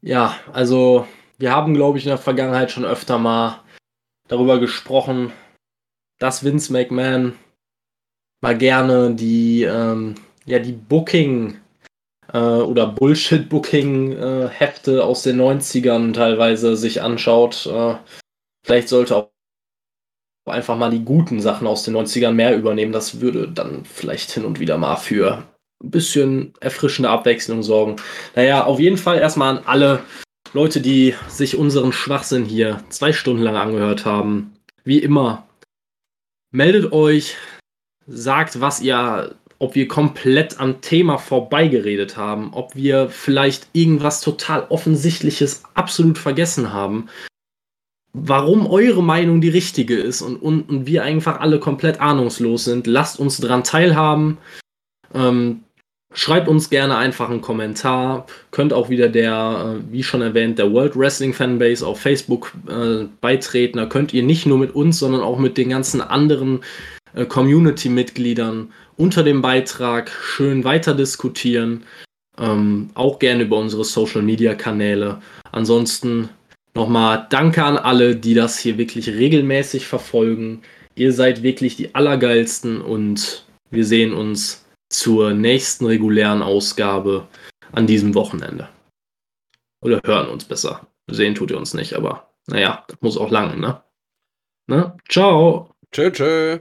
ja, 0.01 0.35
also 0.51 1.07
wir 1.37 1.51
haben, 1.51 1.73
glaube 1.73 1.97
ich, 1.97 2.05
in 2.05 2.09
der 2.09 2.17
Vergangenheit 2.17 2.71
schon 2.71 2.85
öfter 2.85 3.17
mal 3.17 3.61
darüber 4.27 4.59
gesprochen, 4.59 5.31
dass 6.19 6.43
Vince 6.43 6.71
McMahon 6.71 7.33
mal 8.41 8.57
gerne 8.57 9.15
die, 9.15 9.63
ähm, 9.63 10.15
ja, 10.45 10.59
die 10.59 10.73
Booking 10.73 11.57
äh, 12.33 12.37
oder 12.37 12.87
Bullshit-Booking-Hefte 12.87 15.03
aus 15.03 15.23
den 15.23 15.41
90ern 15.41 16.13
teilweise 16.13 16.75
sich 16.75 17.01
anschaut. 17.01 17.65
Äh, 17.65 17.95
vielleicht 18.63 18.89
sollte 18.89 19.15
auch 19.15 19.30
einfach 20.45 20.77
mal 20.77 20.89
die 20.89 21.03
guten 21.03 21.39
Sachen 21.39 21.67
aus 21.67 21.83
den 21.83 21.95
90ern 21.95 22.31
mehr 22.31 22.55
übernehmen. 22.55 22.91
Das 22.91 23.21
würde 23.21 23.47
dann 23.47 23.85
vielleicht 23.85 24.31
hin 24.31 24.45
und 24.45 24.59
wieder 24.59 24.77
mal 24.77 24.95
für 24.95 25.43
ein 25.83 25.91
bisschen 25.91 26.53
erfrischende 26.59 27.09
Abwechslung 27.09 27.63
sorgen. 27.63 27.97
Naja, 28.35 28.63
auf 28.63 28.79
jeden 28.79 28.97
Fall 28.97 29.19
erstmal 29.19 29.57
an 29.57 29.63
alle 29.65 30.03
Leute, 30.53 30.81
die 30.81 31.15
sich 31.27 31.55
unseren 31.55 31.93
Schwachsinn 31.93 32.45
hier 32.45 32.83
zwei 32.89 33.13
Stunden 33.13 33.43
lang 33.43 33.55
angehört 33.55 34.05
haben. 34.05 34.53
Wie 34.83 34.99
immer, 34.99 35.47
meldet 36.51 36.91
euch, 36.91 37.37
sagt, 38.07 38.59
was 38.59 38.81
ihr, 38.81 39.35
ob 39.59 39.75
wir 39.75 39.87
komplett 39.87 40.59
am 40.59 40.81
Thema 40.81 41.17
vorbeigeredet 41.17 42.17
haben, 42.17 42.53
ob 42.53 42.75
wir 42.75 43.09
vielleicht 43.09 43.67
irgendwas 43.73 44.21
total 44.21 44.65
Offensichtliches 44.69 45.63
absolut 45.75 46.17
vergessen 46.17 46.73
haben 46.73 47.09
warum 48.13 48.67
eure 48.67 49.03
Meinung 49.03 49.41
die 49.41 49.49
richtige 49.49 49.95
ist 49.95 50.21
und, 50.21 50.37
und, 50.37 50.69
und 50.69 50.85
wir 50.85 51.03
einfach 51.03 51.39
alle 51.39 51.59
komplett 51.59 52.01
ahnungslos 52.01 52.65
sind. 52.65 52.87
Lasst 52.87 53.19
uns 53.19 53.37
daran 53.37 53.63
teilhaben. 53.63 54.37
Ähm, 55.13 55.61
schreibt 56.13 56.47
uns 56.47 56.69
gerne 56.69 56.97
einfach 56.97 57.29
einen 57.29 57.41
Kommentar. 57.41 58.25
Könnt 58.51 58.73
auch 58.73 58.89
wieder 58.89 59.07
der, 59.07 59.77
äh, 59.79 59.91
wie 59.91 60.03
schon 60.03 60.21
erwähnt, 60.21 60.59
der 60.59 60.71
World 60.71 60.97
Wrestling 60.97 61.33
Fanbase 61.33 61.85
auf 61.85 62.01
Facebook 62.01 62.51
äh, 62.67 63.05
beitreten. 63.21 63.77
Da 63.77 63.85
könnt 63.85 64.13
ihr 64.13 64.23
nicht 64.23 64.45
nur 64.45 64.57
mit 64.57 64.75
uns, 64.75 64.99
sondern 64.99 65.21
auch 65.21 65.39
mit 65.39 65.57
den 65.57 65.69
ganzen 65.69 66.01
anderen 66.01 66.61
äh, 67.13 67.25
Community-Mitgliedern 67.25 68.71
unter 68.97 69.23
dem 69.23 69.41
Beitrag 69.41 70.11
schön 70.11 70.63
weiter 70.65 70.93
diskutieren. 70.93 71.83
Ähm, 72.37 72.89
auch 72.93 73.19
gerne 73.19 73.43
über 73.43 73.57
unsere 73.57 73.85
Social-Media-Kanäle. 73.85 75.21
Ansonsten 75.51 76.29
Nochmal 76.73 77.27
danke 77.29 77.63
an 77.63 77.77
alle, 77.77 78.15
die 78.15 78.33
das 78.33 78.57
hier 78.57 78.77
wirklich 78.77 79.09
regelmäßig 79.09 79.87
verfolgen. 79.87 80.61
Ihr 80.95 81.11
seid 81.11 81.43
wirklich 81.43 81.75
die 81.75 81.93
Allergeilsten 81.95 82.81
und 82.81 83.45
wir 83.69 83.85
sehen 83.85 84.13
uns 84.13 84.65
zur 84.89 85.33
nächsten 85.33 85.85
regulären 85.85 86.41
Ausgabe 86.41 87.27
an 87.71 87.87
diesem 87.87 88.15
Wochenende. 88.15 88.69
Oder 89.83 90.01
hören 90.05 90.29
uns 90.29 90.45
besser. 90.45 90.87
Sehen 91.09 91.35
tut 91.35 91.51
ihr 91.51 91.57
uns 91.57 91.73
nicht, 91.73 91.93
aber 91.93 92.31
naja, 92.47 92.83
das 92.87 92.97
muss 93.01 93.17
auch 93.17 93.31
lange, 93.31 93.57
ne? 93.57 93.81
ne? 94.67 94.95
Ciao! 95.09 95.75
Tschö, 95.91 96.11
tschö. 96.11 96.59